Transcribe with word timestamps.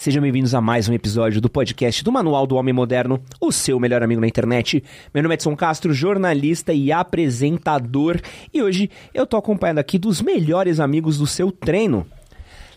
Sejam 0.00 0.22
bem-vindos 0.22 0.54
a 0.54 0.62
mais 0.62 0.88
um 0.88 0.94
episódio 0.94 1.42
do 1.42 1.50
podcast 1.50 2.02
do 2.02 2.10
Manual 2.10 2.46
do 2.46 2.56
Homem 2.56 2.72
Moderno, 2.72 3.22
o 3.38 3.52
seu 3.52 3.78
melhor 3.78 4.02
amigo 4.02 4.18
na 4.18 4.26
internet. 4.26 4.82
Meu 5.12 5.22
nome 5.22 5.34
é 5.34 5.36
Edson 5.36 5.54
Castro, 5.54 5.92
jornalista 5.92 6.72
e 6.72 6.90
apresentador, 6.90 8.18
e 8.50 8.62
hoje 8.62 8.88
eu 9.12 9.26
tô 9.26 9.36
acompanhado 9.36 9.78
aqui 9.78 9.98
dos 9.98 10.22
melhores 10.22 10.80
amigos 10.80 11.18
do 11.18 11.26
seu 11.26 11.52
treino. 11.52 12.06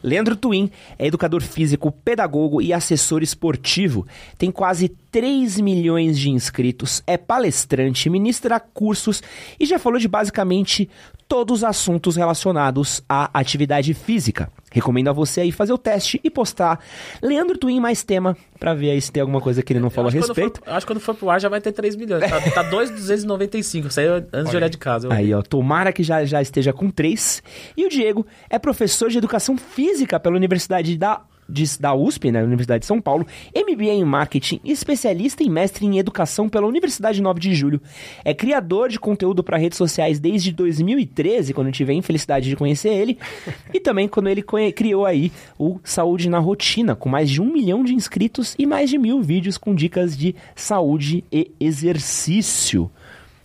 Leandro 0.04 0.36
Twin 0.36 0.70
é 0.99 1.07
educador 1.07 1.41
físico, 1.41 1.94
pedagogo 1.94 2.62
e 2.62 2.73
assessor 2.73 3.24
esportivo. 3.24 4.05
Tem 4.37 4.51
quase 4.51 4.90
3 4.90 5.62
milhões 5.62 6.19
de 6.19 6.29
inscritos, 6.29 7.01
é 7.08 7.15
palestrante, 7.15 8.10
ministra 8.10 8.60
cursos 8.60 9.24
e 9.58 9.65
já 9.65 9.79
falou 9.79 9.97
de 9.97 10.10
basicamente 10.10 10.90
todos 11.34 11.62
os 11.62 11.63
assuntos 11.63 12.15
relacionados 12.15 13.04
à 13.10 13.28
atividade 13.34 13.92
física. 13.96 14.52
Recomendo 14.72 15.08
a 15.08 15.12
você 15.12 15.42
aí 15.42 15.52
fazer 15.52 15.74
o 15.74 15.79
teste 15.79 16.22
e 16.23 16.30
postar 16.30 16.80
Leandro 17.23 17.58
Twin 17.58 17.80
mais 17.80 18.04
tema 18.04 18.38
pra 18.59 18.76
ver 18.76 18.91
aí 18.91 19.02
se 19.02 19.12
tem 19.12 19.21
alguma 19.21 19.41
coisa 19.41 19.63
que 19.63 19.73
ele 19.73 19.80
não 19.80 19.90
falou 19.90 20.09
a 20.09 20.13
respeito. 20.13 20.62
For, 20.63 20.70
acho 20.70 20.85
que 20.85 20.93
quando 20.93 20.99
for 20.99 21.16
pro 21.16 21.31
ar 21.31 21.41
já 21.41 21.49
vai 21.49 21.59
ter 21.59 21.71
3 21.71 21.95
milhões. 21.95 22.30
Tá, 22.30 22.40
tá 22.40 22.62
2,295. 22.62 23.88
Isso 23.88 23.99
aí 23.99 24.05
antes 24.05 24.30
Olha. 24.31 24.43
de 24.43 24.55
olhar 24.57 24.67
de 24.67 24.77
casa. 24.77 25.12
Aí, 25.12 25.34
ó. 25.34 25.41
Tomara 25.41 25.91
que 25.91 26.04
já, 26.04 26.23
já 26.23 26.40
esteja 26.40 26.71
com 26.71 26.91
3. 26.91 27.41
E 27.76 27.84
o 27.84 27.90
Diego 27.90 28.27
é 28.48 28.59
professor 28.59 29.09
de 29.09 29.18
educação 29.18 29.57
física 29.57 30.20
pela 30.20 30.35
Universidade 30.35 30.95
da 30.95 31.20
de, 31.53 31.80
da 31.80 31.93
USP, 31.93 32.31
né, 32.31 32.43
Universidade 32.43 32.81
de 32.81 32.85
São 32.85 32.99
Paulo, 32.99 33.25
MBA 33.55 33.93
em 33.93 34.03
Marketing, 34.03 34.59
especialista 34.63 35.43
em 35.43 35.49
mestre 35.49 35.85
em 35.85 35.99
Educação 35.99 36.49
pela 36.49 36.66
Universidade 36.66 37.21
9 37.21 37.39
de 37.39 37.53
Julho. 37.53 37.81
É 38.26 38.34
criador 38.34 38.89
de 38.89 38.99
conteúdo 38.99 39.43
para 39.43 39.57
redes 39.57 39.77
sociais 39.77 40.20
desde 40.20 40.52
2013, 40.52 41.53
quando 41.53 41.67
eu 41.67 41.73
tive 41.73 41.93
a 41.93 41.95
infelicidade 41.95 42.49
de 42.49 42.55
conhecer 42.55 42.89
ele, 42.89 43.17
e 43.73 43.79
também 43.79 44.07
quando 44.07 44.27
ele 44.27 44.43
criou 44.73 45.05
aí 45.05 45.31
o 45.57 45.79
Saúde 45.84 46.29
na 46.29 46.39
Rotina, 46.39 46.95
com 46.95 47.07
mais 47.07 47.29
de 47.29 47.41
um 47.41 47.52
milhão 47.52 47.84
de 47.84 47.93
inscritos 47.93 48.55
e 48.57 48.65
mais 48.65 48.90
de 48.90 48.98
mil 48.98 49.21
vídeos 49.21 49.57
com 49.57 49.76
dicas 49.76 50.17
de 50.17 50.35
saúde 50.55 51.24
e 51.31 51.51
exercício. 51.59 52.90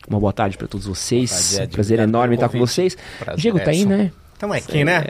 Uma 0.09 0.19
boa 0.19 0.33
tarde 0.33 0.56
para 0.56 0.67
todos 0.67 0.86
vocês. 0.86 1.56
Tarde, 1.56 1.73
Prazer 1.73 1.98
enorme 1.98 2.34
estar 2.34 2.48
com 2.48 2.59
vocês. 2.59 2.97
Prazer, 3.19 3.41
Diego 3.41 3.61
tá 3.61 3.70
aí, 3.70 3.84
né? 3.84 4.11
Tamo 4.39 4.53
aqui, 4.53 4.84
né? 4.84 5.05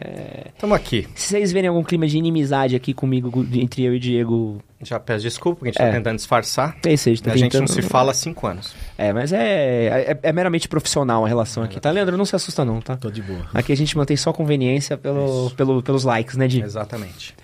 Tamo 0.59 0.75
aqui. 0.75 1.07
Se 1.15 1.29
vocês 1.29 1.53
verem 1.53 1.69
algum 1.69 1.83
clima 1.83 2.07
de 2.07 2.17
inimizade 2.17 2.75
aqui 2.75 2.95
comigo, 2.95 3.47
entre 3.53 3.83
eu 3.85 3.95
e 3.95 3.99
Diego, 3.99 4.63
já 4.81 5.01
peço 5.01 5.25
desculpa, 5.25 5.59
porque 5.59 5.71
a 5.71 5.73
gente 5.73 5.79
tá 5.79 5.87
é. 5.87 5.93
tentando 5.93 6.17
disfarçar. 6.17 6.77
É 6.87 6.93
isso, 6.93 7.09
a 7.09 7.13
gente, 7.13 7.23
tá 7.23 7.31
a 7.31 7.35
tentando... 7.35 7.53
gente 7.53 7.61
não 7.61 7.67
se 7.67 7.83
fala 7.83 8.13
há 8.13 8.15
cinco 8.15 8.47
anos. 8.47 8.75
É, 8.97 9.13
mas 9.13 9.33
é, 9.33 10.13
é, 10.13 10.19
é 10.23 10.33
meramente 10.33 10.69
profissional 10.69 11.25
a 11.25 11.29
relação 11.29 11.65
aqui, 11.65 11.81
tá? 11.81 11.91
Leandro, 11.91 12.17
não 12.17 12.25
se 12.25 12.37
assusta 12.37 12.65
não, 12.65 12.81
tá? 12.81 12.97
Tô 12.97 13.11
de 13.11 13.21
boa. 13.21 13.45
Aqui 13.53 13.73
a 13.73 13.77
gente 13.77 13.97
mantém 13.97 14.17
só 14.17 14.33
conveniência 14.33 14.97
pelo, 14.97 15.51
pelo, 15.57 15.83
pelos 15.83 16.05
likes, 16.05 16.37
né, 16.37 16.47
Di? 16.47 16.63
Exatamente. 16.63 17.35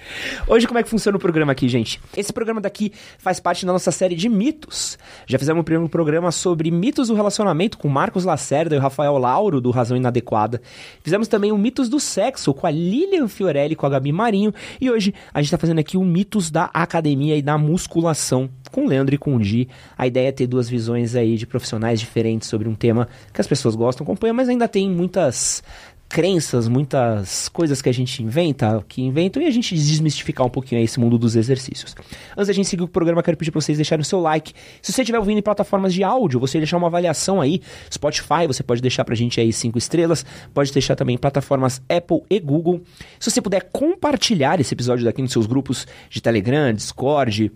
Hoje, 0.47 0.67
como 0.69 0.79
é 0.79 0.83
que 0.85 0.89
funciona 0.89 1.17
o 1.17 1.21
programa 1.21 1.51
aqui, 1.51 1.69
gente? 1.69 2.01
Esse 2.17 2.33
programa 2.33 2.61
daqui 2.61 2.93
faz 3.19 3.41
parte 3.41 3.67
da 3.67 3.73
nossa 3.73 3.91
série 3.91 4.15
de 4.15 4.29
mitos. 4.29 4.97
Já 5.27 5.37
fizemos 5.37 5.61
um 5.61 5.65
primeiro 5.65 5.89
programa 5.89 6.31
sobre 6.31 6.71
mitos 6.71 7.09
do 7.09 7.15
relacionamento 7.15 7.79
com 7.79 7.89
Marcos 7.89 8.25
Lacerda 8.25 8.77
e 8.77 8.79
o 8.79 8.81
Rafael 8.81 9.19
Lauro, 9.19 9.61
do 9.61 9.73
Razão 9.73 9.97
Inadequada. 9.97 10.63
Fizemos 11.03 11.27
também 11.27 11.51
o 11.51 11.59
Mitos 11.59 11.89
do 11.89 11.99
Sexo 11.99 12.55
com 12.55 12.67
a 12.67 12.71
Lilian 12.71 13.27
Fiorelli 13.27 13.73
e 13.73 13.77
com 13.77 13.87
a 13.87 13.91
Gabi 13.91 14.13
Marinho. 14.13 14.55
E 14.81 14.89
hoje 14.89 15.13
a 15.33 15.43
gente 15.43 15.51
tá 15.51 15.59
fazendo 15.59 15.81
aqui 15.81 15.97
o 15.97 16.05
Mitos 16.05 16.49
da 16.49 16.71
Academia 16.73 17.24
e 17.33 17.43
da 17.43 17.57
Musculação 17.57 18.51
com 18.71 18.85
o 18.85 18.89
Leandro 18.89 19.15
e 19.15 19.19
com 19.19 19.37
o 19.37 19.41
Di. 19.41 19.69
A 19.97 20.07
ideia 20.07 20.29
é 20.29 20.33
ter 20.33 20.47
duas 20.47 20.69
visões 20.69 21.15
aí 21.15 21.37
de 21.37 21.47
profissionais 21.47 22.01
diferentes 22.01 22.49
sobre 22.49 22.69
um 22.69 22.75
tema 22.75 23.09
que 23.33 23.41
as 23.41 23.47
pessoas 23.47 23.75
gostam, 23.75 24.05
acompanham, 24.05 24.35
mas 24.35 24.49
ainda 24.49 24.67
tem 24.67 24.91
muitas 24.91 25.63
crenças, 26.09 26.69
muitas 26.69 27.49
coisas 27.49 27.83
que 27.83 27.89
a 27.89 27.93
gente 27.93 28.23
inventa, 28.23 28.85
que 28.89 29.03
inventam, 29.03 29.43
e 29.43 29.47
a 29.47 29.51
gente 29.51 29.75
desmistificar 29.75 30.47
um 30.47 30.51
pouquinho 30.51 30.83
esse 30.83 31.01
mundo 31.01 31.19
dos 31.19 31.35
exercícios. 31.35 31.95
Antes 32.37 32.47
da 32.47 32.53
gente 32.53 32.69
seguir 32.69 32.83
o 32.83 32.89
programa, 32.89 33.23
quero 33.23 33.37
pedir 33.37 33.51
para 33.51 33.61
vocês 33.61 33.79
deixarem 33.79 34.03
o 34.03 34.05
seu 34.05 34.21
like. 34.21 34.53
Se 34.81 34.93
você 34.93 35.03
estiver 35.03 35.19
ouvindo 35.19 35.39
em 35.39 35.43
plataformas 35.43 35.93
de 35.93 36.05
áudio, 36.05 36.39
você 36.39 36.59
deixar 36.59 36.77
uma 36.77 36.87
avaliação 36.87 37.41
aí, 37.41 37.61
Spotify, 37.93 38.47
você 38.47 38.63
pode 38.63 38.81
deixar 38.81 39.05
pra 39.05 39.15
gente 39.15 39.41
aí 39.41 39.53
cinco 39.53 39.79
estrelas, 39.79 40.25
pode 40.53 40.73
deixar 40.73 40.95
também 40.95 41.15
em 41.15 41.19
plataformas 41.19 41.83
Apple 41.89 42.23
e 42.31 42.39
Google. 42.39 42.83
Se 43.19 43.31
você 43.31 43.43
puder 43.43 43.69
compartilhar 43.73 44.61
esse 44.61 44.73
episódio 44.75 45.05
daqui 45.05 45.21
nos 45.21 45.33
seus 45.33 45.47
grupos 45.47 45.87
de 46.09 46.21
Telegram, 46.21 46.73
Discord, 46.73 47.51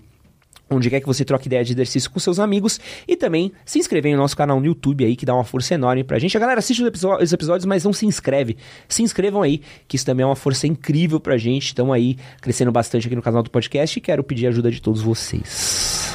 onde 0.70 0.90
quer 0.90 1.00
que 1.00 1.06
você 1.06 1.24
troque 1.24 1.46
ideia 1.46 1.64
de 1.64 1.72
exercício 1.72 2.10
com 2.10 2.18
seus 2.18 2.38
amigos 2.38 2.80
e 3.06 3.16
também 3.16 3.52
se 3.64 3.78
inscrever 3.78 4.12
no 4.12 4.18
nosso 4.18 4.36
canal 4.36 4.60
no 4.60 4.66
YouTube 4.66 5.04
aí, 5.04 5.16
que 5.16 5.24
dá 5.24 5.34
uma 5.34 5.44
força 5.44 5.74
enorme 5.74 6.04
pra 6.04 6.18
gente. 6.18 6.36
A 6.36 6.40
galera 6.40 6.58
assiste 6.58 6.82
os 6.82 7.32
episódios, 7.32 7.64
mas 7.64 7.84
não 7.84 7.92
se 7.92 8.06
inscreve. 8.06 8.56
Se 8.88 9.02
inscrevam 9.02 9.42
aí, 9.42 9.62
que 9.86 9.96
isso 9.96 10.04
também 10.04 10.24
é 10.24 10.26
uma 10.26 10.36
força 10.36 10.66
incrível 10.66 11.18
pra 11.20 11.36
gente. 11.36 11.66
Estão 11.66 11.92
aí 11.92 12.16
crescendo 12.40 12.70
bastante 12.70 13.06
aqui 13.06 13.16
no 13.16 13.22
canal 13.22 13.42
do 13.42 13.50
podcast 13.50 13.98
e 13.98 14.02
quero 14.02 14.22
pedir 14.22 14.46
a 14.46 14.50
ajuda 14.50 14.70
de 14.70 14.80
todos 14.80 15.00
vocês. 15.00 16.14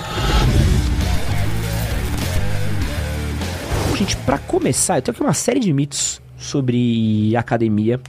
Gente, 3.97 4.17
para 4.17 4.37
começar, 4.37 4.97
eu 4.97 5.01
tenho 5.01 5.13
aqui 5.13 5.23
uma 5.23 5.33
série 5.33 5.59
de 5.59 5.71
mitos 5.71 6.21
sobre 6.37 7.35
academia. 7.35 7.99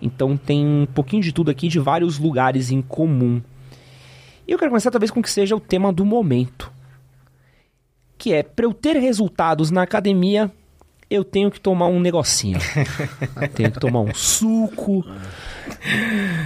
Então 0.00 0.36
tem 0.36 0.64
um 0.64 0.86
pouquinho 0.86 1.22
de 1.22 1.32
tudo 1.32 1.50
aqui 1.50 1.66
de 1.66 1.78
vários 1.78 2.18
lugares 2.18 2.70
em 2.70 2.82
comum 2.82 3.42
e 4.46 4.52
eu 4.52 4.58
quero 4.58 4.70
começar 4.70 4.90
talvez 4.90 5.10
com 5.10 5.20
o 5.20 5.22
que 5.22 5.30
seja 5.30 5.56
o 5.56 5.60
tema 5.60 5.92
do 5.92 6.04
momento. 6.04 6.72
Que 8.16 8.32
é, 8.32 8.42
para 8.42 8.64
eu 8.64 8.72
ter 8.72 8.96
resultados 8.96 9.70
na 9.70 9.82
academia, 9.82 10.50
eu 11.10 11.24
tenho 11.24 11.50
que 11.50 11.60
tomar 11.60 11.86
um 11.86 12.00
negocinho. 12.00 12.58
tenho 13.54 13.70
que 13.70 13.80
tomar 13.80 14.00
um 14.00 14.14
suco. 14.14 15.04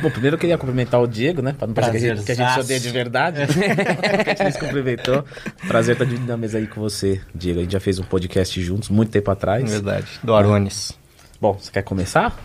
Bom, 0.03 0.11
primeiro 0.11 0.37
eu 0.37 0.41
queria 0.41 0.59
cumprimentar 0.59 1.01
o 1.01 1.07
Diego, 1.07 1.43
né? 1.43 1.55
Pra 1.57 1.67
não 1.67 1.75
parecer 1.75 1.99
que 1.99 2.07
a 2.07 2.15
gente, 2.15 2.25
que 2.25 2.33
a 2.33 2.35
gente 2.35 2.53
se 2.53 2.61
odeia 2.61 2.81
de 2.81 2.91
verdade. 2.91 3.47
que 4.25 4.31
a 4.31 4.35
gente 4.35 4.53
se 4.53 4.59
cumprimentou. 4.59 5.25
Prazer 5.67 5.95
estar 5.95 6.05
dividindo 6.05 6.33
a 6.33 6.37
mesa 6.37 6.59
aí 6.59 6.67
com 6.67 6.81
você, 6.81 7.21
Diego. 7.35 7.61
A 7.61 7.63
gente 7.63 7.73
já 7.73 7.81
fez 7.81 7.99
um 7.99 8.05
podcast 8.05 8.61
juntos, 8.63 8.89
muito 8.89 9.11
tempo 9.11 9.31
atrás. 9.31 9.71
Verdade. 9.71 10.07
Do 10.23 10.35
Arones. 10.35 10.93
Bom, 11.41 11.55
você 11.55 11.71
quer 11.71 11.83
começar? 11.83 12.37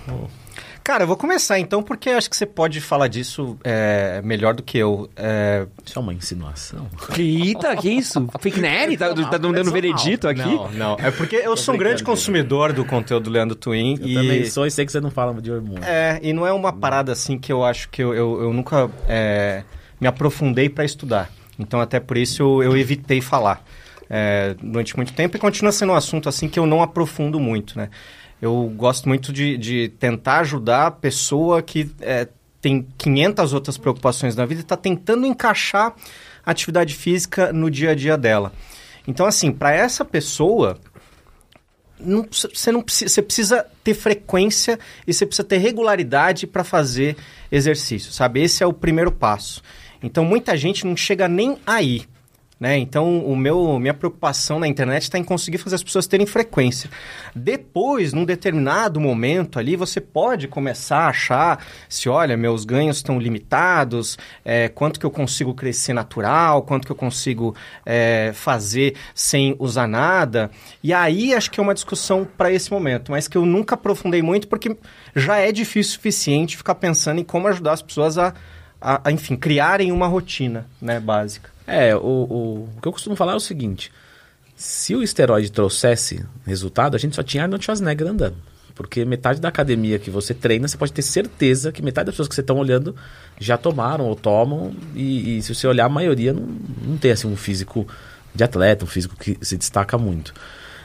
Cara, 0.83 1.03
eu 1.03 1.07
vou 1.07 1.16
começar 1.16 1.57
então, 1.59 1.81
porque 1.81 2.09
acho 2.09 2.29
que 2.29 2.35
você 2.35 2.45
pode 2.45 2.81
falar 2.81 3.07
disso 3.07 3.57
é, 3.63 4.21
melhor 4.21 4.53
do 4.53 4.61
que 4.61 4.77
eu. 4.77 5.09
É... 5.16 5.66
Isso 5.85 5.97
é 5.97 6.01
uma 6.01 6.13
insinuação. 6.13 6.89
Eita, 7.17 7.73
que 7.77 7.89
isso? 7.89 8.27
Fake 8.39 8.59
Nerd? 8.59 8.97
Tá, 8.97 9.13
tá 9.13 9.38
dando 9.38 9.72
veredito 9.72 10.27
aqui? 10.27 10.41
Não, 10.41 10.69
não. 10.72 10.97
É 10.99 11.09
porque 11.09 11.38
eu 11.38 11.55
sou 11.55 11.73
um 11.73 11.77
grande 11.77 12.03
consumidor 12.03 12.73
do 12.73 12.83
conteúdo 12.83 13.23
do 13.23 13.29
Leandro 13.29 13.55
Twin. 13.55 13.97
Eu 14.01 14.07
e... 14.07 14.13
também 14.13 14.45
sou 14.45 14.66
e 14.66 14.72
sei 14.72 14.85
que 14.85 14.91
você 14.91 14.99
não 14.99 15.09
fala 15.09 15.41
de 15.41 15.51
hormônio. 15.51 15.83
É, 15.85 16.19
e 16.22 16.33
não 16.33 16.45
é 16.45 16.51
uma 16.51 16.73
parada 16.73 17.13
assim 17.13 17.38
que 17.38 17.51
eu 17.51 17.63
acho 17.63 17.88
que 17.88 18.03
eu, 18.03 18.13
eu, 18.13 18.41
eu 18.41 18.53
nunca 18.53 18.91
é, 19.07 19.63
me 20.01 20.07
aprofundei 20.07 20.67
para 20.67 20.83
estudar. 20.83 21.29
Então, 21.57 21.79
até 21.79 21.99
por 21.99 22.17
isso 22.17 22.43
eu, 22.43 22.63
eu 22.63 22.77
evitei 22.77 23.22
falar. 23.22 23.63
É, 24.16 24.56
durante 24.62 24.96
muito 24.96 25.12
tempo 25.13 25.35
e 25.35 25.40
continua 25.40 25.72
sendo 25.72 25.91
um 25.91 25.96
assunto 25.96 26.29
assim 26.29 26.47
que 26.47 26.59
eu 26.59 26.68
não 26.68 26.84
aprofundo 26.84 27.40
muito, 27.40 27.75
né? 27.75 27.90
eu 28.44 28.69
gosto 28.75 29.07
muito 29.07 29.31
de, 29.31 29.57
de 29.57 29.88
tentar 29.97 30.40
ajudar 30.41 30.88
a 30.88 30.91
pessoa 30.91 31.62
que 31.62 31.90
é, 32.01 32.28
tem 32.59 32.85
500 32.97 33.53
outras 33.53 33.78
preocupações 33.78 34.35
na 34.35 34.46
vida 34.46 34.59
e 34.59 34.63
está 34.63 34.75
tentando 34.75 35.25
encaixar 35.25 35.96
a 36.46 36.52
atividade 36.52 36.94
física 36.94 37.53
no 37.53 37.72
dia 37.72 37.91
a 37.91 37.96
dia 37.96 38.18
dela. 38.18 38.52
Então, 39.07 39.25
assim, 39.25 39.50
para 39.50 39.72
essa 39.73 40.03
pessoa, 40.03 40.78
você, 42.29 42.69
não 42.69 42.84
você 42.85 43.22
precisa 43.22 43.66
ter 43.81 43.94
frequência 43.94 44.78
e 45.07 45.13
você 45.13 45.25
precisa 45.25 45.47
ter 45.47 45.59
regularidade 45.59 46.46
para 46.46 46.66
fazer 46.66 47.16
exercício, 47.50 48.12
sabe? 48.12 48.41
Esse 48.41 48.62
é 48.62 48.68
o 48.68 48.73
primeiro 48.73 49.12
passo. 49.13 49.62
Então, 50.02 50.25
muita 50.25 50.57
gente 50.57 50.85
não 50.85 50.97
chega 50.97 51.29
nem 51.29 51.57
aí. 51.66 52.06
Né? 52.59 52.78
Então, 52.78 53.19
o 53.25 53.36
meu, 53.36 53.80
minha 53.80 53.94
preocupação 53.94 54.59
na 54.59 54.68
internet 54.68 55.03
está 55.03 55.18
em 55.18 55.24
conseguir 55.24 55.58
fazer 55.58 55.75
as 55.75 55.84
pessoas 55.84 56.08
terem 56.08 56.25
frequência. 56.25 56.90
Depois, 57.36 58.14
num 58.14 58.24
determinado 58.24 59.00
momento 59.00 59.59
ali, 59.59 59.75
você 59.75 60.00
pode 60.00 60.47
começar 60.47 61.00
a 61.00 61.08
achar 61.09 61.66
se, 61.90 62.08
olha, 62.08 62.38
meus 62.38 62.64
ganhos 62.64 62.97
estão 62.97 63.19
limitados, 63.19 64.18
é, 64.46 64.69
quanto 64.69 65.00
que 65.00 65.06
eu 65.06 65.12
consigo 65.12 65.53
crescer 65.53 65.94
natural, 65.94 66.61
quanto 66.61 66.85
que 66.85 66.91
eu 66.91 66.96
consigo 66.96 67.55
é, 67.85 68.32
fazer 68.34 68.96
sem 69.16 69.56
usar 69.59 69.88
nada. 69.88 70.49
E 70.84 70.94
aí, 70.94 71.34
acho 71.34 71.49
que 71.49 71.59
é 71.59 71.64
uma 71.64 71.73
discussão 71.73 72.26
para 72.38 72.52
esse 72.52 72.72
momento, 72.72 73.11
mas 73.11 73.28
que 73.28 73.38
eu 73.38 73.46
nunca 73.46 73.76
aprofundei 73.76 74.22
muito, 74.22 74.47
porque 74.47 74.78
já 75.16 75.38
é 75.38 75.52
difícil 75.52 75.91
o 75.91 75.94
suficiente 75.96 76.56
ficar 76.56 76.76
pensando 76.76 77.20
em 77.20 77.23
como 77.23 77.47
ajudar 77.47 77.73
as 77.73 77.82
pessoas 77.82 78.17
a, 78.17 78.34
a, 78.79 79.02
a 79.03 79.11
enfim, 79.11 79.35
criarem 79.35 79.91
uma 79.91 80.08
rotina 80.08 80.67
né, 80.82 80.99
básica. 80.99 81.53
É, 81.65 81.95
o, 81.95 81.99
o, 81.99 82.69
o 82.77 82.81
que 82.81 82.87
eu 82.87 82.91
costumo 82.91 83.15
falar 83.15 83.33
é 83.33 83.35
o 83.35 83.39
seguinte: 83.39 83.91
se 84.55 84.95
o 84.95 85.03
esteroide 85.03 85.51
trouxesse 85.51 86.25
resultado, 86.45 86.95
a 86.95 86.99
gente 86.99 87.15
só 87.15 87.23
tinha 87.23 87.43
Arnold 87.43 87.63
Schwarzenegger 87.63 88.07
andando. 88.07 88.35
Porque 88.75 89.05
metade 89.05 89.39
da 89.39 89.49
academia 89.49 89.99
que 89.99 90.09
você 90.09 90.33
treina, 90.33 90.67
você 90.67 90.77
pode 90.77 90.91
ter 90.91 91.03
certeza 91.03 91.71
que 91.71 91.81
metade 91.81 92.07
das 92.07 92.13
pessoas 92.13 92.27
que 92.27 92.35
você 92.35 92.41
está 92.41 92.53
olhando 92.53 92.95
já 93.39 93.55
tomaram 93.55 94.05
ou 94.05 94.15
tomam. 94.15 94.73
E, 94.95 95.37
e, 95.37 95.41
se 95.43 95.53
você 95.53 95.67
olhar, 95.67 95.85
a 95.85 95.89
maioria 95.89 96.33
não, 96.33 96.47
não 96.81 96.97
tem 96.97 97.11
assim, 97.11 97.27
um 97.27 97.35
físico 97.35 97.87
de 98.33 98.43
atleta, 98.43 98.83
um 98.83 98.87
físico 98.87 99.15
que 99.15 99.37
se 99.41 99.57
destaca 99.57 99.97
muito. 99.97 100.33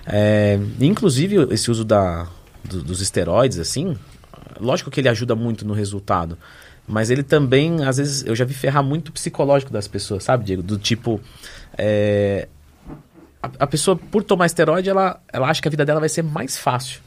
É, 0.06 0.58
inclusive, 0.80 1.36
esse 1.50 1.70
uso 1.70 1.84
da, 1.84 2.26
do, 2.64 2.82
dos 2.82 3.00
esteroides, 3.00 3.58
assim, 3.58 3.96
lógico 4.60 4.90
que 4.90 5.00
ele 5.00 5.08
ajuda 5.08 5.34
muito 5.34 5.66
no 5.66 5.72
resultado. 5.72 6.36
Mas 6.88 7.10
ele 7.10 7.22
também, 7.22 7.84
às 7.84 7.98
vezes, 7.98 8.24
eu 8.24 8.34
já 8.34 8.44
vi 8.44 8.54
ferrar 8.54 8.82
muito 8.82 9.10
o 9.10 9.12
psicológico 9.12 9.72
das 9.72 9.86
pessoas, 9.86 10.24
sabe, 10.24 10.44
Diego? 10.44 10.62
Do 10.62 10.78
tipo, 10.78 11.20
é, 11.76 12.48
a, 13.42 13.50
a, 13.60 13.66
pessoa, 13.66 13.94
por 13.96 14.22
tomar 14.22 14.46
esteroide, 14.46 14.88
ela, 14.88 15.20
ela 15.32 15.48
acha 15.48 15.60
que 15.60 15.68
a 15.68 15.70
vida 15.70 15.84
dela 15.84 16.00
vai 16.00 16.08
ser 16.08 16.22
mais 16.22 16.56
fácil. 16.56 17.00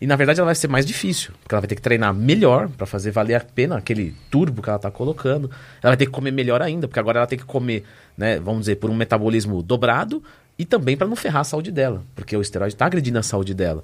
E 0.00 0.06
na 0.06 0.16
verdade 0.16 0.40
ela 0.40 0.46
vai 0.46 0.54
ser 0.54 0.68
mais 0.68 0.84
difícil, 0.84 1.32
porque 1.40 1.54
ela 1.54 1.60
vai 1.60 1.68
ter 1.68 1.76
que 1.76 1.80
treinar 1.80 2.12
melhor 2.12 2.68
para 2.68 2.84
fazer 2.84 3.10
valer 3.10 3.36
a 3.36 3.40
pena 3.40 3.78
aquele 3.78 4.14
turbo 4.30 4.60
que 4.60 4.68
ela 4.68 4.76
está 4.76 4.90
colocando. 4.90 5.50
Ela 5.82 5.92
vai 5.92 5.96
ter 5.96 6.06
que 6.06 6.12
comer 6.12 6.32
melhor 6.32 6.60
ainda, 6.60 6.88
porque 6.88 7.00
agora 7.00 7.20
ela 7.20 7.26
tem 7.26 7.38
que 7.38 7.44
comer, 7.44 7.84
né, 8.16 8.38
vamos 8.38 8.60
dizer, 8.62 8.76
por 8.76 8.90
um 8.90 8.94
metabolismo 8.94 9.62
dobrado 9.62 10.22
e 10.58 10.64
também 10.64 10.96
para 10.96 11.06
não 11.06 11.16
ferrar 11.16 11.40
a 11.40 11.44
saúde 11.44 11.70
dela, 11.70 12.02
porque 12.14 12.36
o 12.36 12.42
esteroide 12.42 12.74
está 12.74 12.86
agredindo 12.86 13.18
a 13.18 13.22
saúde 13.22 13.54
dela. 13.54 13.82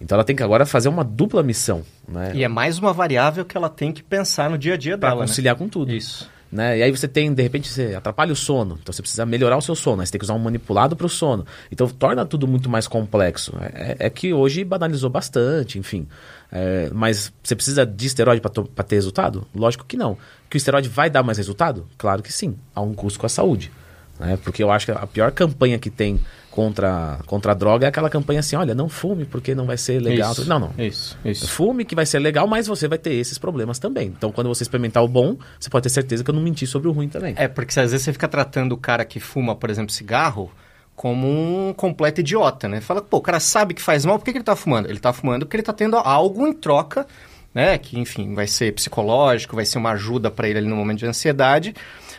Então 0.00 0.16
ela 0.16 0.24
tem 0.24 0.36
que 0.36 0.42
agora 0.42 0.64
fazer 0.64 0.88
uma 0.88 1.04
dupla 1.04 1.42
missão. 1.42 1.82
Né? 2.06 2.32
E 2.34 2.44
é 2.44 2.48
mais 2.48 2.78
uma 2.78 2.92
variável 2.92 3.44
que 3.44 3.56
ela 3.56 3.68
tem 3.68 3.92
que 3.92 4.02
pensar 4.02 4.48
no 4.48 4.56
dia 4.56 4.74
a 4.74 4.76
dia 4.76 4.96
pra 4.96 5.08
dela. 5.08 5.20
Para 5.20 5.28
conciliar 5.28 5.54
né? 5.54 5.58
com 5.58 5.68
tudo. 5.68 5.92
Isso. 5.92 6.28
Né? 6.50 6.78
E 6.78 6.82
aí 6.82 6.90
você 6.90 7.06
tem, 7.06 7.32
de 7.32 7.42
repente, 7.42 7.68
você 7.68 7.94
atrapalha 7.94 8.32
o 8.32 8.36
sono. 8.36 8.78
Então 8.80 8.92
você 8.92 9.02
precisa 9.02 9.26
melhorar 9.26 9.56
o 9.56 9.60
seu 9.60 9.74
sono. 9.74 10.00
Aí 10.00 10.06
você 10.06 10.12
tem 10.12 10.18
que 10.18 10.24
usar 10.24 10.34
um 10.34 10.38
manipulado 10.38 10.96
para 10.96 11.06
o 11.06 11.08
sono. 11.08 11.44
Então 11.70 11.86
torna 11.88 12.24
tudo 12.24 12.48
muito 12.48 12.70
mais 12.70 12.88
complexo. 12.88 13.52
É, 13.60 13.96
é 13.98 14.10
que 14.10 14.32
hoje 14.32 14.64
banalizou 14.64 15.10
bastante, 15.10 15.78
enfim. 15.78 16.06
É, 16.50 16.88
mas 16.92 17.32
você 17.42 17.54
precisa 17.54 17.84
de 17.84 18.06
esteroide 18.06 18.40
para 18.40 18.84
ter 18.84 18.94
resultado? 18.96 19.46
Lógico 19.54 19.84
que 19.84 19.96
não. 19.96 20.16
Que 20.48 20.56
o 20.56 20.58
esteroide 20.58 20.88
vai 20.88 21.10
dar 21.10 21.22
mais 21.22 21.36
resultado? 21.36 21.86
Claro 21.98 22.22
que 22.22 22.32
sim. 22.32 22.56
Há 22.74 22.80
um 22.80 22.94
custo 22.94 23.18
com 23.18 23.26
a 23.26 23.28
saúde. 23.28 23.70
Né? 24.18 24.38
Porque 24.42 24.62
eu 24.62 24.70
acho 24.70 24.86
que 24.86 24.92
a 24.92 25.06
pior 25.06 25.30
campanha 25.32 25.78
que 25.78 25.90
tem 25.90 26.18
contra, 26.50 27.18
contra 27.26 27.52
a 27.52 27.54
droga 27.54 27.86
é 27.86 27.88
aquela 27.88 28.10
campanha 28.10 28.40
assim, 28.40 28.56
olha, 28.56 28.74
não 28.74 28.88
fume 28.88 29.24
porque 29.24 29.54
não 29.54 29.66
vai 29.66 29.76
ser 29.76 30.00
legal. 30.00 30.32
Isso, 30.32 30.48
não, 30.48 30.58
não. 30.58 30.72
Isso, 30.78 31.16
isso. 31.24 31.48
Fume 31.48 31.84
que 31.84 31.94
vai 31.94 32.06
ser 32.06 32.18
legal, 32.18 32.46
mas 32.46 32.66
você 32.66 32.88
vai 32.88 32.98
ter 32.98 33.14
esses 33.14 33.38
problemas 33.38 33.78
também. 33.78 34.08
Então, 34.08 34.32
quando 34.32 34.48
você 34.48 34.62
experimentar 34.62 35.02
o 35.04 35.08
bom, 35.08 35.36
você 35.58 35.70
pode 35.70 35.84
ter 35.84 35.90
certeza 35.90 36.24
que 36.24 36.30
eu 36.30 36.34
não 36.34 36.42
menti 36.42 36.66
sobre 36.66 36.88
o 36.88 36.92
ruim 36.92 37.08
também. 37.08 37.34
É, 37.36 37.46
porque 37.48 37.78
às 37.78 37.92
vezes 37.92 38.04
você 38.04 38.12
fica 38.12 38.28
tratando 38.28 38.72
o 38.72 38.76
cara 38.76 39.04
que 39.04 39.20
fuma, 39.20 39.54
por 39.54 39.70
exemplo, 39.70 39.92
cigarro, 39.92 40.50
como 40.96 41.28
um 41.28 41.72
completo 41.72 42.20
idiota, 42.20 42.68
né? 42.68 42.80
Fala, 42.80 43.00
pô, 43.00 43.18
o 43.18 43.22
cara 43.22 43.38
sabe 43.38 43.72
que 43.72 43.80
faz 43.80 44.04
mal, 44.04 44.18
por 44.18 44.24
que, 44.24 44.32
que 44.32 44.38
ele 44.38 44.44
tá 44.44 44.56
fumando? 44.56 44.88
Ele 44.88 44.98
tá 44.98 45.12
fumando 45.12 45.46
porque 45.46 45.56
ele 45.56 45.62
tá 45.62 45.72
tendo 45.72 45.96
algo 45.96 46.44
em 46.44 46.52
troca, 46.52 47.06
né? 47.54 47.78
Que, 47.78 47.98
enfim, 48.00 48.34
vai 48.34 48.48
ser 48.48 48.72
psicológico, 48.74 49.54
vai 49.54 49.64
ser 49.64 49.78
uma 49.78 49.92
ajuda 49.92 50.28
para 50.28 50.48
ele 50.48 50.58
ali 50.58 50.68
no 50.68 50.74
momento 50.74 50.98
de 50.98 51.06
ansiedade, 51.06 51.72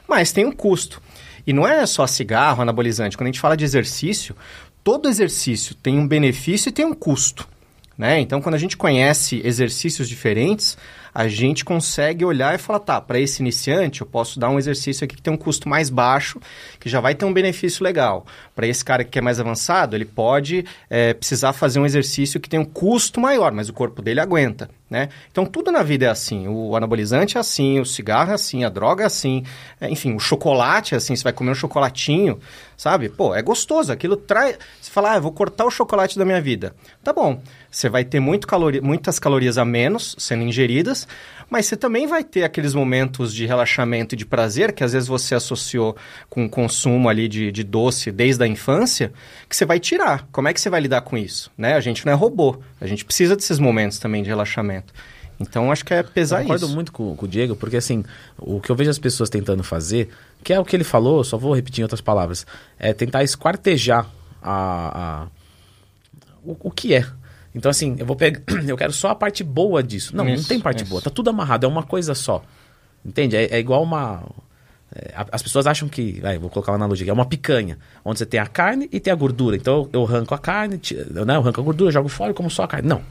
mas 0.07 0.31
tem 0.31 0.45
um 0.45 0.51
custo. 0.51 1.01
E 1.45 1.53
não 1.53 1.67
é 1.67 1.85
só 1.85 2.05
cigarro, 2.07 2.61
anabolizante. 2.61 3.17
Quando 3.17 3.27
a 3.27 3.31
gente 3.31 3.39
fala 3.39 3.57
de 3.57 3.65
exercício, 3.65 4.35
todo 4.83 5.09
exercício 5.09 5.75
tem 5.75 5.97
um 5.97 6.07
benefício 6.07 6.69
e 6.69 6.71
tem 6.71 6.85
um 6.85 6.93
custo. 6.93 7.47
Né? 7.97 8.19
Então, 8.21 8.41
quando 8.41 8.55
a 8.55 8.57
gente 8.57 8.77
conhece 8.77 9.41
exercícios 9.43 10.07
diferentes, 10.07 10.77
a 11.13 11.27
gente 11.27 11.65
consegue 11.65 12.23
olhar 12.23 12.55
e 12.55 12.57
falar, 12.57 12.79
tá, 12.79 13.01
para 13.01 13.19
esse 13.19 13.41
iniciante 13.41 13.99
eu 13.99 14.07
posso 14.07 14.39
dar 14.39 14.49
um 14.49 14.57
exercício 14.57 15.03
aqui 15.03 15.17
que 15.17 15.21
tem 15.21 15.33
um 15.33 15.37
custo 15.37 15.67
mais 15.67 15.89
baixo, 15.89 16.39
que 16.79 16.87
já 16.87 17.01
vai 17.01 17.13
ter 17.13 17.25
um 17.25 17.33
benefício 17.33 17.83
legal. 17.83 18.25
Para 18.55 18.67
esse 18.67 18.85
cara 18.85 19.03
que 19.03 19.19
é 19.19 19.21
mais 19.21 19.37
avançado, 19.37 19.97
ele 19.97 20.05
pode 20.05 20.63
é, 20.89 21.13
precisar 21.13 21.51
fazer 21.51 21.79
um 21.79 21.85
exercício 21.85 22.39
que 22.39 22.47
tem 22.47 22.59
um 22.59 22.65
custo 22.65 23.19
maior, 23.19 23.51
mas 23.51 23.67
o 23.67 23.73
corpo 23.73 24.01
dele 24.01 24.21
aguenta. 24.21 24.69
Né? 24.89 25.09
Então, 25.31 25.45
tudo 25.45 25.71
na 25.71 25.83
vida 25.83 26.05
é 26.05 26.09
assim. 26.09 26.47
O 26.47 26.75
anabolizante 26.75 27.37
é 27.37 27.39
assim, 27.39 27.79
o 27.79 27.85
cigarro 27.85 28.31
é 28.31 28.33
assim, 28.33 28.63
a 28.63 28.69
droga 28.69 29.03
é 29.03 29.05
assim, 29.05 29.43
é, 29.79 29.87
enfim, 29.87 30.15
o 30.15 30.19
chocolate 30.19 30.95
é 30.95 30.97
assim. 30.97 31.15
Você 31.15 31.23
vai 31.23 31.31
comer 31.31 31.51
um 31.51 31.55
chocolatinho, 31.55 32.39
sabe? 32.75 33.07
Pô, 33.07 33.35
é 33.35 33.41
gostoso. 33.41 33.91
Aquilo 33.91 34.17
traz. 34.17 34.57
Você 34.81 34.89
fala, 34.89 35.13
ah, 35.13 35.19
vou 35.19 35.31
cortar 35.31 35.65
o 35.65 35.69
chocolate 35.69 36.17
da 36.17 36.25
minha 36.25 36.41
vida. 36.41 36.73
Tá 37.03 37.13
bom. 37.13 37.39
Você 37.69 37.87
vai 37.87 38.03
ter 38.03 38.19
muito 38.19 38.47
calori... 38.47 38.81
muitas 38.81 39.19
calorias 39.19 39.59
a 39.59 39.65
menos 39.65 40.15
sendo 40.17 40.43
ingeridas, 40.43 41.07
mas 41.49 41.65
você 41.65 41.75
também 41.75 42.05
vai 42.07 42.23
ter 42.23 42.43
aqueles 42.43 42.73
momentos 42.73 43.33
de 43.33 43.45
relaxamento 43.45 44.15
e 44.15 44.17
de 44.17 44.25
prazer 44.25 44.73
que 44.73 44.83
às 44.83 44.93
vezes 44.93 45.07
você 45.07 45.35
associou 45.35 45.95
com 46.29 46.45
o 46.45 46.49
consumo 46.49 47.09
ali 47.09 47.27
de, 47.27 47.51
de 47.51 47.63
doce 47.63 48.11
desde 48.11 48.43
a 48.43 48.47
infância, 48.47 49.11
que 49.47 49.55
você 49.55 49.65
vai 49.65 49.79
tirar. 49.79 50.27
Como 50.31 50.47
é 50.47 50.53
que 50.53 50.61
você 50.61 50.69
vai 50.69 50.81
lidar 50.81 51.01
com 51.01 51.17
isso? 51.17 51.51
Né? 51.57 51.73
A 51.73 51.79
gente 51.79 52.05
não 52.05 52.13
é 52.13 52.15
robô, 52.15 52.59
a 52.79 52.85
gente 52.85 53.03
precisa 53.03 53.35
desses 53.35 53.59
momentos 53.59 53.99
também 53.99 54.21
de 54.21 54.29
relaxamento. 54.29 54.93
Então, 55.39 55.71
acho 55.71 55.85
que 55.85 55.93
é 55.93 56.03
pesar 56.03 56.39
eu 56.39 56.43
concordo 56.43 56.65
isso. 56.65 56.75
muito 56.75 56.91
com, 56.91 57.15
com, 57.15 57.25
o 57.25 57.27
Diego, 57.27 57.55
porque 57.55 57.77
assim, 57.77 58.03
o 58.37 58.59
que 58.59 58.69
eu 58.69 58.75
vejo 58.75 58.89
as 58.89 58.99
pessoas 58.99 59.29
tentando 59.29 59.63
fazer, 59.63 60.09
que 60.43 60.51
é 60.51 60.59
o 60.59 60.65
que 60.65 60.75
ele 60.75 60.83
falou, 60.83 61.23
só 61.23 61.37
vou 61.37 61.53
repetir 61.53 61.79
em 61.79 61.83
outras 61.83 62.01
palavras, 62.01 62.45
é 62.77 62.93
tentar 62.93 63.23
esquartejar 63.23 64.05
a, 64.41 65.23
a 65.23 65.27
o, 66.43 66.57
o 66.59 66.71
que 66.71 66.93
é 66.93 67.05
então, 67.53 67.69
assim, 67.69 67.95
eu 67.97 68.05
vou 68.05 68.15
pegar. 68.15 68.41
Eu 68.67 68.77
quero 68.77 68.93
só 68.93 69.09
a 69.09 69.15
parte 69.15 69.43
boa 69.43 69.81
disso. 69.81 70.15
Não, 70.15 70.27
isso, 70.27 70.43
não 70.43 70.47
tem 70.47 70.59
parte 70.59 70.83
isso. 70.83 70.89
boa. 70.89 71.01
Tá 71.01 71.09
tudo 71.09 71.29
amarrado, 71.29 71.65
é 71.65 71.69
uma 71.69 71.83
coisa 71.83 72.13
só. 72.13 72.43
Entende? 73.03 73.35
É, 73.35 73.55
é 73.55 73.59
igual 73.59 73.83
uma. 73.83 74.23
É, 74.95 75.13
as 75.31 75.41
pessoas 75.41 75.65
acham 75.65 75.87
que. 75.89 76.19
Vai, 76.19 76.37
vou 76.37 76.49
colocar 76.49 76.71
uma 76.71 76.77
analogia. 76.77 77.09
É 77.09 77.13
uma 77.13 77.25
picanha, 77.25 77.77
onde 78.05 78.19
você 78.19 78.25
tem 78.25 78.39
a 78.39 78.47
carne 78.47 78.87
e 78.91 78.99
tem 78.99 79.11
a 79.11 79.15
gordura. 79.15 79.55
Então 79.55 79.89
eu, 79.91 80.01
eu 80.01 80.05
arranco 80.05 80.33
a 80.33 80.37
carne, 80.37 80.79
né, 81.11 81.35
eu 81.35 81.39
arranco 81.39 81.59
a 81.59 81.63
gordura, 81.63 81.91
jogo 81.91 82.09
fora 82.09 82.31
e 82.31 82.33
como 82.33 82.49
só 82.49 82.63
a 82.63 82.67
carne. 82.67 82.87
Não. 82.87 83.01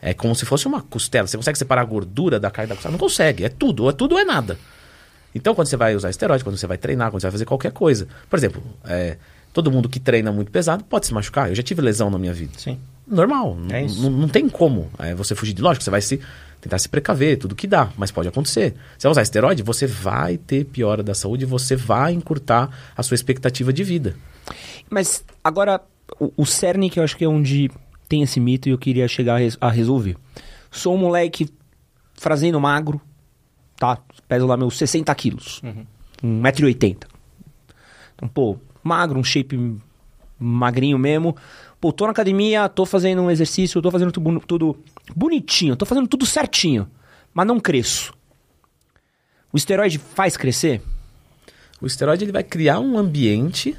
É 0.00 0.14
como 0.14 0.34
se 0.34 0.44
fosse 0.44 0.66
uma 0.66 0.82
costela. 0.82 1.26
Você 1.26 1.36
consegue 1.36 1.58
separar 1.58 1.82
a 1.82 1.84
gordura 1.84 2.38
da 2.38 2.50
carne 2.50 2.68
da 2.68 2.74
costela? 2.74 2.92
Não 2.92 2.98
consegue. 2.98 3.44
É 3.44 3.48
tudo. 3.48 3.84
Ou 3.84 3.90
é 3.90 3.92
tudo 3.92 4.14
ou 4.14 4.20
é 4.20 4.24
nada. 4.24 4.58
Então, 5.34 5.54
quando 5.54 5.68
você 5.68 5.76
vai 5.76 5.94
usar 5.94 6.08
esteroide, 6.10 6.44
quando 6.44 6.56
você 6.56 6.66
vai 6.66 6.78
treinar, 6.78 7.10
quando 7.10 7.20
você 7.20 7.26
vai 7.26 7.32
fazer 7.32 7.44
qualquer 7.44 7.72
coisa. 7.72 8.06
Por 8.28 8.38
exemplo, 8.38 8.62
é, 8.84 9.16
todo 9.52 9.70
mundo 9.70 9.88
que 9.88 9.98
treina 9.98 10.30
muito 10.32 10.50
pesado 10.50 10.84
pode 10.84 11.06
se 11.06 11.14
machucar. 11.14 11.48
Eu 11.48 11.54
já 11.54 11.62
tive 11.62 11.82
lesão 11.82 12.08
na 12.08 12.18
minha 12.18 12.32
vida. 12.32 12.52
Sim 12.58 12.78
normal. 13.06 13.56
É 13.70 13.86
não, 13.86 14.10
não 14.10 14.28
tem 14.28 14.48
como 14.48 14.90
é, 14.98 15.14
você 15.14 15.34
fugir 15.34 15.52
de 15.52 15.62
lógico. 15.62 15.84
Você 15.84 15.90
vai 15.90 16.00
se 16.00 16.20
tentar 16.60 16.78
se 16.78 16.88
precaver, 16.88 17.38
tudo 17.38 17.54
que 17.54 17.66
dá, 17.66 17.90
mas 17.96 18.10
pode 18.10 18.28
acontecer. 18.28 18.74
Você 18.98 19.06
vai 19.06 19.12
usar 19.12 19.22
esteroide, 19.22 19.62
você 19.62 19.86
vai 19.86 20.36
ter 20.36 20.64
piora 20.64 21.02
da 21.02 21.14
saúde 21.14 21.44
e 21.44 21.46
você 21.46 21.76
vai 21.76 22.12
encurtar 22.12 22.70
a 22.96 23.02
sua 23.02 23.14
expectativa 23.14 23.72
de 23.72 23.84
vida. 23.84 24.16
Mas 24.90 25.24
agora, 25.42 25.80
o, 26.18 26.32
o 26.36 26.46
cerne 26.46 26.90
que 26.90 26.98
eu 26.98 27.04
acho 27.04 27.16
que 27.16 27.24
é 27.24 27.28
onde 27.28 27.70
tem 28.08 28.22
esse 28.22 28.40
mito 28.40 28.68
e 28.68 28.72
eu 28.72 28.78
queria 28.78 29.06
chegar 29.06 29.34
a, 29.34 29.38
res, 29.38 29.56
a 29.60 29.70
resolver. 29.70 30.16
Sou 30.70 30.94
um 30.94 30.98
moleque 30.98 31.48
fazendo 32.14 32.60
magro, 32.60 33.00
tá? 33.76 33.98
Peso 34.26 34.46
lá 34.46 34.56
meus 34.56 34.76
60 34.76 35.14
quilos, 35.14 35.62
uhum. 35.62 36.42
1,80m. 36.42 37.04
Então, 38.14 38.28
pô, 38.28 38.56
magro, 38.82 39.18
um 39.18 39.24
shape 39.24 39.78
magrinho 40.38 40.98
mesmo 40.98 41.36
Pô, 41.80 41.92
tô 41.92 42.04
na 42.04 42.10
academia, 42.10 42.68
tô 42.68 42.86
fazendo 42.86 43.22
um 43.22 43.30
exercício, 43.30 43.82
tô 43.82 43.90
fazendo 43.90 44.12
tudo, 44.12 44.40
tudo 44.40 44.76
bonitinho, 45.14 45.76
tô 45.76 45.84
fazendo 45.84 46.08
tudo 46.08 46.24
certinho, 46.24 46.88
mas 47.34 47.46
não 47.46 47.60
cresço. 47.60 48.14
O 49.52 49.56
esteroide 49.56 49.98
faz 49.98 50.36
crescer? 50.36 50.82
O 51.80 51.86
esteroide 51.86 52.24
ele 52.24 52.32
vai 52.32 52.42
criar 52.42 52.80
um 52.80 52.98
ambiente 52.98 53.76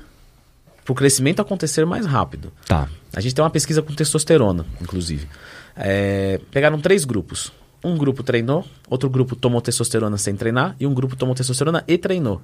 para 0.86 0.92
o 0.92 0.96
crescimento 0.96 1.42
acontecer 1.42 1.86
mais 1.86 2.06
rápido. 2.06 2.54
Tá. 2.66 2.88
A 3.14 3.20
gente 3.20 3.36
tem 3.36 3.44
uma 3.44 3.50
pesquisa 3.50 3.82
com 3.82 3.94
testosterona, 3.94 4.66
inclusive. 4.80 5.28
É, 5.76 6.40
pegaram 6.52 6.80
três 6.80 7.04
grupos. 7.04 7.52
Um 7.84 7.98
grupo 7.98 8.24
treinou, 8.24 8.66
outro 8.90 9.10
grupo 9.10 9.36
tomou 9.36 9.62
testosterona 9.62 10.18
sem 10.18 10.36
treinar 10.36 10.76
e 10.80 10.88
um 10.88 10.94
grupo 10.94 11.16
tomou 11.16 11.36
testosterona 11.36 11.84
e 11.88 11.98
treinou. 11.98 12.42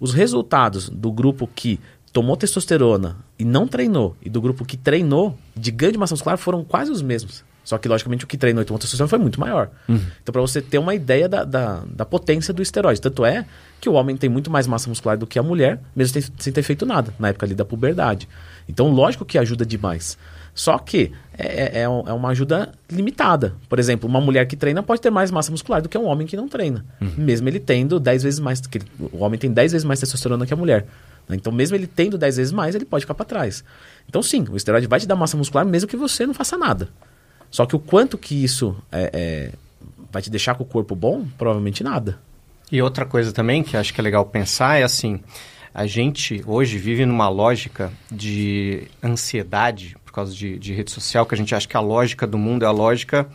Os 0.00 0.14
resultados 0.14 0.88
do 0.88 1.12
grupo 1.12 1.46
que 1.46 1.78
tomou 2.12 2.36
testosterona 2.36 3.16
e 3.38 3.44
não 3.44 3.66
treinou, 3.66 4.16
e 4.22 4.28
do 4.28 4.40
grupo 4.40 4.64
que 4.64 4.76
treinou, 4.76 5.36
de 5.56 5.70
ganho 5.70 5.92
de 5.92 5.98
massa 5.98 6.14
muscular, 6.14 6.36
foram 6.36 6.62
quase 6.62 6.90
os 6.90 7.00
mesmos. 7.00 7.42
Só 7.64 7.78
que, 7.78 7.88
logicamente, 7.88 8.24
o 8.24 8.26
que 8.26 8.36
treinou 8.36 8.62
e 8.62 8.64
tomou 8.64 8.78
testosterona 8.78 9.08
foi 9.08 9.18
muito 9.18 9.38
maior. 9.38 9.70
Uhum. 9.88 10.00
Então, 10.22 10.32
para 10.32 10.40
você 10.40 10.60
ter 10.60 10.78
uma 10.78 10.94
ideia 10.94 11.28
da, 11.28 11.44
da, 11.44 11.82
da, 11.86 12.04
potência 12.04 12.52
do 12.52 12.60
esteroide. 12.60 13.00
Tanto 13.00 13.24
é 13.24 13.46
que 13.80 13.88
o 13.88 13.92
homem 13.92 14.16
tem 14.16 14.28
muito 14.28 14.50
mais 14.50 14.66
massa 14.66 14.88
muscular 14.88 15.16
do 15.16 15.26
que 15.26 15.38
a 15.38 15.42
mulher, 15.42 15.80
mesmo 15.94 16.20
sem 16.38 16.52
ter 16.52 16.62
feito 16.62 16.84
nada, 16.84 17.14
na 17.18 17.28
época 17.28 17.46
ali 17.46 17.54
da 17.54 17.64
puberdade. 17.64 18.28
Então, 18.68 18.88
lógico 18.88 19.24
que 19.24 19.38
ajuda 19.38 19.64
demais. 19.64 20.18
Só 20.54 20.76
que 20.76 21.12
é, 21.38 21.46
é, 21.46 21.78
é, 21.78 21.82
é 21.82 21.88
uma 21.88 22.30
ajuda 22.30 22.72
limitada. 22.90 23.54
Por 23.68 23.78
exemplo, 23.78 24.08
uma 24.08 24.20
mulher 24.20 24.46
que 24.46 24.56
treina 24.56 24.82
pode 24.82 25.00
ter 25.00 25.10
mais 25.10 25.30
massa 25.30 25.50
muscular 25.50 25.80
do 25.80 25.88
que 25.88 25.96
um 25.96 26.04
homem 26.04 26.26
que 26.26 26.36
não 26.36 26.48
treina. 26.48 26.84
Uhum. 27.00 27.12
Mesmo 27.16 27.48
ele 27.48 27.60
tendo 27.60 27.98
10 27.98 28.22
vezes 28.22 28.40
mais. 28.40 28.60
Que 28.60 28.80
o 28.98 29.24
homem 29.24 29.38
tem 29.38 29.50
10 29.50 29.72
vezes 29.72 29.84
mais 29.84 30.00
testosterona 30.00 30.44
que 30.46 30.52
a 30.52 30.56
mulher. 30.56 30.84
Né? 31.28 31.36
Então, 31.36 31.52
mesmo 31.52 31.76
ele 31.76 31.86
tendo 31.86 32.18
10 32.18 32.36
vezes 32.36 32.52
mais, 32.52 32.74
ele 32.74 32.84
pode 32.84 33.04
ficar 33.04 33.14
para 33.14 33.24
trás. 33.24 33.64
Então, 34.08 34.22
sim, 34.22 34.44
o 34.50 34.56
esteroide 34.56 34.86
vai 34.86 35.00
te 35.00 35.06
dar 35.06 35.16
massa 35.16 35.36
muscular 35.36 35.64
mesmo 35.64 35.88
que 35.88 35.96
você 35.96 36.26
não 36.26 36.34
faça 36.34 36.56
nada. 36.56 36.88
Só 37.50 37.66
que 37.66 37.76
o 37.76 37.78
quanto 37.78 38.16
que 38.16 38.42
isso 38.42 38.76
é, 38.90 39.10
é, 39.12 39.52
vai 40.10 40.22
te 40.22 40.30
deixar 40.30 40.54
com 40.54 40.62
o 40.62 40.66
corpo 40.66 40.94
bom, 40.94 41.26
provavelmente 41.36 41.84
nada. 41.84 42.18
E 42.70 42.80
outra 42.80 43.04
coisa 43.04 43.32
também 43.32 43.62
que 43.62 43.76
acho 43.76 43.92
que 43.92 44.00
é 44.00 44.04
legal 44.04 44.24
pensar 44.24 44.80
é 44.80 44.82
assim: 44.82 45.20
a 45.74 45.86
gente 45.86 46.42
hoje 46.46 46.78
vive 46.78 47.04
numa 47.04 47.28
lógica 47.28 47.92
de 48.10 48.88
ansiedade 49.02 49.96
por 50.04 50.12
causa 50.12 50.34
de, 50.34 50.58
de 50.58 50.72
rede 50.72 50.90
social, 50.90 51.26
que 51.26 51.34
a 51.34 51.38
gente 51.38 51.54
acha 51.54 51.68
que 51.68 51.76
a 51.76 51.80
lógica 51.80 52.26
do 52.26 52.38
mundo 52.38 52.64
é 52.64 52.66
a 52.66 52.70
lógica 52.70 53.28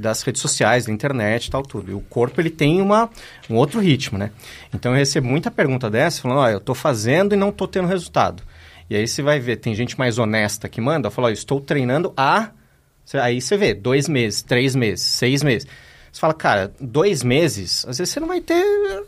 das 0.00 0.22
redes 0.22 0.40
sociais, 0.40 0.86
da 0.86 0.92
internet 0.92 1.46
e 1.46 1.50
tal, 1.50 1.62
tudo. 1.62 1.90
E 1.90 1.94
o 1.94 2.00
corpo, 2.00 2.40
ele 2.40 2.50
tem 2.50 2.80
uma, 2.80 3.10
um 3.48 3.54
outro 3.56 3.80
ritmo, 3.80 4.18
né? 4.18 4.30
Então, 4.74 4.92
eu 4.92 4.98
recebo 4.98 5.28
muita 5.28 5.50
pergunta 5.50 5.88
dessa, 5.88 6.22
falando, 6.22 6.38
ó, 6.38 6.44
oh, 6.44 6.48
eu 6.48 6.58
estou 6.58 6.74
fazendo 6.74 7.34
e 7.34 7.36
não 7.36 7.50
estou 7.50 7.68
tendo 7.68 7.86
resultado. 7.86 8.42
E 8.88 8.96
aí 8.96 9.06
você 9.06 9.22
vai 9.22 9.38
ver, 9.38 9.56
tem 9.56 9.74
gente 9.74 9.98
mais 9.98 10.18
honesta 10.18 10.68
que 10.68 10.80
manda, 10.80 11.10
fala, 11.10 11.28
oh, 11.28 11.30
estou 11.30 11.60
treinando 11.60 12.12
há... 12.16 12.50
Aí 13.14 13.40
você 13.40 13.56
vê, 13.56 13.74
dois 13.74 14.08
meses, 14.08 14.40
três 14.40 14.76
meses, 14.76 15.04
seis 15.04 15.42
meses. 15.42 15.66
Você 16.12 16.20
fala, 16.20 16.34
cara, 16.34 16.72
dois 16.80 17.22
meses, 17.22 17.84
às 17.86 17.98
vezes 17.98 18.12
você 18.12 18.18
não 18.18 18.26
vai 18.26 18.40
ter 18.40 18.64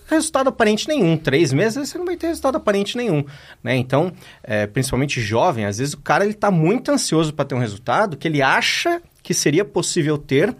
resultado 0.08 0.48
aparente 0.48 0.86
nenhum. 0.86 1.16
Três 1.16 1.52
meses, 1.52 1.70
às 1.70 1.74
vezes 1.76 1.90
você 1.90 1.98
não 1.98 2.06
vai 2.06 2.16
ter 2.16 2.28
resultado 2.28 2.56
aparente 2.56 2.96
nenhum. 2.96 3.24
Né? 3.62 3.76
Então, 3.76 4.12
é, 4.42 4.66
principalmente 4.66 5.20
jovem, 5.20 5.64
às 5.64 5.78
vezes 5.78 5.94
o 5.94 6.00
cara 6.00 6.24
ele 6.24 6.32
está 6.32 6.50
muito 6.50 6.92
ansioso 6.92 7.34
para 7.34 7.44
ter 7.44 7.54
um 7.56 7.58
resultado 7.58 8.16
que 8.16 8.28
ele 8.28 8.40
acha 8.40 9.02
que 9.20 9.34
seria 9.34 9.64
possível 9.64 10.16
ter 10.16 10.54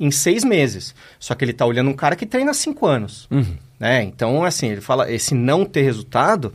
em 0.00 0.10
seis 0.10 0.42
meses. 0.42 0.94
Só 1.18 1.34
que 1.34 1.44
ele 1.44 1.52
está 1.52 1.66
olhando 1.66 1.90
um 1.90 1.94
cara 1.94 2.16
que 2.16 2.24
treina 2.24 2.50
há 2.50 2.54
cinco 2.54 2.86
anos. 2.86 3.28
Uhum. 3.30 3.56
Né? 3.78 4.02
Então, 4.02 4.42
assim, 4.42 4.70
ele 4.70 4.80
fala, 4.80 5.12
esse 5.12 5.34
não 5.34 5.64
ter 5.64 5.82
resultado 5.82 6.52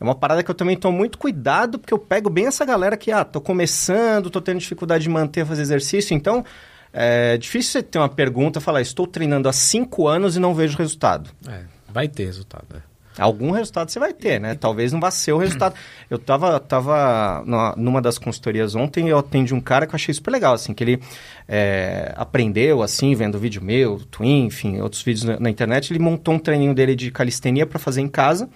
é 0.00 0.04
uma 0.04 0.14
parada 0.14 0.42
que 0.42 0.50
eu 0.50 0.54
também 0.54 0.76
tomo 0.76 0.96
muito 0.96 1.18
cuidado, 1.18 1.78
porque 1.78 1.92
eu 1.92 1.98
pego 1.98 2.30
bem 2.30 2.46
essa 2.46 2.64
galera 2.64 2.96
que, 2.96 3.10
ah, 3.10 3.24
tô 3.24 3.40
começando, 3.40 4.30
tô 4.30 4.40
tendo 4.40 4.58
dificuldade 4.58 5.02
de 5.02 5.10
manter, 5.10 5.44
fazer 5.44 5.62
exercício, 5.62 6.14
então 6.14 6.44
é 6.92 7.36
difícil 7.36 7.72
você 7.72 7.82
ter 7.82 7.98
uma 7.98 8.08
pergunta, 8.08 8.60
falar, 8.60 8.80
estou 8.80 9.06
treinando 9.06 9.48
há 9.48 9.52
cinco 9.52 10.06
anos 10.06 10.36
e 10.36 10.40
não 10.40 10.54
vejo 10.54 10.78
resultado. 10.78 11.30
É, 11.48 11.62
vai 11.88 12.08
ter 12.08 12.26
resultado, 12.26 12.64
né? 12.72 12.80
Algum 13.18 13.50
resultado 13.50 13.90
você 13.90 13.98
vai 13.98 14.12
ter, 14.12 14.40
né? 14.40 14.54
Talvez 14.54 14.92
não 14.92 15.00
vá 15.00 15.10
ser 15.10 15.32
o 15.32 15.38
resultado. 15.38 15.74
Eu 16.08 16.18
tava, 16.18 16.58
tava 16.60 17.44
numa 17.76 18.00
das 18.00 18.16
consultorias 18.16 18.74
ontem 18.74 19.08
eu 19.08 19.18
atendi 19.18 19.52
um 19.52 19.60
cara 19.60 19.86
que 19.86 19.92
eu 19.92 19.96
achei 19.96 20.14
super 20.14 20.30
legal, 20.30 20.54
assim, 20.54 20.72
que 20.72 20.82
ele 20.82 21.02
é, 21.46 22.14
aprendeu, 22.16 22.82
assim, 22.82 23.14
vendo 23.14 23.38
vídeo 23.38 23.60
meu, 23.60 24.00
Twin, 24.10 24.46
enfim, 24.46 24.80
outros 24.80 25.02
vídeos 25.02 25.24
na, 25.24 25.38
na 25.38 25.50
internet. 25.50 25.92
Ele 25.92 25.98
montou 25.98 26.32
um 26.32 26.38
treininho 26.38 26.74
dele 26.74 26.96
de 26.96 27.10
calistenia 27.10 27.66
para 27.66 27.78
fazer 27.78 28.00
em 28.00 28.08
casa 28.08 28.48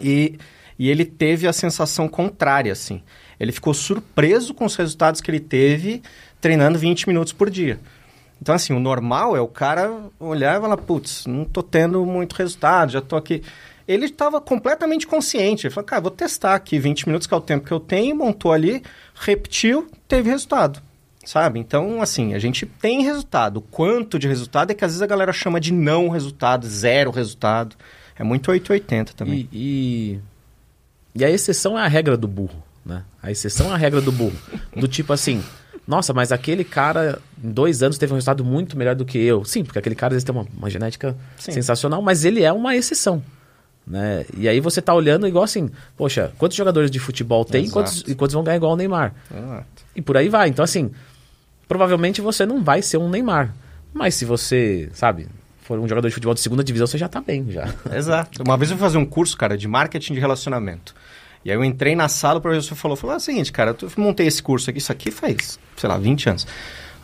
e, 0.00 0.38
e 0.78 0.88
ele 0.90 1.04
teve 1.04 1.46
a 1.46 1.52
sensação 1.52 2.08
contrária, 2.08 2.72
assim. 2.72 3.02
Ele 3.38 3.52
ficou 3.52 3.74
surpreso 3.74 4.54
com 4.54 4.64
os 4.64 4.76
resultados 4.76 5.20
que 5.20 5.30
ele 5.30 5.40
teve 5.40 6.02
treinando 6.40 6.78
20 6.78 7.08
minutos 7.08 7.32
por 7.32 7.50
dia. 7.50 7.78
Então, 8.44 8.54
assim, 8.54 8.74
o 8.74 8.78
normal 8.78 9.34
é 9.34 9.40
o 9.40 9.48
cara 9.48 9.90
olhar 10.20 10.58
e 10.58 10.60
falar, 10.60 10.76
putz, 10.76 11.24
não 11.24 11.46
tô 11.46 11.62
tendo 11.62 12.04
muito 12.04 12.34
resultado, 12.34 12.92
já 12.92 13.00
tô 13.00 13.16
aqui. 13.16 13.42
Ele 13.88 14.04
estava 14.04 14.38
completamente 14.38 15.06
consciente. 15.06 15.66
Ele 15.66 15.72
falou, 15.72 15.86
cara, 15.86 16.02
vou 16.02 16.10
testar 16.10 16.54
aqui 16.54 16.78
20 16.78 17.06
minutos, 17.06 17.26
que 17.26 17.32
é 17.32 17.36
o 17.38 17.40
tempo 17.40 17.64
que 17.64 17.72
eu 17.72 17.80
tenho, 17.80 18.14
montou 18.14 18.52
ali, 18.52 18.82
repetiu, 19.14 19.88
teve 20.06 20.28
resultado. 20.28 20.82
Sabe? 21.24 21.58
Então, 21.58 22.02
assim, 22.02 22.34
a 22.34 22.38
gente 22.38 22.66
tem 22.66 23.02
resultado. 23.02 23.56
O 23.56 23.62
quanto 23.62 24.18
de 24.18 24.28
resultado 24.28 24.72
é 24.72 24.74
que 24.74 24.84
às 24.84 24.90
vezes 24.90 25.00
a 25.00 25.06
galera 25.06 25.32
chama 25.32 25.58
de 25.58 25.72
não 25.72 26.10
resultado, 26.10 26.66
zero 26.66 27.10
resultado. 27.10 27.74
É 28.14 28.22
muito 28.22 28.50
880 28.50 29.14
também. 29.14 29.48
E, 29.50 30.20
e, 31.14 31.20
e 31.20 31.24
a 31.24 31.30
exceção 31.30 31.78
é 31.78 31.82
a 31.82 31.88
regra 31.88 32.14
do 32.14 32.28
burro, 32.28 32.62
né? 32.84 33.04
A 33.22 33.30
exceção 33.30 33.70
é 33.70 33.72
a 33.72 33.78
regra 33.78 34.02
do 34.02 34.12
burro. 34.12 34.36
Do 34.76 34.86
tipo 34.86 35.14
assim, 35.14 35.42
nossa, 35.86 36.14
mas 36.14 36.32
aquele 36.32 36.64
cara 36.64 37.20
em 37.42 37.50
dois 37.50 37.82
anos 37.82 37.98
teve 37.98 38.12
um 38.12 38.16
resultado 38.16 38.44
muito 38.44 38.76
melhor 38.76 38.94
do 38.94 39.04
que 39.04 39.18
eu. 39.18 39.44
Sim, 39.44 39.64
porque 39.64 39.78
aquele 39.78 39.94
cara 39.94 40.12
às 40.12 40.16
vezes 40.16 40.24
tem 40.24 40.34
uma, 40.34 40.46
uma 40.56 40.70
genética 40.70 41.16
Sim. 41.38 41.52
sensacional, 41.52 42.00
mas 42.00 42.24
ele 42.24 42.42
é 42.42 42.52
uma 42.52 42.74
exceção. 42.74 43.22
Né? 43.86 44.24
E 44.34 44.48
aí 44.48 44.60
você 44.60 44.80
tá 44.80 44.94
olhando 44.94 45.28
igual 45.28 45.44
assim, 45.44 45.70
poxa, 45.94 46.32
quantos 46.38 46.56
jogadores 46.56 46.90
de 46.90 46.98
futebol 46.98 47.44
tem 47.44 47.66
e 47.66 47.70
quantos, 47.70 48.02
e 48.06 48.14
quantos 48.14 48.32
vão 48.32 48.42
ganhar 48.42 48.56
igual 48.56 48.72
o 48.72 48.76
Neymar? 48.76 49.14
Exato. 49.30 49.66
E 49.94 50.00
por 50.00 50.16
aí 50.16 50.28
vai. 50.30 50.48
Então, 50.48 50.64
assim, 50.64 50.90
provavelmente 51.68 52.22
você 52.22 52.46
não 52.46 52.64
vai 52.64 52.80
ser 52.80 52.96
um 52.96 53.10
Neymar. 53.10 53.54
Mas 53.92 54.14
se 54.14 54.24
você, 54.24 54.88
sabe, 54.94 55.28
for 55.62 55.78
um 55.78 55.86
jogador 55.86 56.08
de 56.08 56.14
futebol 56.14 56.34
de 56.34 56.40
segunda 56.40 56.64
divisão, 56.64 56.86
você 56.86 56.96
já 56.96 57.08
tá 57.08 57.20
bem, 57.20 57.50
já. 57.50 57.72
Exato. 57.94 58.42
Uma 58.42 58.56
vez 58.56 58.70
eu 58.70 58.76
fui 58.76 58.86
fazer 58.86 58.98
um 58.98 59.06
curso, 59.06 59.36
cara, 59.36 59.56
de 59.56 59.68
marketing 59.68 60.14
de 60.14 60.20
relacionamento. 60.20 60.94
E 61.44 61.50
aí 61.50 61.56
eu 61.56 61.64
entrei 61.64 61.94
na 61.94 62.08
sala, 62.08 62.38
o 62.38 62.42
professor 62.42 62.74
falou, 62.74 62.96
falou, 62.96 63.12
ah, 63.12 63.16
é 63.16 63.18
o 63.18 63.20
seguinte, 63.20 63.52
cara, 63.52 63.76
eu 63.80 63.90
montei 63.96 64.26
esse 64.26 64.42
curso 64.42 64.70
aqui, 64.70 64.78
isso 64.78 64.90
aqui 64.90 65.10
faz, 65.10 65.58
sei 65.76 65.88
lá, 65.88 65.98
20 65.98 66.30
anos. 66.30 66.46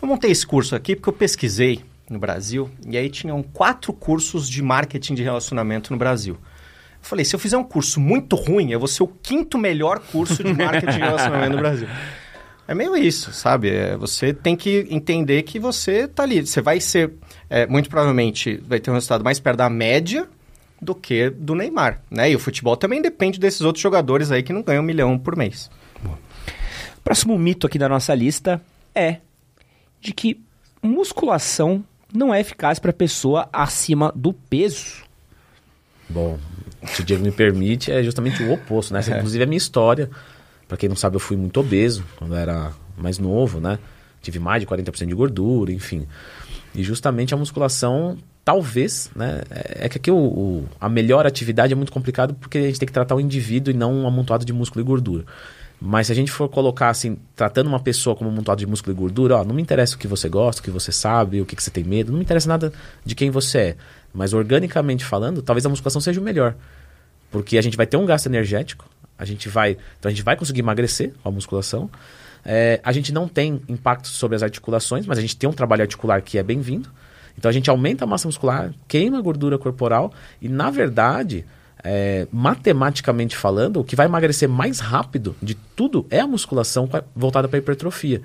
Eu 0.01 0.07
montei 0.07 0.31
esse 0.31 0.45
curso 0.45 0.75
aqui 0.75 0.95
porque 0.95 1.09
eu 1.09 1.13
pesquisei 1.13 1.81
no 2.09 2.17
Brasil 2.17 2.69
e 2.87 2.97
aí 2.97 3.09
tinham 3.09 3.43
quatro 3.43 3.93
cursos 3.93 4.49
de 4.49 4.61
marketing 4.63 5.13
de 5.13 5.21
relacionamento 5.21 5.93
no 5.93 5.99
Brasil. 5.99 6.33
Eu 6.33 7.07
falei, 7.07 7.23
se 7.23 7.35
eu 7.35 7.39
fizer 7.39 7.57
um 7.57 7.63
curso 7.63 7.99
muito 7.99 8.35
ruim, 8.35 8.71
eu 8.71 8.79
vou 8.79 8.87
ser 8.87 9.03
o 9.03 9.07
quinto 9.07 9.57
melhor 9.57 9.99
curso 9.99 10.43
de 10.43 10.53
marketing 10.53 10.93
de 10.93 10.99
relacionamento 10.99 11.51
no 11.51 11.57
Brasil. 11.57 11.87
É 12.67 12.75
meio 12.75 12.95
isso, 12.95 13.33
sabe? 13.33 13.69
É, 13.69 13.97
você 13.97 14.33
tem 14.33 14.55
que 14.55 14.87
entender 14.89 15.41
que 15.41 15.59
você 15.59 16.07
tá 16.07 16.23
ali. 16.23 16.45
Você 16.45 16.61
vai 16.61 16.79
ser, 16.79 17.11
é, 17.49 17.67
muito 17.67 17.89
provavelmente, 17.89 18.63
vai 18.65 18.79
ter 18.79 18.89
um 18.89 18.93
resultado 18.93 19.25
mais 19.25 19.41
perto 19.41 19.57
da 19.57 19.69
média 19.69 20.25
do 20.81 20.95
que 20.95 21.29
do 21.29 21.53
Neymar, 21.53 22.01
né? 22.09 22.31
E 22.31 22.35
o 22.35 22.39
futebol 22.39 22.75
também 22.75 23.01
depende 23.01 23.39
desses 23.39 23.61
outros 23.61 23.83
jogadores 23.83 24.31
aí 24.31 24.41
que 24.41 24.51
não 24.51 24.63
ganham 24.63 24.81
um 24.81 24.85
milhão 24.85 25.17
por 25.17 25.35
mês. 25.35 25.69
Próximo 27.03 27.37
mito 27.37 27.67
aqui 27.67 27.77
da 27.77 27.89
nossa 27.89 28.13
lista 28.13 28.61
é 28.93 29.17
de 29.99 30.13
que 30.13 30.39
musculação 30.81 31.83
não 32.13 32.33
é 32.33 32.39
eficaz 32.39 32.79
para 32.79 32.91
pessoa 32.91 33.47
acima 33.53 34.11
do 34.15 34.33
peso. 34.33 35.03
Bom, 36.09 36.37
se 36.85 37.01
o 37.01 37.03
Diego 37.03 37.23
me 37.23 37.31
permite, 37.31 37.91
é 37.91 38.03
justamente 38.03 38.43
o 38.43 38.51
oposto, 38.51 38.93
né? 38.93 38.99
Essa, 38.99 39.13
é. 39.13 39.17
inclusive, 39.17 39.41
é 39.41 39.45
a 39.45 39.47
minha 39.47 39.57
história. 39.57 40.09
Para 40.67 40.77
quem 40.77 40.89
não 40.89 40.95
sabe, 40.95 41.15
eu 41.15 41.19
fui 41.19 41.37
muito 41.37 41.59
obeso 41.59 42.03
quando 42.17 42.35
era 42.35 42.71
mais 42.97 43.17
novo, 43.17 43.59
né? 43.59 43.79
Tive 44.21 44.39
mais 44.39 44.61
de 44.61 44.67
40% 44.67 45.07
de 45.07 45.15
gordura, 45.15 45.71
enfim. 45.71 46.07
E 46.75 46.83
justamente 46.83 47.33
a 47.33 47.37
musculação 47.37 48.17
talvez, 48.43 49.09
né? 49.15 49.41
É, 49.49 49.89
que 49.89 49.97
aqui 49.97 50.11
o, 50.11 50.17
o, 50.17 50.69
a 50.79 50.89
melhor 50.89 51.25
atividade 51.25 51.73
é 51.73 51.75
muito 51.75 51.91
complicado 51.91 52.33
porque 52.33 52.57
a 52.57 52.61
gente 52.61 52.79
tem 52.79 52.87
que 52.87 52.93
tratar 52.93 53.15
o 53.15 53.21
indivíduo 53.21 53.73
e 53.73 53.77
não 53.77 53.93
um 53.93 54.07
amontoado 54.07 54.45
de 54.45 54.53
músculo 54.53 54.83
e 54.83 54.85
gordura. 54.85 55.25
Mas 55.83 56.07
se 56.07 56.13
a 56.13 56.15
gente 56.15 56.31
for 56.31 56.47
colocar 56.47 56.89
assim, 56.89 57.17
tratando 57.35 57.65
uma 57.65 57.79
pessoa 57.79 58.15
como 58.15 58.29
um 58.29 58.33
amontoado 58.33 58.59
de 58.59 58.67
músculo 58.67 58.95
e 58.95 58.99
gordura, 58.99 59.37
ó, 59.37 59.43
não 59.43 59.55
me 59.55 59.61
interessa 59.63 59.95
o 59.95 59.97
que 59.97 60.07
você 60.07 60.29
gosta, 60.29 60.61
o 60.61 60.63
que 60.63 60.69
você 60.69 60.91
sabe, 60.91 61.41
o 61.41 61.45
que, 61.45 61.55
que 61.55 61.63
você 61.63 61.71
tem 61.71 61.83
medo, 61.83 62.11
não 62.11 62.19
me 62.19 62.23
interessa 62.23 62.47
nada 62.47 62.71
de 63.03 63.15
quem 63.15 63.31
você 63.31 63.57
é. 63.57 63.75
Mas 64.13 64.31
organicamente 64.31 65.03
falando, 65.03 65.41
talvez 65.41 65.65
a 65.65 65.69
musculação 65.69 65.99
seja 65.99 66.21
o 66.21 66.23
melhor. 66.23 66.55
Porque 67.31 67.57
a 67.57 67.61
gente 67.61 67.75
vai 67.75 67.87
ter 67.87 67.97
um 67.97 68.05
gasto 68.05 68.27
energético, 68.27 68.85
a 69.17 69.25
gente 69.25 69.49
vai. 69.49 69.77
Então 69.99 70.09
a 70.09 70.11
gente 70.11 70.23
vai 70.23 70.35
conseguir 70.35 70.59
emagrecer 70.59 71.13
com 71.23 71.29
a 71.29 71.31
musculação. 71.31 71.89
É, 72.45 72.79
a 72.83 72.91
gente 72.91 73.11
não 73.11 73.27
tem 73.27 73.61
impacto 73.67 74.07
sobre 74.07 74.35
as 74.35 74.43
articulações, 74.43 75.05
mas 75.07 75.17
a 75.17 75.21
gente 75.21 75.35
tem 75.35 75.49
um 75.49 75.53
trabalho 75.53 75.81
articular 75.81 76.21
que 76.21 76.37
é 76.37 76.43
bem-vindo. 76.43 76.89
Então 77.41 77.49
a 77.49 77.51
gente 77.51 77.71
aumenta 77.71 78.03
a 78.03 78.07
massa 78.07 78.27
muscular, 78.27 78.71
queima 78.87 79.17
a 79.17 79.21
gordura 79.21 79.57
corporal 79.57 80.13
e, 80.39 80.47
na 80.47 80.69
verdade, 80.69 81.43
é, 81.83 82.27
matematicamente 82.31 83.35
falando, 83.35 83.79
o 83.79 83.83
que 83.83 83.95
vai 83.95 84.05
emagrecer 84.05 84.47
mais 84.47 84.79
rápido 84.79 85.35
de 85.41 85.55
tudo 85.55 86.05
é 86.11 86.19
a 86.19 86.27
musculação 86.27 86.87
voltada 87.15 87.47
para 87.47 87.57
hipertrofia. 87.57 88.21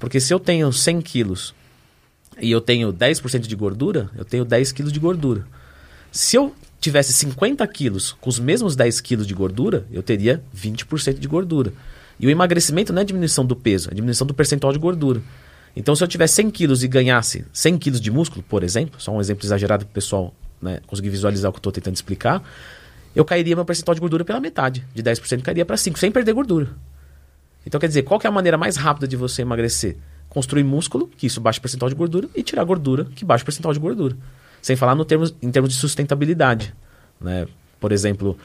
Porque 0.00 0.18
se 0.18 0.32
eu 0.32 0.40
tenho 0.40 0.72
100 0.72 1.02
quilos 1.02 1.54
e 2.40 2.50
eu 2.50 2.58
tenho 2.58 2.90
10% 2.90 3.40
de 3.40 3.54
gordura, 3.54 4.08
eu 4.16 4.24
tenho 4.24 4.46
10 4.46 4.72
quilos 4.72 4.90
de 4.90 4.98
gordura. 4.98 5.46
Se 6.10 6.36
eu 6.36 6.54
tivesse 6.80 7.12
50 7.12 7.66
quilos 7.66 8.16
com 8.18 8.30
os 8.30 8.38
mesmos 8.38 8.74
10 8.74 8.98
quilos 9.02 9.26
de 9.26 9.34
gordura, 9.34 9.86
eu 9.92 10.02
teria 10.02 10.42
20% 10.56 11.18
de 11.18 11.28
gordura. 11.28 11.70
E 12.18 12.26
o 12.26 12.30
emagrecimento 12.30 12.94
não 12.94 13.02
é 13.02 13.04
diminuição 13.04 13.44
do 13.44 13.54
peso, 13.54 13.90
é 13.90 13.94
diminuição 13.94 14.26
do 14.26 14.32
percentual 14.32 14.72
de 14.72 14.78
gordura. 14.78 15.20
Então, 15.76 15.94
se 15.94 16.04
eu 16.04 16.08
tivesse 16.08 16.34
100 16.34 16.50
quilos 16.50 16.84
e 16.84 16.88
ganhasse 16.88 17.44
100 17.52 17.78
quilos 17.78 18.00
de 18.00 18.10
músculo, 18.10 18.42
por 18.42 18.62
exemplo, 18.62 19.00
só 19.00 19.12
um 19.12 19.20
exemplo 19.20 19.44
exagerado 19.44 19.84
para 19.84 19.90
o 19.90 19.94
pessoal 19.94 20.32
né, 20.62 20.80
conseguir 20.86 21.10
visualizar 21.10 21.50
o 21.50 21.52
que 21.52 21.56
eu 21.56 21.60
estou 21.60 21.72
tentando 21.72 21.94
explicar, 21.94 22.42
eu 23.14 23.24
cairia 23.24 23.54
meu 23.54 23.64
percentual 23.64 23.94
de 23.94 24.00
gordura 24.00 24.24
pela 24.24 24.40
metade. 24.40 24.84
De 24.94 25.02
10% 25.02 25.42
cairia 25.42 25.64
para 25.64 25.76
5%, 25.76 25.96
sem 25.96 26.10
perder 26.10 26.32
gordura. 26.32 26.68
Então, 27.66 27.80
quer 27.80 27.88
dizer, 27.88 28.02
qual 28.02 28.20
que 28.20 28.26
é 28.26 28.30
a 28.30 28.32
maneira 28.32 28.58
mais 28.58 28.76
rápida 28.76 29.06
de 29.06 29.16
você 29.16 29.42
emagrecer? 29.42 29.96
Construir 30.28 30.64
músculo, 30.64 31.08
que 31.16 31.26
isso 31.26 31.40
baixa 31.40 31.58
o 31.58 31.62
percentual 31.62 31.88
de 31.88 31.94
gordura, 31.94 32.28
e 32.34 32.42
tirar 32.42 32.64
gordura, 32.64 33.04
que 33.04 33.24
baixa 33.24 33.42
o 33.42 33.44
percentual 33.44 33.72
de 33.72 33.80
gordura. 33.80 34.16
Sem 34.60 34.76
falar 34.76 34.94
no 34.94 35.04
termos, 35.04 35.34
em 35.40 35.50
termos 35.50 35.70
de 35.70 35.76
sustentabilidade. 35.76 36.74
Né? 37.20 37.46
Por 37.78 37.92
exemplo, 37.92 38.36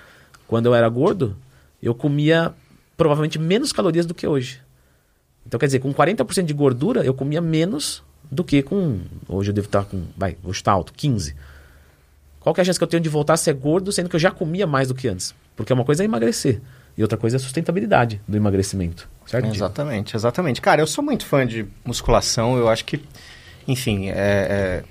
quando 0.48 0.68
eu 0.68 0.76
era 0.76 0.88
gordo, 0.88 1.36
eu 1.82 1.96
comia 1.96 2.54
provavelmente 2.96 3.40
menos 3.40 3.72
calorias 3.72 4.06
do 4.06 4.14
que 4.14 4.28
hoje. 4.28 4.62
Então, 5.50 5.60
quer 5.60 5.66
dizer, 5.66 5.80
com 5.80 5.92
40% 5.92 6.46
de 6.46 6.54
gordura, 6.54 7.04
eu 7.04 7.12
comia 7.12 7.42
menos 7.42 8.04
do 8.30 8.44
que 8.44 8.62
com. 8.62 9.00
Hoje 9.28 9.50
eu 9.50 9.54
devo 9.54 9.66
estar 9.66 9.84
com. 9.84 10.04
Vai, 10.16 10.38
hoje 10.44 10.60
está 10.60 10.72
alto, 10.72 10.94
15. 10.94 11.36
Qual 12.40 12.54
que 12.54 12.62
é 12.62 12.64
a 12.64 12.66
chance 12.66 12.78
que 12.78 12.84
eu 12.84 12.88
tenho 12.88 13.02
de 13.02 13.10
voltar 13.10 13.34
a 13.34 13.38
ser 13.38 13.56
gordo, 13.56 13.92
sendo 13.92 14.08
que 14.08 14.16
eu 14.16 14.20
já 14.20 14.30
comia 14.30 14.68
mais 14.68 14.90
do 14.90 14.94
que 14.94 15.08
antes? 15.08 15.34
Porque 15.56 15.74
uma 15.74 15.84
coisa 15.84 16.04
é 16.04 16.06
emagrecer. 16.06 16.62
E 16.96 17.02
outra 17.02 17.18
coisa 17.18 17.38
é 17.38 17.38
a 17.38 17.40
sustentabilidade 17.40 18.22
do 18.28 18.38
emagrecimento. 18.38 19.10
Certo? 19.26 19.48
Exatamente, 19.48 20.16
exatamente. 20.16 20.62
Cara, 20.62 20.84
eu 20.84 20.88
sou 20.88 21.04
muito 21.04 21.26
fã 21.26 21.48
de 21.48 21.66
musculação. 21.84 22.56
Eu 22.56 22.70
acho 22.70 22.86
que, 22.86 23.02
enfim, 23.68 24.10
é, 24.10 24.14
é... 24.14 24.84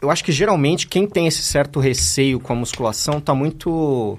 eu 0.00 0.10
acho 0.10 0.24
que 0.24 0.32
geralmente 0.32 0.88
quem 0.88 1.06
tem 1.06 1.26
esse 1.26 1.42
certo 1.42 1.78
receio 1.78 2.40
com 2.40 2.54
a 2.54 2.56
musculação 2.56 3.18
está 3.18 3.34
muito 3.34 4.18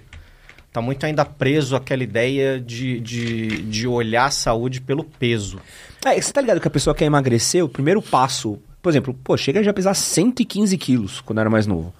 tá 0.71 0.81
muito 0.81 1.05
ainda 1.05 1.25
preso 1.25 1.75
àquela 1.75 2.03
ideia 2.03 2.59
de, 2.59 2.99
de, 2.99 3.47
de 3.63 3.87
olhar 3.87 4.25
a 4.25 4.31
saúde 4.31 4.81
pelo 4.81 5.03
peso. 5.03 5.59
É, 6.05 6.19
você 6.19 6.31
tá 6.31 6.41
ligado 6.41 6.61
que 6.61 6.67
a 6.67 6.71
pessoa 6.71 6.95
quer 6.95 7.05
emagrecer, 7.05 7.63
o 7.63 7.69
primeiro 7.69 8.01
passo, 8.01 8.59
por 8.81 8.89
exemplo, 8.89 9.13
pô, 9.23 9.35
chega 9.35 9.63
já 9.63 9.71
a 9.71 9.73
pesar 9.73 9.93
115 9.93 10.77
quilos 10.77 11.21
quando 11.21 11.39
era 11.39 11.49
mais 11.49 11.67
novo. 11.67 11.93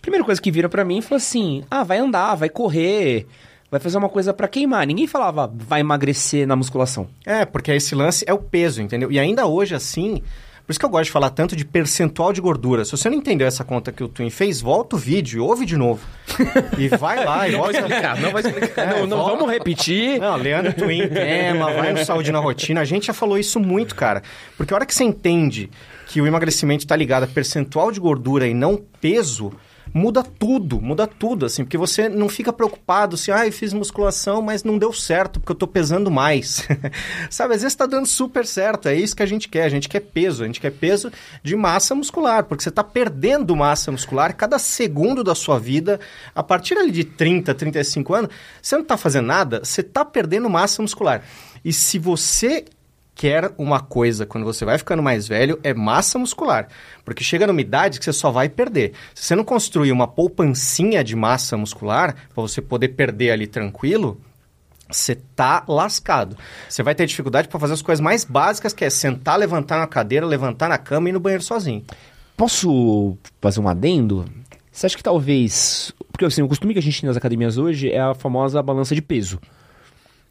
Primeira 0.00 0.24
coisa 0.24 0.40
que 0.40 0.52
vira 0.52 0.68
para 0.68 0.84
mim 0.84 1.00
foi 1.00 1.16
assim: 1.16 1.64
ah, 1.70 1.82
vai 1.82 1.98
andar, 1.98 2.36
vai 2.36 2.48
correr, 2.48 3.26
vai 3.70 3.80
fazer 3.80 3.98
uma 3.98 4.08
coisa 4.08 4.32
para 4.32 4.46
queimar. 4.46 4.86
Ninguém 4.86 5.06
falava 5.06 5.52
vai 5.52 5.80
emagrecer 5.80 6.46
na 6.46 6.54
musculação. 6.54 7.08
É, 7.24 7.44
porque 7.44 7.72
esse 7.72 7.94
lance 7.94 8.24
é 8.28 8.32
o 8.32 8.38
peso, 8.38 8.80
entendeu? 8.80 9.10
E 9.10 9.18
ainda 9.18 9.46
hoje, 9.46 9.74
assim, 9.74 10.22
Por 10.66 10.72
isso 10.72 10.80
que 10.80 10.84
eu 10.84 10.90
gosto 10.90 11.04
de 11.04 11.10
falar 11.12 11.30
tanto 11.30 11.54
de 11.54 11.64
percentual 11.64 12.32
de 12.32 12.40
gordura. 12.40 12.84
Se 12.84 12.90
você 12.90 13.08
não 13.08 13.16
entendeu 13.16 13.46
essa 13.46 13.62
conta 13.62 13.92
que 13.92 14.02
o 14.02 14.08
Twin 14.08 14.30
fez, 14.30 14.60
volta 14.60 14.96
o 14.96 14.98
vídeo 14.98 15.36
e 15.36 15.40
ouve 15.40 15.64
de 15.64 15.76
novo. 15.76 16.04
e 16.76 16.88
vai 16.88 17.24
lá 17.24 17.48
e 17.48 17.52
Não 17.52 17.60
vai 17.62 17.70
explicar, 17.70 18.20
não 18.20 18.32
vai 18.32 18.42
explicar. 18.42 18.86
não, 18.96 19.06
não 19.06 19.24
vamos 19.24 19.48
repetir. 19.48 20.18
Não, 20.18 20.34
Leandro 20.36 20.72
Twin, 20.72 21.06
tema, 21.08 21.72
vai 21.72 21.92
no 21.92 22.04
Saúde 22.04 22.32
na 22.32 22.40
Rotina. 22.40 22.80
A 22.80 22.84
gente 22.84 23.06
já 23.06 23.12
falou 23.12 23.38
isso 23.38 23.60
muito, 23.60 23.94
cara. 23.94 24.24
Porque 24.56 24.74
a 24.74 24.76
hora 24.76 24.86
que 24.86 24.92
você 24.92 25.04
entende 25.04 25.70
que 26.08 26.20
o 26.20 26.26
emagrecimento 26.26 26.84
está 26.84 26.96
ligado 26.96 27.22
a 27.22 27.28
percentual 27.28 27.92
de 27.92 28.00
gordura 28.00 28.48
e 28.48 28.52
não 28.54 28.76
peso, 29.00 29.52
muda 29.96 30.22
tudo, 30.22 30.78
muda 30.78 31.06
tudo, 31.06 31.46
assim. 31.46 31.64
Porque 31.64 31.78
você 31.78 32.06
não 32.06 32.28
fica 32.28 32.52
preocupado 32.52 33.16
se, 33.16 33.32
ah, 33.32 33.46
eu 33.46 33.52
fiz 33.52 33.72
musculação, 33.72 34.42
mas 34.42 34.62
não 34.62 34.76
deu 34.76 34.92
certo, 34.92 35.40
porque 35.40 35.52
eu 35.52 35.56
tô 35.56 35.66
pesando 35.66 36.10
mais. 36.10 36.68
Sabe, 37.30 37.54
às 37.54 37.62
vezes 37.62 37.74
tá 37.74 37.86
dando 37.86 38.06
super 38.06 38.44
certo, 38.44 38.88
é 38.88 38.94
isso 38.94 39.16
que 39.16 39.22
a 39.22 39.26
gente 39.26 39.48
quer. 39.48 39.64
A 39.64 39.70
gente 39.70 39.88
quer 39.88 40.00
peso, 40.00 40.42
a 40.42 40.46
gente 40.46 40.60
quer 40.60 40.70
peso 40.70 41.10
de 41.42 41.56
massa 41.56 41.94
muscular, 41.94 42.44
porque 42.44 42.62
você 42.62 42.70
tá 42.70 42.84
perdendo 42.84 43.56
massa 43.56 43.90
muscular 43.90 44.36
cada 44.36 44.58
segundo 44.58 45.24
da 45.24 45.34
sua 45.34 45.58
vida. 45.58 45.98
A 46.34 46.42
partir 46.42 46.76
ali 46.76 46.90
de 46.90 47.04
30, 47.04 47.54
35 47.54 48.14
anos, 48.14 48.30
você 48.60 48.76
não 48.76 48.84
tá 48.84 48.98
fazendo 48.98 49.26
nada, 49.26 49.60
você 49.64 49.82
tá 49.82 50.04
perdendo 50.04 50.50
massa 50.50 50.82
muscular. 50.82 51.22
E 51.64 51.72
se 51.72 51.98
você 51.98 52.66
quer 53.16 53.50
uma 53.56 53.80
coisa 53.80 54.26
quando 54.26 54.44
você 54.44 54.64
vai 54.64 54.76
ficando 54.76 55.02
mais 55.02 55.26
velho, 55.26 55.58
é 55.64 55.72
massa 55.72 56.18
muscular. 56.18 56.68
Porque 57.04 57.24
chega 57.24 57.46
numa 57.46 57.60
idade 57.60 57.98
que 57.98 58.04
você 58.04 58.12
só 58.12 58.30
vai 58.30 58.48
perder. 58.48 58.92
Se 59.14 59.24
você 59.24 59.34
não 59.34 59.42
construir 59.42 59.90
uma 59.90 60.06
poupancinha 60.06 61.02
de 61.02 61.16
massa 61.16 61.56
muscular, 61.56 62.14
para 62.32 62.42
você 62.42 62.60
poder 62.60 62.88
perder 62.88 63.30
ali 63.30 63.46
tranquilo, 63.46 64.20
você 64.88 65.16
tá 65.34 65.64
lascado. 65.66 66.36
Você 66.68 66.82
vai 66.82 66.94
ter 66.94 67.06
dificuldade 67.06 67.48
para 67.48 67.58
fazer 67.58 67.72
as 67.72 67.82
coisas 67.82 68.00
mais 68.00 68.22
básicas, 68.22 68.74
que 68.74 68.84
é 68.84 68.90
sentar, 68.90 69.38
levantar 69.38 69.78
na 69.78 69.86
cadeira, 69.86 70.26
levantar 70.26 70.68
na 70.68 70.78
cama 70.78 71.08
e 71.08 71.10
ir 71.10 71.12
no 71.14 71.20
banheiro 71.20 71.42
sozinho. 71.42 71.82
Posso 72.36 73.16
fazer 73.40 73.60
um 73.60 73.68
adendo? 73.68 74.26
Você 74.70 74.84
acha 74.84 74.96
que 74.96 75.02
talvez. 75.02 75.90
Porque 76.12 76.26
assim, 76.26 76.42
o 76.42 76.48
costume 76.48 76.74
que 76.74 76.78
a 76.78 76.82
gente 76.82 77.00
tem 77.00 77.08
nas 77.08 77.16
academias 77.16 77.56
hoje 77.56 77.90
é 77.90 77.98
a 77.98 78.14
famosa 78.14 78.62
balança 78.62 78.94
de 78.94 79.00
peso. 79.00 79.40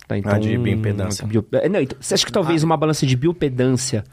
Tá, 0.07 0.17
então, 0.17 0.31
Ah, 0.33 0.37
de 0.39 0.57
bioimpedância. 0.57 1.25
bio- 1.25 1.45
é, 1.53 1.67
não, 1.67 1.81
então, 1.81 1.97
você 1.99 2.13
acha 2.13 2.25
que 2.25 2.31
talvez 2.31 2.63
uma 2.63 2.77
balança 2.77 3.05
de 3.07 3.15
biopedância, 3.15 4.03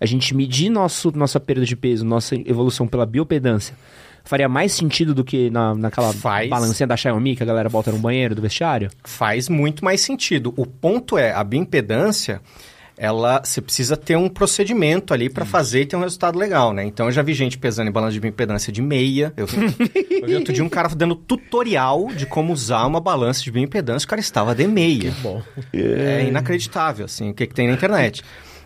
a 0.00 0.04
gente 0.06 0.34
medir 0.34 0.68
nosso, 0.70 1.10
nossa 1.16 1.38
perda 1.38 1.64
de 1.64 1.76
peso, 1.76 2.04
nossa 2.04 2.34
evolução 2.34 2.86
pela 2.86 3.06
biopedância, 3.06 3.74
faria 4.24 4.48
mais 4.48 4.72
sentido 4.72 5.14
do 5.14 5.22
que 5.24 5.48
na, 5.50 5.72
naquela 5.74 6.12
Faz. 6.12 6.50
balancinha 6.50 6.86
da 6.86 6.96
Xiaomi 6.96 7.36
que 7.36 7.42
a 7.44 7.46
galera 7.46 7.68
bota 7.68 7.92
no 7.92 7.98
banheiro 7.98 8.34
do 8.34 8.42
vestiário? 8.42 8.90
Faz 9.04 9.48
muito 9.48 9.84
mais 9.84 10.00
sentido. 10.00 10.52
O 10.56 10.66
ponto 10.66 11.16
é, 11.16 11.32
a 11.32 11.44
bioimpedância, 11.44 12.40
ela, 12.98 13.42
você 13.44 13.60
precisa 13.60 13.96
ter 13.96 14.16
um 14.16 14.28
procedimento 14.28 15.12
ali 15.12 15.28
para 15.28 15.44
fazer 15.44 15.82
e 15.82 15.86
ter 15.86 15.96
um 15.96 16.00
resultado 16.00 16.38
legal, 16.38 16.72
né? 16.72 16.84
Então, 16.84 17.06
eu 17.06 17.12
já 17.12 17.22
vi 17.22 17.34
gente 17.34 17.58
pesando 17.58 17.88
em 17.88 17.92
balança 17.92 18.12
de 18.12 18.20
bioimpedância 18.20 18.72
de 18.72 18.80
meia. 18.80 19.32
Eu 19.36 19.46
eu 20.10 20.26
vi 20.26 20.34
outro 20.34 20.52
dia 20.52 20.64
um 20.64 20.68
cara 20.68 20.88
dando 20.88 21.14
tutorial 21.14 22.08
de 22.08 22.24
como 22.24 22.52
usar 22.52 22.86
uma 22.86 23.00
balança 23.00 23.42
de 23.42 23.50
bioimpedância, 23.50 24.06
o 24.06 24.08
cara 24.08 24.20
estava 24.20 24.54
de 24.54 24.66
meia. 24.66 25.12
Bom, 25.22 25.42
É 25.72 26.24
inacreditável, 26.26 27.04
assim, 27.04 27.30
o 27.30 27.34
que, 27.34 27.46
que 27.46 27.54
tem 27.54 27.68
na 27.68 27.74
internet. 27.74 28.22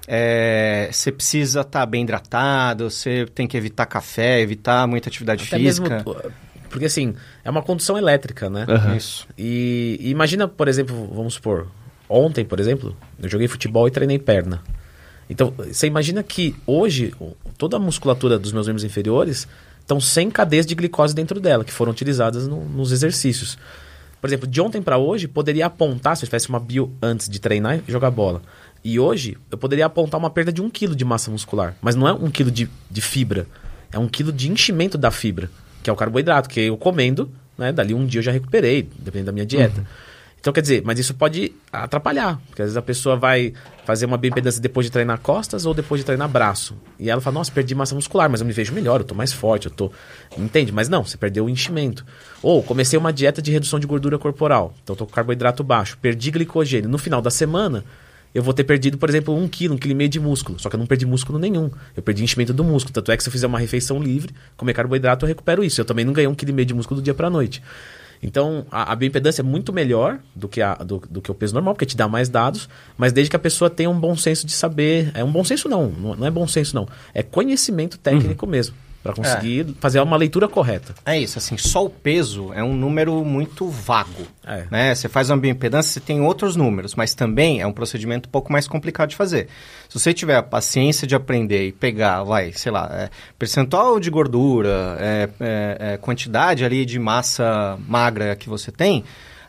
É, 0.07 0.89
você 0.93 1.11
precisa 1.11 1.61
estar 1.61 1.85
bem 1.87 2.03
hidratado, 2.03 2.91
você 2.91 3.27
tem 3.35 3.47
que 3.47 3.57
evitar 3.57 3.87
café, 3.87 4.41
evitar 4.41 4.87
muita 4.87 5.09
atividade 5.09 5.45
até 5.45 5.57
física. 5.57 5.89
mesmo... 5.89 6.33
Porque 6.69 6.85
assim, 6.85 7.15
é 7.45 7.51
uma 7.51 7.63
condução 7.63 7.99
elétrica, 7.99 8.49
né? 8.49 8.65
Isso. 8.97 9.27
E, 9.37 9.99
e 10.01 10.11
imagina, 10.11 10.47
por 10.47 10.69
exemplo, 10.69 11.11
vamos 11.13 11.35
supor, 11.35 11.67
ontem, 12.11 12.45
por 12.45 12.61
exemplo, 12.61 12.95
eu 13.23 13.29
joguei 13.29 13.49
futebol 13.49 13.87
e 13.87 13.91
treinei 13.91 14.19
perna. 14.19 14.63
Então, 15.29 15.55
você 15.57 15.87
imagina 15.87 16.23
que 16.23 16.55
hoje 16.67 17.15
toda 17.57 17.77
a 17.77 17.81
musculatura 17.81 18.39
dos 18.39 18.53
meus 18.53 18.67
membros 18.67 18.83
inferiores 18.85 19.47
estão 19.81 20.01
sem 20.01 20.29
cadeias 20.31 20.67
de 20.67 20.75
glicose 20.75 21.15
dentro 21.15 21.39
dela, 21.41 21.65
que 21.65 21.73
foram 21.73 21.93
utilizadas 21.93 22.49
no- 22.49 22.65
nos 22.65 22.91
exercícios. 22.91 23.57
Por 24.21 24.29
exemplo, 24.29 24.47
de 24.47 24.61
ontem 24.61 24.83
para 24.83 24.99
hoje, 24.99 25.27
poderia 25.29 25.67
apontar, 25.67 26.17
se 26.17 26.25
eu 26.25 26.27
tivesse 26.27 26.49
uma 26.49 26.59
bio 26.61 26.93
antes 27.01 27.29
de 27.29 27.39
treinar 27.41 27.81
e 27.87 27.91
jogar 27.91 28.11
bola. 28.11 28.43
E 28.85 28.99
hoje, 28.99 29.39
eu 29.51 29.57
poderia 29.57 29.87
apontar 29.87 30.19
uma 30.19 30.31
perda 30.31 30.53
de 30.53 30.61
um 30.61 30.69
quilo 30.69 30.97
de 30.97 31.05
massa 31.05 31.31
muscular. 31.31 31.77
Mas 31.81 31.95
não 31.95 32.09
é 32.09 32.13
um 32.13 32.31
quilo 32.31 32.51
de, 32.51 32.69
de 32.91 33.01
fibra. 33.01 33.47
É 33.93 33.99
um 33.99 34.09
quilo 34.09 34.33
de 34.33 34.51
enchimento 34.51 34.99
da 34.99 35.11
fibra, 35.11 35.51
que 35.83 35.89
é 35.89 35.93
o 35.93 35.97
carboidrato, 35.97 36.49
que 36.49 36.61
eu 36.61 36.77
comendo, 36.77 37.31
né? 37.57 37.73
Dali 37.73 37.95
um 37.95 38.05
dia 38.07 38.19
eu 38.19 38.23
já 38.23 38.31
recuperei, 38.33 38.89
dependendo 38.99 39.27
da 39.27 39.33
minha 39.33 39.47
dieta. 39.47 39.87
Então, 40.41 40.55
quer 40.55 40.63
dizer, 40.63 40.83
mas 40.85 40.99
isso 40.99 41.13
pode 41.15 41.53
atrapalhar. 41.71 42.41
Porque 42.47 42.63
às 42.63 42.67
vezes 42.67 42.77
a 42.77 42.83
pessoa 42.83 43.15
vai 43.15 43.53
fazer 43.85 44.07
uma 44.07 44.17
bioimpedância 44.17 44.61
depois 44.61 44.87
de 44.87 44.91
treinar 44.91 45.19
costas 45.21 45.67
ou 45.67 45.75
depois 45.75 46.01
de 46.01 46.07
treinar 46.07 46.29
braço. 46.29 46.75
E 46.99 47.11
ela 47.11 47.21
fala, 47.21 47.35
nossa, 47.35 47.53
perdi 47.53 47.75
massa 47.75 47.95
muscular, 47.95 48.31
mas 48.31 48.41
eu 48.41 48.47
me 48.47 48.53
vejo 48.53 48.73
melhor, 48.73 49.01
eu 49.01 49.05
tô 49.05 49.15
mais 49.15 49.33
forte, 49.33 49.67
eu 49.67 49.71
tô... 49.71 49.93
Entende? 50.39 50.73
Mas 50.73 50.89
não, 50.89 51.05
você 51.05 51.19
perdeu 51.19 51.45
o 51.45 51.51
enchimento. 51.51 52.07
Ou 52.43 52.63
comecei 52.63 52.99
uma 52.99 53.13
dieta 53.13 53.43
de 53.43 53.51
redução 53.51 53.79
de 53.79 53.87
gordura 53.87 54.19
corporal. 54.19 54.75
Então, 54.83 54.95
eu 54.95 54.99
tô 54.99 55.07
com 55.07 55.13
carboidrato 55.13 55.63
baixo, 55.63 55.99
perdi 56.01 56.31
glicogênio. 56.31 56.89
No 56.89 56.97
final 56.97 57.21
da 57.21 57.31
semana, 57.31 57.85
eu 58.35 58.43
vou 58.43 58.55
ter 58.55 58.65
perdido, 58.65 58.97
por 58.97 59.09
exemplo, 59.09 59.37
um 59.37 59.49
quilo, 59.49 59.75
um 59.75 59.79
quilo 59.79 59.93
e 59.93 59.95
meio 59.95 60.09
de 60.09 60.21
músculo. 60.21 60.59
Só 60.59 60.71
que 60.71 60.77
eu 60.77 60.79
não 60.79 60.87
perdi 60.87 61.05
músculo 61.05 61.39
nenhum. 61.39 61.71
Eu 61.97 62.03
perdi 62.03 62.23
enchimento 62.23 62.55
do 62.55 62.63
músculo. 62.63 62.95
Tanto 62.95 63.11
é 63.11 63.17
que 63.17 63.23
se 63.23 63.29
eu 63.29 63.33
fizer 63.33 63.47
uma 63.47 63.59
refeição 63.59 64.01
livre, 64.01 64.33
comer 64.57 64.73
carboidrato, 64.73 65.25
eu 65.25 65.29
recupero 65.29 65.65
isso. 65.65 65.81
Eu 65.81 65.85
também 65.85 66.05
não 66.05 66.13
ganhei 66.13 66.29
um 66.29 66.35
quilo 66.35 66.53
e 66.53 66.55
meio 66.55 66.67
de 66.67 66.73
músculo 66.73 67.01
do 67.01 67.05
dia 67.05 67.13
pra 67.13 67.29
noite. 67.29 67.61
Então, 68.23 68.67
a, 68.71 68.93
a 68.93 68.97
bioimpedância 68.97 69.41
é 69.41 69.45
muito 69.45 69.73
melhor 69.73 70.19
do 70.35 70.49
que, 70.49 70.61
a, 70.61 70.75
do, 70.75 71.03
do 71.09 71.23
que 71.23 71.31
o 71.31 71.35
peso 71.35 71.55
normal, 71.55 71.75
porque 71.75 71.87
te 71.87 71.97
dá 71.97 72.07
mais 72.07 72.29
dados, 72.29 72.69
mas 72.97 73.13
desde 73.13 73.31
que 73.31 73.37
a 73.37 73.39
pessoa 73.39 73.71
tenha 73.71 73.89
um 73.89 73.99
bom 73.99 74.17
senso 74.17 74.47
de 74.47 74.53
saber. 74.53 75.11
É 75.15 75.25
um 75.25 75.33
bom 75.33 75.43
senso, 75.43 75.69
não. 75.69 75.89
Não 75.89 76.17
não 76.17 76.27
é 76.27 76.31
bom 76.31 76.47
senso, 76.47 76.75
não. 76.75 76.87
É 77.15 77.23
conhecimento 77.23 77.99
técnico 77.99 78.47
mesmo. 78.47 78.75
Pra 79.03 79.15
conseguir 79.15 79.75
fazer 79.81 79.99
uma 80.01 80.17
leitura 80.17 80.47
correta. 80.47 80.95
É 81.07 81.19
isso, 81.19 81.39
assim, 81.39 81.57
só 81.57 81.87
o 81.87 81.89
peso 81.89 82.53
é 82.53 82.63
um 82.63 82.75
número 82.75 83.25
muito 83.25 83.67
vago. 83.67 84.27
É. 84.47 84.65
Né? 84.71 84.95
Você 84.95 85.09
faz 85.09 85.31
uma 85.31 85.39
bioimpedância, 85.39 85.93
você 85.93 86.01
tem 86.01 86.21
outros 86.21 86.55
números, 86.55 86.95
mas 86.95 87.15
também 87.15 87.63
é 87.63 87.67
um 87.67 87.73
procedimento 87.73 88.29
um 88.29 88.33
pouco 88.33 88.53
mais 88.53 88.69
complicado 88.69 89.09
de 89.09 89.17
fazer. 89.17 89.49
Se 89.89 89.99
você 89.99 90.13
tiver 90.13 90.37
a 90.37 90.43
paciência 90.43 91.07
de 91.07 91.15
aprender 91.15 91.67
e 91.69 91.73
pegar, 91.73 92.23
vai, 92.25 92.53
sei 92.53 92.71
lá, 92.71 92.91
é, 92.93 93.11
percentual 93.39 93.99
de 93.99 94.11
gordura, 94.11 94.97
é, 95.01 95.29
é, 95.41 95.77
é, 95.93 95.97
quantidade 95.97 96.63
ali 96.63 96.85
de 96.85 96.99
massa 96.99 97.79
magra 97.89 98.37
que 98.37 98.51
você 98.51 98.71
tem, 98.71 99.03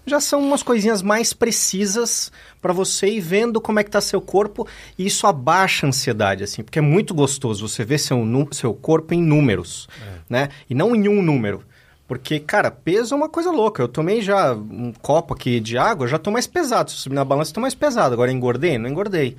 já 0.06 0.20
são 0.20 0.40
umas 0.42 0.64
coisinhas 0.64 1.02
mais 1.02 1.34
precisas 1.34 2.32
para 2.62 2.74
você 2.74 3.08
ir 3.08 3.20
vendo 3.20 3.62
como 3.62 3.80
é 3.80 3.84
que 3.84 3.92
tá 3.92 4.02
seu 4.02 4.22
corpo 4.22 4.68
e 4.98 5.06
isso 5.06 5.28
abaixa 5.28 5.86
a 5.86 5.90
ansiedade, 5.90 6.44
assim, 6.44 6.64
porque 6.64 6.80
é 6.80 6.82
muito 6.82 7.14
gostoso 7.14 7.68
você 7.68 7.84
ver 7.84 7.98
seu, 8.00 8.18
seu 8.52 8.74
corpo 8.74 9.14
em 9.14 9.22
números, 9.22 9.88
né? 10.30 10.50
E 10.70 10.74
não 10.74 10.96
em 10.96 11.08
um 11.08 11.22
número. 11.22 11.64
Porque, 12.08 12.42
cara, 12.42 12.70
peso 12.70 13.14
é 13.14 13.18
uma 13.18 13.30
coisa 13.30 13.52
louca. 13.52 13.82
Eu 13.82 13.88
tomei 13.88 14.22
já 14.22 14.54
um 14.54 14.92
copo 15.02 15.34
aqui 15.34 15.62
de 15.62 15.78
água, 15.78 16.10
já 16.10 16.20
tô 16.20 16.30
mais 16.30 16.46
pesado. 16.46 16.92
Se 16.92 16.98
eu 16.98 17.02
subir 17.04 17.16
na 17.16 17.24
balança, 17.24 17.54
tô 17.54 17.62
mais 17.62 17.74
pesado. 17.74 18.14
Agora, 18.14 18.30
engordei? 18.30 18.78
Não 18.78 18.90
engordei. 18.90 19.38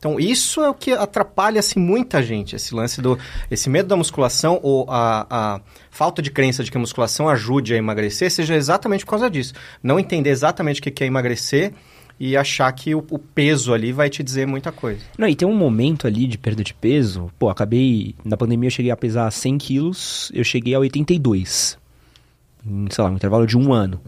Então, 0.00 0.18
isso 0.18 0.62
é 0.62 0.70
o 0.70 0.72
que 0.72 0.92
atrapalha 0.92 1.60
assim, 1.60 1.78
muita 1.78 2.22
gente, 2.22 2.56
esse 2.56 2.74
lance 2.74 3.02
do. 3.02 3.18
esse 3.50 3.68
medo 3.68 3.86
da 3.86 3.96
musculação 3.96 4.58
ou 4.62 4.86
a, 4.88 5.26
a 5.28 5.60
falta 5.90 6.22
de 6.22 6.30
crença 6.30 6.64
de 6.64 6.70
que 6.70 6.76
a 6.78 6.80
musculação 6.80 7.28
ajude 7.28 7.74
a 7.74 7.76
emagrecer, 7.76 8.30
seja 8.30 8.54
exatamente 8.54 9.04
por 9.04 9.10
causa 9.10 9.28
disso. 9.28 9.52
Não 9.82 10.00
entender 10.00 10.30
exatamente 10.30 10.80
o 10.80 10.82
que 10.82 11.04
é 11.04 11.06
emagrecer 11.06 11.74
e 12.18 12.34
achar 12.34 12.72
que 12.72 12.94
o, 12.94 13.04
o 13.10 13.18
peso 13.18 13.74
ali 13.74 13.92
vai 13.92 14.08
te 14.08 14.22
dizer 14.22 14.46
muita 14.46 14.72
coisa. 14.72 15.00
Não, 15.18 15.28
e 15.28 15.36
tem 15.36 15.46
um 15.46 15.54
momento 15.54 16.06
ali 16.06 16.26
de 16.26 16.38
perda 16.38 16.64
de 16.64 16.72
peso. 16.72 17.30
Pô, 17.38 17.50
acabei. 17.50 18.14
Na 18.24 18.38
pandemia 18.38 18.68
eu 18.68 18.72
cheguei 18.72 18.90
a 18.90 18.96
pesar 18.96 19.30
100 19.30 19.58
quilos, 19.58 20.32
eu 20.34 20.44
cheguei 20.44 20.74
a 20.74 20.78
82. 20.78 21.78
Em, 22.66 22.86
sei 22.90 23.04
lá, 23.04 23.10
um 23.10 23.16
intervalo 23.16 23.46
de 23.46 23.58
um 23.58 23.70
ano. 23.70 24.00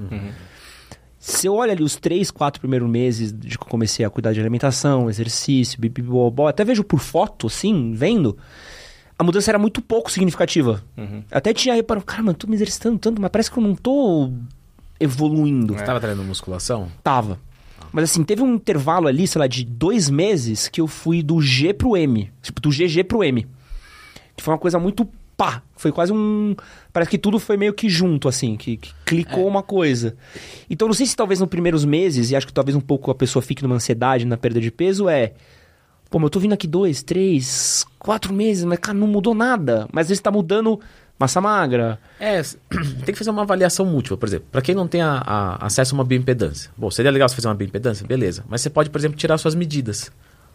Se 1.24 1.46
eu 1.46 1.54
olho 1.54 1.70
ali 1.70 1.85
os 1.85 1.94
três, 1.94 2.32
quatro 2.32 2.58
primeiros 2.61 2.90
meses 2.90 3.32
de 3.32 3.56
que 3.56 3.62
eu 3.62 3.68
comecei 3.68 4.04
a 4.04 4.11
cuidar 4.11 4.32
de 4.32 4.40
alimentação, 4.40 5.08
exercício, 5.08 5.80
bibibobó, 5.80 6.48
até 6.48 6.64
vejo 6.64 6.82
por 6.82 6.98
foto, 6.98 7.46
assim, 7.46 7.92
vendo, 7.94 8.37
a 9.16 9.22
mudança 9.22 9.48
era 9.48 9.58
muito 9.58 9.80
pouco 9.80 10.11
significativa. 10.11 10.82
Até 11.30 11.54
tinha 11.54 11.76
reparado, 11.76 12.04
cara, 12.04 12.24
mano, 12.24 12.37
tô 12.37 12.48
me 12.48 12.56
exercitando 12.56 12.98
tanto, 12.98 13.22
mas 13.22 13.30
parece 13.30 13.52
que 13.52 13.56
eu 13.56 13.62
não 13.62 13.76
tô 13.76 14.32
evoluindo. 14.98 15.74
Você 15.74 15.85
tava 15.85 16.00
treinando 16.00 16.26
musculação? 16.26 16.88
Tava. 17.04 17.38
Mas 17.92 18.11
assim, 18.11 18.24
teve 18.24 18.42
um 18.42 18.54
intervalo 18.54 19.06
ali, 19.06 19.24
sei 19.28 19.38
lá, 19.38 19.46
de 19.46 19.64
dois 19.64 20.11
meses 20.11 20.66
que 20.66 20.80
eu 20.80 20.88
fui 20.88 21.22
do 21.22 21.40
G 21.40 21.72
pro 21.72 21.96
M. 21.96 22.32
Tipo, 22.42 22.61
do 22.61 22.70
GG 22.70 23.04
pro 23.04 23.22
M. 23.22 23.46
Que 24.37 24.42
foi 24.42 24.52
uma 24.52 24.58
coisa 24.58 24.76
muito 24.76 25.08
pá. 25.42 25.62
Foi 25.76 25.90
quase 25.90 26.12
um. 26.12 26.55
Parece 26.92 27.11
que 27.11 27.18
tudo 27.18 27.38
foi 27.40 27.57
meio 27.57 27.72
que 27.72 27.88
junto, 27.88 28.28
assim, 28.28 28.57
que, 28.57 28.76
que 28.76 28.92
clicou 29.05 29.48
uma 29.48 29.62
coisa. 29.62 30.14
Então, 30.70 30.87
não 30.87 30.94
sei 30.94 31.05
se 31.07 31.16
talvez 31.16 31.40
nos 31.40 31.48
primeiros 31.48 31.85
meses, 31.85 32.31
e 32.31 32.37
acho 32.37 32.46
que 32.46 32.52
talvez 32.52 32.76
um 32.76 32.81
pouco 32.81 33.11
a 33.11 33.14
pessoa 33.14 33.42
fique 33.42 33.62
numa 33.62 33.74
ansiedade 33.74 34.24
na 34.24 34.37
perda 34.37 34.61
de 34.61 34.70
peso, 34.70 35.09
é. 35.09 35.33
Pô, 36.09 36.18
mas 36.18 36.24
eu 36.26 36.31
tô 36.31 36.38
vindo 36.40 36.52
aqui 36.52 36.66
dois, 36.68 37.02
três, 37.02 37.85
quatro 37.98 38.33
meses, 38.33 38.64
mas 38.64 38.78
cara, 38.78 38.96
não 38.96 39.07
mudou 39.09 39.35
nada. 39.35 39.88
Mas 39.92 40.02
às 40.05 40.09
vezes 40.11 40.22
tá 40.22 40.31
mudando 40.31 40.78
massa 41.18 41.40
magra. 41.40 41.98
É, 42.20 42.40
tem 43.05 43.12
que 43.12 43.16
fazer 43.16 43.31
uma 43.31 43.42
avaliação 43.42 43.85
múltipla, 43.87 44.16
por 44.18 44.28
exemplo. 44.28 44.46
Para 44.52 44.62
quem 44.62 44.74
não 44.74 44.87
tem 44.87 45.00
a- 45.02 45.22
a- 45.26 45.66
acesso 45.66 45.94
a 45.94 45.98
uma 45.98 46.05
bioimpedância. 46.05 46.70
Bom, 46.76 46.90
seria 46.90 47.11
legal 47.11 47.28
você 47.28 47.35
fazer 47.35 47.48
uma 47.48 47.55
bioimpedância? 47.55 48.07
Beleza. 48.07 48.44
Mas 48.48 48.61
você 48.61 48.70
pode, 48.70 48.90
por 48.90 48.98
exemplo, 48.98 49.16
tirar 49.18 49.38
suas 49.38 49.55
medidas. 49.57 50.12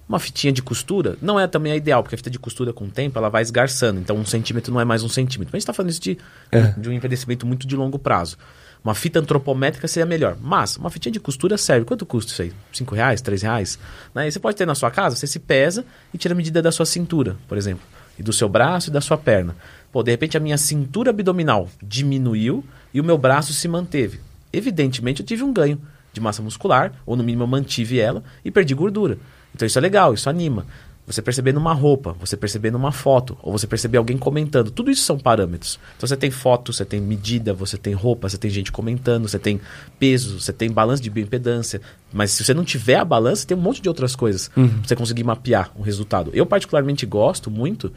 Uma 0.07 0.19
fitinha 0.19 0.53
de 0.53 0.61
costura 0.61 1.17
não 1.21 1.37
é 1.39 1.45
também 1.47 1.73
a 1.73 1.75
ideal, 1.75 2.01
porque 2.01 2.15
a 2.15 2.17
fita 2.17 2.29
de 2.29 2.39
costura 2.39 2.71
com 2.71 2.85
o 2.85 2.89
tempo 2.89 3.17
ela 3.19 3.29
vai 3.29 3.41
esgarçando. 3.41 3.99
Então 3.99 4.15
um 4.15 4.25
centímetro 4.25 4.73
não 4.73 4.79
é 4.79 4.85
mais 4.85 5.03
um 5.03 5.09
centímetro. 5.09 5.49
Mas 5.51 5.55
a 5.55 5.57
gente 5.59 5.63
está 5.63 5.73
falando 5.73 5.91
isso 5.91 6.01
de, 6.01 6.17
É. 6.51 6.73
de 6.77 6.87
um 6.89 6.93
envelhecimento 6.93 7.45
muito 7.45 7.67
de 7.67 7.75
longo 7.75 7.99
prazo. 7.99 8.37
Uma 8.83 8.95
fita 8.95 9.19
antropométrica 9.19 9.85
seria 9.87 10.05
melhor. 10.05 10.37
Mas 10.41 10.77
uma 10.77 10.89
fitinha 10.89 11.11
de 11.11 11.19
costura 11.19 11.57
serve. 11.57 11.85
Quanto 11.85 12.05
custa 12.05 12.31
isso 12.31 12.41
aí? 12.41 12.53
Cinco 12.71 12.95
reais? 12.95 13.19
Três 13.21 13.41
reais? 13.41 13.77
Né? 14.15 14.27
E 14.27 14.31
você 14.31 14.39
pode 14.39 14.55
ter 14.55 14.65
na 14.65 14.75
sua 14.75 14.89
casa, 14.89 15.15
você 15.15 15.27
se 15.27 15.39
pesa 15.39 15.83
e 16.13 16.17
tira 16.17 16.33
a 16.33 16.37
medida 16.37 16.61
da 16.61 16.71
sua 16.71 16.85
cintura, 16.85 17.35
por 17.47 17.57
exemplo. 17.57 17.83
E 18.17 18.23
do 18.23 18.31
seu 18.31 18.47
braço 18.47 18.89
e 18.89 18.93
da 18.93 19.01
sua 19.01 19.17
perna. 19.17 19.55
Pô, 19.91 20.03
de 20.03 20.11
repente 20.11 20.37
a 20.37 20.39
minha 20.39 20.57
cintura 20.57 21.09
abdominal 21.09 21.69
diminuiu 21.83 22.63
e 22.93 23.01
o 23.01 23.03
meu 23.03 23.17
braço 23.17 23.51
se 23.51 23.67
manteve. 23.67 24.21
Evidentemente 24.53 25.19
eu 25.21 25.25
tive 25.25 25.43
um 25.43 25.51
ganho 25.51 25.81
de 26.13 26.21
massa 26.21 26.41
muscular, 26.41 26.93
ou 27.05 27.15
no 27.15 27.23
mínimo 27.23 27.43
eu 27.43 27.47
mantive 27.47 27.99
ela 27.99 28.23
e 28.43 28.49
perdi 28.49 28.73
gordura. 28.73 29.17
Então 29.57 29.65
isso 29.65 29.77
é 29.79 29.81
legal, 29.81 30.13
isso 30.13 30.29
anima. 30.29 30.67
Você 31.07 31.19
perceber 31.21 31.51
numa 31.51 31.73
roupa, 31.73 32.15
você 32.19 32.37
perceber 32.37 32.69
numa 32.69 32.91
foto, 32.91 33.37
ou 33.41 33.51
você 33.51 33.65
perceber 33.65 33.97
alguém 33.97 34.17
comentando, 34.17 34.69
tudo 34.69 34.91
isso 34.91 35.01
são 35.03 35.17
parâmetros. 35.17 35.79
Então 35.95 36.05
você 36.05 36.17
tem 36.17 36.29
foto, 36.29 36.71
você 36.71 36.85
tem 36.85 37.01
medida, 37.01 37.53
você 37.53 37.77
tem 37.77 37.93
roupa, 37.93 38.29
você 38.29 38.37
tem 38.37 38.51
gente 38.51 38.71
comentando, 38.71 39.27
você 39.27 39.39
tem 39.39 39.59
peso, 39.97 40.39
você 40.39 40.53
tem 40.53 40.69
balança 40.69 41.01
de 41.01 41.09
bioimpedância. 41.09 41.81
Mas 42.13 42.31
se 42.31 42.43
você 42.43 42.53
não 42.53 42.63
tiver 42.63 42.97
a 42.97 43.05
balança, 43.05 43.47
tem 43.47 43.57
um 43.57 43.61
monte 43.61 43.81
de 43.81 43.87
outras 43.87 44.15
coisas 44.15 44.49
pra 44.49 44.63
você 44.63 44.95
conseguir 44.95 45.23
mapear 45.23 45.71
um 45.75 45.81
resultado. 45.81 46.29
Eu 46.33 46.45
particularmente 46.45 47.05
gosto 47.05 47.49
muito, 47.49 47.91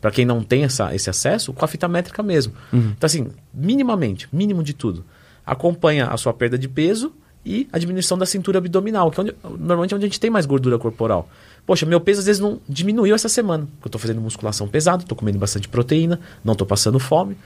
para 0.00 0.10
quem 0.10 0.26
não 0.26 0.42
tem 0.42 0.64
essa, 0.64 0.94
esse 0.94 1.08
acesso, 1.08 1.52
com 1.52 1.64
a 1.64 1.68
fita 1.68 1.88
métrica 1.88 2.22
mesmo. 2.22 2.52
Então 2.72 3.06
assim, 3.06 3.28
minimamente, 3.54 4.28
mínimo 4.32 4.62
de 4.62 4.74
tudo. 4.74 5.04
Acompanha 5.46 6.08
a 6.08 6.16
sua 6.16 6.34
perda 6.34 6.58
de 6.58 6.68
peso 6.68 7.14
e 7.46 7.68
a 7.72 7.78
diminuição 7.78 8.18
da 8.18 8.26
cintura 8.26 8.58
abdominal, 8.58 9.10
que 9.10 9.20
é 9.20 9.22
onde, 9.22 9.34
normalmente 9.44 9.94
é 9.94 9.96
onde 9.96 10.04
a 10.04 10.08
gente 10.08 10.18
tem 10.20 10.28
mais 10.28 10.44
gordura 10.44 10.78
corporal. 10.78 11.30
Poxa, 11.64 11.86
meu 11.86 12.00
peso 12.00 12.18
às 12.20 12.26
vezes 12.26 12.40
não 12.40 12.60
diminuiu 12.68 13.14
essa 13.14 13.28
semana, 13.28 13.64
porque 13.64 13.86
eu 13.86 13.88
estou 13.88 14.00
fazendo 14.00 14.20
musculação 14.20 14.66
pesada, 14.68 15.02
estou 15.04 15.16
comendo 15.16 15.38
bastante 15.38 15.68
proteína, 15.68 16.18
não 16.44 16.52
estou 16.52 16.66
passando 16.66 16.98
fome. 16.98 17.36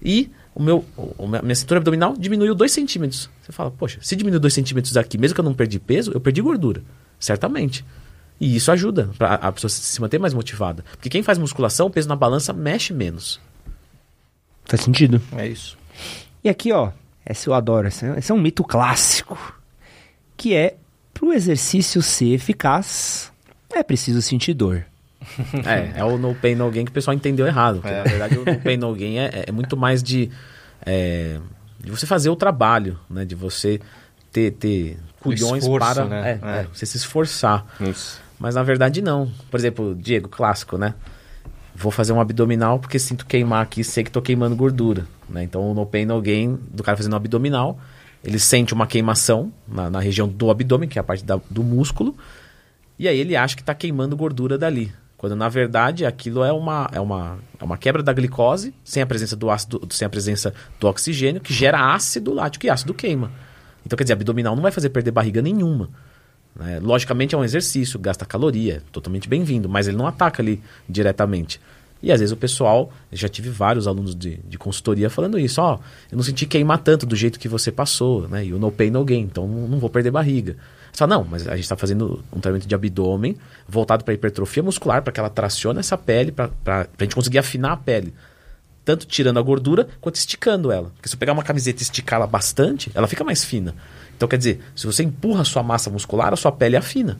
E 0.00 0.30
o 0.54 0.62
meu, 0.62 0.84
o- 0.96 1.24
a 1.36 1.42
minha 1.42 1.54
cintura 1.54 1.78
abdominal 1.78 2.14
diminuiu 2.16 2.54
2 2.54 2.70
centímetros. 2.70 3.28
Você 3.42 3.50
fala, 3.52 3.70
poxa, 3.70 3.98
se 4.00 4.14
diminuiu 4.14 4.38
2 4.40 4.54
centímetros 4.54 4.96
aqui, 4.96 5.18
mesmo 5.18 5.34
que 5.34 5.40
eu 5.40 5.44
não 5.44 5.54
perdi 5.54 5.78
peso, 5.80 6.12
eu 6.12 6.20
perdi 6.20 6.40
gordura. 6.40 6.82
Certamente. 7.18 7.84
E 8.40 8.54
isso 8.54 8.70
ajuda 8.70 9.10
para 9.18 9.34
a 9.34 9.50
pessoa 9.50 9.68
se 9.68 9.80
se 9.80 10.00
manter 10.00 10.18
mais 10.20 10.32
motivada. 10.32 10.84
Porque 10.92 11.08
quem 11.08 11.22
faz 11.24 11.36
musculação, 11.38 11.88
o 11.88 11.90
peso 11.90 12.08
na 12.08 12.14
balança 12.14 12.52
mexe 12.52 12.92
menos. 12.92 13.40
Faz 14.64 14.82
sentido. 14.82 15.20
É 15.36 15.48
isso. 15.48 15.76
E 16.44 16.48
aqui, 16.48 16.70
ó, 16.72 16.90
esse 17.32 17.48
eu 17.48 17.54
adoro. 17.54 17.88
Esse 17.88 18.06
é, 18.06 18.18
esse 18.18 18.32
é 18.32 18.34
um 18.34 18.40
mito 18.40 18.64
clássico. 18.64 19.38
Que 20.36 20.54
é, 20.54 20.76
pro 21.12 21.32
exercício 21.32 22.00
ser 22.02 22.34
eficaz, 22.34 23.32
é 23.74 23.82
preciso 23.82 24.22
sentir 24.22 24.54
dor. 24.54 24.84
É, 25.66 26.00
é 26.00 26.04
o 26.04 26.16
no 26.16 26.34
pain 26.34 26.54
no 26.54 26.70
gain 26.70 26.84
que 26.84 26.90
o 26.90 26.94
pessoal 26.94 27.14
entendeu 27.14 27.46
errado. 27.46 27.80
porque, 27.80 27.88
É. 27.88 27.98
Na 27.98 28.04
verdade, 28.04 28.38
o 28.38 28.44
no 28.44 28.60
pain 28.60 28.76
no 28.76 28.94
gain 28.94 29.18
é, 29.18 29.44
é 29.48 29.52
muito 29.52 29.76
mais 29.76 30.02
de, 30.02 30.30
é, 30.86 31.38
de 31.80 31.90
você 31.90 32.06
fazer 32.06 32.30
o 32.30 32.36
trabalho, 32.36 32.98
né? 33.10 33.24
De 33.24 33.34
você 33.34 33.80
ter, 34.32 34.52
ter 34.52 34.98
culhões 35.20 35.64
esforço, 35.64 35.94
para 35.94 36.04
né? 36.04 36.40
é, 36.42 36.46
É. 36.46 36.60
é, 36.60 36.66
você 36.72 36.86
se 36.86 36.96
esforçar. 36.96 37.66
Isso. 37.80 38.20
Mas 38.38 38.54
na 38.54 38.62
verdade 38.62 39.02
não. 39.02 39.30
Por 39.50 39.58
exemplo, 39.58 39.94
Diego, 39.94 40.28
clássico, 40.28 40.78
né? 40.78 40.94
Vou 41.80 41.92
fazer 41.92 42.12
um 42.12 42.20
abdominal 42.20 42.78
porque 42.80 42.98
sinto 42.98 43.24
queimar 43.24 43.62
aqui, 43.62 43.84
sei 43.84 44.02
que 44.02 44.10
tô 44.10 44.20
queimando 44.20 44.56
gordura. 44.56 45.06
Né? 45.28 45.44
Então 45.44 45.72
no 45.74 45.86
pain 45.86 46.04
no 46.06 46.20
gain 46.20 46.58
do 46.72 46.82
cara 46.82 46.96
fazendo 46.96 47.12
um 47.12 47.16
abdominal, 47.16 47.78
ele 48.24 48.38
sente 48.38 48.74
uma 48.74 48.86
queimação 48.86 49.52
na, 49.66 49.88
na 49.88 50.00
região 50.00 50.26
do 50.28 50.50
abdômen, 50.50 50.88
que 50.88 50.98
é 50.98 51.00
a 51.00 51.04
parte 51.04 51.24
da- 51.24 51.40
do 51.48 51.62
músculo, 51.62 52.16
e 52.98 53.06
aí 53.06 53.16
ele 53.18 53.36
acha 53.36 53.54
que 53.54 53.62
está 53.62 53.74
queimando 53.74 54.16
gordura 54.16 54.58
dali. 54.58 54.92
Quando 55.16 55.36
na 55.36 55.48
verdade 55.48 56.04
aquilo 56.04 56.42
é 56.42 56.52
uma, 56.52 56.88
é 56.92 57.00
uma, 57.00 57.38
é 57.60 57.64
uma 57.64 57.76
quebra 57.78 58.02
da 58.02 58.12
glicose, 58.12 58.74
sem 58.84 59.02
a 59.02 59.06
presença 59.06 59.36
do 59.36 59.48
ácido, 59.50 59.80
sem 59.90 60.06
a 60.06 60.08
presença 60.08 60.52
do 60.80 60.88
oxigênio, 60.88 61.40
que 61.40 61.52
gera 61.54 61.92
ácido 61.94 62.32
lático 62.34 62.66
e 62.66 62.70
ácido 62.70 62.92
queima. 62.94 63.30
Então 63.86 63.96
quer 63.96 64.04
dizer, 64.04 64.14
abdominal 64.14 64.54
não 64.56 64.62
vai 64.62 64.72
fazer 64.72 64.90
perder 64.90 65.10
barriga 65.12 65.40
nenhuma. 65.42 65.90
Né? 66.54 66.78
Logicamente 66.80 67.34
é 67.34 67.38
um 67.38 67.44
exercício, 67.44 67.98
gasta 67.98 68.24
caloria, 68.26 68.82
totalmente 68.92 69.28
bem-vindo, 69.28 69.68
mas 69.68 69.88
ele 69.88 69.96
não 69.96 70.06
ataca 70.06 70.42
ali 70.42 70.60
diretamente. 70.88 71.60
E 72.02 72.12
às 72.12 72.20
vezes 72.20 72.32
o 72.32 72.36
pessoal, 72.36 72.92
já 73.12 73.28
tive 73.28 73.50
vários 73.50 73.88
alunos 73.88 74.14
de, 74.14 74.36
de 74.36 74.56
consultoria 74.56 75.10
falando 75.10 75.38
isso, 75.38 75.60
ó, 75.60 75.78
eu 76.10 76.16
não 76.16 76.22
senti 76.22 76.46
queimar 76.46 76.78
tanto 76.78 77.04
do 77.04 77.16
jeito 77.16 77.38
que 77.38 77.48
você 77.48 77.72
passou, 77.72 78.28
né? 78.28 78.46
E 78.46 78.52
o 78.52 78.58
no 78.58 78.70
pain, 78.70 78.90
no 78.90 79.04
gain, 79.04 79.22
então 79.22 79.46
não 79.48 79.78
vou 79.78 79.90
perder 79.90 80.10
barriga. 80.10 80.56
Só 80.92 81.06
não, 81.06 81.24
mas 81.24 81.46
a 81.46 81.54
gente 81.54 81.64
está 81.64 81.76
fazendo 81.76 82.24
um 82.32 82.40
tratamento 82.40 82.66
de 82.66 82.74
abdômen 82.74 83.36
voltado 83.68 84.04
para 84.04 84.14
hipertrofia 84.14 84.62
muscular, 84.62 85.02
para 85.02 85.12
que 85.12 85.20
ela 85.20 85.30
tracione 85.30 85.78
essa 85.80 85.98
pele, 85.98 86.32
para 86.32 86.50
a 86.64 87.02
gente 87.02 87.14
conseguir 87.14 87.38
afinar 87.38 87.72
a 87.72 87.76
pele. 87.76 88.14
Tanto 88.84 89.06
tirando 89.06 89.38
a 89.38 89.42
gordura, 89.42 89.86
quanto 90.00 90.16
esticando 90.16 90.72
ela. 90.72 90.90
Porque 90.96 91.08
se 91.08 91.14
eu 91.14 91.18
pegar 91.18 91.32
uma 91.32 91.42
camiseta 91.42 91.80
e 91.80 91.84
esticá-la 91.84 92.26
bastante, 92.26 92.90
ela 92.94 93.06
fica 93.06 93.22
mais 93.22 93.44
fina. 93.44 93.74
Então, 94.18 94.28
quer 94.28 94.36
dizer, 94.36 94.58
se 94.74 94.84
você 94.84 95.04
empurra 95.04 95.42
a 95.42 95.44
sua 95.44 95.62
massa 95.62 95.88
muscular, 95.88 96.32
a 96.32 96.36
sua 96.36 96.50
pele 96.50 96.76
afina. 96.76 97.16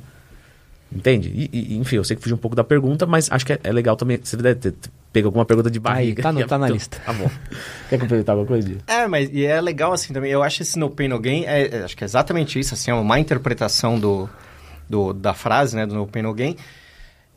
Entende? 0.90 1.28
E, 1.28 1.48
e, 1.52 1.76
enfim, 1.76 1.96
eu 1.96 2.02
sei 2.04 2.16
que 2.16 2.22
fugi 2.22 2.34
um 2.34 2.38
pouco 2.38 2.56
da 2.56 2.64
pergunta, 2.64 3.06
mas 3.06 3.30
acho 3.30 3.46
que 3.46 3.52
é, 3.52 3.60
é 3.62 3.70
legal 3.72 3.94
também. 3.94 4.18
Você 4.20 4.36
deve 4.36 4.54
ter 4.56 4.74
pego 5.12 5.28
alguma 5.28 5.44
pergunta 5.44 5.70
de 5.70 5.78
barriga. 5.78 6.22
tá 6.22 6.32
no- 6.32 6.44
tá 6.48 6.58
na 6.58 6.66
Então, 6.66 6.74
lista. 6.74 6.98
Tá 7.04 7.12
bom. 7.12 7.30
Quer 7.88 7.98
complementar 8.00 8.34
alguma 8.34 8.48
coisa? 8.48 8.76
É, 8.86 9.06
mas 9.06 9.28
e 9.32 9.44
é 9.46 9.60
legal 9.60 9.92
assim 9.92 10.12
também. 10.12 10.30
Eu 10.32 10.42
acho 10.42 10.62
esse 10.62 10.78
no 10.78 10.90
pain 10.90 11.06
no 11.08 11.20
gain, 11.20 11.44
é, 11.44 11.68
é, 11.76 11.84
acho 11.84 11.96
que 11.96 12.02
é 12.02 12.06
exatamente 12.06 12.58
isso, 12.58 12.74
assim, 12.74 12.90
é 12.90 12.94
uma 12.94 13.20
interpretação 13.20 13.98
do, 14.00 14.28
do- 14.88 15.12
da 15.12 15.34
frase, 15.34 15.76
né, 15.76 15.86
do 15.86 15.94
no 15.94 16.06
pain 16.06 16.22
no 16.22 16.32
gain. 16.34 16.56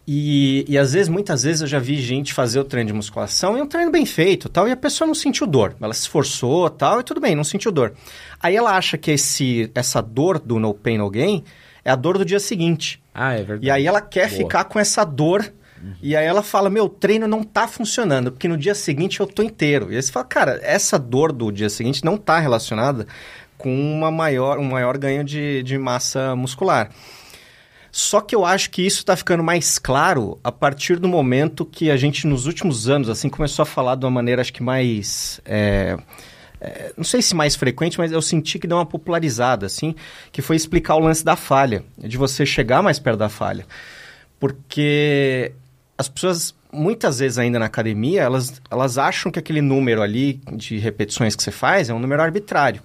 E, 0.08 0.66
e 0.68 0.78
às 0.78 0.94
vezes, 0.94 1.08
muitas 1.08 1.44
vezes 1.44 1.62
eu 1.62 1.68
já 1.68 1.80
vi 1.80 2.02
gente 2.02 2.34
fazer 2.34 2.60
o 2.60 2.64
treino 2.64 2.88
de 2.88 2.94
musculação 2.94 3.58
e 3.58 3.62
um 3.62 3.68
treino 3.68 3.92
bem 3.92 4.06
feito, 4.06 4.50
tal, 4.50 4.68
e 4.68 4.72
a 4.72 4.78
pessoa 4.78 5.08
não 5.08 5.14
sentiu 5.14 5.46
dor. 5.46 5.76
Ela 5.80 5.94
se 5.94 6.02
esforçou, 6.02 6.70
tal, 6.70 7.00
e 7.00 7.04
tudo 7.04 7.22
bem, 7.22 7.36
não 7.36 7.44
sentiu 7.44 7.72
dor. 7.72 7.94
Aí 8.42 8.56
ela 8.56 8.76
acha 8.76 8.98
que 8.98 9.12
esse, 9.12 9.70
essa 9.76 10.02
dor 10.02 10.40
do 10.40 10.60
no 10.60 10.74
pain 10.74 10.98
no 10.98 11.10
gain 11.10 11.44
é 11.86 11.92
a 11.92 11.96
dor 11.96 12.18
do 12.18 12.26
dia 12.26 12.40
seguinte. 12.40 13.02
Ah, 13.14 13.34
é 13.34 13.38
verdade. 13.38 13.66
E 13.66 13.70
aí 13.70 13.86
ela 13.86 14.02
quer 14.02 14.28
Boa. 14.30 14.38
ficar 14.42 14.64
com 14.66 14.80
essa 14.80 15.04
dor. 15.04 15.52
E 16.00 16.16
aí 16.16 16.28
ela 16.28 16.44
fala, 16.44 16.70
meu 16.70 16.88
treino 16.88 17.28
não 17.28 17.44
tá 17.44 17.68
funcionando, 17.68 18.32
porque 18.32 18.48
no 18.48 18.56
dia 18.56 18.76
seguinte 18.76 19.20
eu 19.20 19.26
tô 19.26 19.42
inteiro. 19.42 19.92
E 19.92 19.96
aí 19.96 20.02
você 20.02 20.12
fala, 20.12 20.26
cara, 20.26 20.60
essa 20.62 21.00
dor 21.00 21.32
do 21.32 21.52
dia 21.52 21.72
seguinte 21.72 22.06
não 22.06 22.18
tá 22.18 22.38
relacionada 22.38 23.08
com 23.58 23.74
uma 23.74 24.12
maior, 24.12 24.60
um 24.60 24.64
maior 24.64 24.96
ganho 24.96 25.24
de, 25.24 25.64
de 25.64 25.80
massa 25.80 26.36
muscular. 26.36 26.92
Só 27.92 28.22
que 28.22 28.34
eu 28.34 28.46
acho 28.46 28.70
que 28.70 28.82
isso 28.82 29.00
está 29.00 29.18
ficando 29.18 29.44
mais 29.44 29.78
claro 29.78 30.40
a 30.44 30.52
partir 30.52 30.98
do 30.98 31.10
momento 31.10 31.66
que 31.66 31.92
a 31.92 31.98
gente, 31.98 32.26
nos 32.26 32.46
últimos 32.46 32.88
anos, 32.88 33.10
assim, 33.10 33.28
começou 33.28 33.64
a 33.64 33.66
falar 33.66 33.96
de 33.96 34.06
uma 34.06 34.12
maneira, 34.12 34.42
acho 34.42 34.54
que 34.54 34.64
mais... 34.64 35.42
é, 35.46 35.98
é, 36.62 36.94
não 36.96 37.04
sei 37.04 37.22
se 37.22 37.36
mais 37.36 37.56
frequente, 37.56 37.98
mas 37.98 38.12
eu 38.12 38.22
senti 38.22 38.58
que 38.60 38.68
deu 38.68 38.78
uma 38.78 38.86
popularizada, 38.86 39.66
assim, 39.66 39.94
que 40.32 40.42
foi 40.42 40.56
explicar 40.56 40.96
o 40.96 41.00
lance 41.00 41.26
da 41.26 41.36
falha, 41.36 41.84
de 41.98 42.18
você 42.18 42.46
chegar 42.46 42.82
mais 42.82 42.98
perto 42.98 43.18
da 43.18 43.30
falha. 43.30 43.66
Porque 44.40 45.52
as 45.98 46.08
pessoas, 46.08 46.56
muitas 46.72 47.20
vezes 47.20 47.38
ainda 47.38 47.60
na 47.60 47.66
academia, 47.66 48.22
elas, 48.22 48.62
elas 48.72 48.98
acham 48.98 49.32
que 49.32 49.38
aquele 49.38 49.62
número 49.62 50.02
ali 50.02 50.40
de 50.54 50.78
repetições 50.78 51.36
que 51.36 51.44
você 51.44 51.52
faz 51.52 51.90
é 51.90 51.94
um 51.94 52.00
número 52.00 52.22
arbitrário. 52.22 52.82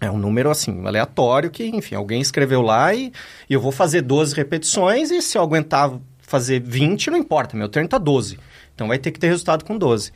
É 0.00 0.10
um 0.10 0.18
número, 0.18 0.50
assim, 0.50 0.86
aleatório 0.86 1.50
que, 1.50 1.64
enfim, 1.66 1.94
alguém 1.94 2.20
escreveu 2.20 2.62
lá 2.62 2.94
e, 2.94 3.12
e 3.48 3.54
eu 3.54 3.60
vou 3.60 3.72
fazer 3.72 4.02
12 4.02 4.34
repetições 4.34 5.10
e 5.10 5.20
se 5.20 5.36
eu 5.36 5.42
aguentar 5.42 5.92
fazer 6.18 6.60
20, 6.60 7.10
não 7.10 7.18
importa, 7.18 7.56
meu 7.56 7.68
treino 7.68 7.88
tá 7.88 7.98
12. 7.98 8.38
Então 8.74 8.88
vai 8.88 8.98
ter 8.98 9.10
que 9.10 9.18
ter 9.18 9.28
resultado 9.28 9.64
com 9.64 9.76
12 9.76 10.12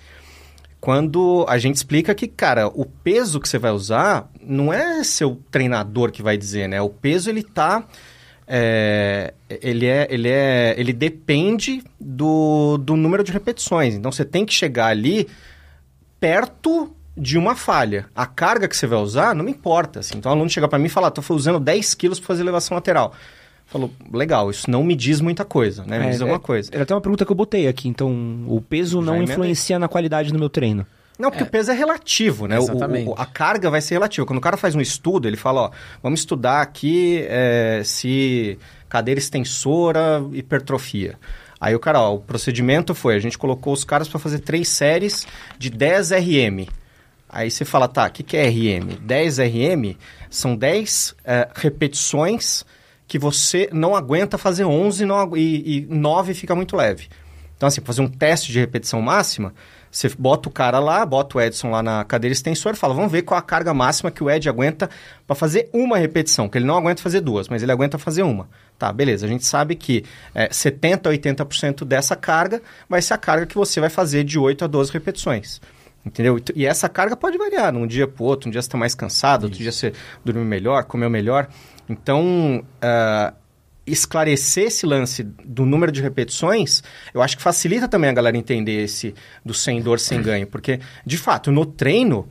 quando 0.82 1.46
a 1.48 1.58
gente 1.58 1.76
explica 1.76 2.12
que, 2.12 2.26
cara, 2.26 2.66
o 2.66 2.84
peso 2.84 3.38
que 3.38 3.48
você 3.48 3.56
vai 3.56 3.70
usar 3.70 4.28
não 4.44 4.72
é 4.72 5.04
seu 5.04 5.40
treinador 5.48 6.10
que 6.10 6.24
vai 6.24 6.36
dizer, 6.36 6.68
né? 6.68 6.82
O 6.82 6.88
peso 6.88 7.30
ele 7.30 7.44
tá 7.44 7.86
é, 8.44 9.32
ele 9.48 9.86
é 9.86 10.08
ele 10.10 10.28
é 10.28 10.74
ele 10.76 10.92
depende 10.92 11.84
do, 12.00 12.78
do 12.78 12.96
número 12.96 13.22
de 13.22 13.30
repetições. 13.30 13.94
Então 13.94 14.10
você 14.10 14.24
tem 14.24 14.44
que 14.44 14.52
chegar 14.52 14.88
ali 14.88 15.28
perto 16.18 16.92
de 17.16 17.36
uma 17.38 17.54
falha. 17.54 18.06
A 18.14 18.26
carga 18.26 18.66
que 18.68 18.76
você 18.76 18.86
vai 18.86 18.98
usar 18.98 19.34
não 19.34 19.44
me 19.44 19.50
importa. 19.50 20.00
Assim. 20.00 20.16
Então 20.18 20.30
o 20.32 20.34
aluno 20.34 20.48
chega 20.50 20.66
para 20.68 20.78
mim 20.78 20.86
e 20.86 20.90
fala: 20.90 21.10
"Tô 21.10 21.22
usando 21.34 21.60
10 21.60 21.94
quilos 21.94 22.18
para 22.18 22.26
fazer 22.28 22.42
elevação 22.42 22.74
lateral". 22.74 23.12
Falou, 23.66 23.90
legal, 24.12 24.50
isso 24.50 24.70
não 24.70 24.84
me 24.84 24.94
diz 24.94 25.20
muita 25.20 25.46
coisa, 25.46 25.82
né? 25.86 25.98
Me 25.98 26.06
É, 26.06 26.10
diz 26.10 26.20
é- 26.20 26.22
alguma 26.24 26.38
coisa. 26.40 26.68
Era 26.72 26.82
até 26.82 26.94
uma 26.94 27.00
pergunta 27.00 27.24
que 27.24 27.32
eu 27.32 27.36
botei 27.36 27.66
aqui. 27.68 27.88
Então, 27.88 28.10
o 28.46 28.60
peso 28.60 29.00
Já 29.00 29.06
não 29.06 29.16
emendei. 29.16 29.32
influencia 29.34 29.78
na 29.78 29.88
qualidade 29.88 30.30
do 30.30 30.38
meu 30.38 30.50
treino. 30.50 30.86
Não, 31.18 31.30
porque 31.30 31.44
o 31.44 31.46
peso 31.46 31.70
é 31.70 31.74
relativo, 31.74 32.46
né? 32.46 32.58
O- 32.58 32.62
Exatamente. 32.64 33.08
o- 33.08 33.14
a 33.16 33.24
carga 33.24 33.70
vai 33.70 33.80
ser 33.80 33.94
relativa. 33.94 34.26
Quando 34.26 34.38
o 34.38 34.42
cara 34.42 34.56
faz 34.58 34.74
um 34.74 34.80
estudo, 34.80 35.26
ele 35.26 35.36
fala, 35.38 35.60
ó, 35.62 35.70
vamos 36.02 36.20
estudar 36.20 36.60
aqui 36.60 37.24
é, 37.28 37.80
se 37.84 38.58
cadeira 38.90 39.18
extensora, 39.18 40.22
hipertrofia. 40.32 41.14
Aí 41.60 41.74
o 41.74 41.78
cara, 41.78 42.00
ó, 42.00 42.14
o 42.14 42.18
procedimento 42.18 42.94
foi, 42.94 43.14
a 43.14 43.18
gente 43.20 43.38
colocou 43.38 43.72
os 43.72 43.84
caras 43.84 44.08
para 44.08 44.18
fazer 44.18 44.40
três 44.40 44.68
séries 44.68 45.26
de 45.58 45.70
10 45.70 46.10
RM. 46.10 46.66
Aí 47.32 47.50
você 47.50 47.64
fala, 47.64 47.88
tá, 47.88 48.06
o 48.06 48.10
que, 48.10 48.22
que 48.22 48.36
é 48.36 48.46
RM? 48.46 48.98
10 49.00 49.38
RM 49.38 49.96
são 50.28 50.54
10 50.54 51.16
é, 51.24 51.48
repetições 51.54 52.62
que 53.08 53.18
você 53.18 53.70
não 53.72 53.96
aguenta 53.96 54.36
fazer 54.36 54.66
11 54.66 55.06
não, 55.06 55.34
e, 55.36 55.78
e 55.78 55.86
9 55.88 56.34
fica 56.34 56.54
muito 56.54 56.76
leve. 56.76 57.08
Então, 57.56 57.66
assim, 57.66 57.80
fazer 57.80 58.02
um 58.02 58.08
teste 58.08 58.52
de 58.52 58.60
repetição 58.60 59.00
máxima, 59.00 59.54
você 59.90 60.10
bota 60.18 60.48
o 60.48 60.52
cara 60.52 60.78
lá, 60.78 61.06
bota 61.06 61.38
o 61.38 61.40
Edson 61.40 61.70
lá 61.70 61.82
na 61.82 62.04
cadeira 62.04 62.32
extensora 62.32 62.74
e 62.74 62.78
fala, 62.78 62.92
vamos 62.92 63.12
ver 63.12 63.22
qual 63.22 63.38
a 63.38 63.42
carga 63.42 63.72
máxima 63.72 64.10
que 64.10 64.22
o 64.22 64.30
Ed 64.30 64.48
aguenta 64.48 64.90
para 65.26 65.36
fazer 65.36 65.70
uma 65.72 65.96
repetição, 65.96 66.48
que 66.48 66.58
ele 66.58 66.64
não 66.64 66.76
aguenta 66.76 67.00
fazer 67.00 67.20
duas, 67.20 67.48
mas 67.48 67.62
ele 67.62 67.70
aguenta 67.72 67.98
fazer 67.98 68.22
uma. 68.22 68.48
Tá, 68.78 68.92
beleza. 68.92 69.26
A 69.26 69.28
gente 69.28 69.46
sabe 69.46 69.76
que 69.76 70.04
é, 70.34 70.48
70% 70.48 71.06
a 71.06 71.44
80% 71.44 71.84
dessa 71.84 72.16
carga 72.16 72.60
vai 72.88 73.00
ser 73.00 73.14
a 73.14 73.18
carga 73.18 73.46
que 73.46 73.54
você 73.54 73.80
vai 73.80 73.90
fazer 73.90 74.24
de 74.24 74.38
8 74.38 74.64
a 74.64 74.66
12 74.66 74.92
repetições. 74.92 75.60
Entendeu? 76.04 76.38
E 76.54 76.66
essa 76.66 76.88
carga 76.88 77.16
pode 77.16 77.38
variar, 77.38 77.72
num 77.72 77.86
dia 77.86 78.08
para 78.08 78.24
outro, 78.24 78.48
um 78.48 78.52
dia 78.52 78.60
você 78.60 78.66
está 78.66 78.76
mais 78.76 78.94
cansado, 78.94 79.44
outro 79.44 79.58
dia 79.58 79.70
você 79.70 79.92
dormiu 80.24 80.44
melhor, 80.44 80.84
comeu 80.84 81.08
melhor. 81.08 81.48
Então, 81.88 82.64
uh, 82.82 83.36
esclarecer 83.86 84.64
esse 84.64 84.84
lance 84.84 85.22
do 85.22 85.64
número 85.64 85.92
de 85.92 86.02
repetições, 86.02 86.82
eu 87.14 87.22
acho 87.22 87.36
que 87.36 87.42
facilita 87.42 87.86
também 87.86 88.10
a 88.10 88.12
galera 88.12 88.36
entender 88.36 88.82
esse 88.84 89.14
do 89.44 89.54
sem 89.54 89.80
dor, 89.80 90.00
sem 90.00 90.20
ganho. 90.20 90.46
Porque, 90.46 90.80
de 91.06 91.16
fato, 91.16 91.52
no 91.52 91.64
treino, 91.64 92.28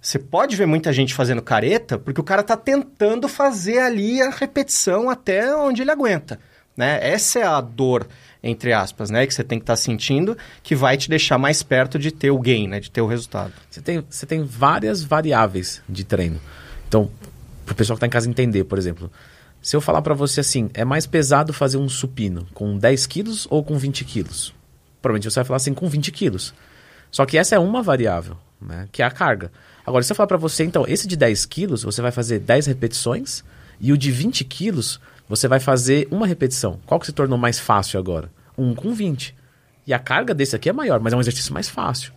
você 0.00 0.18
pode 0.18 0.56
ver 0.56 0.66
muita 0.66 0.92
gente 0.92 1.14
fazendo 1.14 1.42
careta 1.42 1.98
porque 1.98 2.20
o 2.20 2.24
cara 2.24 2.40
está 2.40 2.56
tentando 2.56 3.28
fazer 3.28 3.78
ali 3.78 4.22
a 4.22 4.30
repetição 4.30 5.10
até 5.10 5.54
onde 5.54 5.82
ele 5.82 5.90
aguenta. 5.90 6.38
Né? 6.76 6.98
Essa 7.02 7.40
é 7.40 7.44
a 7.44 7.60
dor, 7.60 8.06
entre 8.42 8.72
aspas, 8.72 9.10
né? 9.10 9.26
que 9.26 9.34
você 9.34 9.44
tem 9.44 9.58
que 9.58 9.64
estar 9.64 9.74
tá 9.74 9.76
sentindo, 9.76 10.36
que 10.62 10.74
vai 10.74 10.96
te 10.96 11.08
deixar 11.08 11.38
mais 11.38 11.62
perto 11.62 11.98
de 11.98 12.10
ter 12.10 12.30
o 12.30 12.38
gain, 12.38 12.68
né? 12.68 12.80
de 12.80 12.90
ter 12.90 13.00
o 13.00 13.06
resultado. 13.06 13.52
Você 13.70 13.80
tem, 13.80 14.04
você 14.08 14.26
tem 14.26 14.42
várias 14.44 15.02
variáveis 15.02 15.82
de 15.88 16.04
treino. 16.04 16.40
Então, 16.88 17.10
para 17.64 17.72
o 17.72 17.76
pessoal 17.76 17.96
que 17.96 17.98
está 17.98 18.06
em 18.06 18.10
casa 18.10 18.28
entender, 18.28 18.64
por 18.64 18.78
exemplo, 18.78 19.10
se 19.62 19.76
eu 19.76 19.80
falar 19.80 20.00
para 20.02 20.14
você 20.14 20.40
assim, 20.40 20.70
é 20.72 20.84
mais 20.84 21.06
pesado 21.06 21.52
fazer 21.52 21.76
um 21.76 21.88
supino 21.88 22.46
com 22.54 22.78
10 22.78 23.06
quilos 23.06 23.46
ou 23.50 23.62
com 23.62 23.76
20 23.76 24.04
quilos? 24.04 24.54
Provavelmente 25.02 25.30
você 25.30 25.40
vai 25.40 25.44
falar 25.44 25.58
assim, 25.58 25.74
com 25.74 25.88
20 25.88 26.10
quilos. 26.10 26.54
Só 27.10 27.26
que 27.26 27.36
essa 27.36 27.54
é 27.54 27.58
uma 27.58 27.82
variável, 27.82 28.36
né? 28.60 28.88
que 28.90 29.02
é 29.02 29.04
a 29.04 29.10
carga. 29.10 29.52
Agora, 29.84 30.02
se 30.02 30.12
eu 30.12 30.16
falar 30.16 30.26
para 30.26 30.36
você, 30.36 30.64
então, 30.64 30.84
esse 30.86 31.06
de 31.06 31.16
10 31.16 31.44
quilos, 31.46 31.82
você 31.82 32.00
vai 32.00 32.12
fazer 32.12 32.38
10 32.38 32.66
repetições, 32.66 33.42
e 33.80 33.92
o 33.92 33.98
de 33.98 34.10
20 34.10 34.44
quilos, 34.44 35.00
você 35.30 35.46
vai 35.46 35.60
fazer 35.60 36.08
uma 36.10 36.26
repetição. 36.26 36.80
Qual 36.84 36.98
que 36.98 37.06
se 37.06 37.12
tornou 37.12 37.38
mais 37.38 37.60
fácil 37.60 38.00
agora? 38.00 38.28
Um 38.58 38.74
com 38.74 38.92
20. 38.92 39.32
E 39.86 39.94
a 39.94 39.98
carga 39.98 40.34
desse 40.34 40.56
aqui 40.56 40.68
é 40.68 40.72
maior, 40.72 40.98
mas 40.98 41.12
é 41.12 41.16
um 41.16 41.20
exercício 41.20 41.54
mais 41.54 41.68
fácil. 41.68 42.12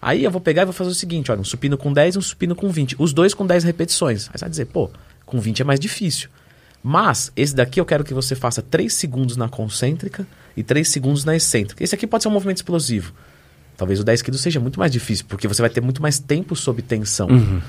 Aí 0.00 0.22
eu 0.22 0.30
vou 0.30 0.42
pegar 0.42 0.62
e 0.62 0.64
vou 0.66 0.74
fazer 0.74 0.90
o 0.90 0.94
seguinte, 0.94 1.32
olha, 1.32 1.40
um 1.40 1.44
supino 1.44 1.78
com 1.78 1.90
10 1.90 2.16
e 2.16 2.18
um 2.18 2.20
supino 2.20 2.54
com 2.54 2.68
20. 2.68 2.96
Os 2.98 3.14
dois 3.14 3.32
com 3.32 3.46
10 3.46 3.64
repetições. 3.64 4.28
Aí 4.28 4.38
você 4.38 4.40
vai 4.40 4.50
dizer, 4.50 4.66
pô, 4.66 4.90
com 5.24 5.40
20 5.40 5.62
é 5.62 5.64
mais 5.64 5.80
difícil. 5.80 6.28
Mas 6.82 7.32
esse 7.34 7.54
daqui 7.54 7.80
eu 7.80 7.86
quero 7.86 8.04
que 8.04 8.12
você 8.12 8.34
faça 8.34 8.60
3 8.60 8.92
segundos 8.92 9.38
na 9.38 9.48
concêntrica 9.48 10.26
e 10.54 10.62
3 10.62 10.86
segundos 10.86 11.24
na 11.24 11.34
excêntrica. 11.34 11.82
Esse 11.82 11.94
aqui 11.94 12.06
pode 12.06 12.22
ser 12.22 12.28
um 12.28 12.32
movimento 12.32 12.58
explosivo. 12.58 13.14
Talvez 13.74 14.00
o 14.00 14.04
10 14.04 14.20
quilos 14.20 14.42
seja 14.42 14.60
muito 14.60 14.78
mais 14.78 14.92
difícil, 14.92 15.24
porque 15.26 15.48
você 15.48 15.62
vai 15.62 15.70
ter 15.70 15.80
muito 15.80 16.02
mais 16.02 16.18
tempo 16.18 16.54
sob 16.54 16.82
tensão. 16.82 17.28
Uhum. 17.28 17.62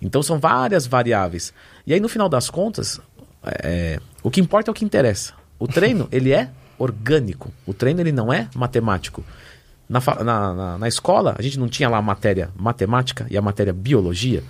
Então 0.00 0.22
são 0.22 0.38
várias 0.38 0.86
variáveis. 0.86 1.52
E 1.86 1.92
aí 1.92 2.00
no 2.00 2.08
final 2.08 2.28
das 2.28 2.48
contas, 2.48 3.00
é, 3.44 4.00
o 4.22 4.30
que 4.30 4.40
importa 4.40 4.70
é 4.70 4.72
o 4.72 4.74
que 4.74 4.84
interessa. 4.84 5.32
O 5.58 5.66
treino, 5.66 6.08
ele 6.10 6.32
é 6.32 6.50
orgânico. 6.78 7.50
O 7.66 7.74
treino, 7.74 8.00
ele 8.00 8.12
não 8.12 8.32
é 8.32 8.48
matemático. 8.54 9.24
Na, 9.88 10.00
na, 10.22 10.54
na, 10.54 10.78
na 10.78 10.88
escola, 10.88 11.34
a 11.38 11.42
gente 11.42 11.58
não 11.58 11.68
tinha 11.68 11.88
lá 11.88 11.98
a 11.98 12.02
matéria 12.02 12.50
matemática 12.56 13.26
e 13.28 13.36
a 13.36 13.42
matéria 13.42 13.72
biologia. 13.72 14.42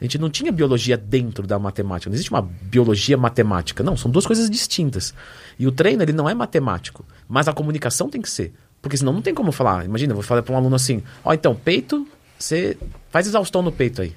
A 0.00 0.04
gente 0.04 0.18
não 0.18 0.28
tinha 0.28 0.52
biologia 0.52 0.96
dentro 0.96 1.46
da 1.46 1.58
matemática. 1.58 2.10
Não 2.10 2.14
existe 2.14 2.30
uma 2.30 2.42
biologia 2.42 3.16
matemática. 3.16 3.82
Não, 3.82 3.96
são 3.96 4.10
duas 4.10 4.26
coisas 4.26 4.50
distintas. 4.50 5.14
E 5.58 5.66
o 5.66 5.72
treino, 5.72 6.02
ele 6.02 6.12
não 6.12 6.28
é 6.28 6.34
matemático. 6.34 7.04
Mas 7.28 7.48
a 7.48 7.52
comunicação 7.52 8.08
tem 8.08 8.20
que 8.20 8.28
ser. 8.28 8.52
Porque 8.82 8.96
senão 8.96 9.12
não 9.12 9.22
tem 9.22 9.34
como 9.34 9.50
falar. 9.50 9.84
Imagina, 9.84 10.12
eu 10.12 10.16
vou 10.16 10.24
falar 10.24 10.42
para 10.42 10.54
um 10.54 10.58
aluno 10.58 10.76
assim: 10.76 11.02
Ó, 11.24 11.30
oh, 11.30 11.34
então, 11.34 11.54
peito, 11.54 12.06
você 12.38 12.76
faz 13.10 13.26
exaustão 13.26 13.62
no 13.62 13.72
peito 13.72 14.02
aí. 14.02 14.14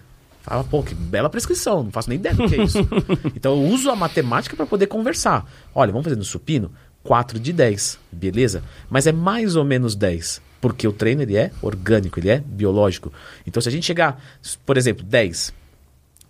Fala, 0.47 0.63
pô, 0.63 0.81
que 0.81 0.95
bela 0.95 1.29
prescrição, 1.29 1.83
não 1.83 1.91
faço 1.91 2.09
nem 2.09 2.17
ideia 2.17 2.33
do 2.33 2.47
que 2.47 2.55
é 2.55 2.63
isso. 2.63 2.79
então 3.35 3.51
eu 3.51 3.69
uso 3.69 3.91
a 3.91 3.95
matemática 3.97 4.55
para 4.55 4.65
poder 4.65 4.87
conversar. 4.87 5.45
Olha, 5.75 5.91
vamos 5.91 6.05
fazer 6.05 6.15
no 6.15 6.23
supino 6.23 6.71
4 7.03 7.37
de 7.37 7.51
10, 7.51 7.99
beleza? 8.09 8.63
Mas 8.89 9.05
é 9.07 9.11
mais 9.11 9.57
ou 9.57 9.65
menos 9.65 9.93
10, 9.93 10.41
porque 10.61 10.87
o 10.87 10.93
treino 10.93 11.21
ele 11.21 11.35
é 11.35 11.51
orgânico, 11.61 12.17
ele 12.17 12.29
é 12.29 12.39
biológico. 12.39 13.11
Então 13.45 13.61
se 13.61 13.67
a 13.67 13.71
gente 13.71 13.85
chegar, 13.85 14.23
por 14.65 14.77
exemplo, 14.77 15.03
10, 15.03 15.53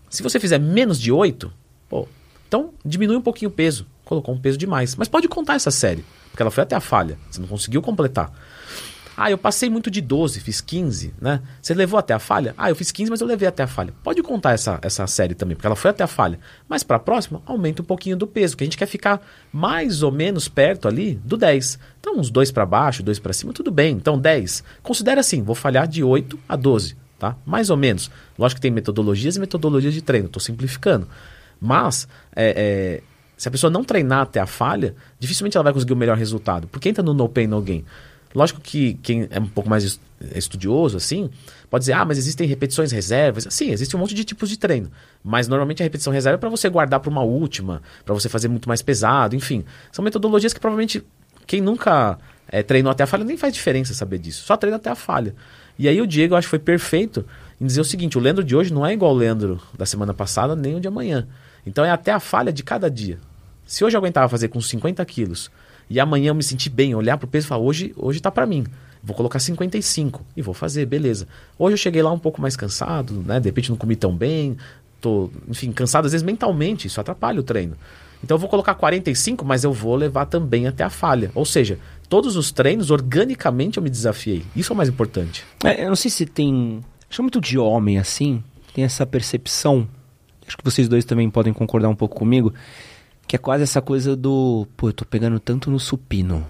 se 0.10 0.24
você 0.24 0.40
fizer 0.40 0.58
menos 0.58 1.00
de 1.00 1.12
8, 1.12 1.54
pô, 1.88 2.08
então 2.48 2.74
diminui 2.84 3.18
um 3.18 3.22
pouquinho 3.22 3.50
o 3.50 3.54
peso. 3.54 3.86
Colocou 4.04 4.34
um 4.34 4.40
peso 4.40 4.58
demais. 4.58 4.96
Mas 4.96 5.08
pode 5.08 5.28
contar 5.28 5.54
essa 5.54 5.70
série, 5.70 6.04
porque 6.32 6.42
ela 6.42 6.50
foi 6.50 6.64
até 6.64 6.76
a 6.76 6.80
falha. 6.82 7.20
Você 7.30 7.40
não 7.40 7.48
conseguiu 7.48 7.84
completar. 7.84 8.34
Ah, 9.18 9.32
eu 9.32 9.38
passei 9.38 9.68
muito 9.68 9.90
de 9.90 10.00
12, 10.00 10.40
fiz 10.40 10.62
15, 10.62 11.16
né? 11.20 11.42
Você 11.60 11.74
levou 11.74 11.98
até 11.98 12.14
a 12.14 12.20
falha? 12.20 12.54
Ah, 12.56 12.70
eu 12.70 12.76
fiz 12.76 12.92
15, 12.92 13.10
mas 13.10 13.20
eu 13.20 13.26
levei 13.26 13.48
até 13.48 13.64
a 13.64 13.68
falha. 13.68 13.92
Pode 14.04 14.22
contar 14.22 14.52
essa, 14.52 14.78
essa 14.84 15.08
série 15.08 15.34
também, 15.34 15.56
porque 15.56 15.66
ela 15.66 15.76
foi 15.76 15.90
até 15.90 16.04
a 16.04 16.08
falha. 16.08 16.40
Mas 16.70 16.84
para 16.84 16.98
a 16.98 17.00
próxima, 17.00 17.42
aumenta 17.44 17.82
um 17.82 17.86
pouquinho 17.86 18.16
do 18.16 18.28
peso, 18.28 18.56
que 18.56 18.64
a 18.64 18.68
gente 18.68 18.78
quer 18.78 18.86
ficar 18.86 19.20
mais 19.52 20.04
ou 20.04 20.12
menos 20.12 20.48
perto 20.48 20.88
ali 20.88 21.16
do 21.26 21.36
10. 21.36 21.80
Então, 22.00 22.18
uns 22.18 22.30
2 22.30 22.52
para 22.52 22.66
baixo, 22.66 23.02
2 23.02 23.18
para 23.18 23.34
cima, 23.34 23.52
tudo 23.52 23.72
bem. 23.72 23.96
Então, 23.96 24.20
10. 24.20 24.64
Considera 24.84 25.22
assim, 25.22 25.42
vou 25.42 25.56
falhar 25.56 25.88
de 25.88 26.04
8 26.04 26.38
a 26.48 26.56
12 26.56 27.08
tá? 27.18 27.36
Mais 27.46 27.70
ou 27.70 27.78
menos. 27.78 28.12
Lógico 28.38 28.58
que 28.58 28.62
tem 28.62 28.72
metodologias 28.72 29.36
e 29.36 29.40
metodologias 29.40 29.94
de 29.94 30.02
treino, 30.02 30.28
estou 30.28 30.40
simplificando. 30.40 31.08
Mas, 31.60 32.08
é, 32.36 32.54
é, 32.56 33.04
se 33.36 33.48
a 33.48 33.52
pessoa 33.52 33.70
não 33.72 33.84
treinar 33.84 34.22
até 34.22 34.40
a 34.40 34.46
falha, 34.46 34.96
dificilmente 35.20 35.58
ela 35.58 35.64
vai 35.64 35.74
conseguir 35.74 35.94
o 35.94 35.98
melhor 35.98 36.18
resultado. 36.18 36.68
Porque 36.68 36.90
entra 36.90 37.04
no 37.04 37.14
no 37.14 37.28
pain, 37.28 37.48
no 37.48 37.62
gain. 37.62 37.84
Lógico 38.38 38.62
que 38.62 38.93
quem 39.02 39.28
é 39.32 39.39
um 39.39 39.47
pouco 39.47 39.67
mais 39.67 40.00
estudioso, 40.36 40.95
assim, 40.95 41.28
pode 41.71 41.82
dizer, 41.82 41.93
ah, 41.93 42.06
mas 42.06 42.19
existem 42.19 42.47
repetições 42.47 42.91
reservas. 42.91 43.47
Sim, 43.50 43.71
existe 43.71 43.95
um 43.95 44.00
monte 44.00 44.13
de 44.13 44.23
tipos 44.23 44.47
de 44.47 44.60
treino. 44.60 44.91
Mas 45.23 45.47
normalmente 45.47 45.82
a 45.82 45.84
repetição 45.84 46.13
reserva 46.13 46.36
é 46.36 46.39
para 46.39 46.47
você 46.47 46.69
guardar 46.69 47.00
para 47.00 47.10
uma 47.10 47.23
última, 47.23 47.82
para 48.06 48.13
você 48.13 48.30
fazer 48.30 48.47
muito 48.47 48.69
mais 48.69 48.84
pesado, 48.84 49.36
enfim. 49.36 49.65
São 49.91 50.06
metodologias 50.06 50.54
que 50.54 50.60
provavelmente 50.60 51.04
quem 51.47 51.62
nunca 51.62 52.19
é, 52.47 52.62
treinou 52.62 52.91
até 52.91 53.04
a 53.04 53.08
falha 53.08 53.23
nem 53.23 53.38
faz 53.38 53.56
diferença 53.56 53.95
saber 53.95 54.19
disso. 54.19 54.43
Só 54.43 54.56
treina 54.56 54.78
até 54.78 54.91
a 54.91 54.95
falha. 54.95 55.34
E 55.80 55.89
aí 55.89 56.00
o 56.00 56.06
Diego, 56.06 56.36
eu 56.36 56.38
acho 56.38 56.45
que 56.45 56.52
foi 56.52 56.60
perfeito 56.60 57.26
em 57.60 57.65
dizer 57.65 57.82
o 57.82 57.86
seguinte: 57.86 58.19
o 58.19 58.21
Leandro 58.21 58.43
de 58.43 58.56
hoje 58.56 58.71
não 58.71 58.86
é 58.86 58.93
igual 58.93 59.13
o 59.13 59.17
Leandro 59.17 59.60
da 59.76 59.86
semana 59.88 60.13
passada, 60.13 60.56
nem 60.56 60.76
o 60.76 60.80
de 60.80 60.88
amanhã. 60.88 61.28
Então 61.65 61.84
é 61.84 61.89
até 61.89 62.12
a 62.12 62.19
falha 62.19 62.54
de 62.54 62.62
cada 62.62 62.88
dia. 62.88 63.17
Se 63.65 63.84
hoje 63.84 63.97
eu 63.97 64.00
aguentava 64.00 64.30
fazer 64.30 64.50
com 64.50 64.62
50 64.62 65.04
quilos 65.06 65.50
e 65.89 66.00
amanhã 66.00 66.30
eu 66.30 66.36
me 66.36 66.43
sentir 66.43 66.69
bem, 66.69 66.93
olhar 66.95 67.17
pro 67.17 67.28
peso 67.28 67.45
e 67.45 67.50
falar, 67.50 67.62
hoje, 67.62 67.93
hoje 67.95 68.19
tá 68.19 68.32
para 68.32 68.45
mim. 68.45 68.65
Vou 69.04 69.15
colocar 69.15 69.39
55 69.39 70.26
e 70.36 70.41
vou 70.41 70.54
fazer, 70.54 70.86
beleza. 70.86 71.28
Hoje 71.58 71.73
eu 71.73 71.78
cheguei 71.78 72.02
lá 72.02 72.12
um 72.12 72.19
pouco 72.19 72.41
mais 72.41 72.58
cansado, 72.58 73.23
né? 73.26 73.39
De 73.39 73.47
repente 73.47 73.69
não 73.69 73.78
comi 73.78 73.95
tão 73.95 74.15
bem, 74.15 74.58
tô, 75.00 75.30
enfim, 75.47 75.71
cansado 75.71 76.06
às 76.06 76.12
vezes 76.12 76.26
mentalmente, 76.26 76.88
isso 76.88 77.00
atrapalha 77.00 77.39
o 77.39 77.43
treino. 77.43 77.78
Então 78.23 78.36
eu 78.36 78.39
vou 78.39 78.50
colocar 78.50 78.73
45, 78.73 79.45
mas 79.45 79.63
eu 79.63 79.71
vou 79.71 79.95
levar 79.95 80.26
também 80.26 80.67
até 80.67 80.84
a 80.84 80.89
falha. 80.89 81.32
Ou 81.36 81.45
seja, 81.45 81.80
todos 82.10 82.36
os 82.36 82.52
treinos, 82.52 82.89
organicamente 82.89 83.78
eu 83.78 83.84
me 83.84 83.89
desafiei. 83.89 84.43
Isso 84.56 84.71
é 84.71 84.73
o 84.73 84.78
mais 84.78 84.89
importante. 84.89 85.45
É, 85.63 85.84
eu 85.84 85.89
não 85.89 85.95
sei 85.95 86.10
se 86.10 86.26
tem. 86.26 86.84
Acho 87.10 87.21
muito 87.21 87.39
de 87.39 87.58
homem 87.58 88.00
assim, 88.00 88.43
tem 88.73 88.84
essa 88.84 89.06
percepção. 89.06 89.88
Acho 90.45 90.58
que 90.58 90.63
vocês 90.63 90.88
dois 90.88 91.06
também 91.06 91.30
podem 91.30 91.54
concordar 91.54 91.89
um 91.89 91.95
pouco 91.95 92.15
comigo. 92.15 92.54
Que 93.28 93.36
é 93.36 93.40
quase 93.40 93.63
essa 93.63 93.82
coisa 93.82 94.16
do. 94.16 94.68
Pô, 94.78 94.90
eu 94.90 94.94
tô 94.94 95.06
pegando 95.06 95.40
tanto 95.40 95.70
no 95.70 95.80
supino. 95.80 96.46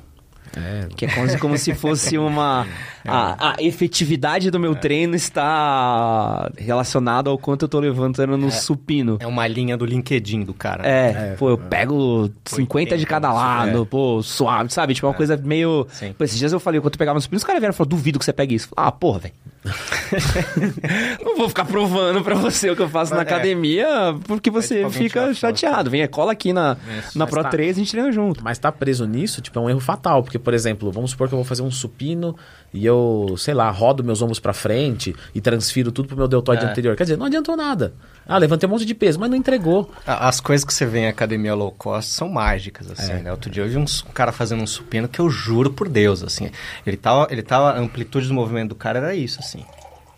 É. 0.55 0.87
Que 0.95 1.05
é 1.05 1.07
quase 1.09 1.37
como 1.37 1.57
se 1.57 1.73
fosse 1.73 2.17
uma. 2.17 2.65
É. 3.07 3.09
A, 3.09 3.53
a, 3.53 3.63
efetividade 3.63 4.51
do 4.51 4.59
meu 4.59 4.73
é. 4.73 4.75
treino 4.75 5.15
está 5.15 6.51
relacionada 6.57 7.29
ao 7.29 7.37
quanto 7.37 7.61
eu 7.61 7.69
tô 7.69 7.79
levantando 7.79 8.35
no 8.35 8.47
é. 8.47 8.51
supino. 8.51 9.15
É 9.21 9.25
uma 9.25 9.47
linha 9.47 9.77
do 9.77 9.85
LinkedIn 9.85 10.43
do 10.43 10.53
cara. 10.53 10.85
É, 10.85 11.09
é 11.31 11.35
pô, 11.39 11.49
eu 11.49 11.57
pego 11.57 12.29
50 12.43 12.97
de 12.97 13.05
cada 13.05 13.31
lado, 13.31 13.85
pô, 13.85 14.21
suave, 14.21 14.73
sabe? 14.73 14.93
Tipo, 14.93 15.07
é 15.07 15.09
uma 15.11 15.15
coisa 15.15 15.37
meio. 15.37 15.87
Sim. 15.89 16.13
Pô, 16.17 16.25
esses 16.25 16.37
dias 16.37 16.51
eu 16.51 16.59
falei, 16.59 16.81
quando 16.81 16.95
eu 16.95 16.99
pegava 16.99 17.15
no 17.15 17.21
supino, 17.21 17.37
os 17.37 17.45
caras 17.45 17.61
vieram 17.61 17.73
e 17.73 17.77
falaram, 17.77 17.95
duvido 17.95 18.19
que 18.19 18.25
você 18.25 18.33
pegue 18.33 18.55
isso. 18.55 18.67
Ah, 18.75 18.91
porra, 18.91 19.19
velho. 19.19 19.33
não 21.23 21.37
vou 21.37 21.49
ficar 21.49 21.65
provando 21.65 22.23
pra 22.23 22.35
você 22.35 22.69
o 22.69 22.75
que 22.75 22.81
eu 22.81 22.89
faço 22.89 23.13
na 23.13 23.21
academia, 23.21 24.15
porque 24.25 24.49
você 24.49 24.89
fica 24.89 25.33
chateado. 25.33 25.89
Vem, 25.89 26.07
cola 26.07 26.31
aqui 26.31 26.53
na, 26.53 26.77
na 27.15 27.27
Pro 27.27 27.43
tá, 27.43 27.49
3 27.49 27.77
a 27.77 27.79
gente 27.79 27.91
treina 27.91 28.11
junto. 28.11 28.43
Mas 28.43 28.57
tá 28.57 28.71
preso 28.71 29.05
nisso, 29.05 29.41
tipo, 29.41 29.57
é 29.59 29.61
um 29.61 29.69
erro 29.69 29.79
fatal, 29.79 30.23
porque 30.23 30.39
por 30.39 30.53
exemplo, 30.53 30.91
vamos 30.91 31.11
supor 31.11 31.27
que 31.27 31.33
eu 31.33 31.37
vou 31.37 31.45
fazer 31.45 31.61
um 31.61 31.71
supino 31.71 32.35
e 32.73 32.85
eu, 32.85 33.35
sei 33.37 33.53
lá, 33.53 33.69
rodo 33.71 34.03
meus 34.03 34.21
ombros 34.21 34.39
para 34.39 34.53
frente 34.53 35.15
e 35.33 35.39
transfiro 35.39 35.91
tudo 35.91 36.09
pro 36.09 36.17
meu 36.17 36.27
deltoide 36.27 36.65
é. 36.65 36.69
anterior. 36.69 36.95
Quer 36.95 37.03
dizer, 37.03 37.17
não 37.17 37.25
adiantou 37.25 37.55
nada. 37.55 37.93
Ah, 38.27 38.37
levantei 38.37 38.67
um 38.67 38.71
monte 38.71 38.85
de 38.85 38.93
peso, 38.93 39.19
mas 39.19 39.29
não 39.29 39.37
entregou. 39.37 39.89
As 40.05 40.41
coisas 40.41 40.65
que 40.65 40.73
você 40.73 40.85
vê 40.85 40.99
em 40.99 41.07
academia 41.07 41.55
low 41.55 41.71
cost 41.71 42.11
são 42.11 42.27
mágicas, 42.27 42.91
assim, 42.91 43.13
é. 43.13 43.19
né? 43.19 43.31
Outro 43.31 43.49
dia 43.49 43.63
eu 43.63 43.69
vi 43.69 43.77
um, 43.77 43.85
cara 44.13 44.33
fazendo 44.33 44.61
um 44.61 44.67
supino 44.67 45.07
que 45.07 45.19
eu 45.19 45.29
juro 45.29 45.71
por 45.71 45.87
Deus, 45.87 46.21
assim. 46.23 46.51
Ele 46.85 46.97
tava, 46.97 47.27
ele 47.31 47.41
tava, 47.41 47.71
a 47.71 47.79
amplitude 47.79 48.27
do 48.27 48.33
movimento 48.33 48.69
do 48.69 48.75
cara 48.75 48.99
era 48.99 49.15
isso, 49.15 49.39
assim. 49.39 49.63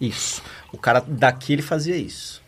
Isso. 0.01 0.41
O 0.71 0.77
cara 0.77 1.03
daqui 1.07 1.53
ele 1.53 1.61
fazia 1.61 1.95
isso. 1.95 2.41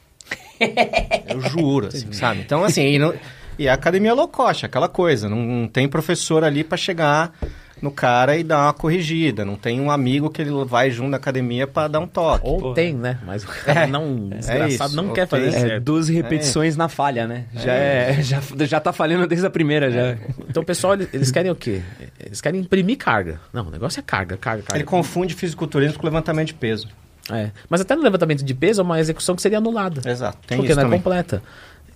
eu 1.28 1.42
juro, 1.42 1.88
assim, 1.88 2.12
sabe? 2.12 2.42
Então, 2.42 2.64
assim, 2.64 2.98
não, 2.98 3.14
E 3.58 3.68
a 3.68 3.74
academia 3.74 4.14
low 4.14 4.28
cost, 4.28 4.66
aquela 4.66 4.90
coisa. 4.90 5.30
Não, 5.30 5.38
não 5.38 5.68
tem 5.68 5.88
professor 5.88 6.44
ali 6.44 6.64
para 6.64 6.78
chegar 6.78 7.34
no 7.82 7.90
cara 7.92 8.38
e 8.38 8.44
dar 8.44 8.60
uma 8.66 8.74
corrigida. 8.74 9.44
Não 9.44 9.56
tem 9.56 9.82
um 9.82 9.90
amigo 9.90 10.30
que 10.30 10.42
ele 10.42 10.52
vai 10.66 10.92
junto 10.92 11.10
na 11.10 11.18
academia 11.18 11.66
para 11.66 11.88
dar 11.88 12.00
um 12.00 12.08
toque. 12.08 12.46
Ou 12.48 12.60
Porra. 12.60 12.76
tem, 12.76 12.94
né? 12.94 13.18
Mas 13.26 13.44
o 13.44 13.48
cara 13.48 13.88
não, 13.88 14.30
desgraçado, 14.30 14.90
isso. 14.92 14.96
não 14.96 15.08
Ou 15.08 15.14
quer 15.14 15.28
fazer 15.28 15.50
tem. 15.52 15.56
É, 15.56 15.68
certo. 15.68 15.84
12 15.84 16.14
repetições 16.14 16.78
na 16.78 16.88
falha, 16.88 17.26
né? 17.28 17.46
Já, 17.54 17.74
é, 17.74 18.22
já, 18.22 18.40
já 18.66 18.80
tá 18.80 18.94
falhando 18.94 19.26
desde 19.28 19.46
a 19.46 19.50
primeira, 19.50 19.90
já. 19.92 20.18
Então 20.50 20.62
o 20.62 20.66
pessoal, 20.66 20.94
eles- 20.94 21.32
querem 21.32 21.52
o 21.52 21.56
quê? 21.56 21.82
Eles 22.20 22.40
querem 22.40 22.62
imprimir 22.62 22.98
carga. 22.98 23.40
Não, 23.52 23.68
o 23.68 23.72
negócio 23.72 24.00
é 24.00 24.04
carga, 24.04 24.38
carga, 24.38 24.64
carga. 24.64 24.78
Ele 24.78 24.84
confunde 24.86 25.34
fisiculturismo 25.34 25.98
com 25.98 26.06
levantamento 26.06 26.48
de 26.48 26.54
peso. 26.54 26.88
É. 27.32 27.52
Mas 27.70 27.82
até 27.82 27.96
no 27.96 28.02
levantamento 28.04 28.44
de 28.44 28.54
peso 28.54 28.82
é 28.82 28.84
uma 28.84 29.00
execução 29.00 29.36
que 29.36 29.42
seria 29.42 29.60
anulada. 29.60 30.02
Exato, 30.10 30.38
tem 30.46 30.58
porque 30.58 30.72
isso 30.72 30.76
não 30.76 30.82
é 30.84 30.86
também. 30.86 31.00
completa. 31.00 31.42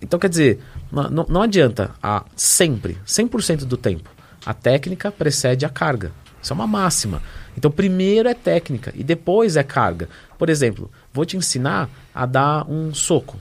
Então, 0.02 0.20
quer 0.20 0.30
dizer, 0.30 0.60
não, 0.92 1.10
não- 1.10 1.26
não 1.30 1.42
adianta 1.42 1.92
a, 2.02 2.24
sempre, 2.36 2.98
100% 3.08 3.66
do 3.66 3.76
tempo, 3.78 4.10
a 4.46 4.54
técnica 4.54 5.12
precede 5.12 5.66
a 5.66 5.70
carga. 5.70 6.12
Isso 6.42 6.54
é 6.54 6.56
uma 6.56 6.68
máxima. 6.68 7.22
Então, 7.58 7.72
primeiro 7.72 8.30
é 8.30 8.34
técnica 8.34 8.94
e 8.96 9.04
depois 9.04 9.56
é 9.58 9.64
carga. 9.64 10.08
Por 10.38 10.50
exemplo, 10.50 10.92
vou 11.12 11.26
te 11.26 11.36
ensinar 11.38 11.90
a 12.14 12.26
dar 12.26 12.70
um 12.70 12.94
soco, 12.94 13.38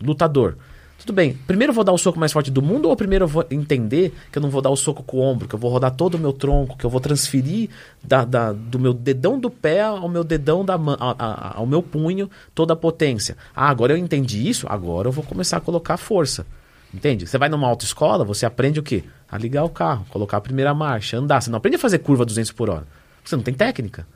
lutador. 0.00 0.56
Tudo 0.98 1.12
bem, 1.12 1.34
primeiro 1.46 1.70
eu 1.70 1.74
vou 1.74 1.84
dar 1.84 1.92
o 1.92 1.98
soco 1.98 2.18
mais 2.18 2.32
forte 2.32 2.50
do 2.50 2.62
mundo 2.62 2.88
ou 2.88 2.96
primeiro 2.96 3.24
eu 3.24 3.28
vou 3.28 3.44
entender 3.50 4.12
que 4.32 4.38
eu 4.38 4.42
não 4.42 4.48
vou 4.50 4.62
dar 4.62 4.70
o 4.70 4.76
soco 4.76 5.02
com 5.02 5.18
o 5.18 5.20
ombro, 5.20 5.46
que 5.46 5.54
eu 5.54 5.58
vou 5.58 5.70
rodar 5.70 5.90
todo 5.94 6.14
o 6.14 6.18
meu 6.18 6.32
tronco, 6.32 6.76
que 6.76 6.84
eu 6.84 6.90
vou 6.90 7.00
transferir 7.00 7.68
da, 8.02 8.24
da- 8.24 8.52
do 8.52 8.78
meu 8.78 8.92
dedão 8.94 9.38
do 9.38 9.50
pé 9.50 9.82
ao 9.82 10.08
meu 10.08 10.24
dedão 10.24 10.64
da 10.64 10.76
mão, 10.78 10.96
ao 10.98 11.66
meu 11.66 11.82
punho 11.82 12.28
toda 12.54 12.72
a 12.72 12.76
potência. 12.76 13.36
Ah, 13.54 13.68
agora 13.68 13.92
eu 13.92 13.96
entendi 13.98 14.48
isso, 14.48 14.66
agora 14.68 15.06
eu 15.08 15.12
vou 15.12 15.22
começar 15.22 15.58
a 15.58 15.60
colocar 15.60 15.96
força. 15.96 16.46
Entende? 16.92 17.26
Você 17.26 17.36
vai 17.36 17.48
numa 17.50 17.68
autoescola, 17.68 18.24
você 18.24 18.46
aprende 18.46 18.80
o 18.80 18.82
quê? 18.82 19.04
A 19.30 19.38
ligar 19.38 19.64
o 19.64 19.68
carro, 19.68 20.06
colocar 20.10 20.36
a 20.36 20.40
primeira 20.40 20.72
marcha, 20.72 21.16
andar. 21.16 21.40
Você 21.40 21.50
não 21.50 21.58
aprende 21.58 21.76
a 21.76 21.80
fazer 21.80 21.98
curva 21.98 22.24
200 22.24 22.52
por 22.52 22.70
hora. 22.70 22.86
Você 23.24 23.34
não 23.34 23.42
tem 23.42 23.54
técnica. 23.54 24.06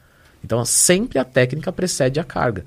Então, 0.45 0.65
sempre 0.65 1.19
a 1.19 1.25
técnica 1.25 1.73
precede 1.73 2.21
a 2.21 2.25
carga. 2.25 2.65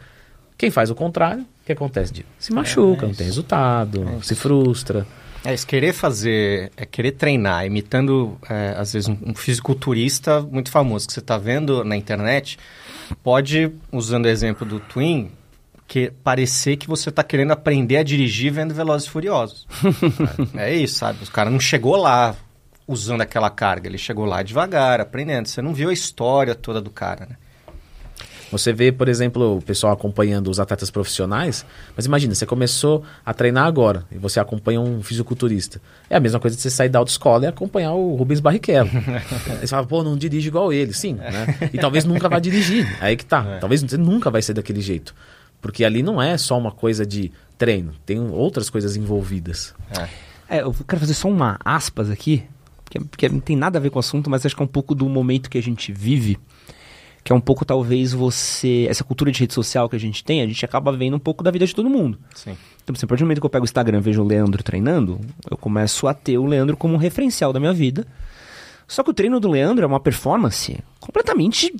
Quem 0.57 0.69
faz 0.69 0.89
o 0.89 0.95
contrário, 0.95 1.41
o 1.41 1.65
que 1.65 1.71
acontece? 1.71 2.13
Diego? 2.13 2.29
Se 2.37 2.53
machuca, 2.53 3.07
não 3.07 3.13
tem 3.13 3.25
resultado, 3.25 4.19
se 4.21 4.35
frustra. 4.35 5.07
É, 5.45 5.53
isso, 5.53 5.67
querer 5.67 5.91
fazer, 5.91 6.71
é 6.77 6.85
querer 6.85 7.11
treinar, 7.13 7.65
imitando, 7.65 8.37
é, 8.49 8.75
às 8.77 8.93
vezes, 8.93 9.09
um, 9.09 9.17
um 9.25 9.35
fisiculturista 9.35 10.41
muito 10.41 10.71
famoso 10.71 11.05
que 11.05 11.13
você 11.13 11.19
está 11.19 11.37
vendo 11.37 11.83
na 11.83 11.97
internet, 11.97 12.57
pode, 13.21 13.69
usando 13.91 14.25
o 14.25 14.29
exemplo 14.29 14.65
do 14.65 14.79
Twin, 14.79 15.31
que 15.93 16.11
parecer 16.23 16.75
que 16.75 16.87
você 16.87 17.09
está 17.09 17.23
querendo 17.23 17.51
aprender 17.51 17.97
a 17.97 18.03
dirigir 18.03 18.51
vendo 18.51 18.73
Velozes 18.73 19.07
e 19.07 19.11
Furiosos. 19.11 19.67
é, 20.57 20.71
é 20.71 20.75
isso, 20.75 20.95
sabe? 20.95 21.23
O 21.23 21.29
cara 21.29 21.51
não 21.51 21.59
chegou 21.59 21.95
lá 21.95 22.35
usando 22.87 23.21
aquela 23.21 23.51
carga, 23.51 23.87
ele 23.87 23.99
chegou 23.99 24.25
lá 24.25 24.41
devagar, 24.41 24.99
aprendendo. 24.99 25.47
Você 25.47 25.61
não 25.61 25.71
viu 25.71 25.89
a 25.89 25.93
história 25.93 26.55
toda 26.55 26.81
do 26.81 26.89
cara, 26.89 27.27
né? 27.27 27.35
Você 28.51 28.73
vê, 28.73 28.91
por 28.91 29.07
exemplo, 29.07 29.57
o 29.57 29.61
pessoal 29.61 29.93
acompanhando 29.93 30.49
os 30.49 30.59
atletas 30.59 30.89
profissionais, 30.89 31.63
mas 31.95 32.07
imagina, 32.07 32.33
você 32.33 32.45
começou 32.45 33.03
a 33.23 33.31
treinar 33.31 33.67
agora 33.67 34.03
e 34.11 34.17
você 34.17 34.39
acompanha 34.39 34.81
um 34.81 35.03
fisiculturista. 35.03 35.79
É 36.09 36.15
a 36.15 36.19
mesma 36.19 36.39
coisa 36.39 36.55
de 36.55 36.61
você 36.63 36.71
sair 36.71 36.89
da 36.89 36.97
autoescola 36.97 37.45
e 37.45 37.47
acompanhar 37.47 37.93
o 37.93 38.15
Rubens 38.15 38.39
Barrichello. 38.39 38.89
Você 39.61 39.67
fala, 39.67 39.85
pô, 39.85 40.03
não 40.03 40.17
dirige 40.17 40.47
igual 40.47 40.73
ele, 40.73 40.93
sim, 40.93 41.13
né? 41.13 41.69
E 41.71 41.77
talvez 41.77 42.03
nunca 42.03 42.27
vá 42.27 42.39
dirigir. 42.39 42.87
Aí 42.99 43.15
que 43.15 43.25
tá. 43.25 43.57
Talvez 43.59 43.81
você 43.81 43.97
nunca 43.97 44.29
vai 44.29 44.41
ser 44.41 44.53
daquele 44.53 44.81
jeito. 44.81 45.15
Porque 45.63 45.85
ali 45.85 46.03
não 46.03 46.21
é 46.21 46.37
só 46.37 46.57
uma 46.57 46.71
coisa 46.71 47.05
de 47.05 47.31
treino, 47.57 47.93
tem 48.05 48.19
outras 48.19 48.69
coisas 48.69 48.97
envolvidas. 48.97 49.73
É. 49.97 50.57
É, 50.57 50.61
eu 50.61 50.75
quero 50.85 50.99
fazer 50.99 51.13
só 51.13 51.29
uma 51.29 51.57
aspas 51.63 52.09
aqui, 52.09 52.43
que, 52.89 52.99
que 52.99 53.29
não 53.29 53.39
tem 53.39 53.55
nada 53.55 53.79
a 53.79 53.81
ver 53.81 53.89
com 53.89 53.97
o 53.97 54.01
assunto, 54.01 54.29
mas 54.29 54.45
acho 54.45 54.53
que 54.53 54.61
é 54.61 54.65
um 54.65 54.67
pouco 54.67 54.93
do 54.93 55.07
momento 55.07 55.49
que 55.49 55.57
a 55.57 55.63
gente 55.63 55.93
vive, 55.93 56.37
que 57.23 57.31
é 57.31 57.35
um 57.35 57.39
pouco 57.39 57.63
talvez 57.63 58.11
você, 58.11 58.85
essa 58.89 59.05
cultura 59.05 59.31
de 59.31 59.39
rede 59.39 59.53
social 59.53 59.87
que 59.87 59.95
a 59.95 59.99
gente 59.99 60.21
tem, 60.21 60.41
a 60.41 60.45
gente 60.45 60.65
acaba 60.65 60.91
vendo 60.91 61.15
um 61.15 61.19
pouco 61.19 61.41
da 61.41 61.49
vida 61.49 61.65
de 61.65 61.73
todo 61.73 61.89
mundo. 61.89 62.19
Sim. 62.35 62.57
Então, 62.83 62.93
assim, 62.93 63.05
a 63.05 63.07
partir 63.07 63.23
do 63.23 63.27
momento 63.27 63.39
que 63.39 63.45
eu 63.45 63.49
pego 63.49 63.63
o 63.63 63.65
Instagram 63.65 63.99
e 63.99 64.01
vejo 64.01 64.21
o 64.21 64.27
Leandro 64.27 64.61
treinando, 64.61 65.21
eu 65.49 65.55
começo 65.55 66.07
a 66.07 66.13
ter 66.13 66.37
o 66.37 66.45
Leandro 66.45 66.75
como 66.75 66.95
um 66.95 66.97
referencial 66.97 67.53
da 67.53 67.59
minha 67.59 67.71
vida. 67.71 68.05
Só 68.85 69.01
que 69.01 69.09
o 69.09 69.13
treino 69.13 69.39
do 69.39 69.49
Leandro 69.49 69.85
é 69.85 69.87
uma 69.87 70.01
performance 70.01 70.77
completamente 70.99 71.73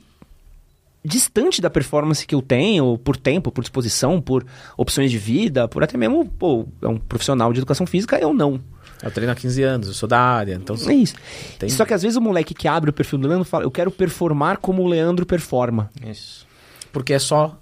distante 1.04 1.62
da 1.62 1.70
performance 1.70 2.26
que 2.26 2.34
eu 2.34 2.42
tenho, 2.42 2.98
por 2.98 3.18
tempo, 3.18 3.52
por 3.52 3.62
disposição, 3.62 4.22
por 4.22 4.46
opções 4.78 5.12
de 5.12 5.18
vida, 5.18 5.68
por 5.68 5.84
até 5.84 5.98
mesmo, 5.98 6.26
pô, 6.26 6.66
é 6.82 6.88
um 6.88 6.98
profissional 6.98 7.52
de 7.52 7.60
educação 7.60 7.86
física, 7.86 8.18
eu 8.18 8.34
não. 8.34 8.60
Eu 9.02 9.12
treino 9.12 9.32
há 9.34 9.36
15 9.36 9.63
anos, 9.63 9.88
eu 9.89 9.94
sou 9.94 10.08
da 10.08 10.20
área, 10.20 10.54
então... 10.56 10.78
É 10.88 10.94
isso. 10.94 11.16
Tem- 11.60 11.68
Só 11.68 11.84
que 11.84 11.94
às 11.94 12.02
vezes 12.02 12.16
o 12.16 12.22
moleque 12.22 12.54
que 12.54 12.70
abre 12.70 12.89
o 12.89 12.94
perfil 12.94 13.20
do 13.20 13.28
Leandro 13.28 13.44
fala, 13.44 13.66
eu 13.66 13.72
quero 13.72 13.92
performar 13.92 14.58
como 14.60 14.82
o 14.82 14.88
Leandro 14.88 15.26
performa. 15.26 15.92
Isso. 16.08 16.48
Porque 16.92 17.12
é 17.12 17.20
só, 17.20 17.60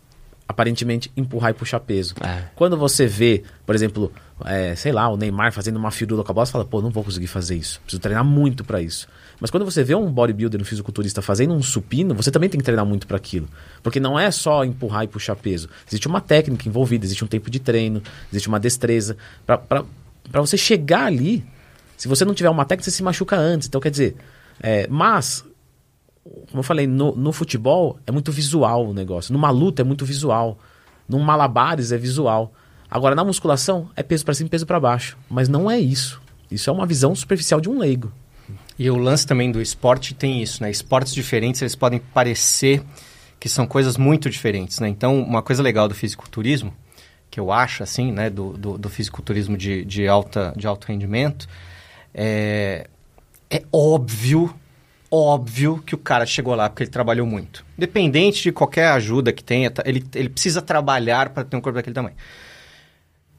aparentemente, 0.48 1.12
empurrar 1.18 1.50
e 1.52 1.54
puxar 1.56 1.80
peso. 1.80 2.14
É. 2.22 2.44
Quando 2.56 2.78
você 2.78 3.08
vê, 3.08 3.44
por 3.66 3.74
exemplo, 3.74 4.12
é, 4.46 4.76
sei 4.76 4.92
lá, 4.92 5.08
o 5.10 5.18
Neymar 5.18 5.52
fazendo 5.52 5.78
uma 5.78 5.90
firula 5.90 6.24
com 6.24 6.32
a 6.32 6.36
bola, 6.36 6.46
você 6.46 6.52
fala, 6.52 6.66
pô, 6.66 6.80
não 6.82 6.92
vou 6.92 7.04
conseguir 7.04 7.28
fazer 7.28 7.56
isso. 7.56 7.80
Preciso 7.82 8.02
treinar 8.02 8.24
muito 8.24 8.64
pra 8.64 8.80
isso. 8.82 9.08
Mas 9.42 9.50
quando 9.50 9.66
você 9.66 9.84
vê 9.84 9.96
um 9.96 10.10
bodybuilder, 10.10 10.62
um 10.62 10.64
fisiculturista 10.64 11.22
fazendo 11.22 11.54
um 11.54 11.64
supino, 11.64 12.14
você 12.14 12.30
também 12.30 12.48
tem 12.48 12.60
que 12.60 12.64
treinar 12.64 12.86
muito 12.86 13.08
pra 13.08 13.18
aquilo. 13.18 13.50
Porque 13.82 14.00
não 14.00 14.18
é 14.18 14.30
só 14.30 14.64
empurrar 14.64 15.04
e 15.04 15.08
puxar 15.08 15.36
peso. 15.36 15.68
Existe 15.88 16.08
uma 16.08 16.22
técnica 16.22 16.70
envolvida, 16.70 17.04
existe 17.04 17.24
um 17.24 17.28
tempo 17.28 17.50
de 17.50 17.60
treino, 17.60 18.04
existe 18.32 18.48
uma 18.48 18.60
destreza. 18.60 19.18
Pra 19.46 19.84
você 20.36 20.56
chegar 20.56 21.06
ali, 21.06 21.44
se 21.98 22.08
você 22.08 22.24
não 22.24 22.36
tiver 22.36 22.52
uma 22.52 22.66
técnica, 22.66 22.90
você 22.90 22.96
se 22.96 23.02
machuca 23.02 23.36
antes. 23.36 23.68
Então, 23.68 23.82
quer 23.82 23.90
dizer, 23.90 24.16
é, 24.62 24.88
mas 24.88 25.44
como 26.24 26.60
eu 26.60 26.64
falei, 26.64 26.86
no, 26.86 27.16
no 27.16 27.32
futebol 27.32 27.98
é 28.06 28.12
muito 28.12 28.32
visual 28.32 28.88
o 28.90 28.94
negócio. 28.94 29.34
Numa 29.34 29.50
luta 29.50 29.82
é 29.82 29.86
muito 29.86 30.06
visual. 30.06 30.60
Num 31.10 31.20
malabares 31.20 31.92
é 31.92 31.98
visual. 31.98 32.54
Agora, 32.90 33.16
na 33.16 33.24
musculação, 33.24 33.90
é 33.96 34.04
peso 34.04 34.24
pra 34.24 34.34
cima 34.34 34.48
e 34.48 34.50
peso 34.52 34.68
pra 34.68 34.80
baixo. 34.80 35.18
Mas 35.30 35.50
não 35.50 35.70
é 35.70 35.80
isso. 35.80 36.22
Isso 36.50 36.70
é 36.70 36.74
uma 36.74 36.86
visão 36.86 37.16
superficial 37.16 37.60
de 37.60 37.70
um 37.70 37.80
leigo. 37.80 38.12
E 38.78 38.90
o 38.90 38.98
lance 38.98 39.26
também 39.28 39.52
do 39.52 39.62
esporte 39.62 40.14
tem 40.14 40.42
isso, 40.42 40.64
né? 40.64 40.72
Esportes 40.72 41.14
diferentes, 41.14 41.62
eles 41.62 41.76
podem 41.76 42.00
parecer 42.00 42.82
que 43.40 43.50
são 43.50 43.66
coisas 43.66 43.98
muito 43.98 44.30
diferentes, 44.30 44.80
né? 44.80 44.88
Então, 44.88 45.20
uma 45.22 45.42
coisa 45.42 45.64
legal 45.64 45.88
do 45.88 45.96
fisiculturismo, 45.96 46.74
que 47.30 47.40
eu 47.40 47.52
acho, 47.52 47.84
assim, 47.84 48.12
né? 48.12 48.30
Do, 48.30 48.54
do, 48.54 48.78
do 48.78 48.90
fisiculturismo 48.90 49.58
de, 49.58 49.84
de, 49.86 50.08
alta, 50.08 50.54
de 50.56 50.68
alto 50.68 50.88
rendimento, 50.88 51.48
é, 52.14 52.88
é 53.50 53.64
óbvio, 53.72 54.54
óbvio 55.10 55.82
que 55.86 55.96
o 55.96 55.98
cara 55.98 56.26
chegou 56.26 56.56
lá 56.56 56.70
porque 56.70 56.84
ele 56.84 56.92
trabalhou 56.92 57.26
muito. 57.26 57.66
Independente 57.78 58.44
de 58.44 58.52
qualquer 58.52 58.88
ajuda 58.90 59.34
que 59.34 59.44
tenha, 59.44 59.70
tá- 59.72 59.84
ele, 59.86 60.04
ele 60.16 60.30
precisa 60.30 60.62
trabalhar 60.62 61.30
para 61.30 61.44
ter 61.44 61.58
um 61.58 61.62
corpo 61.62 61.76
daquele 61.76 61.94
tamanho. 61.94 62.16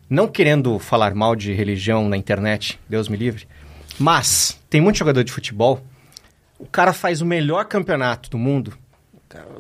Não 0.09 0.29
querendo 0.29 0.79
falar 0.79 1.15
mal 1.15 1.35
de 1.35 1.53
religião 1.55 2.09
na 2.09 2.17
internet, 2.17 2.79
Deus 2.89 3.09
me 3.09 3.17
livre, 3.17 3.47
mas 3.99 4.59
tem 4.69 4.81
muito 4.81 4.97
jogador 4.99 5.23
de 5.25 5.33
futebol, 5.33 5.81
o 6.59 6.67
cara 6.67 6.93
faz 6.93 7.21
o 7.21 7.27
melhor 7.27 7.65
campeonato 7.65 8.31
do 8.31 8.39
mundo, 8.39 8.73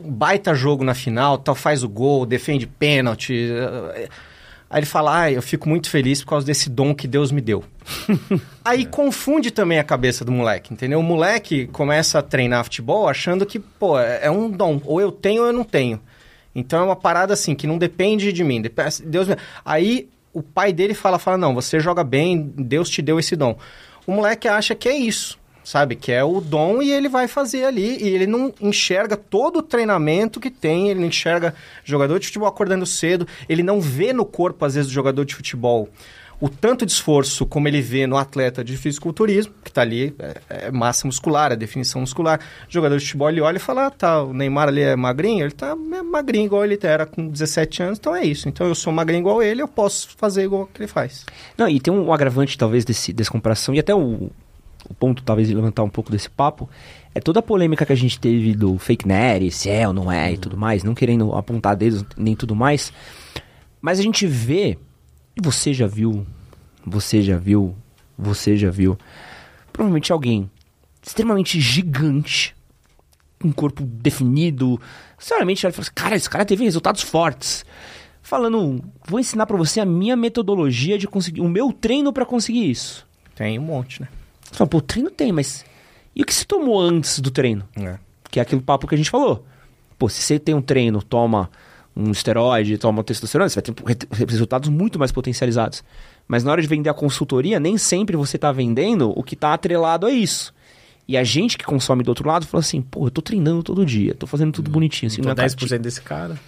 um 0.05 0.11
baita 0.11 0.55
jogo 0.55 0.85
na 0.85 0.95
final, 0.95 1.38
tal, 1.38 1.55
faz 1.55 1.83
o 1.83 1.88
gol, 1.88 2.27
defende 2.27 2.66
pênalti. 2.66 3.35
eh, 3.35 4.09
Aí 4.73 4.79
ele 4.79 4.87
fala, 4.87 5.25
ah, 5.25 5.31
eu 5.31 5.42
fico 5.42 5.68
muito 5.68 5.90
feliz 5.90 6.23
por 6.23 6.31
causa 6.31 6.47
desse 6.47 6.71
dom 6.71 6.95
que 6.95 7.07
Deus 7.07 7.31
me 7.31 7.42
deu. 7.42 7.62
Aí 8.64 8.87
confunde 8.87 9.51
também 9.51 9.79
a 9.79 9.85
cabeça 9.85 10.25
do 10.25 10.33
moleque, 10.33 10.73
entendeu? 10.73 10.99
O 10.99 11.03
moleque 11.03 11.66
começa 11.66 12.18
a 12.18 12.23
treinar 12.23 12.64
futebol 12.64 13.07
achando 13.07 13.45
que, 13.45 13.59
pô, 13.59 13.99
é 13.99 14.21
é 14.23 14.31
um 14.31 14.51
dom. 14.51 14.81
Ou 14.87 14.99
eu 14.99 15.12
tenho 15.12 15.42
ou 15.42 15.49
eu 15.49 15.53
não 15.53 15.62
tenho. 15.62 16.01
Então 16.55 16.81
é 16.81 16.85
uma 16.85 16.97
parada 16.97 17.35
assim, 17.35 17.55
que 17.55 17.66
não 17.66 17.77
depende 17.77 18.33
de 18.33 18.42
mim. 18.42 18.62
Deus 19.05 19.29
me... 19.29 19.37
Aí 19.62 20.09
o 20.33 20.42
pai 20.42 20.73
dele 20.73 20.95
fala, 20.95 21.18
fala, 21.18 21.37
não, 21.37 21.55
você 21.55 21.79
joga 21.79 22.03
bem, 22.03 22.51
Deus 22.57 22.88
te 22.88 23.03
deu 23.03 23.18
esse 23.18 23.37
dom. 23.37 23.59
O 24.07 24.12
moleque 24.12 24.49
acha 24.49 24.75
que 24.75 24.88
é 24.88 24.97
isso, 24.97 25.38
sabe? 25.62 25.95
Que 25.95 26.12
é 26.12 26.25
o 26.25 26.41
dom 26.41 26.83
e 26.83 26.91
ele 26.91 27.09
vai 27.09 27.29
fazer 27.29 27.65
ali. 27.65 28.03
E 28.03 28.09
ele 28.09 28.27
não 28.27 28.53
enxerga 28.61 29.17
todo 29.17 29.59
o 29.59 29.63
treinamento 29.63 30.40
que 30.40 30.50
tem, 30.50 30.90
ele 30.90 31.00
não 31.00 31.07
enxerga 31.07 31.55
jogador 31.85 32.19
de 32.19 32.27
futebol 32.27 32.48
acordando 32.48 32.85
cedo, 32.85 33.27
ele 33.48 33.63
não 33.63 33.81
vê 33.81 34.13
no 34.13 34.25
corpo, 34.25 34.65
às 34.65 34.75
vezes, 34.75 34.90
do 34.90 34.94
jogador 34.94 35.25
de 35.25 35.35
futebol 35.35 35.88
o 36.43 36.49
tanto 36.49 36.85
de 36.85 36.90
esforço 36.90 37.47
como 37.47 37.69
ele 37.69 37.81
vê 37.81 38.05
no 38.05 38.17
atleta 38.17 38.65
de 38.65 38.77
fisiculturismo, 38.77 39.55
que 39.63 39.71
está 39.71 39.83
ali, 39.83 40.13
é, 40.19 40.67
é 40.67 40.71
massa 40.73 41.07
muscular, 41.07 41.53
é 41.53 41.57
definição 41.57 42.01
muscular. 42.01 42.40
O 42.69 42.73
jogador 42.73 42.99
de 42.99 43.05
futebol, 43.05 43.31
ele 43.31 43.40
olha 43.40 43.59
e 43.59 43.61
fala, 43.61 43.87
ah, 43.87 43.90
tá, 43.93 44.25
o 44.25 44.35
Neymar 44.35 44.67
ali 44.67 44.81
é 44.81 44.97
magrinho, 44.97 45.45
ele 45.45 45.53
tá 45.53 45.69
é 45.69 46.03
magrinho 46.03 46.47
igual 46.47 46.65
ele 46.65 46.77
era 46.83 47.07
com 47.07 47.29
17 47.29 47.85
anos, 47.85 47.99
então 48.01 48.13
é 48.13 48.25
isso. 48.25 48.49
Então 48.49 48.67
eu 48.67 48.75
sou 48.75 48.93
magrinho 48.93 49.21
igual 49.21 49.40
ele, 49.40 49.63
eu 49.63 49.69
posso 49.69 50.09
fazer 50.17 50.43
igual 50.43 50.67
que 50.67 50.83
ele 50.83 50.88
faz. 50.88 51.25
Não, 51.57 51.69
e 51.69 51.79
tem 51.79 51.95
um 51.95 52.13
agravante, 52.13 52.59
talvez, 52.59 52.85
desse, 52.85 53.13
dessa 53.13 53.31
comparação, 53.31 53.73
e 53.73 53.79
até 53.79 53.95
o, 53.95 54.29
o 54.90 54.95
ponto, 54.99 55.23
talvez, 55.23 55.47
de 55.47 55.55
levantar 55.55 55.85
um 55.85 55.90
pouco 55.90 56.11
desse 56.11 56.29
papo, 56.29 56.69
é 57.15 57.21
toda 57.21 57.38
a 57.38 57.43
polêmica 57.43 57.87
que 57.87 57.93
a 57.93 57.97
gente 57.97 58.19
teve 58.19 58.53
do 58.53 58.79
fake 58.79 59.07
net, 59.07 59.49
se 59.53 59.71
é 59.71 59.87
ou 59.87 59.95
não 59.95 60.11
é 60.11 60.33
e 60.33 60.38
tudo 60.38 60.57
mais, 60.57 60.83
não 60.83 60.93
querendo 60.93 61.33
apontar 61.37 61.77
dedos 61.77 62.05
nem 62.17 62.35
tudo 62.35 62.57
mais, 62.57 62.93
mas 63.81 64.01
a 64.01 64.03
gente 64.03 64.27
vê, 64.27 64.77
você 65.41 65.73
já 65.73 65.87
viu, 65.87 66.27
você 66.85 67.23
já 67.23 67.39
viu 67.39 67.77
você 68.23 68.57
já 68.57 68.71
viu, 68.71 68.99
provavelmente 69.73 70.13
alguém 70.13 70.51
extremamente 71.03 71.61
gigante, 71.61 72.55
com 73.41 73.49
um 73.49 73.53
corpo 73.53 73.83
definido, 73.85 74.81
sinceramente, 75.19 75.67
ele 75.67 75.73
fala 75.73 75.83
assim, 75.83 75.93
cara, 75.95 76.17
esse 76.17 76.31
cara 76.31 76.45
teve 76.45 76.63
resultados 76.63 77.03
fortes. 77.03 77.65
Falando, 78.23 78.85
vou 79.05 79.19
ensinar 79.19 79.47
para 79.47 79.57
você 79.57 79.81
a 79.81 79.85
minha 79.85 80.17
metodologia 80.17 80.97
de 80.97 81.09
conseguir, 81.09 81.41
o 81.41 81.49
meu 81.49 81.73
treino 81.73 82.13
para 82.13 82.25
conseguir 82.25 82.71
isso. 82.71 83.05
Tem 83.35 83.59
um 83.59 83.63
monte, 83.63 84.01
né? 84.01 84.09
Você 84.43 84.55
fala, 84.55 84.69
pô, 84.69 84.81
treino 84.81 85.11
tem, 85.11 85.33
mas 85.33 85.65
e 86.15 86.23
o 86.23 86.27
que 86.27 86.33
se 86.33 86.47
tomou 86.47 86.81
antes 86.81 87.19
do 87.19 87.33
treino? 87.33 87.69
É. 87.75 87.99
Que 88.31 88.39
é 88.39 88.43
aquele 88.43 88.63
papo 88.63 88.87
que 88.87 88.95
a 88.95 88.99
gente 88.99 89.11
falou. 89.11 89.45
Pô, 89.99 90.09
se 90.09 90.23
você 90.23 90.39
tem 90.39 90.55
um 90.55 90.63
treino, 90.63 91.03
toma 91.03 91.51
um 91.95 92.11
esteroide, 92.11 92.79
toma 92.79 93.05
testosterona, 93.05 93.49
você 93.49 93.61
vai 93.83 93.95
ter 93.95 94.09
resultados 94.27 94.69
muito 94.69 94.99
mais 94.99 95.13
potencializados. 95.13 95.85
Mas 96.27 96.45
na 96.45 96.53
hora 96.53 96.63
de 96.63 96.69
vender 96.69 96.88
a 96.88 96.95
consultoria, 96.95 97.61
nem 97.61 97.77
sempre 97.77 98.17
você 98.17 98.37
está 98.37 98.51
vendendo 98.51 99.13
o 99.17 99.23
que 99.23 99.35
está 99.35 99.53
atrelado 99.53 100.07
a 100.07 100.11
isso. 100.11 100.55
E 101.07 101.17
a 101.17 101.25
gente 101.25 101.59
que 101.59 101.65
consome 101.65 102.03
do 102.03 102.09
outro 102.09 102.27
lado 102.27 102.47
fala 102.47 102.61
assim, 102.61 102.81
pô, 102.81 103.07
eu 103.07 103.11
tô 103.11 103.21
treinando 103.21 103.63
todo 103.63 103.85
dia, 103.85 104.15
tô 104.15 104.27
fazendo 104.27 104.53
tudo 104.53 104.71
bonitinho. 104.71 105.11
Assim, 105.11 105.21
então 105.21 105.35
10% 105.35 105.79
desse 105.79 106.01
cara. 106.01 106.38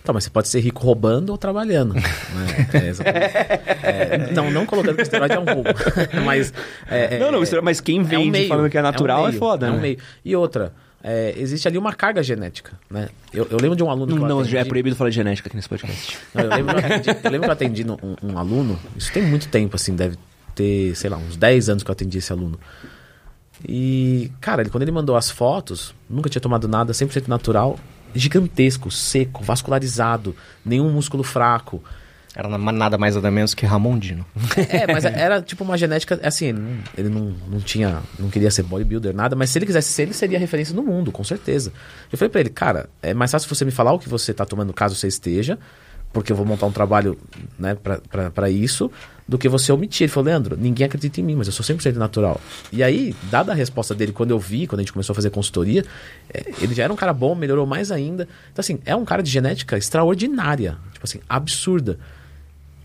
Então, 0.00 0.12
mas 0.12 0.24
você 0.24 0.30
pode 0.30 0.48
ser 0.48 0.60
rico 0.60 0.82
roubando 0.82 1.30
ou 1.30 1.38
trabalhando. 1.38 1.94
né? 1.94 2.02
é, 3.82 4.14
é, 4.14 4.32
não, 4.32 4.50
não 4.50 4.66
colocando 4.66 4.96
que 4.96 5.00
o 5.00 5.02
esteroide 5.02 5.34
é 5.34 5.40
um 5.40 5.44
roubo. 5.44 5.70
mas, 6.26 6.52
é, 6.86 7.18
não, 7.18 7.32
não, 7.32 7.40
mas 7.62 7.80
quem 7.80 8.02
vende 8.02 8.14
é 8.14 8.18
um 8.18 8.30
meio, 8.30 8.48
falando 8.48 8.68
que 8.68 8.76
é 8.76 8.82
natural 8.82 9.20
é, 9.20 9.20
um 9.20 9.24
meio, 9.28 9.36
é 9.36 9.38
foda. 9.38 9.66
É 9.66 9.70
né? 9.70 9.78
meio. 9.78 9.98
E 10.22 10.36
outra, 10.36 10.74
é, 11.06 11.34
existe 11.36 11.68
ali 11.68 11.76
uma 11.76 11.92
carga 11.92 12.22
genética, 12.22 12.72
né? 12.88 13.10
Eu, 13.30 13.46
eu 13.50 13.58
lembro 13.58 13.76
de 13.76 13.82
um 13.82 13.90
aluno 13.90 14.16
Não, 14.16 14.26
não 14.26 14.44
já 14.44 14.60
é 14.60 14.64
proibido 14.64 14.96
falar 14.96 15.10
de 15.10 15.16
genética 15.16 15.48
aqui 15.48 15.54
nesse 15.54 15.68
podcast. 15.68 16.18
Não, 16.32 16.44
eu, 16.44 16.48
lembro 16.48 16.74
que 16.74 16.80
eu, 16.80 16.86
atendi, 16.86 17.08
eu 17.10 17.30
lembro 17.30 17.40
que 17.40 17.48
eu 17.48 17.52
atendi 17.52 17.84
um, 17.84 18.30
um, 18.32 18.38
aluno, 18.38 18.80
isso 18.96 19.12
tem 19.12 19.22
muito 19.22 19.48
tempo, 19.48 19.76
assim, 19.76 19.94
deve 19.94 20.16
ter, 20.54 20.96
sei 20.96 21.10
lá, 21.10 21.18
uns 21.18 21.36
10 21.36 21.68
anos 21.68 21.82
que 21.82 21.90
eu 21.90 21.92
atendi 21.92 22.16
esse 22.16 22.32
aluno. 22.32 22.58
E, 23.68 24.32
cara, 24.40 24.62
ele, 24.62 24.70
quando 24.70 24.82
ele 24.82 24.92
mandou 24.92 25.14
as 25.14 25.30
fotos, 25.30 25.94
nunca 26.08 26.30
tinha 26.30 26.40
tomado 26.40 26.66
nada, 26.66 26.94
100% 26.94 27.28
natural, 27.28 27.78
gigantesco, 28.14 28.90
seco, 28.90 29.44
vascularizado, 29.44 30.34
nenhum 30.64 30.90
músculo 30.90 31.22
fraco. 31.22 31.84
Era 32.36 32.48
nada 32.48 32.98
mais 32.98 33.14
nada 33.14 33.30
menos 33.30 33.54
que 33.54 33.64
Ramondino. 33.64 34.26
É, 34.68 34.92
mas 34.92 35.04
era 35.06 35.40
tipo 35.40 35.62
uma 35.62 35.78
genética, 35.78 36.18
assim, 36.22 36.46
ele, 36.46 36.58
não, 36.58 36.78
ele 36.98 37.08
não, 37.08 37.34
não 37.48 37.60
tinha, 37.60 38.02
não 38.18 38.28
queria 38.28 38.50
ser 38.50 38.64
bodybuilder, 38.64 39.14
nada, 39.14 39.36
mas 39.36 39.50
se 39.50 39.58
ele 39.58 39.66
quisesse 39.66 39.92
ser, 39.92 40.02
ele 40.02 40.14
seria 40.14 40.38
referência 40.38 40.74
no 40.74 40.82
mundo, 40.82 41.12
com 41.12 41.22
certeza. 41.22 41.72
Eu 42.10 42.18
falei 42.18 42.30
pra 42.30 42.40
ele, 42.40 42.50
cara, 42.50 42.88
é 43.00 43.14
mais 43.14 43.30
fácil 43.30 43.48
você 43.48 43.64
me 43.64 43.70
falar 43.70 43.92
o 43.92 43.98
que 43.98 44.08
você 44.08 44.34
tá 44.34 44.44
tomando 44.44 44.72
caso 44.72 44.96
você 44.96 45.06
esteja, 45.06 45.58
porque 46.12 46.32
eu 46.32 46.36
vou 46.36 46.44
montar 46.44 46.66
um 46.66 46.72
trabalho, 46.72 47.18
né, 47.58 47.74
pra, 47.74 47.98
pra, 47.98 48.30
pra 48.30 48.50
isso, 48.50 48.90
do 49.26 49.36
que 49.36 49.48
você 49.48 49.72
omitir. 49.72 50.04
Ele 50.04 50.12
falou, 50.12 50.26
Leandro, 50.26 50.56
ninguém 50.56 50.86
acredita 50.86 51.20
em 51.20 51.24
mim, 51.24 51.34
mas 51.34 51.46
eu 51.48 51.52
sou 51.52 51.64
100% 51.64 51.94
natural. 51.94 52.40
E 52.72 52.82
aí, 52.82 53.14
dada 53.30 53.52
a 53.52 53.54
resposta 53.54 53.94
dele, 53.94 54.12
quando 54.12 54.30
eu 54.30 54.38
vi, 54.38 54.66
quando 54.66 54.80
a 54.80 54.82
gente 54.82 54.92
começou 54.92 55.12
a 55.12 55.16
fazer 55.16 55.30
consultoria, 55.30 55.84
é, 56.32 56.52
ele 56.60 56.74
já 56.74 56.84
era 56.84 56.92
um 56.92 56.96
cara 56.96 57.12
bom, 57.12 57.34
melhorou 57.34 57.66
mais 57.66 57.90
ainda. 57.90 58.28
Então, 58.52 58.60
assim, 58.60 58.78
é 58.84 58.94
um 58.94 59.04
cara 59.04 59.22
de 59.22 59.30
genética 59.30 59.76
extraordinária, 59.76 60.78
tipo 60.92 61.04
assim, 61.04 61.20
absurda. 61.28 61.98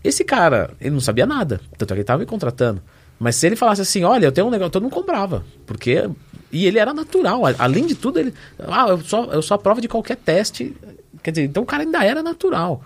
Esse 0.02 0.24
cara, 0.24 0.70
ele 0.80 0.90
não 0.90 1.00
sabia 1.00 1.26
nada, 1.26 1.60
tanto 1.76 1.84
é 1.84 1.86
que 1.88 1.92
ele 1.94 2.00
estava 2.00 2.20
me 2.20 2.26
contratando. 2.26 2.82
Mas 3.20 3.36
se 3.36 3.46
ele 3.46 3.54
falasse 3.54 3.82
assim, 3.82 4.02
olha, 4.02 4.24
eu 4.24 4.32
tenho 4.32 4.46
um 4.46 4.50
negócio, 4.50 4.72
todo 4.72 4.82
mundo 4.82 4.94
comprava. 4.94 5.44
Porque. 5.66 6.08
E 6.50 6.66
ele 6.66 6.78
era 6.78 6.94
natural. 6.94 7.42
Além 7.58 7.86
de 7.86 7.94
tudo, 7.94 8.18
ele. 8.18 8.32
Ah, 8.58 8.86
eu 8.88 9.00
só, 9.02 9.24
eu 9.26 9.42
só 9.42 9.58
prova 9.58 9.78
de 9.78 9.86
qualquer 9.88 10.16
teste. 10.16 10.74
Quer 11.22 11.30
dizer, 11.32 11.44
então 11.44 11.62
o 11.62 11.66
cara 11.66 11.82
ainda 11.82 12.02
era 12.02 12.22
natural. 12.22 12.82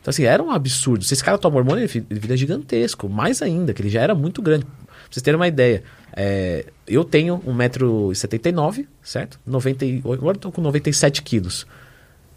Então, 0.00 0.10
assim, 0.10 0.24
era 0.24 0.42
um 0.42 0.50
absurdo. 0.50 1.02
Se 1.02 1.14
esse 1.14 1.24
cara 1.24 1.38
toma 1.38 1.56
hormônio, 1.56 1.82
ele, 1.82 2.06
vira 2.10 2.36
gigantesco. 2.36 3.08
Mais 3.08 3.40
ainda, 3.40 3.72
que 3.72 3.80
ele 3.80 3.88
já 3.88 4.02
era 4.02 4.14
muito 4.14 4.42
grande. 4.42 4.66
Pra 4.66 4.74
vocês 5.10 5.22
terem 5.22 5.40
uma 5.40 5.48
ideia. 5.48 5.82
É, 6.14 6.66
eu 6.86 7.02
tenho 7.02 7.38
1,79m, 7.38 8.86
certo? 9.02 9.40
90, 9.46 9.84
agora 10.12 10.36
eu 10.36 10.40
tô 10.40 10.52
com 10.52 10.60
97 10.60 11.22
quilos. 11.22 11.66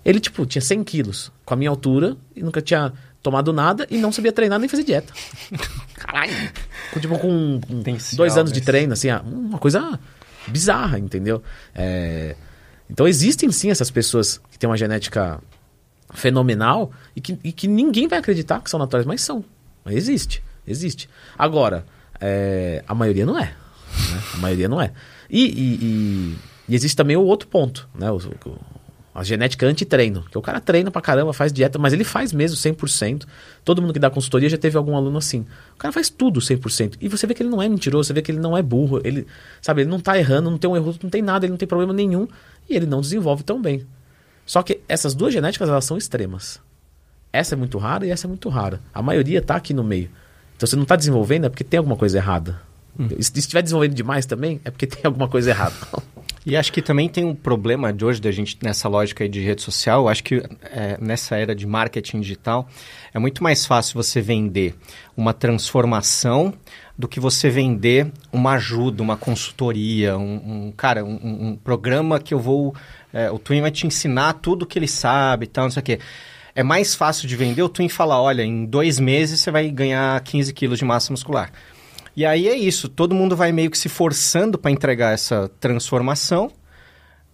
Ele, 0.05 0.19
tipo, 0.19 0.45
tinha 0.45 0.61
100 0.61 0.84
quilos 0.84 1.32
com 1.43 1.53
a 1.53 1.57
minha 1.57 1.69
altura 1.69 2.15
e 2.36 2.41
nunca 2.41 2.61
tinha 2.61 2.93
tomado 3.24 3.53
nada 3.53 3.88
e 3.89 3.97
não 3.97 4.11
sabia 4.11 4.34
treinar 4.34 4.59
nem 4.59 4.67
fazer 4.67 4.84
dieta. 4.84 5.13
Caralho. 5.95 6.34
tipo, 6.99 7.17
com, 7.17 7.61
dois 8.13 8.38
anos 8.38 8.51
de 8.51 8.59
treino, 8.59 8.91
assim, 8.91 9.09
ah, 9.09 9.24
uma 9.26 9.57
coisa 9.57 9.97
bizarra, 10.47 10.99
entendeu? 10.99 11.41
É... 11.74 12.36
Então 12.89 13.07
existem 13.07 13.49
sim 13.49 13.71
essas 13.71 13.89
pessoas 13.89 14.39
que 14.51 14.59
têm 14.59 14.69
uma 14.69 14.76
genética 14.76 15.39
fenomenal 16.13 16.91
e 17.15 17.21
que, 17.21 17.39
e 17.43 17.51
que 17.53 17.67
ninguém 17.67 18.07
vai 18.07 18.19
acreditar 18.19 18.61
que 18.61 18.69
são 18.69 18.78
naturais, 18.78 19.05
mas 19.05 19.21
são. 19.21 19.43
Mas 19.86 19.95
existe, 19.95 20.43
existe. 20.67 21.09
Agora, 21.38 21.86
é... 22.19 22.84
a 22.86 22.93
maioria 22.93 23.26
não 23.26 23.39
é. 23.39 23.45
Né? 23.45 24.21
A 24.34 24.38
maioria 24.38 24.67
não 24.67 24.82
é. 24.82 24.91
E, 25.30 25.45
e, 25.45 25.86
e, 25.86 26.38
e, 26.67 26.76
existe 26.76 26.95
também 26.95 27.15
o 27.15 27.24
outro 27.24 27.47
ponto, 27.47 27.88
né? 27.95 28.11
O, 28.11 28.17
o, 28.17 28.57
a 29.14 29.24
genética 29.24 29.66
anti-treino. 29.66 30.24
Que 30.32 30.38
o 30.38 30.41
cara 30.41 30.59
treina 30.59 30.89
pra 30.89 31.01
caramba, 31.01 31.34
faz 31.34 31.53
dieta, 31.53 31.78
mas 31.78 31.93
ele 31.93 32.03
faz 32.03 32.34
mesmo 32.34 32.57
100%. 32.57 33.26
Todo 33.64 33.82
mundo 33.82 33.93
que 33.93 33.99
dá 33.99 34.09
consultoria 34.09 34.49
já 34.49 34.57
teve 34.57 34.78
algum 34.78 34.95
aluno 34.95 35.18
assim. 35.18 35.45
O 35.76 35.78
cara 35.78 35.91
faz 35.91 36.09
tudo 36.09 36.39
100%. 36.39 36.97
E 36.99 37.07
você 37.07 37.28
vê 37.28 37.34
que 37.34 37.43
ele 37.43 37.49
não 37.49 37.61
é 37.61 37.70
mentiroso, 37.70 38.07
você 38.07 38.14
vê 38.14 38.22
que 38.22 38.32
ele 38.32 38.39
não 38.39 38.57
é 38.57 38.61
burro. 38.61 38.99
Ele, 39.03 39.28
sabe, 39.61 39.82
ele 39.82 39.89
não 39.89 39.99
tá 39.99 40.18
errando, 40.18 40.49
não 40.49 40.57
tem 40.57 40.70
um 40.70 40.76
erro, 40.76 40.95
não 41.03 41.09
tem 41.09 41.22
nada, 41.22 41.45
ele 41.45 41.51
não 41.51 41.57
tem 41.57 41.68
problema 41.68 41.93
nenhum. 41.93 42.28
E 42.70 42.76
ele 42.76 42.86
não 42.86 43.01
desenvolve 43.01 43.43
tão 43.43 43.61
bem. 43.61 43.86
Só 44.45 44.64
que 44.64 44.82
essas 44.89 45.14
duas 45.14 45.32
genéticas, 45.32 45.70
elas 45.70 45.86
são 45.86 45.97
extremas. 45.97 46.59
Essa 47.32 47.55
é 47.55 47.57
muito 47.57 47.78
rara 47.78 48.05
e 48.05 48.09
essa 48.09 48.26
é 48.26 48.30
muito 48.30 48.49
rara. 48.49 48.80
A 48.93 49.01
maioria 49.01 49.41
tá 49.41 49.55
aqui 49.55 49.74
no 49.74 49.84
meio. 49.84 50.09
Então 50.55 50.68
você 50.68 50.76
não 50.76 50.86
tá 50.86 50.95
desenvolvendo 50.95 51.45
é 51.45 51.49
porque 51.49 51.64
tem 51.64 51.78
alguma 51.78 51.95
coisa 51.95 52.18
errada. 52.18 52.59
Hum. 52.99 53.09
Se 53.20 53.38
estiver 53.39 53.61
desenvolvendo 53.61 53.93
demais 53.93 54.26
também, 54.26 54.61
é 54.64 54.72
porque 54.72 54.86
tem 54.86 55.01
alguma 55.03 55.28
coisa 55.28 55.49
errada. 55.49 55.76
E 56.46 56.58
acho 56.58 56.74
que 56.74 56.82
também 56.82 57.08
tem 57.08 57.24
um 57.24 57.34
problema 57.34 57.94
de 57.94 58.04
hoje 58.04 58.20
da 58.22 58.30
gente 58.30 58.58
nessa 58.62 58.89
lógica 58.89 59.28
de 59.30 59.39
rede 59.39 59.62
social. 59.62 60.10
Acho 60.10 60.24
que 60.24 60.44
é, 60.64 60.98
nessa 61.00 61.38
era 61.38 61.56
de 61.56 61.66
marketing 61.66 62.20
digital 62.20 62.68
é 63.14 63.20
muito 63.20 63.41
mais 63.41 63.66
fácil 63.66 64.02
você 64.02 64.20
vender 64.20 64.76
uma 65.16 65.34
transformação 65.34 66.54
do 66.98 67.08
que 67.08 67.20
você 67.20 67.50
vender 67.50 68.12
uma 68.32 68.54
ajuda, 68.54 69.02
uma 69.02 69.16
consultoria, 69.16 70.18
um, 70.18 70.68
um 70.68 70.74
cara, 70.76 71.04
um, 71.06 71.50
um, 71.50 71.56
programa 71.56 72.20
que 72.20 72.34
eu 72.34 72.39
vou, 72.39 72.76
é, 73.12 73.32
o 73.32 73.39
Twin 73.39 73.62
vai 73.62 73.72
te 73.72 73.88
ensinar 73.88 74.34
tudo 74.34 74.66
que 74.66 74.78
ele 74.78 74.88
sabe, 74.88 75.46
e 75.46 75.48
tal, 75.48 75.66
não 75.66 75.72
sei 75.72 75.82
o 75.82 75.84
quê. 75.84 76.00
É 76.56 76.62
mais 76.62 76.94
fácil 76.94 77.28
de 77.28 77.36
vender 77.36 77.64
o 77.64 77.70
Twin 77.70 77.89
falar, 77.89 78.22
olha, 78.22 78.44
em 78.44 78.66
dois 78.66 79.00
meses 79.00 79.39
você 79.39 79.50
vai 79.50 79.70
ganhar 79.72 80.20
15 80.22 80.54
quilos 80.54 80.78
de 80.78 80.86
massa 80.86 81.12
muscular. 81.12 81.52
E 82.16 82.26
aí 82.26 82.47
é 82.47 82.55
isso, 82.55 82.88
todo 82.88 83.16
mundo 83.16 83.36
vai 83.36 83.51
meio 83.51 83.72
que 83.72 83.78
se 83.78 83.89
forçando 83.89 84.57
para 84.57 84.70
entregar 84.70 85.14
essa 85.14 85.49
transformação. 85.59 86.51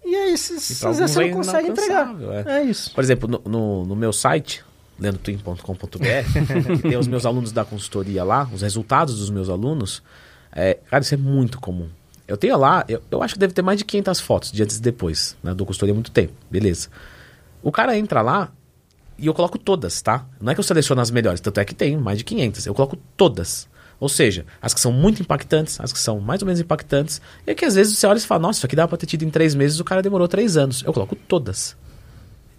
E 0.06 0.16
aí 0.16 0.34
às 0.34 0.50
vezes 0.50 0.78
você 0.78 1.28
não 1.28 1.38
consegue 1.38 1.70
entregar. 1.70 2.16
É. 2.46 2.60
é. 2.60 2.64
isso. 2.64 2.94
Por 2.94 3.04
exemplo, 3.04 3.30
no, 3.30 3.42
no, 3.46 3.86
no 3.86 3.96
meu 3.96 4.14
site, 4.14 4.64
leandrotwin.com.br, 5.00 6.76
que 6.78 6.82
tem 6.84 6.98
os 6.98 7.08
meus 7.08 7.26
alunos 7.26 7.52
da 7.52 7.66
consultoria 7.66 8.24
lá, 8.24 8.50
os 8.54 8.62
resultados 8.62 9.20
dos 9.20 9.30
meus 9.30 9.50
alunos, 9.50 10.02
é, 10.52 10.78
cara, 10.90 11.04
isso 11.04 11.14
é 11.14 11.18
muito 11.18 11.60
comum. 11.60 11.90
Eu 12.28 12.38
tenho 12.38 12.58
lá, 12.58 12.86
eu, 12.88 13.02
eu 13.10 13.24
acho 13.24 13.34
que 13.34 13.40
deve 13.40 13.54
ter 13.54 13.62
mais 13.62 13.80
de 13.80 13.86
500 13.86 14.20
fotos 14.20 14.52
de 14.52 14.62
antes 14.64 14.78
e 14.78 14.82
depois, 14.82 15.36
né? 15.44 15.54
Do 15.54 15.66
consultoria 15.66 15.94
há 15.94 15.96
muito 15.96 16.12
tempo, 16.12 16.34
beleza. 16.50 16.90
O 17.62 17.72
cara 17.72 17.98
entra 17.98 18.22
lá 18.22 18.52
e 19.18 19.28
eu 19.28 19.34
coloco 19.34 19.58
todas, 19.58 20.02
tá? 20.02 20.26
Não 20.40 20.52
é 20.52 20.56
que 20.56 20.60
eu 20.60 20.64
seleciono 20.64 21.02
as 21.02 21.12
melhores, 21.12 21.42
tanto 21.42 21.60
é 21.60 21.66
que 21.66 21.76
tem 21.76 21.98
mais 21.98 22.18
de 22.18 22.24
500. 22.24 22.66
Eu 22.66 22.74
coloco 22.74 22.98
todas. 23.18 23.68
Ou 24.00 24.08
seja, 24.08 24.46
as 24.62 24.74
que 24.74 24.80
são 24.80 24.92
muito 24.92 25.22
impactantes, 25.22 25.80
as 25.80 25.92
que 25.92 26.00
são 26.00 26.20
mais 26.20 26.42
ou 26.42 26.46
menos 26.46 26.60
impactantes, 26.60 27.22
e 27.46 27.54
que 27.54 27.66
às 27.66 27.76
vezes 27.76 27.98
você 27.98 28.08
olha 28.08 28.18
e 28.18 28.22
fala, 28.22 28.42
nossa, 28.42 28.60
isso 28.60 28.66
aqui 28.66 28.76
dá 28.76 28.88
pra 28.88 28.98
ter 28.98 29.06
tido 29.06 29.24
em 29.24 29.30
três 29.30 29.54
meses, 29.54 29.80
o 29.80 29.84
cara 29.84 30.02
demorou 30.02 30.28
três 30.28 30.56
anos. 30.56 30.84
Eu 30.86 30.94
coloco 30.94 31.16
todas. 31.16 31.76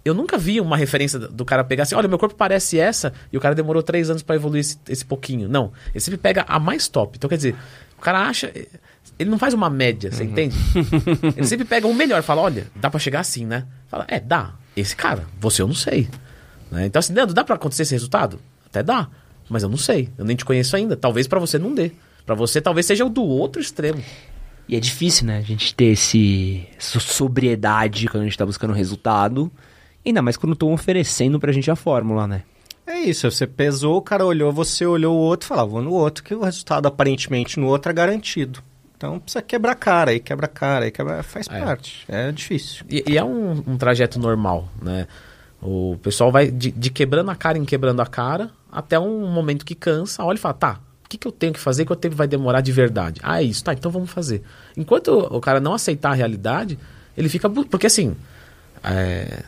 Eu 0.03 0.13
nunca 0.13 0.37
vi 0.37 0.59
uma 0.59 0.77
referência 0.77 1.19
do 1.19 1.45
cara 1.45 1.63
pegar 1.63 1.83
assim, 1.83 1.95
olha, 1.95 2.07
meu 2.07 2.17
corpo 2.17 2.35
parece 2.35 2.79
essa, 2.79 3.13
e 3.31 3.37
o 3.37 3.39
cara 3.39 3.55
demorou 3.55 3.81
três 3.81 4.09
anos 4.09 4.21
para 4.21 4.35
evoluir 4.35 4.61
esse, 4.61 4.77
esse 4.87 5.05
pouquinho. 5.05 5.49
Não. 5.49 5.71
Ele 5.89 5.99
sempre 5.99 6.17
pega 6.17 6.45
a 6.47 6.59
mais 6.59 6.87
top. 6.87 7.17
Então, 7.17 7.29
quer 7.29 7.37
dizer, 7.37 7.55
o 7.97 8.01
cara 8.01 8.19
acha. 8.27 8.51
Ele 9.17 9.29
não 9.29 9.37
faz 9.37 9.53
uma 9.53 9.69
média, 9.69 10.11
você 10.11 10.23
uhum. 10.23 10.29
entende? 10.29 10.55
ele 11.37 11.45
sempre 11.45 11.65
pega 11.65 11.87
o 11.87 11.93
melhor, 11.93 12.23
fala, 12.23 12.41
olha, 12.41 12.67
dá 12.75 12.89
para 12.89 12.99
chegar 12.99 13.19
assim, 13.19 13.45
né? 13.45 13.65
Fala, 13.87 14.05
é, 14.07 14.19
dá. 14.19 14.53
Esse 14.75 14.95
cara, 14.95 15.25
você 15.39 15.61
eu 15.61 15.67
não 15.67 15.75
sei. 15.75 16.07
Né? 16.71 16.87
Então, 16.87 16.99
assim, 16.99 17.13
Leandro, 17.13 17.35
dá 17.35 17.43
para 17.43 17.55
acontecer 17.55 17.83
esse 17.83 17.93
resultado? 17.93 18.39
Até 18.65 18.81
dá. 18.81 19.07
Mas 19.51 19.63
eu 19.63 19.69
não 19.69 19.77
sei, 19.77 20.09
eu 20.17 20.23
nem 20.23 20.35
te 20.35 20.45
conheço 20.45 20.75
ainda. 20.75 20.95
Talvez 20.95 21.27
para 21.27 21.39
você 21.39 21.59
não 21.59 21.75
dê. 21.75 21.91
Para 22.25 22.35
você 22.35 22.61
talvez 22.61 22.85
seja 22.85 23.05
o 23.05 23.09
do 23.09 23.23
outro 23.23 23.61
extremo. 23.61 24.01
E 24.67 24.75
é 24.75 24.79
difícil, 24.79 25.27
né? 25.27 25.39
A 25.39 25.41
gente 25.41 25.75
ter 25.75 25.91
esse, 25.91 26.65
essa 26.77 26.99
sobriedade 26.99 28.07
quando 28.07 28.23
a 28.23 28.25
gente 28.25 28.37
tá 28.37 28.45
buscando 28.45 28.73
resultado. 28.73 29.51
Ainda 30.05 30.21
mais 30.21 30.37
quando 30.37 30.53
estão 30.53 30.71
oferecendo 30.71 31.39
pra 31.39 31.51
gente 31.51 31.69
a 31.69 31.75
fórmula, 31.75 32.25
né? 32.25 32.43
É 32.87 32.99
isso, 32.99 33.29
você 33.29 33.45
pesou, 33.45 33.97
o 33.97 34.01
cara 34.01 34.25
olhou, 34.25 34.51
você 34.51 34.85
olhou 34.85 35.15
o 35.15 35.19
outro 35.19 35.45
e 35.45 35.49
falou, 35.49 35.69
vou 35.69 35.81
no 35.81 35.91
outro, 35.91 36.23
que 36.23 36.33
o 36.33 36.43
resultado 36.43 36.87
aparentemente 36.87 37.59
no 37.59 37.67
outro 37.67 37.91
é 37.91 37.93
garantido. 37.93 38.61
Então 38.97 39.19
precisa 39.19 39.41
quebrar 39.41 39.75
cara, 39.75 40.11
aí 40.11 40.19
quebra 40.19 40.47
cara, 40.47 40.85
aí 40.85 40.91
quebra, 40.91 41.21
faz 41.23 41.47
é. 41.49 41.59
parte. 41.59 42.05
É 42.07 42.31
difícil. 42.31 42.85
E, 42.89 43.03
e 43.07 43.17
é 43.17 43.23
um, 43.23 43.51
um, 43.67 43.77
trajeto 43.77 44.19
normal, 44.19 44.67
né? 44.81 45.07
O 45.61 45.97
pessoal 46.01 46.31
vai 46.31 46.49
de, 46.49 46.71
de, 46.71 46.89
quebrando 46.89 47.29
a 47.29 47.35
cara 47.35 47.57
em 47.57 47.65
quebrando 47.65 48.01
a 48.01 48.05
cara 48.05 48.51
até 48.71 48.99
um 48.99 49.27
momento 49.27 49.65
que 49.65 49.75
cansa, 49.75 50.23
olha 50.23 50.37
e 50.37 50.39
fala, 50.39 50.53
tá, 50.53 50.79
que, 51.11 51.17
que 51.17 51.27
eu 51.27 51.31
tenho 51.31 51.51
que 51.51 51.59
fazer, 51.59 51.83
quanto 51.83 51.99
tempo 51.99 52.15
vai 52.15 52.27
demorar 52.27 52.61
de 52.61 52.71
verdade? 52.71 53.19
Ah, 53.21 53.41
é 53.41 53.45
isso, 53.45 53.63
tá, 53.63 53.73
então 53.73 53.91
vamos 53.91 54.09
fazer. 54.09 54.41
Enquanto 54.77 55.09
o 55.09 55.41
cara 55.41 55.59
não 55.59 55.73
aceitar 55.73 56.11
a 56.11 56.13
realidade, 56.13 56.79
ele 57.17 57.27
fica. 57.27 57.49
Porque 57.49 57.87
assim. 57.87 58.15
É, 58.83 59.43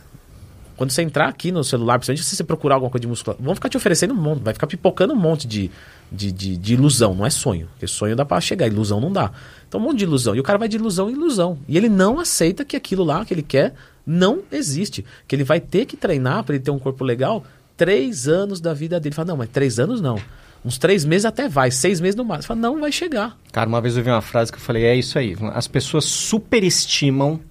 quando 0.75 0.89
você 0.89 1.03
entrar 1.03 1.27
aqui 1.27 1.51
no 1.51 1.63
celular, 1.63 1.99
principalmente 1.99 2.23
se 2.25 2.35
você 2.35 2.43
procurar 2.43 2.75
alguma 2.75 2.89
coisa 2.89 3.03
de 3.03 3.07
musculação, 3.07 3.45
vão 3.45 3.53
ficar 3.53 3.69
te 3.69 3.77
oferecendo 3.77 4.13
um 4.13 4.17
monte, 4.17 4.41
vai 4.41 4.53
ficar 4.53 4.65
pipocando 4.65 5.13
um 5.13 5.15
monte 5.15 5.47
de, 5.47 5.69
de, 6.11 6.31
de, 6.31 6.57
de, 6.57 6.73
ilusão, 6.73 7.13
não 7.13 7.25
é 7.25 7.29
sonho. 7.29 7.67
Porque 7.73 7.87
sonho 7.87 8.15
dá 8.15 8.25
pra 8.25 8.41
chegar, 8.41 8.67
ilusão 8.67 8.99
não 8.99 9.11
dá. 9.11 9.31
Então 9.67 9.79
um 9.79 9.83
monte 9.83 9.99
de 9.99 10.03
ilusão. 10.03 10.35
E 10.35 10.39
o 10.39 10.43
cara 10.43 10.57
vai 10.57 10.67
de 10.67 10.75
ilusão 10.75 11.09
em 11.09 11.13
ilusão. 11.13 11.59
E 11.67 11.77
ele 11.77 11.89
não 11.89 12.19
aceita 12.19 12.65
que 12.65 12.75
aquilo 12.75 13.03
lá 13.03 13.23
que 13.23 13.33
ele 13.33 13.43
quer 13.43 13.73
não 14.05 14.41
existe. 14.51 15.05
Que 15.27 15.35
ele 15.35 15.43
vai 15.43 15.61
ter 15.61 15.85
que 15.85 15.95
treinar 15.95 16.43
para 16.43 16.55
ele 16.55 16.63
ter 16.63 16.71
um 16.71 16.79
corpo 16.79 17.03
legal 17.03 17.43
três 17.83 18.29
anos 18.29 18.61
da 18.61 18.73
vida 18.73 18.97
dele. 18.97 19.13
Fala, 19.13 19.27
não, 19.27 19.37
mas 19.37 19.49
três 19.49 19.77
anos 19.77 19.99
não. 19.99 20.17
Uns 20.63 20.77
três 20.77 21.03
meses 21.03 21.25
até 21.25 21.49
vai, 21.49 21.69
seis 21.69 21.99
meses 21.99 22.15
no 22.15 22.23
máximo. 22.23 22.47
Fala, 22.47 22.61
não 22.61 22.79
vai 22.79 22.93
chegar. 22.93 23.37
Cara, 23.51 23.67
uma 23.67 23.81
vez 23.81 23.97
eu 23.97 24.03
vi 24.03 24.09
uma 24.09 24.21
frase 24.21 24.49
que 24.49 24.57
eu 24.57 24.61
falei, 24.61 24.85
é 24.85 24.95
isso 24.95 25.19
aí. 25.19 25.35
As 25.53 25.67
pessoas 25.67 26.05
superestimam 26.05 27.41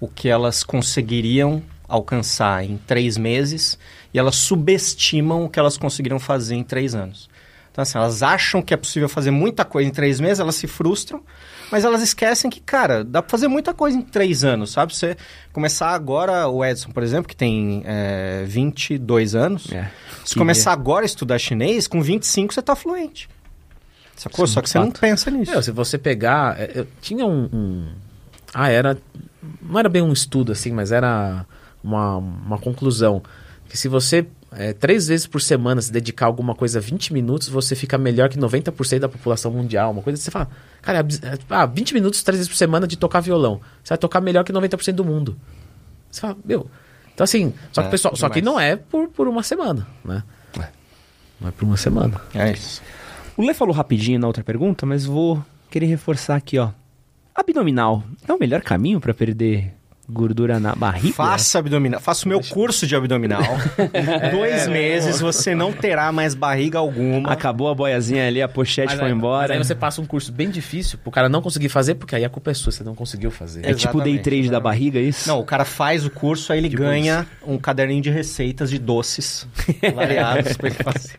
o 0.00 0.08
que 0.08 0.28
elas 0.28 0.64
conseguiriam 0.64 1.62
alcançar 1.88 2.64
em 2.64 2.76
três 2.78 3.16
meses 3.16 3.78
e 4.12 4.18
elas 4.18 4.34
subestimam 4.34 5.44
o 5.44 5.48
que 5.48 5.60
elas 5.60 5.78
conseguiram 5.78 6.18
fazer 6.18 6.56
em 6.56 6.64
três 6.64 6.92
anos. 6.92 7.30
Então, 7.76 7.82
assim, 7.82 7.98
elas 7.98 8.22
acham 8.22 8.62
que 8.62 8.72
é 8.72 8.76
possível 8.76 9.06
fazer 9.06 9.30
muita 9.30 9.62
coisa 9.62 9.86
em 9.86 9.92
três 9.92 10.18
meses, 10.18 10.40
elas 10.40 10.54
se 10.54 10.66
frustram, 10.66 11.22
mas 11.70 11.84
elas 11.84 12.00
esquecem 12.00 12.50
que, 12.50 12.58
cara, 12.58 13.04
dá 13.04 13.20
pra 13.20 13.30
fazer 13.30 13.48
muita 13.48 13.74
coisa 13.74 13.98
em 13.98 14.00
três 14.00 14.44
anos, 14.44 14.72
sabe? 14.72 14.96
Você 14.96 15.14
começar 15.52 15.90
agora, 15.90 16.48
o 16.48 16.64
Edson, 16.64 16.88
por 16.90 17.02
exemplo, 17.02 17.28
que 17.28 17.36
tem 17.36 17.82
é, 17.84 18.44
22 18.46 19.34
anos, 19.34 19.70
é, 19.70 19.90
se 20.24 20.34
começar 20.36 20.72
agora 20.72 21.04
a 21.04 21.06
estudar 21.06 21.38
chinês, 21.38 21.86
com 21.86 22.00
25 22.00 22.54
você 22.54 22.62
tá 22.62 22.74
fluente. 22.74 23.28
Sacou? 24.16 24.46
Sim, 24.46 24.54
Só 24.54 24.62
que 24.62 24.70
você 24.70 24.78
fato. 24.78 24.84
não 24.86 24.92
pensa 24.92 25.30
nisso. 25.30 25.52
Meu, 25.52 25.62
se 25.62 25.70
você 25.70 25.98
pegar. 25.98 26.58
É, 26.58 26.70
eu 26.76 26.88
tinha 27.02 27.26
um, 27.26 27.44
um. 27.52 27.88
Ah, 28.54 28.70
era. 28.70 28.96
Não 29.60 29.78
era 29.78 29.90
bem 29.90 30.00
um 30.00 30.14
estudo 30.14 30.50
assim, 30.50 30.72
mas 30.72 30.92
era 30.92 31.44
uma, 31.84 32.16
uma 32.16 32.58
conclusão. 32.58 33.22
Que 33.68 33.76
se 33.76 33.86
você 33.86 34.26
é, 34.58 34.72
três 34.72 35.06
vezes 35.06 35.26
por 35.26 35.40
semana 35.40 35.82
se 35.82 35.92
dedicar 35.92 36.24
a 36.24 36.28
alguma 36.28 36.54
coisa 36.54 36.80
20 36.80 37.12
minutos, 37.12 37.48
você 37.48 37.74
fica 37.74 37.98
melhor 37.98 38.30
que 38.30 38.38
90% 38.38 39.00
da 39.00 39.08
população 39.08 39.50
mundial. 39.50 39.90
Uma 39.90 40.02
coisa 40.02 40.18
que 40.18 40.24
você 40.24 40.30
fala, 40.30 40.48
cara, 40.80 41.00
é, 41.00 41.38
ah, 41.50 41.66
20 41.66 41.92
minutos 41.92 42.22
três 42.22 42.38
vezes 42.38 42.48
por 42.48 42.56
semana 42.56 42.86
de 42.86 42.96
tocar 42.96 43.20
violão. 43.20 43.60
Você 43.84 43.90
vai 43.90 43.98
tocar 43.98 44.20
melhor 44.20 44.44
que 44.44 44.52
90% 44.52 44.92
do 44.92 45.04
mundo. 45.04 45.36
Você 46.10 46.22
fala, 46.22 46.36
meu. 46.42 46.70
Então 47.12 47.24
assim, 47.24 47.52
só 47.70 47.82
que, 47.82 47.88
é, 47.88 47.90
pessoal, 47.90 48.16
só 48.16 48.28
que 48.30 48.40
não 48.40 48.58
é 48.58 48.76
por, 48.76 49.08
por 49.08 49.28
uma 49.28 49.42
semana, 49.42 49.86
né? 50.04 50.22
É. 50.58 50.68
Não 51.40 51.48
é 51.48 51.50
por 51.50 51.64
uma 51.64 51.76
semana. 51.76 52.20
É 52.34 52.52
isso. 52.52 52.82
O 53.36 53.42
Lê 53.42 53.52
falou 53.52 53.74
rapidinho 53.74 54.18
na 54.18 54.26
outra 54.26 54.42
pergunta, 54.42 54.86
mas 54.86 55.04
vou 55.04 55.44
querer 55.70 55.86
reforçar 55.86 56.36
aqui, 56.36 56.58
ó. 56.58 56.70
Abdominal 57.34 58.02
é 58.26 58.32
o 58.32 58.38
melhor 58.38 58.62
caminho 58.62 58.98
para 58.98 59.12
perder 59.12 59.74
gordura 60.08 60.60
na 60.60 60.74
barriga? 60.74 61.14
Faça 61.14 61.58
abdominal. 61.58 62.00
Faça 62.00 62.24
o 62.24 62.28
meu 62.28 62.40
curso 62.40 62.86
de 62.86 62.94
abdominal. 62.94 63.42
Dois 64.30 64.66
meses 64.68 65.20
você 65.20 65.54
não 65.54 65.72
terá 65.72 66.12
mais 66.12 66.34
barriga 66.34 66.78
alguma. 66.78 67.30
Acabou 67.30 67.68
a 67.68 67.74
boiazinha 67.74 68.26
ali, 68.26 68.40
a 68.40 68.48
pochete 68.48 68.88
mas 68.88 68.98
foi 68.98 69.08
aí, 69.08 69.14
embora. 69.14 69.48
Mas 69.48 69.50
aí 69.50 69.64
você 69.64 69.74
passa 69.74 70.00
um 70.00 70.06
curso 70.06 70.32
bem 70.32 70.50
difícil 70.50 70.98
pro 70.98 71.10
cara 71.10 71.28
não 71.28 71.42
conseguir 71.42 71.68
fazer, 71.68 71.94
porque 71.94 72.14
aí 72.14 72.24
a 72.24 72.28
culpa 72.28 72.50
é 72.50 72.54
sua, 72.54 72.72
você 72.72 72.84
não 72.84 72.94
conseguiu 72.94 73.30
fazer. 73.30 73.66
É 73.66 73.74
tipo 73.74 74.00
day 74.00 74.18
trade 74.18 74.50
da 74.50 74.60
barriga, 74.60 74.98
é 74.98 75.02
isso? 75.02 75.28
Não, 75.28 75.40
o 75.40 75.44
cara 75.44 75.64
faz 75.64 76.04
o 76.04 76.10
curso, 76.10 76.52
aí 76.52 76.58
ele 76.58 76.68
tipo 76.68 76.82
ganha 76.82 77.26
isso. 77.42 77.50
um 77.50 77.58
caderninho 77.58 78.02
de 78.02 78.10
receitas 78.10 78.70
de 78.70 78.78
doces 78.78 79.46
variados 79.94 80.56
pra 80.56 80.68
ele 80.68 80.76
fazer. 80.76 81.18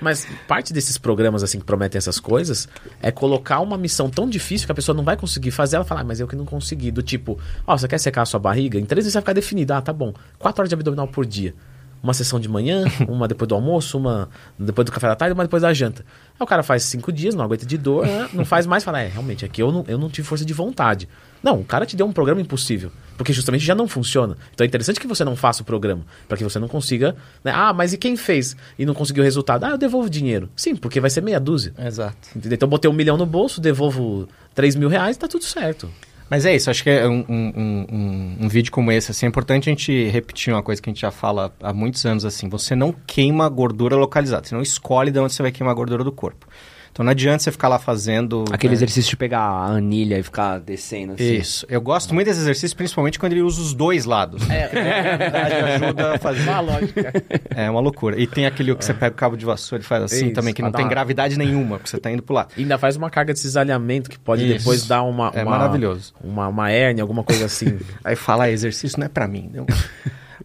Mas 0.00 0.26
parte 0.46 0.72
desses 0.72 0.98
programas 0.98 1.42
assim 1.42 1.58
que 1.58 1.64
prometem 1.64 1.98
essas 1.98 2.20
coisas 2.20 2.68
é 3.02 3.10
colocar 3.10 3.60
uma 3.60 3.78
missão 3.78 4.10
tão 4.10 4.28
difícil 4.28 4.66
que 4.66 4.72
a 4.72 4.74
pessoa 4.74 4.94
não 4.94 5.04
vai 5.04 5.16
conseguir 5.16 5.50
fazer. 5.50 5.76
Ela 5.76 5.84
fala, 5.84 6.00
ah, 6.02 6.04
mas 6.04 6.20
eu 6.20 6.28
que 6.28 6.36
não 6.36 6.44
consegui. 6.44 6.90
Do 6.90 7.02
tipo, 7.02 7.38
ó, 7.66 7.74
oh, 7.74 7.78
você 7.78 7.88
quer 7.88 7.98
secar 8.06 8.22
a 8.22 8.26
sua 8.26 8.40
barriga? 8.40 8.78
Em 8.78 8.84
três 8.84 9.04
vezes 9.04 9.14
vai 9.14 9.22
ficar 9.22 9.32
definido. 9.32 9.72
Ah, 9.74 9.82
tá 9.82 9.92
bom. 9.92 10.12
Quatro 10.38 10.60
horas 10.60 10.68
de 10.68 10.74
abdominal 10.74 11.08
por 11.08 11.26
dia. 11.26 11.54
Uma 12.02 12.14
sessão 12.14 12.38
de 12.38 12.48
manhã, 12.48 12.84
uma 13.08 13.26
depois 13.26 13.48
do 13.48 13.54
almoço, 13.54 13.98
uma 13.98 14.28
depois 14.58 14.86
do 14.86 14.92
café 14.92 15.08
da 15.08 15.16
tarde, 15.16 15.32
uma 15.34 15.44
depois 15.44 15.62
da 15.62 15.72
janta. 15.72 16.04
Aí 16.38 16.44
o 16.44 16.46
cara 16.46 16.62
faz 16.62 16.84
cinco 16.84 17.10
dias, 17.10 17.34
não 17.34 17.44
aguenta 17.44 17.66
de 17.66 17.76
dor, 17.76 18.06
né? 18.06 18.28
não 18.32 18.44
faz 18.44 18.66
mais, 18.66 18.84
fala, 18.84 19.00
é, 19.00 19.08
realmente, 19.08 19.44
aqui 19.44 19.62
eu 19.62 19.72
não, 19.72 19.84
eu 19.88 19.98
não 19.98 20.08
tive 20.08 20.28
força 20.28 20.44
de 20.44 20.52
vontade. 20.52 21.08
Não, 21.42 21.60
o 21.60 21.64
cara 21.64 21.86
te 21.86 21.96
deu 21.96 22.06
um 22.06 22.12
programa 22.12 22.40
impossível. 22.40 22.90
Porque 23.16 23.32
justamente 23.32 23.64
já 23.64 23.74
não 23.74 23.88
funciona. 23.88 24.36
Então 24.52 24.64
é 24.64 24.68
interessante 24.68 25.00
que 25.00 25.06
você 25.06 25.24
não 25.24 25.34
faça 25.34 25.62
o 25.62 25.64
programa. 25.64 26.02
para 26.28 26.36
que 26.36 26.44
você 26.44 26.58
não 26.58 26.68
consiga. 26.68 27.16
Né? 27.42 27.52
Ah, 27.54 27.72
mas 27.72 27.92
e 27.92 27.98
quem 27.98 28.16
fez 28.16 28.56
e 28.78 28.84
não 28.84 28.94
conseguiu 28.94 29.22
o 29.22 29.24
resultado? 29.24 29.64
Ah, 29.64 29.70
eu 29.70 29.78
devolvo 29.78 30.10
dinheiro. 30.10 30.50
Sim, 30.56 30.76
porque 30.76 31.00
vai 31.00 31.08
ser 31.08 31.22
meia 31.22 31.40
dúzia. 31.40 31.72
Exato. 31.78 32.16
Entendeu? 32.34 32.56
Então 32.56 32.66
eu 32.66 32.70
botei 32.70 32.90
um 32.90 32.94
milhão 32.94 33.16
no 33.16 33.24
bolso, 33.24 33.60
devolvo 33.60 34.28
3 34.54 34.74
mil 34.76 34.88
reais, 34.88 35.16
tá 35.16 35.28
tudo 35.28 35.44
certo. 35.44 35.88
Mas 36.28 36.44
é 36.44 36.54
isso, 36.54 36.68
acho 36.68 36.82
que 36.82 36.90
é 36.90 37.06
um, 37.06 37.24
um, 37.28 37.52
um, 37.56 38.36
um, 38.40 38.48
vídeo 38.48 38.72
como 38.72 38.90
esse, 38.90 39.12
assim, 39.12 39.26
é 39.26 39.28
importante 39.28 39.68
a 39.68 39.72
gente 39.72 40.08
repetir 40.08 40.52
uma 40.52 40.62
coisa 40.62 40.82
que 40.82 40.90
a 40.90 40.92
gente 40.92 41.00
já 41.00 41.12
fala 41.12 41.54
há 41.62 41.72
muitos 41.72 42.04
anos, 42.04 42.24
assim, 42.24 42.48
você 42.48 42.74
não 42.74 42.92
queima 43.06 43.48
gordura 43.48 43.94
localizada, 43.94 44.46
você 44.46 44.54
não 44.54 44.62
escolhe 44.62 45.12
de 45.12 45.20
onde 45.20 45.32
você 45.32 45.42
vai 45.42 45.52
queimar 45.52 45.72
a 45.72 45.76
gordura 45.76 46.02
do 46.02 46.10
corpo. 46.10 46.48
Então 46.96 47.04
não 47.04 47.10
adianta 47.10 47.42
você 47.42 47.52
ficar 47.52 47.68
lá 47.68 47.78
fazendo. 47.78 48.46
Aquele 48.50 48.70
né? 48.70 48.76
exercício 48.76 49.10
de 49.10 49.16
pegar 49.18 49.40
a 49.40 49.66
anilha 49.66 50.18
e 50.18 50.22
ficar 50.22 50.58
descendo 50.58 51.12
assim. 51.12 51.34
Isso. 51.34 51.66
Eu 51.68 51.78
gosto 51.78 52.14
muito 52.14 52.26
desse 52.26 52.40
exercício, 52.40 52.74
principalmente 52.74 53.18
quando 53.18 53.32
ele 53.32 53.42
usa 53.42 53.60
os 53.60 53.74
dois 53.74 54.06
lados. 54.06 54.48
É, 54.48 55.74
ajuda 55.74 56.14
a 56.14 56.18
fazer. 56.18 56.48
Uma 56.48 56.60
lógica. 56.60 57.12
É 57.54 57.70
uma 57.70 57.80
loucura. 57.80 58.18
E 58.18 58.26
tem 58.26 58.46
aquele 58.46 58.74
que 58.74 58.82
você 58.82 58.94
pega 58.94 59.14
o 59.14 59.14
cabo 59.14 59.36
de 59.36 59.44
vassoura 59.44 59.84
e 59.84 59.86
faz 59.86 60.04
assim 60.04 60.26
Isso, 60.26 60.34
também, 60.34 60.54
que 60.54 60.62
não 60.62 60.72
tem 60.72 60.88
gravidade 60.88 61.36
nenhuma, 61.36 61.76
porque 61.76 61.90
você 61.90 61.98
tá 61.98 62.10
indo 62.10 62.22
pro 62.22 62.34
lado. 62.34 62.54
E 62.56 62.62
ainda 62.62 62.78
faz 62.78 62.96
uma 62.96 63.10
carga 63.10 63.34
de 63.34 63.40
cisalhamento 63.40 64.08
que 64.08 64.18
pode 64.18 64.46
Isso. 64.46 64.60
depois 64.60 64.86
dar 64.86 65.02
uma, 65.02 65.30
É 65.34 65.42
uma, 65.42 65.50
maravilhoso. 65.50 66.14
Uma, 66.24 66.48
uma 66.48 66.70
hérnia, 66.70 67.02
alguma 67.02 67.22
coisa 67.22 67.44
assim. 67.44 67.78
Aí 68.02 68.16
fala, 68.16 68.44
ah, 68.44 68.50
exercício 68.50 68.98
não 68.98 69.04
é 69.04 69.10
para 69.10 69.28
mim. 69.28 69.52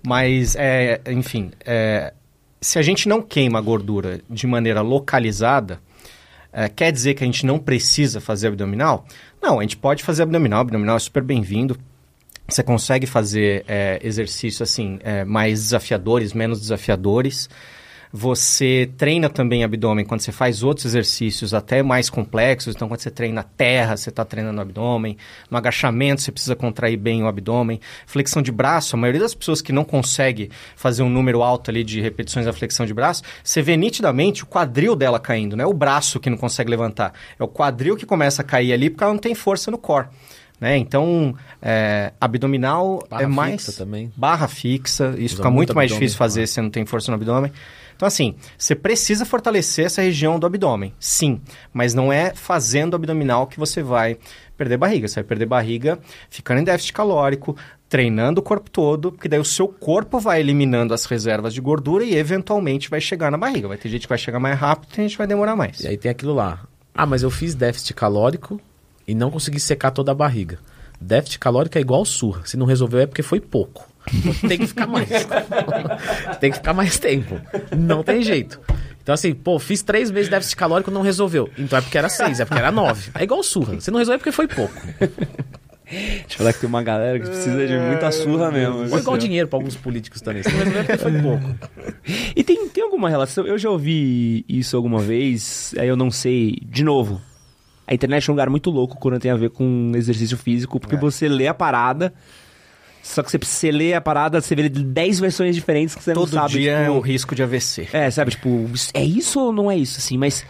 Mas, 0.06 0.58
é, 0.58 1.00
enfim, 1.08 1.52
é, 1.66 2.12
se 2.60 2.78
a 2.78 2.82
gente 2.82 3.08
não 3.08 3.22
queima 3.22 3.58
a 3.58 3.62
gordura 3.62 4.20
de 4.30 4.46
maneira 4.46 4.82
localizada 4.82 5.80
é, 6.54 6.68
quer 6.68 6.92
dizer 6.92 7.14
que 7.14 7.24
a 7.24 7.26
gente 7.26 7.46
não 7.46 7.58
precisa 7.58 8.20
fazer 8.20 8.48
abdominal? 8.50 9.06
Não, 9.42 9.60
a 9.60 9.62
gente 9.62 9.78
pode 9.78 10.04
fazer 10.04 10.24
abdominal, 10.24 10.62
abdominal 10.62 10.98
é 10.98 11.00
super 11.00 11.24
bem-vindo. 11.24 11.78
Você 12.48 12.62
consegue 12.62 13.08
fazer 13.08 13.64
é, 13.68 14.00
exercícios 14.04 14.62
assim, 14.62 15.00
é, 15.04 15.24
mais 15.24 15.60
desafiadores, 15.64 16.34
menos 16.34 16.60
desafiadores. 16.60 17.50
Você 18.14 18.90
treina 18.98 19.30
também 19.30 19.64
abdômen 19.64 20.04
quando 20.06 20.22
você 20.22 20.32
faz 20.32 20.64
outros 20.64 20.86
exercícios 20.86 21.54
até 21.54 21.82
mais 21.82 22.10
complexos. 22.10 22.76
Então, 22.76 22.88
quando 22.88 23.00
você 23.00 23.10
treina 23.10 23.44
terra, 23.44 23.96
você 23.96 24.10
está 24.10 24.26
treinando 24.26 24.58
o 24.58 24.62
abdômen. 24.62 25.18
No 25.50 25.58
agachamento, 25.58 26.22
você 26.22 26.32
precisa 26.32 26.56
contrair 26.56 26.98
bem 26.98 27.24
o 27.24 27.28
abdômen. 27.28 27.80
Flexão 28.06 28.42
de 28.42 28.52
braço, 28.52 28.96
a 28.96 29.00
maioria 29.00 29.22
das 29.22 29.34
pessoas 29.34 29.62
que 29.62 29.72
não 29.72 29.84
consegue 29.84 30.50
fazer 30.76 31.04
um 31.04 31.10
número 31.10 31.42
alto 31.42 31.72
ali 31.72 31.84
de 31.84 32.02
repetições 32.02 32.46
da 32.46 32.54
flexão 32.54 32.86
de 32.86 32.94
braço, 32.94 33.24
você 33.44 33.62
vê 33.62 33.78
nitidamente 33.78 34.44
o 34.44 34.48
quadril 34.48 34.96
dela 34.96 35.20
caindo, 35.20 35.56
não 35.56 35.64
é 35.64 35.68
o 35.68 35.74
braço 35.74 36.20
que 36.20 36.30
não 36.30 36.38
consegue 36.38 36.70
levantar. 36.70 37.14
É 37.40 37.44
o 37.44 37.48
quadril 37.48 37.96
que 37.96 38.06
começa 38.06 38.42
a 38.42 38.46
cair 38.46 38.74
ali 38.74 38.90
porque 38.90 39.04
ela 39.04 39.14
não 39.14 39.20
tem 39.20 39.34
força 39.34 39.72
no 39.72 39.78
core. 39.78 40.08
Né? 40.60 40.78
Então, 40.78 41.36
é, 41.60 42.14
abdominal 42.22 43.04
barra 43.10 43.24
é 43.24 43.26
mais. 43.26 43.66
Fixa 43.66 43.84
também. 43.84 44.12
Barra 44.16 44.48
fixa. 44.48 45.16
Isso 45.18 45.34
Usa 45.34 45.36
fica 45.38 45.50
muito, 45.50 45.56
muito 45.56 45.76
mais 45.76 45.92
difícil 45.92 46.16
fazer 46.18 46.42
né? 46.42 46.46
se 46.46 46.54
você 46.54 46.62
não 46.62 46.70
tem 46.70 46.86
força 46.86 47.10
no 47.10 47.16
abdômen. 47.16 47.52
Então, 48.02 48.08
assim, 48.08 48.34
você 48.58 48.74
precisa 48.74 49.26
fortalecer 49.26 49.86
essa 49.86 50.02
região 50.02 50.40
do 50.40 50.48
abdômen, 50.48 50.92
sim, 51.00 51.40
mas 51.72 51.94
não 51.94 52.12
é 52.12 52.34
fazendo 52.34 52.96
abdominal 52.96 53.46
que 53.46 53.60
você 53.60 53.84
vai 53.84 54.18
perder 54.58 54.76
barriga. 54.76 55.08
Você 55.08 55.20
vai 55.20 55.24
perder 55.24 55.46
barriga 55.46 56.00
ficando 56.28 56.62
em 56.62 56.64
déficit 56.64 56.94
calórico, 56.94 57.56
treinando 57.88 58.42
o 58.42 58.44
corpo 58.44 58.72
todo, 58.72 59.12
porque 59.12 59.30
daí 59.30 59.40
o 59.40 59.46
seu 59.46 59.68
corpo 59.68 60.20
vai 60.20 60.40
eliminando 60.40 60.96
as 60.96 61.06
reservas 61.06 61.54
de 61.54 61.62
gordura 61.62 62.04
e 62.04 62.16
eventualmente 62.16 62.90
vai 62.90 63.00
chegar 63.00 63.30
na 63.30 63.38
barriga. 63.38 63.68
Vai 63.68 63.78
ter 63.78 63.88
gente 63.88 64.02
que 64.02 64.10
vai 64.10 64.18
chegar 64.18 64.40
mais 64.40 64.58
rápido, 64.58 64.90
tem 64.96 65.06
gente 65.06 65.12
que 65.12 65.20
vai 65.20 65.28
demorar 65.28 65.56
mais. 65.56 65.80
E 65.82 65.88
aí 65.88 65.96
tem 65.96 66.10
aquilo 66.10 66.34
lá. 66.34 66.66
Ah, 66.96 67.06
mas 67.06 67.22
eu 67.22 67.30
fiz 67.30 67.54
déficit 67.54 67.94
calórico 67.94 68.60
e 69.08 69.14
não 69.14 69.30
consegui 69.30 69.60
secar 69.60 69.92
toda 69.92 70.12
a 70.12 70.16
barriga. 70.16 70.58
Déficit 71.00 71.38
calórico 71.38 71.78
é 71.78 71.82
igual 71.82 72.04
surra. 72.04 72.42
Se 72.46 72.58
não 72.58 72.66
resolveu 72.66 73.02
é 73.02 73.06
porque 73.06 73.22
foi 73.22 73.40
pouco. 73.40 73.91
Tem 74.48 74.58
que 74.58 74.68
ficar 74.68 74.88
mais. 74.88 75.10
tem 76.40 76.52
que 76.52 76.58
ficar 76.58 76.74
mais 76.74 76.98
tempo. 76.98 77.40
Não 77.76 78.04
tem 78.04 78.22
jeito. 78.22 78.60
Então, 79.02 79.14
assim, 79.14 79.34
pô, 79.34 79.58
fiz 79.58 79.82
três 79.82 80.12
meses 80.12 80.28
de 80.28 80.32
déficit 80.32 80.56
calórico 80.56 80.92
não 80.92 81.02
resolveu. 81.02 81.50
Então 81.58 81.78
é 81.78 81.82
porque 81.82 81.98
era 81.98 82.10
seis, 82.10 82.40
é 82.40 82.46
porque 82.46 82.60
era 82.60 82.72
nove. 82.72 83.10
É 83.16 83.24
igual 83.24 83.42
surra. 83.42 83.74
Você 83.80 83.90
não 83.90 84.00
resolveu 84.00 84.16
é 84.16 84.18
porque 84.20 84.32
foi 84.32 84.48
pouco. 84.48 84.74
Deixa 85.92 86.26
eu 86.30 86.38
falar 86.38 86.54
que 86.54 86.60
tem 86.60 86.70
uma 86.70 86.82
galera 86.82 87.20
que 87.20 87.26
precisa 87.26 87.68
de 87.68 87.78
muita 87.78 88.12
surra 88.12 88.50
mesmo. 88.50 88.90
Ou 88.92 88.98
igual 88.98 89.18
dinheiro 89.18 89.48
para 89.48 89.58
alguns 89.58 89.76
políticos 89.76 90.22
também. 90.22 90.42
Você 90.42 90.50
não 90.52 90.60
resolveu 90.60 90.82
é 90.82 90.84
porque 90.84 90.98
foi 90.98 91.22
pouco. 91.22 91.56
E 92.36 92.44
tem, 92.44 92.70
tem 92.70 92.84
alguma 92.84 93.10
relação? 93.10 93.46
Eu 93.46 93.58
já 93.58 93.70
ouvi 93.70 94.46
isso 94.48 94.78
alguma 94.78 95.00
vez, 95.00 95.74
aí 95.78 95.88
eu 95.88 95.98
não 95.98 96.10
sei. 96.10 96.58
De 96.64 96.84
novo, 96.84 97.22
a 97.86 97.94
internet 97.94 98.30
é 98.30 98.32
um 98.32 98.36
lugar 98.36 98.50
muito 98.50 98.70
louco 98.70 98.98
quando 98.98 99.20
tem 99.20 99.32
a 99.32 99.36
ver 99.36 99.50
com 99.50 99.92
exercício 99.96 100.38
físico, 100.38 100.80
porque 100.80 100.96
é. 100.96 100.98
você 101.00 101.28
lê 101.28 101.48
a 101.48 101.54
parada 101.54 102.14
só 103.02 103.24
que 103.24 103.38
você, 103.38 103.72
lê 103.72 103.94
a 103.94 104.02
parada, 104.02 104.40
você 104.40 104.56
vê 104.56 104.70
10 104.70 105.20
versões 105.20 105.56
diferentes 105.56 105.96
que 105.96 106.04
você 106.04 106.14
Todo 106.14 106.28
não 106.28 106.34
sabe. 106.34 106.54
Todo 106.54 106.62
dia 106.62 106.78
tipo, 106.78 106.88
é 106.88 106.92
um 106.92 107.00
risco 107.00 107.34
de 107.34 107.44
AVC. 107.44 107.90
É, 107.92 108.12
sabe, 108.12 108.32
tipo, 108.32 108.70
é 108.94 109.04
isso 109.04 109.40
ou 109.40 109.52
não 109.52 109.72
é 109.72 109.78
isso, 109.78 109.98
assim? 109.98 110.18
Mas 110.18 110.46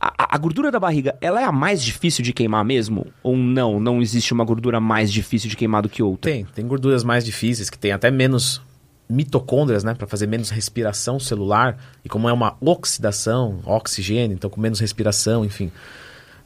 a, 0.00 0.34
a 0.34 0.38
gordura 0.38 0.70
da 0.70 0.78
barriga, 0.78 1.16
ela 1.20 1.40
é 1.40 1.44
a 1.44 1.52
mais 1.52 1.82
difícil 1.82 2.22
de 2.22 2.32
queimar 2.32 2.64
mesmo? 2.64 3.06
Ou 3.22 3.36
não? 3.36 3.80
Não 3.80 4.00
existe 4.00 4.32
uma 4.32 4.44
gordura 4.44 4.78
mais 4.78 5.12
difícil 5.12 5.48
de 5.48 5.56
queimar 5.56 5.82
do 5.82 5.88
que 5.88 6.02
outra? 6.02 6.30
Tem, 6.30 6.44
tem 6.44 6.66
gorduras 6.66 7.02
mais 7.02 7.24
difíceis 7.24 7.68
que 7.68 7.78
tem 7.78 7.92
até 7.92 8.10
menos 8.10 8.62
mitocôndrias, 9.08 9.84
né, 9.84 9.94
para 9.94 10.06
fazer 10.06 10.26
menos 10.26 10.50
respiração 10.50 11.20
celular 11.20 11.78
e 12.04 12.08
como 12.08 12.28
é 12.28 12.32
uma 12.32 12.56
oxidação, 12.60 13.60
oxigênio, 13.64 14.34
então 14.34 14.50
com 14.50 14.60
menos 14.60 14.80
respiração, 14.80 15.44
enfim. 15.44 15.70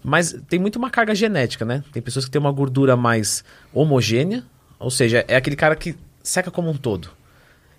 Mas 0.02 0.36
tem 0.48 0.58
muito 0.58 0.76
uma 0.76 0.90
carga 0.90 1.14
genética, 1.14 1.64
né? 1.64 1.82
Tem 1.92 2.02
pessoas 2.02 2.24
que 2.24 2.30
têm 2.30 2.40
uma 2.40 2.52
gordura 2.52 2.96
mais 2.96 3.44
homogênea, 3.72 4.44
ou 4.81 4.91
seja, 4.91 5.24
é 5.28 5.37
aquele 5.37 5.57
cara 5.57 5.76
que 5.76 5.95
seca 6.22 6.51
como 6.51 6.70
um 6.70 6.76
todo. 6.76 7.11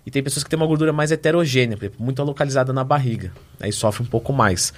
E 0.06 0.10
tem 0.10 0.22
pessoas 0.22 0.42
que 0.42 0.50
têm 0.50 0.56
uma 0.56 0.66
gordura 0.66 0.92
mais 0.92 1.10
heterogênea, 1.12 1.76
por 1.76 1.84
exemplo, 1.84 2.04
muito 2.04 2.22
localizada 2.22 2.72
na 2.72 2.82
barriga. 2.82 3.32
Aí 3.60 3.72
sofre 3.72 4.02
um 4.02 4.06
pouco 4.06 4.32
mais. 4.32 4.72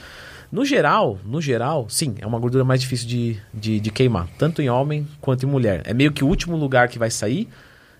No 0.50 0.64
geral, 0.64 1.18
no 1.24 1.40
geral, 1.40 1.86
sim, 1.88 2.14
é 2.18 2.26
uma 2.26 2.38
gordura 2.38 2.64
mais 2.64 2.80
difícil 2.80 3.08
de, 3.08 3.38
de, 3.52 3.80
de, 3.80 3.90
queimar, 3.90 4.28
tanto 4.38 4.62
em 4.62 4.68
homem 4.68 5.06
quanto 5.20 5.44
em 5.44 5.48
mulher. 5.48 5.82
É 5.84 5.94
meio 5.94 6.12
que 6.12 6.22
o 6.22 6.26
último 6.26 6.56
lugar 6.56 6.88
que 6.88 6.98
vai 6.98 7.10
sair 7.10 7.48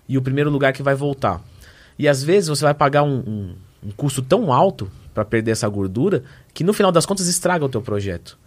e 0.07 0.17
o 0.17 0.21
primeiro 0.21 0.49
lugar 0.49 0.71
que 0.71 0.83
vai 0.83 0.95
voltar. 0.95 1.41
E 1.97 2.07
às 2.07 2.23
vezes 2.23 2.49
você 2.49 2.63
vai 2.63 2.73
pagar 2.73 3.03
um, 3.03 3.17
um, 3.17 3.55
um 3.87 3.91
custo 3.91 4.21
tão 4.21 4.53
alto 4.53 4.89
para 5.13 5.25
perder 5.25 5.51
essa 5.51 5.67
gordura 5.67 6.23
que 6.53 6.63
no 6.63 6.73
final 6.73 6.91
das 6.91 7.05
contas 7.05 7.27
estraga 7.27 7.65
o 7.65 7.69
teu 7.69 7.81
projeto. 7.81 8.37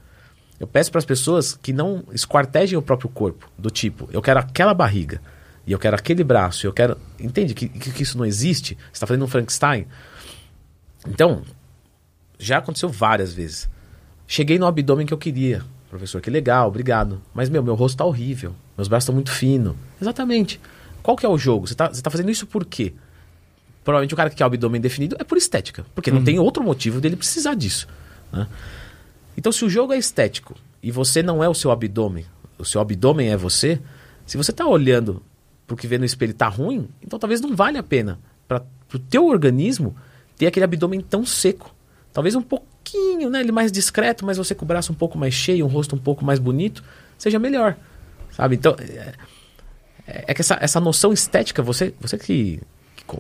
Eu 0.61 0.67
peço 0.67 0.91
para 0.91 0.99
as 0.99 1.05
pessoas 1.05 1.55
que 1.61 1.73
não 1.73 2.05
esquartejem 2.13 2.79
o 2.79 2.83
próprio 2.83 3.09
corpo, 3.09 3.49
do 3.57 3.71
tipo, 3.71 4.09
eu 4.13 4.21
quero 4.21 4.41
aquela 4.41 4.75
barriga, 4.75 5.21
e 5.69 5.73
eu 5.73 5.79
quero 5.79 5.95
aquele 5.95 6.25
braço, 6.25 6.67
eu 6.67 6.73
quero. 6.73 6.97
Entende 7.21 7.53
que, 7.53 7.69
que, 7.69 7.93
que 7.93 8.03
isso 8.03 8.17
não 8.17 8.25
existe? 8.25 8.75
Você 8.75 8.93
está 8.95 9.07
fazendo 9.07 9.27
um 9.27 9.29
Frankenstein? 9.29 9.87
Então, 11.07 11.43
já 12.39 12.57
aconteceu 12.57 12.89
várias 12.89 13.35
vezes. 13.35 13.69
Cheguei 14.27 14.59
no 14.59 14.65
abdômen 14.65 15.07
que 15.07 15.13
eu 15.13 15.19
queria. 15.19 15.63
Professor, 15.91 16.23
que 16.23 16.31
legal, 16.31 16.69
obrigado. 16.69 17.21
Mas, 17.35 17.51
meu, 17.51 17.63
meu 17.63 17.75
rosto 17.75 17.97
está 17.97 18.05
horrível. 18.07 18.55
Meus 18.79 18.89
braços 18.89 19.05
estão 19.05 19.15
muito 19.15 19.31
finos. 19.31 19.77
Exatamente. 20.01 20.59
Qual 21.03 21.15
que 21.19 21.27
é 21.27 21.29
o 21.29 21.37
jogo? 21.37 21.67
Você 21.67 21.75
está 21.75 21.89
você 21.89 22.01
tá 22.01 22.09
fazendo 22.09 22.31
isso 22.31 22.47
por 22.47 22.65
quê? 22.65 22.95
Provavelmente 23.85 24.15
o 24.15 24.17
cara 24.17 24.31
que 24.31 24.37
quer 24.37 24.45
o 24.45 24.47
abdômen 24.47 24.81
definido 24.81 25.17
é 25.19 25.25
por 25.25 25.37
estética. 25.37 25.85
Porque 25.95 26.09
uhum. 26.09 26.17
não 26.17 26.25
tem 26.25 26.39
outro 26.39 26.65
motivo 26.65 26.99
dele 26.99 27.15
precisar 27.15 27.53
disso. 27.53 27.87
Né? 28.33 28.47
Então, 29.37 29.53
se 29.53 29.67
o 29.67 29.69
jogo 29.69 29.93
é 29.93 29.99
estético 29.99 30.55
e 30.83 30.91
você 30.91 31.23
não 31.23 31.45
é 31.45 31.49
o 31.49 31.53
seu 31.53 31.71
abdômen, 31.71 32.25
o 32.57 32.65
seu 32.65 32.81
abdômen 32.81 33.29
é 33.29 33.37
você, 33.37 33.79
se 34.25 34.39
você 34.39 34.51
está 34.51 34.67
olhando 34.67 35.23
porque 35.69 35.87
vê 35.87 35.99
no 35.99 36.05
espelho 36.07 36.33
está 36.33 36.49
ruim, 36.49 36.89
então 37.01 37.19
talvez 37.19 37.43
não 37.43 37.55
vale 37.55 37.77
a 37.77 37.83
pena 37.83 38.19
para 38.49 38.65
o 38.93 38.99
teu 38.99 39.27
organismo 39.27 39.95
ter 40.37 40.47
aquele 40.47 40.65
abdômen 40.65 41.01
tão 41.01 41.27
seco. 41.27 41.73
Talvez 42.11 42.35
um 42.35 42.41
pouquinho, 42.41 43.29
né, 43.29 43.41
ele 43.41 43.53
mais 43.53 43.71
discreto, 43.71 44.25
mas 44.25 44.39
você 44.39 44.55
com 44.55 44.65
o 44.65 44.69
braço 44.69 44.91
um 44.91 44.95
pouco 44.95 45.19
mais 45.19 45.35
cheio, 45.35 45.67
um 45.67 45.69
rosto 45.69 45.95
um 45.95 45.99
pouco 45.99 46.25
mais 46.25 46.39
bonito, 46.39 46.83
seja 47.19 47.39
melhor, 47.39 47.77
sabe? 48.31 48.57
Então, 48.57 48.75
é, 48.81 49.15
é 50.07 50.35
que 50.35 50.41
essa, 50.41 50.57
essa 50.59 50.81
noção 50.81 51.13
estética, 51.13 51.63
você, 51.63 51.95
você 52.01 52.17
que, 52.17 52.61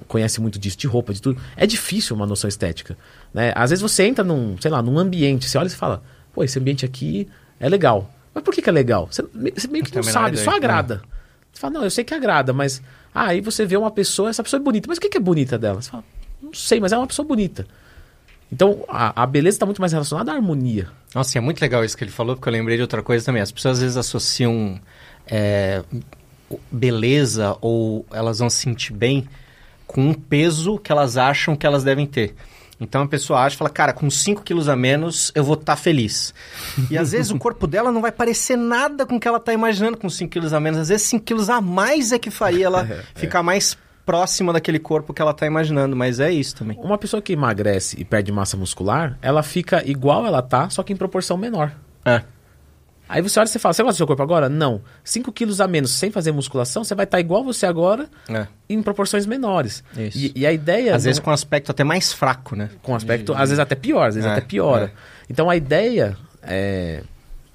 conhece 0.06 0.40
muito 0.40 0.58
disso, 0.58 0.78
de 0.78 0.86
roupa, 0.86 1.12
de 1.12 1.20
tudo, 1.20 1.38
é 1.54 1.66
difícil 1.66 2.16
uma 2.16 2.26
noção 2.26 2.48
estética. 2.48 2.96
Né? 3.32 3.52
Às 3.54 3.70
vezes 3.70 3.82
você 3.82 4.04
entra 4.04 4.24
num, 4.24 4.56
sei 4.58 4.70
lá, 4.70 4.80
num 4.80 4.98
ambiente, 4.98 5.46
você 5.46 5.58
olha 5.58 5.66
e 5.66 5.70
fala, 5.70 6.02
pô, 6.32 6.42
esse 6.42 6.58
ambiente 6.58 6.86
aqui 6.86 7.28
é 7.60 7.68
legal. 7.68 8.10
Mas 8.34 8.42
por 8.42 8.54
que, 8.54 8.62
que 8.62 8.70
é 8.70 8.72
legal? 8.72 9.06
Você, 9.10 9.22
você 9.54 9.68
meio 9.68 9.84
que 9.84 9.94
não 9.94 10.02
sabe, 10.02 10.38
só 10.38 10.50
agrada. 10.50 11.02
É. 11.14 11.17
Você 11.58 11.62
fala, 11.62 11.74
não, 11.74 11.82
eu 11.82 11.90
sei 11.90 12.04
que 12.04 12.14
agrada, 12.14 12.52
mas. 12.52 12.80
Ah, 13.12 13.30
aí 13.30 13.40
você 13.40 13.66
vê 13.66 13.76
uma 13.76 13.90
pessoa, 13.90 14.30
essa 14.30 14.44
pessoa 14.44 14.60
é 14.60 14.62
bonita. 14.62 14.86
Mas 14.88 14.98
o 14.98 15.00
que, 15.00 15.16
é 15.16 15.20
bonita 15.20 15.58
dela? 15.58 15.82
Você 15.82 15.90
fala, 15.90 16.04
não 16.40 16.54
sei, 16.54 16.78
mas 16.78 16.92
é 16.92 16.96
uma 16.96 17.06
pessoa 17.06 17.26
bonita. 17.26 17.66
Então, 18.50 18.84
a, 18.88 19.24
a 19.24 19.26
beleza 19.26 19.56
está 19.56 19.66
muito 19.66 19.80
mais 19.80 19.92
relacionada 19.92 20.30
à 20.30 20.36
harmonia. 20.36 20.88
Nossa, 21.12 21.36
é 21.36 21.40
muito 21.40 21.60
legal 21.60 21.84
isso 21.84 21.96
que 21.96 22.04
ele 22.04 22.12
falou, 22.12 22.36
porque 22.36 22.48
eu 22.48 22.52
lembrei 22.52 22.76
de 22.76 22.82
outra 22.82 23.02
coisa 23.02 23.24
também. 23.24 23.42
As 23.42 23.50
pessoas 23.50 23.78
às 23.78 23.82
vezes 23.82 23.96
associam 23.96 24.80
é, 25.26 25.82
beleza 26.70 27.56
ou 27.60 28.06
elas 28.12 28.38
vão 28.38 28.48
se 28.48 28.58
sentir 28.58 28.92
bem 28.92 29.28
com 29.84 30.02
um 30.02 30.14
peso 30.14 30.78
que 30.78 30.92
elas 30.92 31.16
acham 31.16 31.56
que 31.56 31.66
elas 31.66 31.82
devem 31.82 32.06
ter. 32.06 32.36
Então 32.80 33.02
a 33.02 33.08
pessoa 33.08 33.40
acha 33.40 33.54
e 33.54 33.58
fala, 33.58 33.70
cara, 33.70 33.92
com 33.92 34.08
5 34.08 34.42
quilos 34.42 34.68
a 34.68 34.76
menos 34.76 35.32
eu 35.34 35.42
vou 35.42 35.54
estar 35.54 35.74
tá 35.74 35.76
feliz. 35.76 36.32
E 36.90 36.96
às 36.96 37.12
vezes 37.12 37.30
o 37.30 37.38
corpo 37.38 37.66
dela 37.66 37.90
não 37.90 38.00
vai 38.00 38.12
parecer 38.12 38.56
nada 38.56 39.04
com 39.04 39.16
o 39.16 39.20
que 39.20 39.26
ela 39.26 39.38
está 39.38 39.52
imaginando 39.52 39.96
com 39.96 40.08
5 40.08 40.30
quilos 40.30 40.52
a 40.52 40.60
menos. 40.60 40.80
Às 40.80 40.88
vezes 40.88 41.06
5 41.08 41.24
quilos 41.24 41.50
a 41.50 41.60
mais 41.60 42.12
é 42.12 42.18
que 42.18 42.30
faria 42.30 42.66
ela 42.66 42.86
é, 42.88 43.02
ficar 43.14 43.40
é. 43.40 43.42
mais 43.42 43.76
próxima 44.06 44.54
daquele 44.54 44.78
corpo 44.78 45.12
que 45.12 45.20
ela 45.20 45.32
está 45.32 45.44
imaginando, 45.44 45.94
mas 45.94 46.18
é 46.18 46.32
isso 46.32 46.56
também. 46.56 46.78
Uma 46.80 46.96
pessoa 46.96 47.20
que 47.20 47.34
emagrece 47.34 48.00
e 48.00 48.04
perde 48.04 48.32
massa 48.32 48.56
muscular, 48.56 49.18
ela 49.20 49.42
fica 49.42 49.82
igual 49.84 50.24
ela 50.24 50.40
tá, 50.40 50.70
só 50.70 50.82
que 50.82 50.94
em 50.94 50.96
proporção 50.96 51.36
menor. 51.36 51.72
É. 52.06 52.22
Aí 53.08 53.22
você 53.22 53.40
olha 53.40 53.46
e 53.46 53.50
você 53.50 53.58
fala, 53.58 53.72
você 53.72 53.82
gosta 53.82 53.94
do 53.94 53.96
seu 53.96 54.06
corpo 54.06 54.22
agora? 54.22 54.48
Não. 54.48 54.82
5 55.02 55.32
quilos 55.32 55.60
a 55.60 55.66
menos 55.66 55.92
sem 55.92 56.10
fazer 56.10 56.30
musculação, 56.30 56.84
você 56.84 56.94
vai 56.94 57.04
estar 57.04 57.16
tá 57.16 57.20
igual 57.20 57.42
você 57.42 57.64
agora, 57.64 58.08
é. 58.28 58.46
em 58.68 58.82
proporções 58.82 59.24
menores. 59.24 59.82
Isso. 59.96 60.18
E, 60.18 60.32
e 60.36 60.46
a 60.46 60.52
ideia... 60.52 60.94
Às 60.94 61.04
vezes 61.04 61.18
com 61.18 61.30
aspecto 61.30 61.70
até 61.70 61.82
mais 61.82 62.12
fraco, 62.12 62.54
né? 62.54 62.68
Com 62.82 62.94
aspecto, 62.94 63.32
de... 63.32 63.40
às 63.40 63.48
vezes 63.48 63.58
até 63.58 63.74
pior, 63.74 64.08
às 64.08 64.14
vezes 64.14 64.28
é, 64.28 64.32
até 64.32 64.42
piora. 64.42 64.86
É. 64.86 64.90
Então 65.30 65.48
a 65.48 65.56
ideia 65.56 66.16
é... 66.42 67.02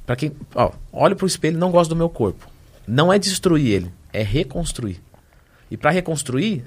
para 0.05 0.15
quem... 0.15 0.31
Ó, 0.55 0.71
olha 0.91 1.15
pro 1.15 1.27
espelho 1.27 1.59
não 1.59 1.69
gosta 1.69 1.93
do 1.93 1.95
meu 1.95 2.09
corpo. 2.09 2.49
Não 2.87 3.13
é 3.13 3.19
destruir 3.19 3.67
ele, 3.67 3.93
é 4.11 4.23
reconstruir. 4.23 4.99
E 5.69 5.77
para 5.77 5.91
reconstruir, 5.91 6.65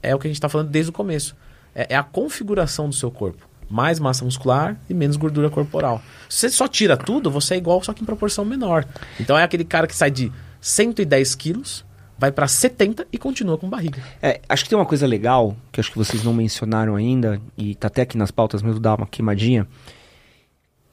é 0.00 0.14
o 0.14 0.18
que 0.18 0.28
a 0.28 0.30
gente 0.30 0.36
está 0.36 0.48
falando 0.48 0.68
desde 0.68 0.90
o 0.90 0.92
começo. 0.92 1.36
É, 1.74 1.94
é 1.94 1.96
a 1.96 2.04
configuração 2.04 2.88
do 2.88 2.94
seu 2.94 3.10
corpo 3.10 3.48
mais 3.68 3.98
massa 3.98 4.24
muscular 4.24 4.76
e 4.88 4.94
menos 4.94 5.16
gordura 5.16 5.50
corporal. 5.50 6.02
Se 6.28 6.40
você 6.40 6.50
só 6.50 6.66
tira 6.66 6.96
tudo, 6.96 7.30
você 7.30 7.54
é 7.54 7.56
igual, 7.58 7.82
só 7.82 7.92
que 7.92 8.02
em 8.02 8.06
proporção 8.06 8.44
menor. 8.44 8.86
Então 9.20 9.36
é 9.36 9.42
aquele 9.42 9.64
cara 9.64 9.86
que 9.86 9.94
sai 9.94 10.10
de 10.10 10.32
110 10.60 11.34
quilos, 11.34 11.84
vai 12.18 12.32
para 12.32 12.48
70 12.48 13.06
e 13.12 13.18
continua 13.18 13.56
com 13.56 13.68
barriga. 13.68 14.02
É, 14.20 14.40
acho 14.48 14.64
que 14.64 14.70
tem 14.70 14.78
uma 14.78 14.86
coisa 14.86 15.06
legal, 15.06 15.56
que 15.70 15.80
acho 15.80 15.92
que 15.92 15.98
vocês 15.98 16.24
não 16.24 16.34
mencionaram 16.34 16.96
ainda, 16.96 17.40
e 17.56 17.74
tá 17.74 17.86
até 17.86 18.02
aqui 18.02 18.18
nas 18.18 18.30
pautas 18.30 18.62
mesmo, 18.62 18.80
dá 18.80 18.94
uma 18.94 19.06
queimadinha, 19.06 19.66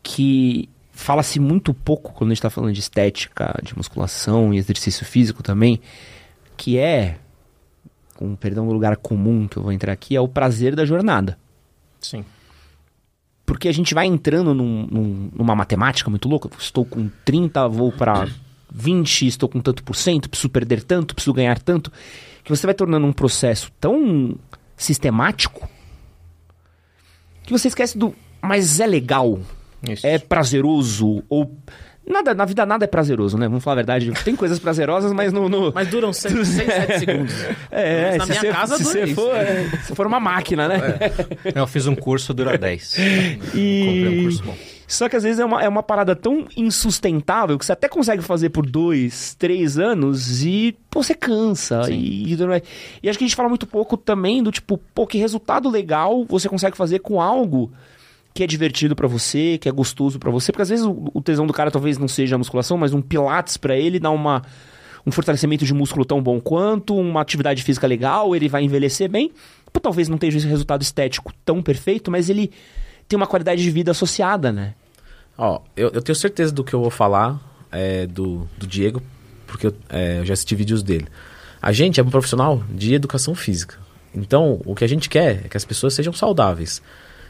que 0.03 0.69
fala-se 0.91 1.39
muito 1.39 1.73
pouco 1.73 2.13
quando 2.13 2.30
a 2.30 2.34
gente 2.34 2.39
está 2.39 2.49
falando 2.49 2.73
de 2.73 2.80
estética, 2.80 3.59
de 3.63 3.76
musculação 3.76 4.53
e 4.53 4.57
exercício 4.57 5.05
físico 5.05 5.41
também, 5.41 5.82
que 6.55 6.78
é, 6.78 7.17
com 8.15 8.36
perdão 8.36 8.67
do 8.67 8.73
lugar 8.73 8.95
comum 8.97 9.47
que 9.47 9.57
eu 9.57 9.63
vou 9.63 9.71
entrar 9.71 9.91
aqui, 9.91 10.15
é 10.15 10.21
o 10.21 10.28
prazer 10.28 10.76
da 10.76 10.86
jornada. 10.86 11.38
Sim. 11.99 12.23
Porque 13.46 13.68
a 13.68 13.72
gente 13.72 13.93
vai 13.93 14.08
entrando 14.08 14.54
num, 14.54 14.88
num, 14.89 15.30
numa 15.36 15.56
matemática 15.56 16.10
muito 16.10 16.28
louca. 16.28 16.50
Estou 16.60 16.84
com 16.84 17.10
30, 17.24 17.68
vou 17.68 17.91
para 17.91 18.28
20, 18.74 19.28
estou 19.28 19.48
com 19.48 19.62
tanto 19.62 19.84
por 19.84 19.96
cento, 19.96 20.30
preciso 20.30 20.50
perder 20.50 20.84
tanto, 20.84 21.14
preciso 21.14 21.34
ganhar 21.34 21.60
tanto. 21.60 21.91
Que 22.43 22.50
você 22.50 22.66
vai 22.66 22.74
tornando 22.74 23.06
um 23.06 23.14
processo 23.14 23.72
tão 23.80 24.36
sistemático 24.76 25.70
que 27.46 27.52
você 27.52 27.68
esquece 27.68 27.98
do. 27.98 28.16
Mas 28.41 28.80
é 28.80 28.88
legal, 28.88 29.39
Isso. 29.88 30.06
é 30.06 30.18
prazeroso, 30.20 31.24
ou 31.30 31.52
Nada, 32.08 32.34
na 32.36 32.45
vida 32.45 32.66
nada 32.66 32.86
é 32.86 32.88
prazeroso, 32.88 33.38
né? 33.38 33.47
Vamos 33.47 33.64
falar 33.64 33.74
a 33.74 33.78
verdade. 33.78 34.12
Tem 34.24 34.36
coisas 34.36 34.60
prazerosas, 34.60 35.12
mas 35.12 35.34
no. 35.34 35.49
no... 35.49 35.74
Mas 35.74 35.88
duram 35.88 36.14
6, 36.14 36.47
7 36.47 36.99
segundos. 36.99 37.34
É, 37.72 38.18
na 38.18 38.26
minha 38.26 38.39
você, 38.39 38.49
casa 38.49 38.78
se 38.78 38.84
você 38.84 39.08
for, 39.08 39.36
é, 39.36 39.70
se 39.84 39.95
for 39.95 40.06
uma 40.06 40.20
máquina, 40.20 40.68
né? 40.68 40.80
É. 41.43 41.60
Eu 41.60 41.66
fiz 41.66 41.88
um 41.88 41.95
curso, 41.95 42.34
dura 42.34 42.58
10. 42.58 42.95
E... 43.56 43.86
Comprei 43.86 44.20
um 44.20 44.24
curso 44.24 44.43
bom. 44.43 44.58
Só 44.88 45.10
que 45.10 45.16
às 45.16 45.24
vezes 45.24 45.39
é 45.39 45.45
uma, 45.45 45.64
é 45.64 45.68
uma 45.68 45.82
parada 45.82 46.16
tão 46.16 46.45
insustentável 46.56 47.58
que 47.58 47.66
você 47.66 47.72
até 47.72 47.88
consegue 47.88 48.22
fazer 48.22 48.49
por 48.49 48.66
dois, 48.66 49.36
três 49.36 49.80
anos 49.80 50.43
e 50.43 50.78
pô, 50.89 51.01
você 51.01 51.16
cansa. 51.16 51.89
E, 51.89 52.34
e, 52.34 52.38
e 53.01 53.10
acho 53.10 53.18
que 53.18 53.24
a 53.24 53.28
gente 53.28 53.36
fala 53.36 53.49
muito 53.49 53.66
pouco 53.66 53.97
também 53.97 54.43
do 54.43 54.51
tipo, 54.51 54.78
pô, 54.93 55.08
que 55.08 55.18
resultado 55.18 55.70
legal 55.70 56.24
você 56.26 56.47
consegue 56.47 56.78
fazer 56.78 56.99
com 56.99 57.20
algo 57.20 57.72
que 58.36 58.44
é 58.44 58.48
divertido 58.48 58.98
para 58.98 59.08
você, 59.08 59.58
que 59.58 59.70
é 59.70 59.72
gostoso 59.72 60.20
para 60.20 60.30
você, 60.30 60.52
porque 60.52 60.62
às 60.62 60.68
vezes 60.68 60.86
o, 60.86 61.10
o, 61.14 61.22
tesão 61.22 61.48
do 61.48 61.54
cara 61.54 61.72
talvez 61.72 61.98
não 61.98 62.10
seja 62.10 62.36
a 62.36 62.38
musculação, 62.38 62.78
mas 62.78 62.94
um 62.94 63.02
pilates 63.02 63.56
para 63.56 63.78
ele 63.78 63.98
dá 63.98 64.12
uma 64.12 64.42
um 65.08 65.12
fortalecimento 65.12 65.64
de 65.64 65.74
músculo 65.74 66.04
tão 66.04 66.22
bom 66.22 66.42
quanto, 66.42 66.98
uma 66.98 67.22
atividade 67.22 67.64
física 67.64 67.88
legal, 67.88 68.36
ele 68.36 68.50
vai 68.50 68.64
envelhecer 68.64 69.10
bem. 69.10 69.32
Pô, 69.72 69.80
talvez 69.80 70.10
não 70.10 70.18
tenha 70.18 70.36
esse 70.36 70.48
resultado 70.48 70.82
estético 70.82 71.32
tão 71.46 71.62
perfeito, 71.62 72.12
mas 72.12 72.30
ele 72.30 72.52
tem 73.08 73.16
uma 73.16 73.28
qualidade 73.28 73.64
de 73.64 73.70
vida 73.72 73.92
associada, 73.92 74.52
né? 74.52 74.74
Ó, 75.38 75.62
eu, 75.78 75.92
eu 75.94 76.02
tenho 76.02 76.16
certeza 76.16 76.52
do 76.52 76.64
que 76.64 76.74
eu 76.74 76.82
vou 76.82 76.90
falar 76.90 77.40
é, 77.72 78.06
do, 78.06 78.50
do 78.58 78.68
Diego, 78.68 79.02
porque 79.48 79.68
eu, 79.68 79.76
é, 79.90 80.20
eu 80.20 80.26
já 80.26 80.34
assisti 80.34 80.56
vídeos 80.56 80.84
dele. 80.84 81.08
A 81.62 81.72
gente 81.72 82.02
é 82.02 82.04
um 82.04 82.10
profissional 82.10 82.64
de 82.70 82.96
educação 82.96 83.34
física. 83.34 83.78
Então, 84.14 84.60
o 84.66 84.76
que 84.76 84.84
a 84.84 84.90
gente 84.90 85.08
quer 85.08 85.46
é 85.46 85.48
que 85.48 85.56
as 85.56 85.64
pessoas 85.64 85.94
sejam 85.94 86.12
saudáveis. 86.12 86.82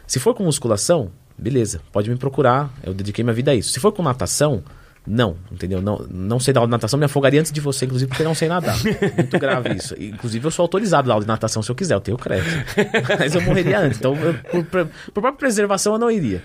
Se 0.08 0.20
for 0.20 0.34
com 0.34 0.44
musculação, 0.44 1.12
beleza, 1.38 1.82
pode 1.92 2.10
me 2.10 2.16
procurar, 2.16 2.72
eu 2.84 2.94
dediquei 2.94 3.24
minha 3.24 3.34
vida 3.34 3.52
a 3.52 3.56
isso. 3.56 3.72
Se 3.72 3.80
for 3.80 3.92
com 3.92 4.04
natação, 4.04 4.64
não, 5.08 5.38
entendeu? 5.52 5.82
Não, 5.82 5.98
não 6.10 6.40
sei 6.40 6.54
dar 6.54 6.62
aula 6.62 6.68
de 6.68 6.72
natação, 6.72 6.98
me 6.98 7.06
afogaria 7.06 7.40
antes 7.40 7.52
de 7.52 7.62
você, 7.62 7.86
inclusive, 7.86 8.10
porque 8.10 8.24
não 8.24 8.34
sei 8.34 8.48
nadar. 8.48 8.76
Muito 8.84 9.38
grave 9.38 9.76
isso. 9.76 9.96
Inclusive, 10.00 10.46
eu 10.46 10.52
sou 10.52 10.64
autorizado 10.64 11.12
a 11.12 11.14
aula 11.14 11.24
de 11.24 11.28
natação 11.28 11.62
se 11.62 11.70
eu 11.70 11.76
quiser, 11.76 11.94
eu 11.94 12.02
tenho 12.02 12.18
crédito. 12.18 12.50
Mas 13.20 13.36
eu 13.36 13.42
morreria 13.42 13.80
antes. 13.80 14.00
Então, 14.00 14.16
eu, 14.16 14.34
por, 14.34 14.66
por, 14.66 14.90
própria 15.14 15.34
preservação, 15.34 15.94
eu 15.94 16.00
não 16.00 16.10
iria. 16.10 16.42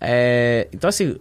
É, 0.00 0.68
então, 0.72 0.88
assim, 0.88 1.16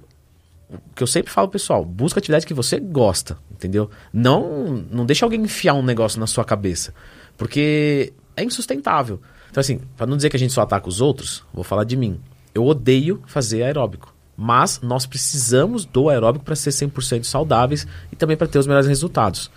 o 0.69 0.77
que 0.95 1.01
eu 1.01 1.07
sempre 1.07 1.31
falo, 1.31 1.47
pessoal, 1.47 1.83
busca 1.83 2.19
atividade 2.19 2.45
que 2.45 2.53
você 2.53 2.79
gosta, 2.79 3.37
entendeu? 3.51 3.89
Não, 4.13 4.85
não 4.91 5.05
deixa 5.05 5.25
alguém 5.25 5.41
enfiar 5.41 5.73
um 5.73 5.83
negócio 5.83 6.19
na 6.19 6.27
sua 6.27 6.45
cabeça, 6.45 6.93
porque 7.35 8.13
é 8.35 8.43
insustentável. 8.43 9.19
Então, 9.55 9.61
assim, 9.61 9.79
para 9.95 10.05
não 10.05 10.17
dizer 10.17 10.29
que 10.29 10.35
a 10.35 10.39
gente 10.39 10.51
só 10.51 10.63
ataca 10.63 10.89
os 10.89 10.99
outros, 10.99 11.41
vou 11.53 11.63
falar 11.63 11.85
de 11.85 11.95
mim. 11.95 12.19
Eu 12.53 12.65
odeio 12.65 13.23
fazer 13.25 13.63
aeróbico, 13.63 14.13
mas 14.35 14.81
nós 14.81 15.05
precisamos 15.05 15.85
do 15.85 16.09
aeróbico 16.09 16.43
para 16.43 16.57
ser 16.57 16.71
100% 16.71 17.23
saudáveis 17.23 17.87
e 18.11 18.17
também 18.17 18.35
para 18.35 18.47
ter 18.47 18.59
os 18.59 18.67
melhores 18.67 18.85
resultados. 18.85 19.49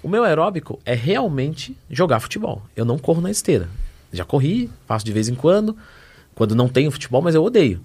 O 0.00 0.08
meu 0.08 0.22
aeróbico 0.22 0.78
é 0.84 0.94
realmente 0.94 1.76
jogar 1.90 2.20
futebol. 2.20 2.62
Eu 2.76 2.84
não 2.84 2.96
corro 2.96 3.20
na 3.20 3.32
esteira. 3.32 3.68
Já 4.12 4.24
corri, 4.24 4.70
faço 4.86 5.04
de 5.04 5.12
vez 5.12 5.28
em 5.28 5.34
quando, 5.34 5.76
quando 6.32 6.54
não 6.54 6.68
tenho 6.68 6.88
futebol, 6.92 7.20
mas 7.20 7.34
eu 7.34 7.42
odeio. 7.42 7.80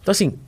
Então, 0.00 0.12
assim, 0.12 0.38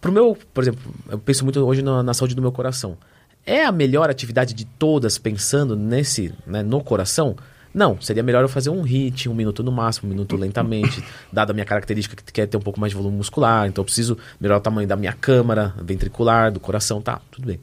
Pro 0.00 0.10
meu, 0.10 0.38
por 0.54 0.64
exemplo, 0.64 0.90
eu 1.10 1.18
penso 1.18 1.44
muito 1.44 1.60
hoje 1.60 1.82
na, 1.82 2.02
na, 2.02 2.14
saúde 2.14 2.34
do 2.34 2.40
meu 2.40 2.50
coração. 2.50 2.96
É 3.44 3.62
a 3.62 3.70
melhor 3.70 4.08
atividade 4.08 4.54
de 4.54 4.64
todas 4.64 5.18
pensando 5.18 5.76
nesse, 5.76 6.32
né, 6.46 6.62
no 6.62 6.82
coração? 6.82 7.36
Não, 7.74 8.00
seria 8.00 8.22
melhor 8.22 8.42
eu 8.42 8.48
fazer 8.48 8.70
um 8.70 8.82
hit, 8.82 9.28
um 9.28 9.34
minuto 9.34 9.62
no 9.62 9.72
máximo, 9.72 10.08
um 10.08 10.10
minuto 10.10 10.36
lentamente, 10.36 11.02
dada 11.32 11.52
a 11.52 11.54
minha 11.54 11.64
característica 11.64 12.14
que 12.14 12.32
quer 12.32 12.46
ter 12.46 12.56
um 12.56 12.60
pouco 12.60 12.78
mais 12.78 12.90
de 12.92 12.96
volume 12.96 13.16
muscular, 13.16 13.66
então 13.66 13.80
eu 13.80 13.84
preciso 13.84 14.18
melhorar 14.38 14.58
o 14.58 14.60
tamanho 14.60 14.86
da 14.86 14.96
minha 14.96 15.12
câmara 15.12 15.74
ventricular, 15.82 16.52
do 16.52 16.60
coração, 16.60 17.00
tá, 17.00 17.20
tudo 17.30 17.46
bem. 17.46 17.58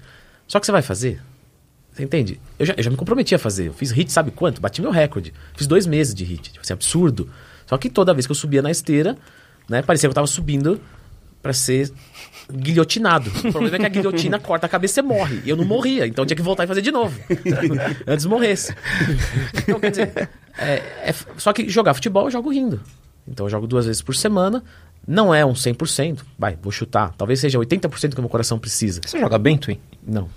Só 0.47 0.59
que 0.59 0.65
você 0.65 0.71
vai 0.71 0.81
fazer, 0.81 1.21
você 1.91 2.03
entende? 2.03 2.39
Eu 2.57 2.65
já, 2.65 2.73
eu 2.75 2.83
já 2.83 2.89
me 2.89 2.95
comprometi 2.95 3.35
a 3.35 3.39
fazer, 3.39 3.67
eu 3.67 3.73
fiz 3.73 3.91
hit 3.91 4.11
sabe 4.11 4.31
quanto? 4.31 4.59
Bati 4.59 4.81
meu 4.81 4.91
recorde, 4.91 5.33
fiz 5.55 5.67
dois 5.67 5.85
meses 5.85 6.13
de 6.15 6.23
hit, 6.23 6.51
tipo 6.53 6.61
assim, 6.61 6.73
absurdo. 6.73 7.29
Só 7.67 7.77
que 7.77 7.89
toda 7.89 8.13
vez 8.13 8.25
que 8.25 8.31
eu 8.31 8.35
subia 8.35 8.63
na 8.63 8.71
esteira, 8.71 9.15
né, 9.69 9.83
parecia 9.83 10.09
que 10.09 10.11
eu 10.11 10.15
tava 10.15 10.27
subindo 10.27 10.81
para 11.41 11.53
ser 11.53 11.91
guilhotinado. 12.51 13.29
O 13.29 13.51
problema 13.51 13.75
é 13.75 13.79
que 13.79 13.85
a 13.85 13.89
guilhotina 13.89 14.39
corta 14.41 14.65
a 14.65 14.69
cabeça 14.69 14.99
e 14.99 15.03
morre. 15.03 15.41
E 15.45 15.49
eu 15.49 15.55
não 15.55 15.65
morria, 15.65 16.07
então 16.07 16.25
tinha 16.25 16.35
que 16.35 16.41
voltar 16.41 16.63
e 16.63 16.67
fazer 16.67 16.81
de 16.81 16.91
novo. 16.91 17.19
Antes 18.07 18.25
morresse. 18.25 18.75
Então, 19.55 19.79
quer 19.79 19.91
dizer, 19.91 20.29
é, 20.57 20.73
é, 21.03 21.15
só 21.37 21.53
que 21.53 21.69
jogar 21.69 21.93
futebol 21.93 22.25
eu 22.25 22.31
jogo 22.31 22.51
rindo. 22.51 22.81
Então 23.27 23.45
eu 23.45 23.49
jogo 23.49 23.67
duas 23.67 23.85
vezes 23.85 24.01
por 24.01 24.15
semana. 24.15 24.63
Não 25.07 25.33
é 25.33 25.45
um 25.45 25.53
100%, 25.53 26.19
vai, 26.37 26.57
vou 26.61 26.71
chutar. 26.71 27.13
Talvez 27.17 27.39
seja 27.39 27.57
80% 27.57 28.13
que 28.13 28.19
o 28.19 28.21
meu 28.21 28.29
coração 28.29 28.59
precisa. 28.59 29.01
Você 29.03 29.19
joga 29.19 29.37
bem, 29.37 29.57
Twin? 29.57 29.79
Não. 30.05 30.29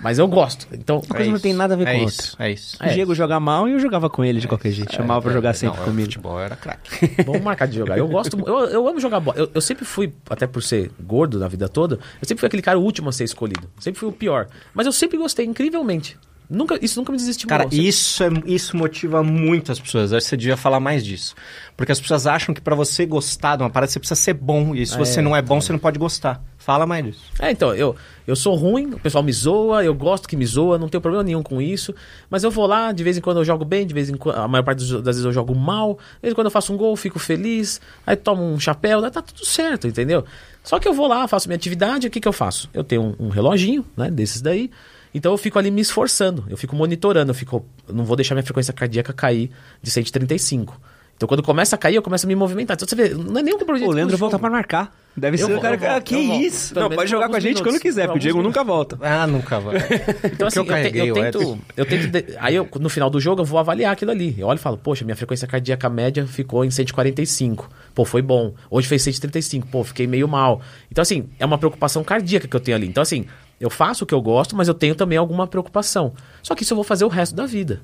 Mas 0.00 0.18
eu 0.18 0.28
gosto. 0.28 0.66
Então, 0.72 0.96
uma 0.98 1.14
coisa 1.14 1.30
é 1.30 1.32
não 1.32 1.40
tem 1.40 1.52
nada 1.52 1.74
a 1.74 1.76
ver 1.76 1.88
é 1.88 1.98
com 1.98 2.04
isso, 2.04 2.30
outra. 2.32 2.46
É 2.46 2.52
isso. 2.52 2.76
O 2.80 2.88
Diego 2.88 3.14
joga 3.14 3.40
mal 3.40 3.68
e 3.68 3.72
eu 3.72 3.80
jogava 3.80 4.08
com 4.08 4.24
ele 4.24 4.40
de 4.40 4.46
qualquer 4.46 4.70
jeito. 4.70 4.94
Chamava 4.94 5.22
pra 5.22 5.32
jogar 5.32 5.54
sempre 5.54 5.78
não, 5.78 5.84
comigo. 5.84 6.06
futebol 6.06 6.40
era 6.40 6.56
craque. 6.56 6.90
Vamos 7.26 7.42
marcar 7.42 7.66
de 7.66 7.76
jogar. 7.76 7.98
Eu 7.98 8.06
gosto, 8.08 8.38
eu, 8.46 8.58
eu 8.66 8.88
amo 8.88 9.00
jogar 9.00 9.20
bola. 9.20 9.38
Eu, 9.38 9.50
eu, 9.54 9.60
sempre 9.60 9.84
fui, 9.84 10.12
até 10.30 10.46
por 10.46 10.62
ser 10.62 10.90
gordo 11.00 11.38
na 11.38 11.48
vida 11.48 11.68
toda, 11.68 11.96
eu 12.20 12.28
sempre 12.28 12.40
fui 12.40 12.46
aquele 12.46 12.62
cara 12.62 12.78
último 12.78 13.08
a 13.08 13.12
ser 13.12 13.24
escolhido. 13.24 13.68
Sempre 13.80 13.98
fui 13.98 14.08
o 14.08 14.12
pior. 14.12 14.48
Mas 14.72 14.86
eu 14.86 14.92
sempre 14.92 15.18
gostei, 15.18 15.44
incrivelmente. 15.44 16.16
Nunca, 16.50 16.78
isso 16.82 16.98
nunca 16.98 17.12
me 17.12 17.18
desestimulou. 17.18 17.58
Cara, 17.58 17.74
isso, 17.74 18.24
é, 18.24 18.28
isso 18.46 18.74
motiva 18.74 19.22
muito 19.22 19.70
as 19.70 19.78
pessoas. 19.78 20.12
Acho 20.12 20.24
que 20.24 20.30
você 20.30 20.36
devia 20.36 20.56
falar 20.56 20.80
mais 20.80 21.04
disso. 21.04 21.34
Porque 21.76 21.92
as 21.92 22.00
pessoas 22.00 22.26
acham 22.26 22.54
que 22.54 22.60
para 22.60 22.74
você 22.74 23.04
gostar 23.04 23.56
de 23.56 23.62
uma 23.62 23.70
parada, 23.70 23.92
você 23.92 23.98
precisa 23.98 24.18
ser 24.18 24.32
bom. 24.32 24.74
E 24.74 24.86
se 24.86 24.94
é, 24.94 24.98
você 24.98 25.20
não 25.20 25.36
é 25.36 25.42
bom, 25.42 25.58
é. 25.58 25.60
você 25.60 25.72
não 25.72 25.78
pode 25.78 25.98
gostar. 25.98 26.42
Fala 26.68 26.84
mais 26.84 27.02
disso. 27.02 27.20
É, 27.38 27.50
então, 27.50 27.74
eu, 27.74 27.96
eu 28.26 28.36
sou 28.36 28.54
ruim, 28.54 28.92
o 28.92 28.98
pessoal 29.00 29.24
me 29.24 29.32
zoa, 29.32 29.82
eu 29.82 29.94
gosto 29.94 30.28
que 30.28 30.36
me 30.36 30.44
zoa, 30.44 30.76
não 30.76 30.86
tenho 30.86 31.00
problema 31.00 31.24
nenhum 31.24 31.42
com 31.42 31.62
isso. 31.62 31.94
Mas 32.28 32.44
eu 32.44 32.50
vou 32.50 32.66
lá, 32.66 32.92
de 32.92 33.02
vez 33.02 33.16
em 33.16 33.22
quando 33.22 33.38
eu 33.38 33.44
jogo 33.46 33.64
bem, 33.64 33.86
de 33.86 33.94
vez 33.94 34.10
em 34.10 34.16
quando, 34.18 34.36
a 34.36 34.46
maior 34.46 34.62
parte 34.62 34.80
das 34.80 35.02
vezes 35.02 35.24
eu 35.24 35.32
jogo 35.32 35.54
mal. 35.54 35.94
De 35.94 36.20
vez 36.20 36.32
em 36.32 36.34
quando 36.34 36.48
eu 36.48 36.50
faço 36.50 36.70
um 36.74 36.76
gol, 36.76 36.94
fico 36.94 37.18
feliz, 37.18 37.80
aí 38.06 38.16
tomo 38.16 38.42
um 38.42 38.60
chapéu, 38.60 39.00
tá 39.10 39.22
tudo 39.22 39.46
certo, 39.46 39.88
entendeu? 39.88 40.26
Só 40.62 40.78
que 40.78 40.86
eu 40.86 40.92
vou 40.92 41.06
lá, 41.06 41.26
faço 41.26 41.48
minha 41.48 41.56
atividade, 41.56 42.06
o 42.06 42.10
que, 42.10 42.20
que 42.20 42.28
eu 42.28 42.34
faço? 42.34 42.68
Eu 42.74 42.84
tenho 42.84 43.16
um, 43.18 43.28
um 43.28 43.28
reloginho, 43.30 43.82
né, 43.96 44.10
desses 44.10 44.42
daí. 44.42 44.70
Então 45.14 45.32
eu 45.32 45.38
fico 45.38 45.58
ali 45.58 45.70
me 45.70 45.80
esforçando, 45.80 46.44
eu 46.50 46.58
fico 46.58 46.76
monitorando, 46.76 47.30
eu 47.30 47.34
fico, 47.34 47.64
eu 47.88 47.94
não 47.94 48.04
vou 48.04 48.14
deixar 48.14 48.34
minha 48.34 48.44
frequência 48.44 48.74
cardíaca 48.74 49.14
cair 49.14 49.50
de 49.82 49.90
135. 49.90 50.78
Então 51.16 51.26
quando 51.26 51.42
começa 51.42 51.76
a 51.76 51.78
cair, 51.78 51.94
eu 51.94 52.02
começo 52.02 52.26
a 52.26 52.28
me 52.28 52.34
movimentar. 52.34 52.74
Então 52.74 52.86
você 52.86 52.94
vê, 52.94 53.14
não 53.14 53.40
é 53.40 53.42
nenhum 53.42 53.58
compromisso. 53.58 53.88
O 53.88 53.90
Leandro 53.90 54.18
volta 54.18 54.38
para 54.38 54.50
marcar. 54.50 55.07
Deve 55.18 55.40
eu 55.40 55.46
ser 55.46 55.54
o 55.56 55.60
cara 55.60 55.76
que. 55.76 55.86
Ah, 55.86 56.00
que 56.00 56.16
isso? 56.16 56.74
Não, 56.74 56.88
pode 56.90 57.10
jogar 57.10 57.28
com 57.28 57.36
a 57.36 57.40
gente 57.40 57.54
minutos, 57.54 57.72
quando 57.72 57.80
quiser, 57.80 58.06
porque 58.06 58.18
o 58.18 58.20
Diego 58.20 58.42
nunca 58.42 58.62
volta. 58.62 58.98
Ah, 59.00 59.26
nunca 59.26 59.58
vai. 59.60 59.76
então 60.32 60.48
assim, 60.48 60.60
eu, 60.60 60.66
eu, 60.66 61.06
eu 61.06 61.14
tento. 61.14 61.58
Eu 61.76 61.86
tento 61.86 62.36
aí 62.38 62.54
eu, 62.54 62.68
no 62.80 62.88
final 62.88 63.10
do 63.10 63.20
jogo 63.20 63.42
eu 63.42 63.44
vou 63.44 63.58
avaliar 63.58 63.92
aquilo 63.92 64.10
ali. 64.10 64.34
Eu 64.38 64.46
olho 64.46 64.58
e 64.58 64.60
falo, 64.60 64.76
poxa, 64.76 65.04
minha 65.04 65.16
frequência 65.16 65.46
cardíaca 65.46 65.88
média 65.88 66.26
ficou 66.26 66.64
em 66.64 66.70
145. 66.70 67.68
Pô, 67.94 68.04
foi 68.04 68.22
bom. 68.22 68.54
Hoje 68.70 68.86
fez 68.86 69.02
135. 69.02 69.66
Pô, 69.68 69.84
fiquei 69.84 70.06
meio 70.06 70.28
mal. 70.28 70.60
Então, 70.90 71.02
assim, 71.02 71.28
é 71.38 71.46
uma 71.46 71.58
preocupação 71.58 72.04
cardíaca 72.04 72.46
que 72.46 72.54
eu 72.54 72.60
tenho 72.60 72.76
ali. 72.76 72.86
Então, 72.86 73.02
assim, 73.02 73.26
eu 73.60 73.70
faço 73.70 74.04
o 74.04 74.06
que 74.06 74.14
eu 74.14 74.20
gosto, 74.20 74.56
mas 74.56 74.68
eu 74.68 74.74
tenho 74.74 74.94
também 74.94 75.18
alguma 75.18 75.46
preocupação. 75.46 76.12
Só 76.42 76.54
que 76.54 76.62
isso 76.62 76.72
eu 76.72 76.76
vou 76.76 76.84
fazer 76.84 77.04
o 77.04 77.08
resto 77.08 77.34
da 77.34 77.46
vida. 77.46 77.80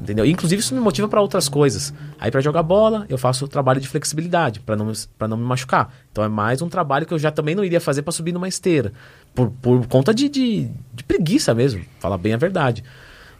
Entendeu? 0.00 0.26
inclusive 0.26 0.60
isso 0.60 0.74
me 0.74 0.80
motiva 0.80 1.08
para 1.08 1.20
outras 1.20 1.48
coisas. 1.48 1.92
Aí 2.20 2.30
para 2.30 2.40
jogar 2.40 2.62
bola, 2.62 3.06
eu 3.08 3.16
faço 3.16 3.44
o 3.44 3.48
trabalho 3.48 3.80
de 3.80 3.88
flexibilidade 3.88 4.60
para 4.60 4.76
não, 4.76 4.92
pra 5.18 5.26
não 5.26 5.36
me 5.36 5.44
machucar. 5.44 5.92
Então 6.12 6.22
é 6.22 6.28
mais 6.28 6.60
um 6.60 6.68
trabalho 6.68 7.06
que 7.06 7.14
eu 7.14 7.18
já 7.18 7.30
também 7.30 7.54
não 7.54 7.64
iria 7.64 7.80
fazer 7.80 8.02
para 8.02 8.12
subir 8.12 8.32
numa 8.32 8.48
esteira. 8.48 8.92
Por, 9.34 9.50
por 9.50 9.86
conta 9.86 10.12
de, 10.12 10.28
de, 10.28 10.70
de 10.92 11.04
preguiça 11.04 11.54
mesmo, 11.54 11.82
falar 11.98 12.18
bem 12.18 12.34
a 12.34 12.36
verdade. 12.36 12.84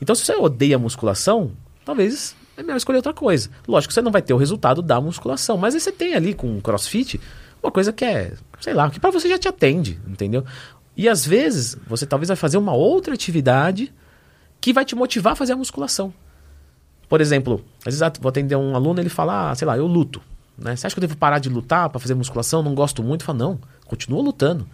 Então 0.00 0.14
se 0.14 0.24
você 0.24 0.34
odeia 0.34 0.78
musculação, 0.78 1.52
talvez 1.84 2.34
é 2.57 2.62
melhor 2.62 2.76
escolher 2.78 2.98
outra 2.98 3.12
coisa. 3.12 3.50
Lógico 3.68 3.92
você 3.92 4.00
não 4.00 4.11
vai 4.11 4.22
ter 4.22 4.32
o 4.32 4.38
resultado 4.38 4.80
da 4.80 4.98
musculação, 5.00 5.59
mas 5.59 5.74
aí 5.74 5.80
você 5.80 5.92
tem 5.92 6.14
ali 6.14 6.32
com 6.32 6.57
o 6.57 6.62
crossfit 6.62 7.20
uma 7.62 7.70
coisa 7.70 7.92
que 7.92 8.04
é, 8.04 8.32
sei 8.61 8.72
lá, 8.72 8.88
que 8.88 8.98
para 8.98 9.11
você 9.11 9.28
já 9.28 9.38
te 9.38 9.48
atende, 9.48 10.00
entendeu? 10.07 10.44
E 10.96 11.09
às 11.09 11.26
vezes 11.26 11.76
você 11.86 12.07
talvez 12.07 12.28
vai 12.28 12.36
fazer 12.36 12.57
uma 12.57 12.72
outra 12.72 13.12
atividade 13.12 13.92
que 14.61 14.72
vai 14.72 14.84
te 14.84 14.96
motivar 14.96 15.34
a 15.34 15.36
fazer 15.36 15.52
a 15.52 15.57
musculação. 15.57 16.12
Por 17.09 17.20
exemplo, 17.20 17.64
às 17.84 17.98
vezes 17.98 18.18
vou 18.20 18.28
atender 18.28 18.57
um 18.57 18.74
aluno 18.74 19.00
ele 19.00 19.09
fala, 19.09 19.50
ah, 19.50 19.54
sei 19.54 19.66
lá, 19.66 19.76
eu 19.76 19.86
luto. 19.86 20.20
Né? 20.59 20.74
Você 20.74 20.86
acha 20.86 20.94
que 20.94 20.98
eu 20.98 21.07
devo 21.07 21.16
parar 21.16 21.38
de 21.38 21.48
lutar 21.48 21.88
para 21.88 22.00
fazer 22.00 22.14
musculação? 22.14 22.62
Não 22.62 22.74
gosto 22.74 23.02
muito? 23.02 23.24
Fala, 23.24 23.38
não, 23.38 23.59
continua 23.86 24.22
lutando. 24.22 24.66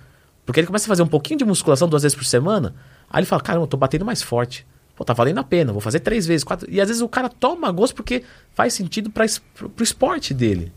Porque 0.46 0.60
ele 0.60 0.66
começa 0.66 0.86
a 0.86 0.88
fazer 0.88 1.02
um 1.02 1.08
pouquinho 1.08 1.38
de 1.38 1.44
musculação 1.44 1.88
duas 1.88 2.02
vezes 2.02 2.16
por 2.16 2.24
semana, 2.24 2.74
aí 3.10 3.20
ele 3.20 3.26
fala, 3.26 3.42
caramba, 3.42 3.64
eu 3.64 3.68
tô 3.68 3.76
batendo 3.76 4.04
mais 4.04 4.22
forte. 4.22 4.66
Pô, 4.96 5.04
tá 5.04 5.12
valendo 5.12 5.38
a 5.38 5.44
pena, 5.44 5.72
vou 5.72 5.80
fazer 5.80 6.00
três 6.00 6.26
vezes, 6.26 6.44
quatro. 6.44 6.70
E 6.70 6.80
às 6.80 6.88
vezes 6.88 7.02
o 7.02 7.08
cara 7.08 7.28
toma 7.28 7.70
gosto 7.70 7.94
porque 7.94 8.24
faz 8.54 8.74
sentido 8.74 9.10
para 9.10 9.24
o 9.24 9.82
esporte 9.82 10.34
dele. 10.34 10.72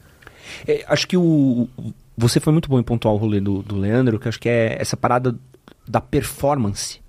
É, 0.68 0.86
acho 0.88 1.08
que 1.08 1.18
o. 1.18 1.68
Você 2.18 2.40
foi 2.40 2.54
muito 2.54 2.70
bom 2.70 2.80
em 2.80 2.84
pontuar 2.84 3.14
o 3.14 3.18
rolê 3.18 3.42
do, 3.42 3.62
do 3.62 3.76
Leandro, 3.76 4.18
que 4.18 4.30
acho 4.30 4.40
que 4.40 4.48
é 4.48 4.78
essa 4.80 4.96
parada 4.96 5.36
da 5.86 6.00
performance. 6.00 7.02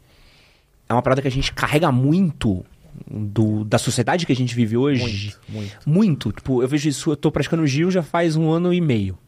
É 0.88 0.92
uma 0.92 1.02
parada 1.02 1.22
que 1.22 1.28
a 1.28 1.30
gente 1.30 1.52
carrega 1.52 1.92
muito 1.92 2.64
do, 3.10 3.64
da 3.64 3.78
sociedade 3.78 4.26
que 4.26 4.32
a 4.32 4.36
gente 4.36 4.54
vive 4.54 4.76
hoje. 4.76 5.02
Muito, 5.02 5.40
muito. 5.48 5.78
Muito. 5.86 6.32
Tipo, 6.32 6.62
eu 6.62 6.68
vejo 6.68 6.88
isso, 6.88 7.10
eu 7.10 7.16
tô 7.16 7.30
praticando 7.30 7.66
Gil 7.66 7.90
já 7.90 8.02
faz 8.02 8.36
um 8.36 8.50
ano 8.50 8.72
e 8.72 8.80
meio. 8.80 9.18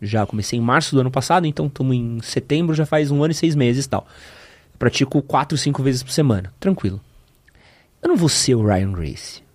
Já 0.00 0.26
comecei 0.26 0.58
em 0.58 0.62
março 0.62 0.94
do 0.94 1.00
ano 1.00 1.10
passado, 1.10 1.46
então 1.46 1.66
estamos 1.66 1.96
em 1.96 2.20
setembro, 2.22 2.74
já 2.74 2.84
faz 2.84 3.10
um 3.10 3.22
ano 3.22 3.32
e 3.32 3.34
seis 3.34 3.54
meses 3.54 3.86
e 3.86 3.88
tal. 3.88 4.06
Eu 4.72 4.78
pratico 4.78 5.22
quatro, 5.22 5.56
cinco 5.56 5.82
vezes 5.82 6.02
por 6.02 6.12
semana. 6.12 6.52
Tranquilo. 6.60 7.00
Eu 8.02 8.08
não 8.08 8.16
vou 8.16 8.28
ser 8.28 8.54
o 8.54 8.66
Ryan 8.66 8.92
Grace 8.92 9.45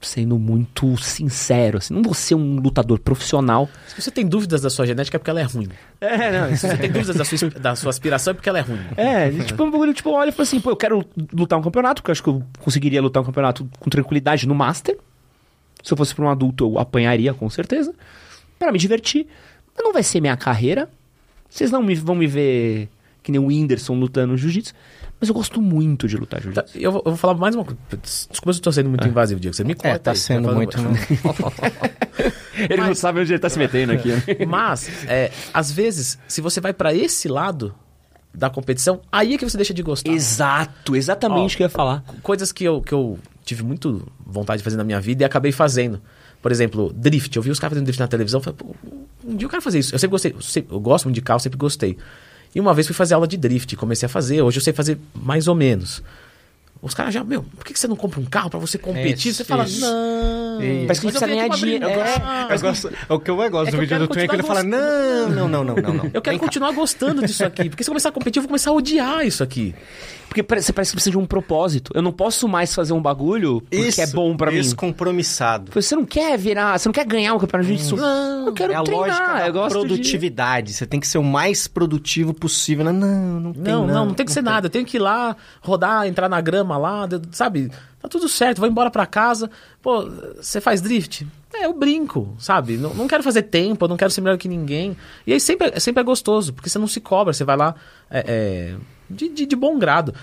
sendo 0.00 0.38
muito 0.38 0.96
sincero, 0.96 1.78
assim, 1.78 1.92
não 1.92 2.02
vou 2.02 2.14
ser 2.14 2.34
um 2.34 2.60
lutador 2.60 3.00
profissional. 3.00 3.68
Se 3.88 4.00
você 4.00 4.10
tem 4.10 4.26
dúvidas 4.26 4.60
da 4.60 4.70
sua 4.70 4.86
genética 4.86 5.16
é 5.16 5.18
porque 5.18 5.30
ela 5.30 5.40
é 5.40 5.44
ruim. 5.44 5.68
É, 6.00 6.30
não. 6.30 6.56
Se 6.56 6.68
você 6.68 6.76
tem 6.76 6.90
dúvidas 6.90 7.16
da 7.16 7.24
sua, 7.24 7.50
da 7.50 7.76
sua 7.76 7.90
aspiração 7.90 8.30
é 8.30 8.34
porque 8.34 8.48
ela 8.48 8.58
é 8.58 8.62
ruim. 8.62 8.80
É, 8.96 9.30
tipo, 9.30 9.64
um 9.64 9.70
bagulho, 9.70 9.92
tipo, 9.92 10.10
olha 10.10 10.28
e 10.28 10.32
fala 10.32 10.44
assim, 10.44 10.60
pô, 10.60 10.70
eu 10.70 10.76
quero 10.76 11.04
lutar 11.32 11.58
um 11.58 11.62
campeonato, 11.62 12.00
porque 12.00 12.10
eu 12.10 12.12
acho 12.12 12.22
que 12.22 12.28
eu 12.28 12.42
conseguiria 12.60 13.02
lutar 13.02 13.22
um 13.22 13.26
campeonato 13.26 13.68
com 13.80 13.90
tranquilidade 13.90 14.46
no 14.46 14.54
Master. 14.54 14.96
Se 15.82 15.92
eu 15.92 15.96
fosse 15.96 16.14
para 16.14 16.24
um 16.24 16.28
adulto, 16.28 16.64
eu 16.64 16.78
apanharia, 16.78 17.34
com 17.34 17.50
certeza. 17.50 17.92
para 18.58 18.72
me 18.72 18.78
divertir. 18.78 19.26
Mas 19.74 19.84
não 19.84 19.92
vai 19.92 20.02
ser 20.02 20.20
minha 20.20 20.36
carreira. 20.36 20.88
Vocês 21.48 21.70
não 21.70 21.82
me, 21.82 21.94
vão 21.94 22.14
me 22.14 22.26
ver 22.26 22.88
que 23.22 23.32
nem 23.32 23.40
o 23.40 23.46
Whindersson 23.46 23.94
lutando 23.94 24.36
jiu-jitsu. 24.36 24.74
Mas 25.20 25.28
eu 25.28 25.34
gosto 25.34 25.60
muito 25.60 26.06
de 26.06 26.16
lutar 26.16 26.40
jiu-jitsu. 26.40 26.72
Tá, 26.72 26.78
eu, 26.78 26.92
vou, 26.92 27.02
eu, 27.04 27.10
vou 27.10 27.16
falar 27.16 27.34
mais 27.34 27.54
uma 27.54 27.64
coisa. 27.64 27.78
Desculpa 28.00 28.52
se 28.52 28.58
eu 28.60 28.62
tô 28.62 28.72
sendo 28.72 28.88
muito 28.88 29.04
é. 29.04 29.08
invasivo, 29.08 29.40
Diego. 29.40 29.54
Você 29.54 29.64
me 29.64 29.74
conta. 29.74 29.88
É, 29.88 29.98
tá 29.98 30.12
aí, 30.12 30.16
sendo 30.16 30.52
muito. 30.52 30.80
Né? 30.80 30.90
ele 32.56 32.76
mas, 32.76 32.86
não 32.86 32.94
sabe 32.94 33.20
onde 33.20 33.32
ele 33.32 33.38
tá 33.38 33.48
se 33.48 33.58
metendo 33.58 33.92
aqui. 33.92 34.10
Né? 34.10 34.22
Mas, 34.46 34.88
é, 35.08 35.32
às 35.52 35.72
vezes, 35.72 36.18
se 36.28 36.40
você 36.40 36.60
vai 36.60 36.72
para 36.72 36.94
esse 36.94 37.26
lado 37.26 37.74
da 38.32 38.48
competição, 38.48 39.00
aí 39.10 39.34
é 39.34 39.38
que 39.38 39.44
você 39.44 39.56
deixa 39.56 39.74
de 39.74 39.82
gostar. 39.82 40.10
Exato, 40.10 40.94
exatamente 40.94 41.54
o 41.54 41.56
que 41.56 41.62
eu 41.64 41.66
ia 41.66 41.70
falar. 41.70 42.04
Coisas 42.22 42.52
que 42.52 42.62
eu, 42.62 42.80
que 42.80 42.92
eu 42.92 43.18
tive 43.44 43.64
muito 43.64 44.06
vontade 44.24 44.58
de 44.58 44.64
fazer 44.64 44.76
na 44.76 44.84
minha 44.84 45.00
vida 45.00 45.24
e 45.24 45.26
acabei 45.26 45.50
fazendo. 45.50 46.00
Por 46.40 46.52
exemplo, 46.52 46.92
drift. 46.94 47.34
Eu 47.36 47.42
vi 47.42 47.50
os 47.50 47.58
caras 47.58 47.72
fazendo 47.72 47.86
drift 47.86 48.00
na 48.00 48.06
televisão. 48.06 48.40
Falei, 48.40 48.56
um 49.24 49.34
dia 49.34 49.46
eu 49.46 49.50
quero 49.50 49.62
fazer 49.62 49.80
isso. 49.80 49.92
Eu 49.92 49.98
sempre 49.98 50.12
gostei. 50.12 50.32
Eu, 50.32 50.40
sempre, 50.40 50.74
eu 50.74 50.78
gosto 50.78 51.06
muito 51.06 51.16
de 51.16 51.22
carro, 51.22 51.40
sempre 51.40 51.58
gostei. 51.58 51.98
E 52.54 52.60
uma 52.60 52.72
vez 52.74 52.86
fui 52.86 52.94
fazer 52.94 53.14
aula 53.14 53.26
de 53.26 53.36
drift, 53.36 53.76
comecei 53.76 54.06
a 54.06 54.08
fazer. 54.08 54.42
Hoje 54.42 54.58
eu 54.58 54.62
sei 54.62 54.72
fazer 54.72 54.98
mais 55.14 55.48
ou 55.48 55.54
menos. 55.54 56.02
Os 56.80 56.94
caras 56.94 57.12
já, 57.12 57.24
meu, 57.24 57.42
por 57.42 57.64
que 57.64 57.76
você 57.76 57.88
não 57.88 57.96
compra 57.96 58.20
um 58.20 58.24
carro 58.24 58.50
pra 58.50 58.58
você 58.60 58.78
competir? 58.78 59.30
Isso, 59.30 59.38
você 59.38 59.44
fala, 59.44 59.64
isso. 59.64 59.80
não. 59.80 60.60
Isso. 60.62 60.86
Parece 60.86 61.00
que 61.00 61.06
mas 61.06 61.18
precisa 61.18 61.26
ganhar 61.26 61.48
dinheiro. 61.48 61.86
Eu 61.88 62.60
gosto, 62.60 62.90
o 63.08 63.18
que 63.18 63.30
eu 63.30 63.36
mais 63.36 63.50
gosto 63.50 63.68
É 63.68 63.70
do 63.72 63.78
vídeo 63.78 63.98
do 63.98 64.06
Twin 64.08 64.22
é 64.22 64.28
que 64.28 64.34
ele 64.36 64.42
fala: 64.44 64.62
não, 64.62 65.28
não, 65.28 65.48
não, 65.48 65.64
não, 65.64 65.74
não, 65.74 65.94
não. 65.94 66.04
Eu 66.14 66.22
quero 66.22 66.34
Vem 66.34 66.38
cá. 66.38 66.46
continuar 66.46 66.70
gostando 66.72 67.26
disso 67.26 67.44
aqui. 67.44 67.68
Porque 67.68 67.82
se 67.82 67.90
eu 67.90 67.92
começar 67.92 68.10
a 68.10 68.12
competir, 68.12 68.38
eu 68.38 68.42
vou 68.42 68.48
começar 68.48 68.70
a 68.70 68.74
odiar 68.74 69.26
isso 69.26 69.42
aqui. 69.42 69.74
Porque 70.28 70.42
você 70.42 70.72
parece 70.72 70.90
que 70.92 70.96
precisa 70.96 71.10
de 71.10 71.18
um 71.18 71.26
propósito. 71.26 71.90
Eu 71.94 72.02
não 72.02 72.12
posso 72.12 72.46
mais 72.46 72.74
fazer 72.74 72.92
um 72.92 73.00
bagulho 73.00 73.60
porque 73.62 73.76
Isso, 73.76 74.00
é 74.00 74.06
bom 74.06 74.36
pra 74.36 74.50
mim. 74.50 74.58
Descompromissado. 74.58 75.72
Você 75.74 75.96
não 75.96 76.04
quer 76.04 76.36
virar, 76.38 76.78
você 76.78 76.88
não 76.88 76.92
quer 76.92 77.06
ganhar 77.06 77.34
um 77.34 77.38
campeonato 77.38 77.74
de. 77.74 77.94
Não, 77.94 78.46
eu 78.46 78.52
quero 78.52 78.72
é 78.72 78.76
a 78.76 78.82
treinar, 78.82 79.08
lógica 79.08 79.32
da 79.38 79.46
eu 79.46 79.52
gosto 79.52 79.80
de... 79.80 79.86
produtividade. 79.86 80.72
Você 80.72 80.86
tem 80.86 81.00
que 81.00 81.06
ser 81.08 81.18
o 81.18 81.24
mais 81.24 81.66
produtivo 81.66 82.34
possível. 82.34 82.84
Não, 82.84 82.92
não, 82.92 83.40
não 83.40 83.52
tem 83.52 83.72
Não, 83.72 83.86
não, 83.86 84.06
não 84.06 84.14
tem 84.14 84.26
que 84.26 84.32
ser 84.32 84.42
nada. 84.42 84.66
Eu 84.66 84.70
tenho 84.70 84.84
que 84.84 84.96
ir 84.98 85.00
lá, 85.00 85.36
rodar, 85.60 86.06
entrar 86.06 86.28
na 86.28 86.40
grama 86.40 86.76
lá, 86.76 87.06
de- 87.06 87.20
sabe? 87.32 87.70
Tá 88.00 88.08
tudo 88.08 88.28
certo, 88.28 88.58
vou 88.58 88.68
embora 88.68 88.90
pra 88.90 89.06
casa. 89.06 89.50
Pô, 89.82 90.08
você 90.36 90.60
faz 90.60 90.80
drift? 90.80 91.26
É, 91.52 91.64
eu 91.64 91.72
brinco, 91.72 92.34
sabe? 92.38 92.76
Não, 92.76 92.92
não 92.94 93.08
quero 93.08 93.22
fazer 93.22 93.42
tempo, 93.42 93.84
eu 93.84 93.88
não 93.88 93.96
quero 93.96 94.10
ser 94.10 94.20
melhor 94.20 94.36
que 94.36 94.48
ninguém. 94.48 94.96
E 95.26 95.32
aí 95.32 95.40
sempre, 95.40 95.68
é- 95.68 95.80
sempre 95.80 96.00
é 96.00 96.04
gostoso, 96.04 96.52
porque 96.52 96.68
você 96.68 96.78
não 96.78 96.86
se 96.86 97.00
cobra, 97.00 97.32
você 97.32 97.44
vai 97.44 97.56
lá 97.56 97.74
é, 98.10 98.24
é, 98.26 98.74
de, 99.08 99.28
de, 99.30 99.46
de 99.46 99.56
bom 99.56 99.78
grado. 99.78 100.14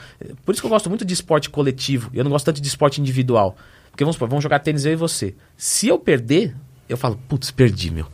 Por 0.45 0.51
isso 0.53 0.61
que 0.61 0.65
eu 0.65 0.69
gosto 0.69 0.87
muito 0.89 1.03
de 1.03 1.13
esporte 1.13 1.49
coletivo, 1.49 2.09
e 2.13 2.17
eu 2.17 2.23
não 2.23 2.31
gosto 2.31 2.45
tanto 2.45 2.61
de 2.61 2.67
esporte 2.67 3.01
individual. 3.01 3.57
Porque 3.89 4.03
vamos 4.03 4.15
supor, 4.15 4.27
vamos 4.29 4.43
jogar 4.43 4.59
tênis 4.59 4.85
eu 4.85 4.91
e 4.93 4.95
você. 4.95 5.33
Se 5.57 5.87
eu 5.87 5.97
perder, 5.97 6.55
eu 6.87 6.97
falo, 6.97 7.19
putz, 7.27 7.49
perdi, 7.49 7.89
meu. 7.89 8.05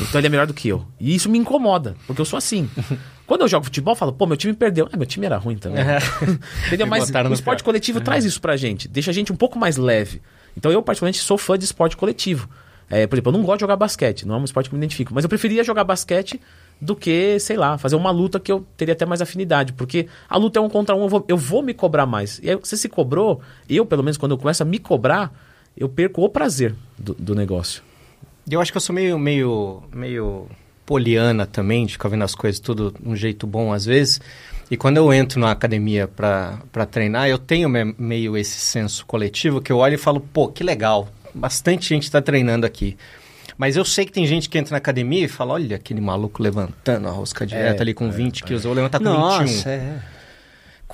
Então 0.00 0.18
ele 0.20 0.26
é 0.26 0.30
melhor 0.30 0.46
do 0.46 0.54
que 0.54 0.66
eu. 0.68 0.84
E 0.98 1.14
isso 1.14 1.28
me 1.28 1.38
incomoda, 1.38 1.96
porque 2.06 2.20
eu 2.20 2.24
sou 2.24 2.36
assim. 2.36 2.68
Quando 3.26 3.40
eu 3.42 3.48
jogo 3.48 3.64
futebol, 3.64 3.92
eu 3.92 3.96
falo, 3.96 4.12
pô, 4.12 4.26
meu 4.26 4.36
time 4.36 4.52
perdeu. 4.54 4.88
Ah, 4.92 4.96
meu 4.96 5.06
time 5.06 5.24
era 5.26 5.36
ruim 5.36 5.56
também. 5.56 5.82
Entendeu? 6.66 6.86
Me 6.86 6.90
Mas 6.90 7.10
o 7.30 7.32
esporte 7.34 7.64
coletivo 7.64 8.00
traz 8.00 8.24
isso 8.24 8.40
pra 8.40 8.56
gente. 8.56 8.86
Deixa 8.86 9.10
a 9.10 9.14
gente 9.14 9.32
um 9.32 9.36
pouco 9.36 9.58
mais 9.58 9.76
leve. 9.76 10.20
Então 10.56 10.70
eu, 10.70 10.82
particularmente, 10.82 11.18
sou 11.18 11.38
fã 11.38 11.58
de 11.58 11.64
esporte 11.64 11.96
coletivo. 11.96 12.48
É, 12.88 13.06
por 13.06 13.16
exemplo, 13.16 13.30
eu 13.30 13.38
não 13.38 13.44
gosto 13.44 13.58
de 13.58 13.60
jogar 13.62 13.76
basquete. 13.76 14.26
Não 14.26 14.36
é 14.36 14.38
um 14.38 14.44
esporte 14.44 14.68
que 14.68 14.74
me 14.74 14.80
identifico. 14.80 15.14
Mas 15.14 15.24
eu 15.24 15.28
preferia 15.28 15.64
jogar 15.64 15.84
basquete 15.84 16.40
do 16.80 16.94
que, 16.94 17.38
sei 17.40 17.56
lá, 17.56 17.78
fazer 17.78 17.96
uma 17.96 18.10
luta 18.10 18.38
que 18.38 18.52
eu 18.52 18.66
teria 18.76 18.92
até 18.92 19.06
mais 19.06 19.22
afinidade. 19.22 19.72
Porque 19.72 20.06
a 20.28 20.36
luta 20.36 20.58
é 20.58 20.62
um 20.62 20.68
contra 20.68 20.94
um, 20.94 21.02
eu 21.02 21.08
vou, 21.08 21.24
eu 21.28 21.36
vou 21.36 21.62
me 21.62 21.72
cobrar 21.72 22.06
mais. 22.06 22.40
E 22.42 22.50
aí 22.50 22.56
você 22.56 22.76
se 22.76 22.88
cobrou, 22.88 23.40
eu, 23.68 23.86
pelo 23.86 24.02
menos, 24.02 24.16
quando 24.16 24.32
eu 24.32 24.38
começo 24.38 24.62
a 24.62 24.66
me 24.66 24.78
cobrar, 24.78 25.32
eu 25.76 25.88
perco 25.88 26.22
o 26.22 26.28
prazer 26.28 26.74
do, 26.98 27.14
do 27.14 27.34
negócio. 27.34 27.82
Eu 28.48 28.60
acho 28.60 28.70
que 28.70 28.76
eu 28.76 28.80
sou 28.80 28.94
meio, 28.94 29.18
meio, 29.18 29.82
meio 29.92 30.46
poliana 30.84 31.46
também, 31.46 31.86
de 31.86 31.94
ficar 31.94 32.10
vendo 32.10 32.24
as 32.24 32.34
coisas 32.34 32.60
tudo 32.60 32.94
de 33.00 33.08
um 33.08 33.16
jeito 33.16 33.46
bom 33.46 33.72
às 33.72 33.86
vezes. 33.86 34.20
E 34.70 34.76
quando 34.76 34.96
eu 34.96 35.12
entro 35.12 35.38
na 35.40 35.50
academia 35.50 36.08
pra 36.08 36.58
treinar, 36.90 37.28
eu 37.28 37.38
tenho 37.38 37.68
me- 37.68 37.94
meio 37.98 38.36
esse 38.36 38.58
senso 38.58 39.04
coletivo 39.06 39.60
que 39.60 39.70
eu 39.70 39.78
olho 39.78 39.94
e 39.94 39.98
falo, 39.98 40.20
pô, 40.20 40.48
que 40.48 40.64
legal, 40.64 41.08
bastante 41.34 41.88
gente 41.88 42.10
tá 42.10 42.20
treinando 42.22 42.64
aqui. 42.66 42.96
Mas 43.56 43.76
eu 43.76 43.84
sei 43.84 44.04
que 44.04 44.10
tem 44.12 44.26
gente 44.26 44.48
que 44.48 44.58
entra 44.58 44.72
na 44.72 44.78
academia 44.78 45.24
e 45.24 45.28
fala, 45.28 45.52
olha 45.54 45.76
aquele 45.76 46.00
maluco 46.00 46.42
levantando 46.42 47.06
a 47.06 47.10
rosca 47.10 47.46
direta 47.46 47.82
ali 47.82 47.94
com 47.94 48.10
20 48.10 48.42
quilos, 48.42 48.64
eu 48.64 48.70
vou 48.70 48.76
levantar 48.76 48.98
com 48.98 49.04
21. 49.04 49.20
Nossa, 49.20 49.70
é. 49.70 49.98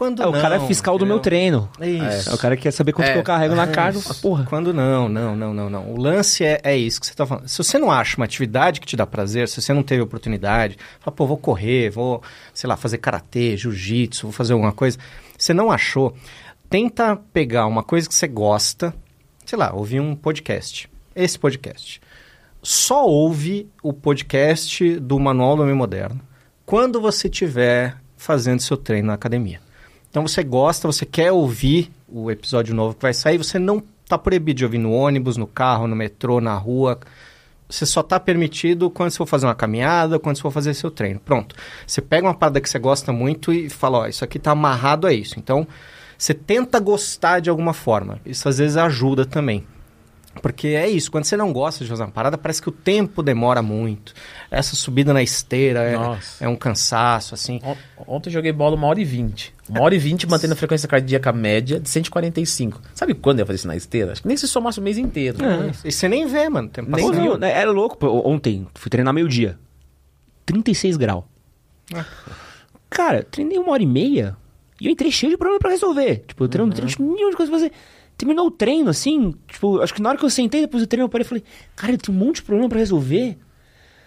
Quando 0.00 0.22
É, 0.22 0.26
o 0.26 0.32
cara 0.32 0.54
é 0.54 0.58
não, 0.58 0.66
fiscal 0.66 0.96
do 0.96 1.04
meu 1.04 1.18
entendeu? 1.18 1.68
treino. 1.76 2.08
Isso. 2.10 2.30
É, 2.30 2.34
o 2.34 2.38
cara 2.38 2.56
quer 2.56 2.70
saber 2.70 2.94
quanto 2.94 3.08
É, 3.08 3.12
que 3.12 3.18
eu 3.18 3.22
carrego 3.22 3.54
na 3.54 3.64
é 3.64 3.66
carga. 3.66 3.98
isso. 3.98 4.18
Porra. 4.22 4.46
Quando 4.48 4.72
não, 4.72 5.10
não, 5.10 5.36
não, 5.36 5.52
não, 5.52 5.68
não. 5.68 5.92
O 5.92 6.00
lance 6.00 6.42
é, 6.42 6.58
é 6.64 6.74
isso 6.74 6.98
que 6.98 7.04
você 7.06 7.12
está 7.12 7.26
falando. 7.26 7.46
Se 7.46 7.58
você 7.58 7.76
não 7.78 7.92
acha 7.92 8.16
uma 8.16 8.24
atividade 8.24 8.80
que 8.80 8.86
te 8.86 8.96
dá 8.96 9.06
prazer, 9.06 9.46
se 9.46 9.60
você 9.60 9.74
não 9.74 9.82
teve 9.82 10.00
oportunidade, 10.00 10.78
fala, 11.00 11.14
pô, 11.14 11.26
vou 11.26 11.36
correr, 11.36 11.90
vou, 11.90 12.22
sei 12.54 12.66
lá, 12.66 12.78
fazer 12.78 12.96
karatê, 12.96 13.58
jiu-jitsu, 13.58 14.22
vou 14.28 14.32
fazer 14.32 14.54
alguma 14.54 14.72
coisa. 14.72 14.96
Você 15.36 15.52
não 15.52 15.70
achou, 15.70 16.16
tenta 16.70 17.14
pegar 17.30 17.66
uma 17.66 17.82
coisa 17.82 18.08
que 18.08 18.14
você 18.14 18.26
gosta, 18.26 18.94
sei 19.44 19.58
lá, 19.58 19.70
ouvir 19.74 20.00
um 20.00 20.16
podcast. 20.16 20.88
Esse 21.14 21.38
podcast. 21.38 22.00
Só 22.62 23.06
ouve 23.06 23.68
o 23.82 23.92
podcast 23.92 24.98
do 24.98 25.18
Manual 25.20 25.56
do 25.56 25.62
Homem 25.62 25.74
Moderno 25.74 26.18
quando 26.64 27.02
você 27.02 27.28
estiver 27.28 27.96
fazendo 28.16 28.60
seu 28.62 28.78
treino 28.78 29.08
na 29.08 29.12
academia. 29.14 29.60
Então 30.10 30.26
você 30.26 30.42
gosta, 30.42 30.88
você 30.88 31.06
quer 31.06 31.30
ouvir 31.30 31.90
o 32.08 32.30
episódio 32.30 32.74
novo 32.74 32.94
que 32.94 33.02
vai 33.02 33.14
sair, 33.14 33.38
você 33.38 33.58
não 33.58 33.82
está 34.02 34.18
proibido 34.18 34.58
de 34.58 34.64
ouvir 34.64 34.78
no 34.78 34.92
ônibus, 34.92 35.36
no 35.36 35.46
carro, 35.46 35.86
no 35.86 35.94
metrô, 35.94 36.40
na 36.40 36.54
rua. 36.54 36.98
Você 37.68 37.86
só 37.86 38.00
está 38.00 38.18
permitido 38.18 38.90
quando 38.90 39.10
você 39.10 39.18
for 39.18 39.26
fazer 39.26 39.46
uma 39.46 39.54
caminhada, 39.54 40.18
quando 40.18 40.36
você 40.36 40.42
for 40.42 40.50
fazer 40.50 40.74
seu 40.74 40.90
treino. 40.90 41.20
Pronto. 41.20 41.54
Você 41.86 42.02
pega 42.02 42.26
uma 42.26 42.34
parada 42.34 42.60
que 42.60 42.68
você 42.68 42.80
gosta 42.80 43.12
muito 43.12 43.52
e 43.52 43.70
fala, 43.70 43.98
ó, 43.98 44.06
isso 44.08 44.24
aqui 44.24 44.38
está 44.38 44.50
amarrado 44.50 45.06
a 45.06 45.12
isso. 45.12 45.38
Então, 45.38 45.64
você 46.18 46.34
tenta 46.34 46.80
gostar 46.80 47.38
de 47.38 47.48
alguma 47.48 47.72
forma. 47.72 48.18
Isso 48.26 48.48
às 48.48 48.58
vezes 48.58 48.76
ajuda 48.76 49.24
também. 49.24 49.64
Porque 50.42 50.68
é 50.68 50.88
isso, 50.88 51.10
quando 51.10 51.24
você 51.24 51.36
não 51.36 51.52
gosta 51.52 51.84
de 51.84 51.90
fazer 51.90 52.02
uma 52.02 52.10
parada, 52.10 52.38
parece 52.38 52.62
que 52.62 52.68
o 52.68 52.72
tempo 52.72 53.22
demora 53.22 53.60
muito. 53.60 54.14
Essa 54.50 54.74
subida 54.74 55.12
na 55.12 55.22
esteira 55.22 55.80
é, 55.84 56.44
é 56.44 56.48
um 56.48 56.56
cansaço, 56.56 57.34
assim. 57.34 57.60
On- 57.62 57.76
Ontem 58.06 58.30
eu 58.30 58.32
joguei 58.32 58.50
bola 58.52 58.74
uma 58.74 58.86
hora 58.86 59.00
e 59.00 59.04
vinte. 59.04 59.52
Uma 59.68 59.82
hora 59.82 59.94
e 59.94 59.98
vinte 59.98 60.26
mantendo 60.26 60.54
a 60.54 60.56
frequência 60.56 60.88
cardíaca 60.88 61.30
média 61.32 61.78
de 61.78 61.88
145. 61.88 62.80
Sabe 62.94 63.12
quando 63.14 63.38
eu 63.38 63.42
ia 63.42 63.46
fazer 63.46 63.56
isso 63.56 63.68
na 63.68 63.76
esteira? 63.76 64.12
Acho 64.12 64.22
que 64.22 64.28
nem 64.28 64.36
se 64.36 64.48
somasse 64.48 64.78
o 64.80 64.82
mês 64.82 64.96
inteiro. 64.98 65.36
E 65.84 65.92
você 65.92 66.08
nem 66.08 66.26
vê, 66.26 66.48
mano. 66.48 66.68
Tempo 66.68 66.90
Nem 66.90 67.06
passando. 67.06 67.22
viu, 67.22 67.38
né? 67.38 67.52
Era 67.52 67.70
louco. 67.70 67.96
pô, 67.98 68.26
Ontem, 68.28 68.66
fui 68.74 68.90
treinar 68.90 69.12
meio-dia. 69.12 69.58
36 70.46 70.96
graus. 70.96 71.24
Cara, 72.88 73.22
treinei 73.22 73.58
uma 73.58 73.72
hora 73.72 73.82
e 73.82 73.86
meia 73.86 74.36
e 74.80 74.86
eu 74.86 74.92
entrei 74.92 75.10
cheio 75.12 75.30
de 75.32 75.36
problema 75.36 75.60
pra 75.60 75.70
resolver. 75.70 76.24
Tipo, 76.26 76.44
eu 76.44 76.48
treino, 76.48 76.66
Uhum. 76.70 76.74
treino, 76.76 76.94
um 77.00 77.12
milhão 77.14 77.30
de 77.30 77.36
coisas 77.36 77.50
pra 77.50 77.58
fazer. 77.60 77.72
Terminou 78.20 78.48
o 78.48 78.50
treino, 78.50 78.90
assim, 78.90 79.34
tipo, 79.50 79.80
acho 79.80 79.94
que 79.94 80.02
na 80.02 80.10
hora 80.10 80.18
que 80.18 80.24
eu 80.26 80.28
sentei 80.28 80.60
depois 80.60 80.82
do 80.82 80.86
treino, 80.86 81.06
eu 81.06 81.08
parei 81.08 81.24
e 81.24 81.28
falei, 81.28 81.42
cara, 81.74 81.94
eu 81.94 81.96
tenho 81.98 82.14
um 82.14 82.20
monte 82.20 82.36
de 82.36 82.42
problema 82.42 82.68
pra 82.68 82.78
resolver. 82.78 83.38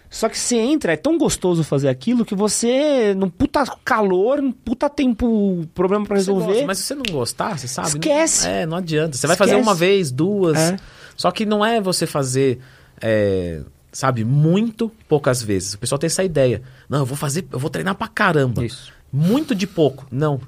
Só 0.07 0.29
que 0.29 0.37
você 0.37 0.55
entra, 0.57 0.93
é 0.93 0.95
tão 0.95 1.17
gostoso 1.17 1.63
fazer 1.63 1.89
aquilo 1.89 2.23
que 2.23 2.35
você, 2.35 3.15
num 3.15 3.27
puta 3.27 3.63
calor, 3.83 4.39
num 4.39 4.51
puta 4.51 4.87
tempo, 4.87 5.67
problema 5.73 6.05
pra 6.05 6.15
Você 6.17 6.19
resolver. 6.31 6.45
gosta, 6.53 6.67
mas 6.67 6.77
se 6.77 6.83
você 6.83 6.93
não 6.93 7.03
gostar, 7.11 7.57
você 7.57 7.67
sabe? 7.67 7.87
Esquece. 7.87 8.45
Não, 8.47 8.53
é, 8.53 8.65
não 8.67 8.77
adianta. 8.77 9.17
Você 9.17 9.25
vai 9.25 9.35
fazer 9.35 9.53
Esquece. 9.53 9.67
uma 9.67 9.73
vez, 9.73 10.11
duas. 10.11 10.55
É. 10.59 10.77
Só 11.17 11.31
que 11.31 11.43
não 11.47 11.65
é 11.65 11.81
você 11.81 12.05
fazer, 12.05 12.59
é, 13.01 13.61
sabe, 13.91 14.23
muito 14.23 14.91
poucas 15.09 15.41
vezes. 15.41 15.73
O 15.73 15.79
pessoal 15.79 15.97
tem 15.97 16.05
essa 16.05 16.23
ideia. 16.23 16.61
Não, 16.87 16.99
eu 16.99 17.05
vou 17.07 17.17
fazer, 17.17 17.47
eu 17.51 17.57
vou 17.57 17.71
treinar 17.71 17.95
pra 17.95 18.07
caramba. 18.07 18.63
Isso. 18.63 18.93
Muito 19.11 19.55
de 19.55 19.65
pouco. 19.65 20.05
Não. 20.11 20.39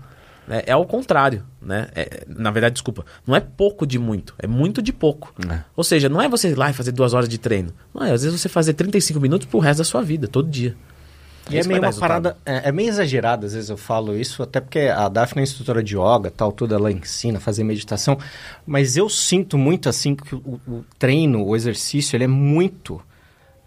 É, 0.50 0.66
é 0.68 0.72
ao 0.72 0.86
contrário, 0.86 1.44
né? 1.62 1.88
É, 1.96 2.24
na 2.28 2.52
verdade, 2.52 2.74
desculpa. 2.74 3.06
Não 3.26 3.36
é 3.36 3.40
pouco 3.40 3.86
de 3.86 3.98
muito, 3.98 4.34
é 4.38 4.48
muito 4.48 4.82
de 4.82 4.94
pouco. 4.94 5.34
É. 5.50 5.60
Ou 5.76 5.84
seja, 5.84 6.08
não 6.10 6.22
é 6.22 6.30
você 6.30 6.50
ir 6.50 6.58
lá 6.58 6.70
e 6.70 6.74
fazer 6.74 6.92
duas 6.92 7.14
horas 7.14 7.28
de 7.28 7.38
treino. 7.38 7.74
Não 7.94 8.04
é, 8.04 8.12
às 8.12 8.24
vezes 8.24 8.40
você 8.40 8.50
fazer 8.50 8.74
35 8.74 9.20
minutos 9.20 9.48
pro 9.48 9.60
resto 9.60 9.80
da 9.80 9.84
sua 9.84 10.02
vida, 10.02 10.28
todo 10.28 10.50
dia. 10.50 10.76
E 11.50 11.58
é 11.58 11.60
Isso 11.60 11.70
meio 11.70 11.80
vai 11.80 11.92
uma 11.92 12.00
parada, 12.00 12.38
é, 12.46 12.70
é 12.70 12.72
meio 12.72 12.90
exagerado, 12.90 13.46
às 13.46 13.54
vezes 13.54 13.70
eu 13.70 13.78
falo 13.78 14.18
isso, 14.18 14.42
até 14.42 14.60
porque 14.60 14.80
a 14.80 15.08
Daphne 15.08 15.42
é 15.42 15.44
instrutora 15.44 15.84
de 15.84 15.96
yoga, 15.96 16.32
tal, 16.32 16.52
tudo 16.52 16.74
ela 16.74 16.92
ensina 16.92 17.38
a 17.38 17.42
fazer 17.42 17.64
meditação, 17.64 18.18
mas 18.66 18.98
eu 18.98 19.08
sinto 19.08 19.56
muito 19.56 19.88
assim 19.88 20.16
que 20.16 20.34
o, 20.34 20.60
o 20.68 20.84
treino, 20.98 21.46
o 21.46 21.56
exercício, 21.56 22.18
ele 22.18 22.24
é 22.24 22.28
muito, 22.28 23.00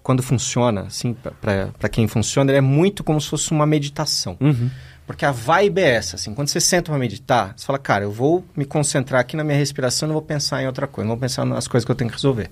quando 0.02 0.24
funciona, 0.24 0.82
assim, 0.82 1.14
para 1.40 1.88
quem 1.88 2.08
funciona, 2.08 2.50
ele 2.50 2.58
é 2.58 2.62
muito 2.62 3.04
como 3.04 3.20
se 3.20 3.28
fosse 3.28 3.52
uma 3.52 3.66
meditação. 3.66 4.36
Uhum. 4.40 4.70
Porque 5.08 5.24
a 5.24 5.32
vibe 5.32 5.80
é 5.80 5.94
essa, 5.94 6.16
assim, 6.16 6.34
quando 6.34 6.48
você 6.48 6.60
senta 6.60 6.90
para 6.90 6.98
meditar, 6.98 7.54
você 7.56 7.64
fala, 7.64 7.78
cara, 7.78 8.04
eu 8.04 8.12
vou 8.12 8.44
me 8.54 8.66
concentrar 8.66 9.22
aqui 9.22 9.38
na 9.38 9.42
minha 9.42 9.56
respiração, 9.56 10.06
não 10.06 10.12
vou 10.12 10.20
pensar 10.20 10.62
em 10.62 10.66
outra 10.66 10.86
coisa, 10.86 11.08
não 11.08 11.16
vou 11.16 11.20
pensar 11.20 11.46
nas 11.46 11.66
coisas 11.66 11.86
que 11.86 11.90
eu 11.90 11.96
tenho 11.96 12.10
que 12.10 12.16
resolver. 12.16 12.50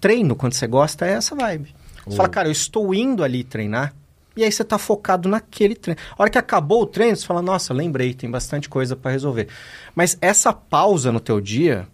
Treino, 0.00 0.36
quando 0.36 0.52
você 0.52 0.68
gosta, 0.68 1.04
é 1.04 1.14
essa 1.14 1.34
vibe. 1.34 1.74
Você 2.06 2.16
fala, 2.16 2.28
cara, 2.28 2.46
eu 2.46 2.52
estou 2.52 2.94
indo 2.94 3.24
ali 3.24 3.42
treinar, 3.42 3.92
e 4.36 4.44
aí 4.44 4.52
você 4.52 4.62
está 4.62 4.78
focado 4.78 5.28
naquele 5.28 5.74
treino. 5.74 6.00
A 6.16 6.22
hora 6.22 6.30
que 6.30 6.38
acabou 6.38 6.82
o 6.82 6.86
treino, 6.86 7.16
você 7.16 7.26
fala, 7.26 7.42
nossa, 7.42 7.74
lembrei, 7.74 8.14
tem 8.14 8.30
bastante 8.30 8.68
coisa 8.68 8.94
para 8.94 9.10
resolver. 9.10 9.48
Mas 9.92 10.16
essa 10.20 10.52
pausa 10.52 11.10
no 11.10 11.18
teu 11.18 11.40
dia, 11.40 11.88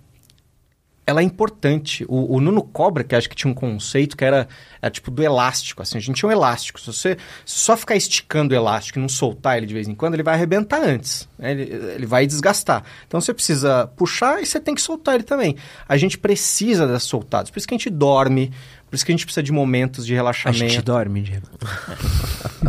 ela 1.11 1.21
é 1.21 1.25
importante. 1.25 2.05
O, 2.09 2.37
o 2.37 2.41
Nuno 2.41 2.63
Cobra, 2.63 3.03
que 3.05 3.15
acho 3.15 3.29
que 3.29 3.37
tinha 3.37 3.51
um 3.51 3.55
conceito 3.55 4.17
que 4.17 4.25
era, 4.25 4.49
era 4.81 4.91
tipo 4.91 5.11
do 5.11 5.23
elástico. 5.23 5.83
Assim, 5.83 5.99
a 5.99 6.01
gente 6.01 6.17
tinha 6.17 6.29
um 6.29 6.33
elástico. 6.33 6.81
Se 6.81 6.87
você 6.87 7.17
só 7.45 7.77
ficar 7.77 7.97
esticando 7.97 8.55
o 8.55 8.57
elástico 8.57 8.99
e 8.99 9.03
não 9.03 9.09
soltar 9.09 9.57
ele 9.59 9.67
de 9.67 9.75
vez 9.75 9.89
em 9.89 9.95
quando, 9.95 10.15
ele 10.15 10.23
vai 10.23 10.35
arrebentar 10.35 10.81
antes. 10.83 11.29
né? 11.39 11.53
Ele, 11.53 11.63
ele 11.65 12.07
vai 12.07 12.27
desgastar. 12.27 12.83
Então 13.07 13.21
você 13.21 13.35
precisa 13.35 13.87
puxar 13.97 14.41
e 14.43 14.47
você 14.47 14.59
tem 14.61 14.75
que 14.75 14.81
soltar 14.81 15.15
ele 15.17 15.25
também. 15.25 15.57
A 15.89 15.97
gente 15.97 16.17
precisa 16.17 16.87
das 16.87 17.03
soltadas. 17.03 17.51
Por 17.51 17.59
isso 17.59 17.69
que 17.69 17.75
a 17.75 17.79
gente 17.79 17.91
dorme. 17.91 18.53
Por 18.89 18.97
isso 18.97 19.07
que 19.07 19.13
a 19.13 19.15
gente 19.15 19.25
precisa 19.25 19.43
de 19.43 19.53
momentos 19.53 20.05
de 20.05 20.13
A 20.15 20.17
relaxamento. 20.17 20.59
gente 20.59 20.83
dorme, 20.83 21.23
Diego. 21.23 21.47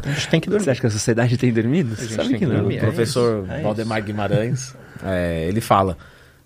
A 0.03 0.09
gente 0.11 0.29
tem 0.29 0.39
que 0.39 0.49
dormir. 0.49 0.65
Você 0.65 0.69
acha 0.71 0.81
que 0.81 0.87
a 0.87 0.91
sociedade 0.91 1.37
tem 1.37 1.51
dormido? 1.51 1.95
A 1.97 2.01
gente 2.01 2.13
sabe 2.13 2.29
tem 2.29 2.39
que 2.39 2.45
que 2.45 2.51
não. 2.51 2.59
dormir. 2.59 2.75
O 2.75 2.77
É 2.77 2.81
professor 2.81 3.45
é 3.49 3.61
Valdemar 3.61 4.03
Guimarães, 4.03 4.75
é, 5.03 5.47
ele 5.47 5.61
fala, 5.61 5.97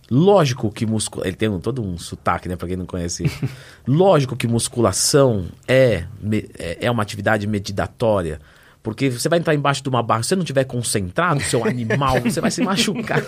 lógico 0.10 0.72
que 0.72 0.86
musculação, 0.86 1.28
ele 1.28 1.36
tem 1.36 1.49
um- 1.49 1.60
todo 1.60 1.82
um 1.84 1.97
sotaque, 1.97 2.47
né, 2.47 2.56
pra 2.56 2.68
quem 2.68 2.78
não 2.78 2.86
conhece 2.86 3.24
lógico 3.88 4.36
que 4.36 4.47
musculação 4.47 5.45
é, 5.68 6.06
é 6.60 6.78
é 6.82 6.91
uma 6.91 7.01
atividade 7.03 7.47
meditatória, 7.47 8.39
Porque 8.84 9.10
você 9.10 9.28
vai 9.28 9.39
entrar 9.39 9.56
embaixo 9.56 9.82
de 9.82 9.89
uma 9.89 10.03
barra, 10.03 10.22
se 10.22 10.30
você 10.30 10.36
não 10.36 10.43
tiver 10.43 10.64
concentrado, 10.66 11.41
seu 11.41 11.66
animal, 11.66 12.22
você 12.22 12.39
vai 12.39 12.51
se 12.51 12.62
machucar. 12.64 13.20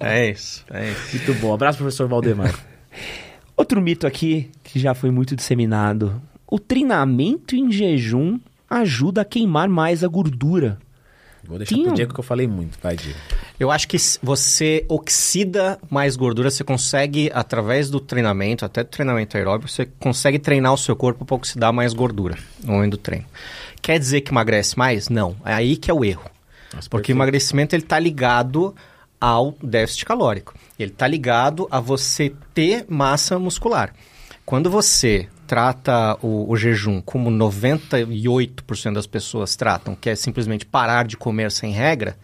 É 0.00 0.30
isso, 0.30 0.64
é 0.70 0.90
isso. 0.90 1.16
Muito 1.16 1.34
bom. 1.40 1.54
Abraço, 1.54 1.78
professor 1.78 2.08
Valdemar. 2.08 2.52
Outro 3.56 3.80
mito 3.80 4.06
aqui 4.08 4.50
que 4.64 4.80
já 4.80 4.94
foi 4.94 5.10
muito 5.12 5.36
disseminado: 5.36 6.20
o 6.50 6.58
treinamento 6.58 7.54
em 7.54 7.70
jejum 7.70 8.40
ajuda 8.68 9.20
a 9.20 9.24
queimar 9.24 9.68
mais 9.68 10.02
a 10.02 10.08
gordura. 10.08 10.78
Vou 11.48 11.56
deixar 11.56 11.74
Tinha 11.74 11.86
pro 11.86 11.94
Diego 11.94 12.12
que 12.12 12.20
eu 12.20 12.24
falei 12.24 12.46
muito. 12.46 12.78
Vai, 12.82 12.94
Diego. 12.94 13.18
Eu 13.58 13.70
acho 13.70 13.88
que 13.88 13.96
você 14.22 14.84
oxida 14.86 15.78
mais 15.90 16.14
gordura, 16.14 16.50
você 16.50 16.62
consegue, 16.62 17.30
através 17.34 17.88
do 17.88 17.98
treinamento, 17.98 18.64
até 18.64 18.84
do 18.84 18.90
treinamento 18.90 19.36
aeróbico, 19.36 19.70
você 19.70 19.86
consegue 19.98 20.38
treinar 20.38 20.74
o 20.74 20.76
seu 20.76 20.94
corpo 20.94 21.24
para 21.24 21.34
oxidar 21.34 21.72
mais 21.72 21.94
gordura 21.94 22.36
no 22.62 22.74
momento 22.74 22.92
do 22.92 22.98
treino. 22.98 23.24
Quer 23.80 23.98
dizer 23.98 24.20
que 24.20 24.30
emagrece 24.30 24.78
mais? 24.78 25.08
Não. 25.08 25.34
É 25.44 25.54
aí 25.54 25.76
que 25.76 25.90
é 25.90 25.94
o 25.94 26.04
erro. 26.04 26.30
Nossa, 26.74 26.88
Porque 26.90 27.06
perfeito. 27.06 27.16
o 27.16 27.18
emagrecimento 27.18 27.74
ele 27.74 27.82
está 27.82 27.98
ligado 27.98 28.74
ao 29.18 29.56
déficit 29.62 30.04
calórico. 30.04 30.54
Ele 30.78 30.92
está 30.92 31.08
ligado 31.08 31.66
a 31.70 31.80
você 31.80 32.32
ter 32.52 32.84
massa 32.88 33.38
muscular. 33.38 33.94
Quando 34.44 34.70
você 34.70 35.28
trata 35.48 36.18
o, 36.22 36.52
o 36.52 36.56
jejum 36.56 37.00
como 37.00 37.30
98% 37.30 38.92
das 38.92 39.06
pessoas 39.06 39.56
tratam, 39.56 39.96
que 39.96 40.10
é 40.10 40.14
simplesmente 40.14 40.66
parar 40.66 41.06
de 41.06 41.16
comer 41.16 41.50
sem 41.50 41.72
regra, 41.72 42.16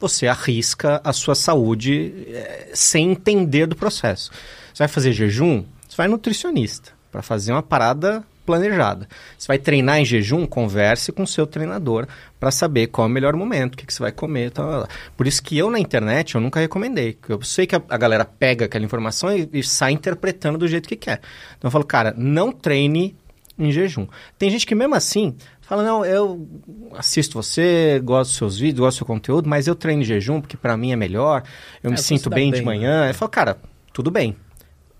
você 0.00 0.26
arrisca 0.26 1.00
a 1.04 1.12
sua 1.12 1.36
saúde 1.36 2.26
eh, 2.26 2.70
sem 2.74 3.12
entender 3.12 3.66
do 3.66 3.76
processo. 3.76 4.32
Você 4.74 4.82
vai 4.82 4.88
fazer 4.88 5.12
jejum, 5.12 5.64
você 5.88 5.96
vai 5.96 6.08
nutricionista 6.08 6.90
para 7.12 7.22
fazer 7.22 7.52
uma 7.52 7.62
parada 7.62 8.24
planejada. 8.46 9.08
Você 9.38 9.46
vai 9.46 9.58
treinar 9.58 9.98
em 9.98 10.04
jejum, 10.04 10.46
converse 10.46 11.12
com 11.12 11.22
o 11.22 11.26
seu 11.26 11.46
treinador 11.46 12.06
para 12.38 12.50
saber 12.50 12.88
qual 12.88 13.06
é 13.06 13.10
o 13.10 13.12
melhor 13.12 13.34
momento, 13.36 13.74
o 13.74 13.76
que, 13.76 13.86
que 13.86 13.92
você 13.94 14.02
vai 14.02 14.12
comer. 14.12 14.50
Tal, 14.50 14.68
tal, 14.68 14.80
tal. 14.86 14.88
Por 15.16 15.26
isso 15.26 15.42
que 15.42 15.56
eu 15.56 15.70
na 15.70 15.78
internet 15.78 16.34
eu 16.34 16.40
nunca 16.40 16.58
recomendei. 16.60 17.16
Eu 17.28 17.40
sei 17.42 17.66
que 17.66 17.76
a, 17.76 17.82
a 17.88 17.96
galera 17.96 18.24
pega 18.24 18.64
aquela 18.64 18.84
informação 18.84 19.34
e, 19.36 19.48
e 19.52 19.62
sai 19.62 19.92
interpretando 19.92 20.58
do 20.58 20.66
jeito 20.68 20.88
que 20.88 20.96
quer. 20.96 21.20
Então 21.58 21.68
eu 21.68 21.70
falo, 21.70 21.84
cara, 21.84 22.14
não 22.16 22.50
treine 22.52 23.14
em 23.58 23.70
jejum. 23.70 24.06
Tem 24.38 24.48
gente 24.50 24.66
que 24.66 24.74
mesmo 24.74 24.94
assim 24.94 25.36
fala, 25.60 25.82
não, 25.84 26.04
eu 26.04 26.48
assisto 26.96 27.40
você, 27.40 28.00
gosto 28.02 28.30
dos 28.30 28.36
seus 28.38 28.58
vídeos, 28.58 28.80
gosto 28.80 28.96
do 28.96 28.98
seu 28.98 29.06
conteúdo, 29.06 29.48
mas 29.48 29.66
eu 29.68 29.74
treino 29.74 30.02
em 30.02 30.04
jejum 30.04 30.40
porque 30.40 30.56
para 30.56 30.76
mim 30.76 30.92
é 30.92 30.96
melhor, 30.96 31.44
eu 31.82 31.90
É, 31.90 31.92
me 31.92 31.98
sinto 31.98 32.28
dá 32.28 32.34
bem, 32.36 32.50
de 32.50 32.56
bem, 32.56 32.64
manhã. 32.64 33.02
né? 33.04 33.10
Eu 33.10 33.14
falo, 33.14 33.30
cara, 33.30 33.58
tudo 33.92 34.10
bem. 34.10 34.34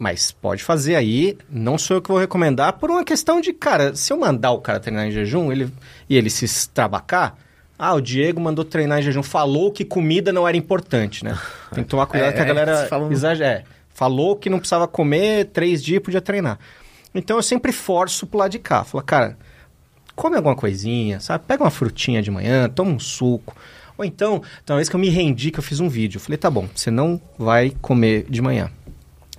Mas 0.03 0.32
pode 0.32 0.64
fazer 0.64 0.94
aí, 0.96 1.36
não 1.51 1.76
sou 1.76 1.98
eu 1.98 2.01
que 2.01 2.09
vou 2.09 2.18
recomendar, 2.18 2.72
por 2.78 2.90
uma 2.90 3.05
questão 3.05 3.38
de, 3.38 3.53
cara, 3.53 3.94
se 3.94 4.11
eu 4.11 4.18
mandar 4.18 4.51
o 4.53 4.59
cara 4.59 4.80
treinar 4.80 5.07
em 5.07 5.11
jejum 5.11 5.53
ele, 5.53 5.70
e 6.09 6.16
ele 6.16 6.30
se 6.30 6.46
extrabacar, 6.46 7.36
ah, 7.78 7.92
o 7.94 8.01
Diego 8.01 8.40
mandou 8.40 8.64
treinar 8.64 9.01
em 9.01 9.03
jejum, 9.03 9.22
falou 9.22 9.70
que 9.70 9.84
comida 9.84 10.32
não 10.32 10.48
era 10.48 10.57
importante, 10.57 11.22
né? 11.22 11.38
Tem 11.74 11.84
que 11.84 11.90
tomar 11.90 12.07
cuidado 12.07 12.30
É, 12.30 12.32
que 12.32 12.38
a 12.40 12.44
é, 12.44 12.46
galera 12.46 12.86
fala 12.88 13.07
um- 13.07 13.12
exagera. 13.12 13.59
É, 13.61 13.64
falou 13.92 14.36
que 14.36 14.48
não 14.48 14.59
precisava 14.59 14.88
comer 14.88 15.44
três 15.53 15.84
dias 15.84 16.03
podia 16.03 16.22
treinar. 16.22 16.59
Então 17.14 17.36
eu 17.36 17.42
sempre 17.42 17.70
forço 17.70 18.26
pro 18.26 18.38
lado 18.38 18.53
de 18.53 18.59
cá. 18.59 18.82
Falo, 18.84 19.05
cara, 19.05 19.36
come 20.16 20.36
alguma 20.36 20.57
coisinha, 20.57 21.20
sabe? 21.20 21.44
Pega 21.46 21.62
uma 21.62 21.70
frutinha 21.70 22.22
de 22.22 22.30
manhã, 22.30 22.70
toma 22.70 22.92
um 22.92 22.98
suco. 22.98 23.55
Ou 23.98 24.05
então, 24.05 24.40
tem 24.64 24.72
uma 24.72 24.76
vez 24.76 24.88
que 24.88 24.96
eu 24.96 25.01
me 25.01 25.11
rendi, 25.11 25.51
que 25.51 25.59
eu 25.59 25.62
fiz 25.62 25.78
um 25.78 25.88
vídeo. 25.90 26.16
Eu 26.16 26.22
falei, 26.22 26.38
tá 26.38 26.48
bom, 26.48 26.66
você 26.74 26.90
não 26.90 27.20
vai 27.38 27.70
comer 27.82 28.24
de 28.30 28.40
manhã. 28.40 28.70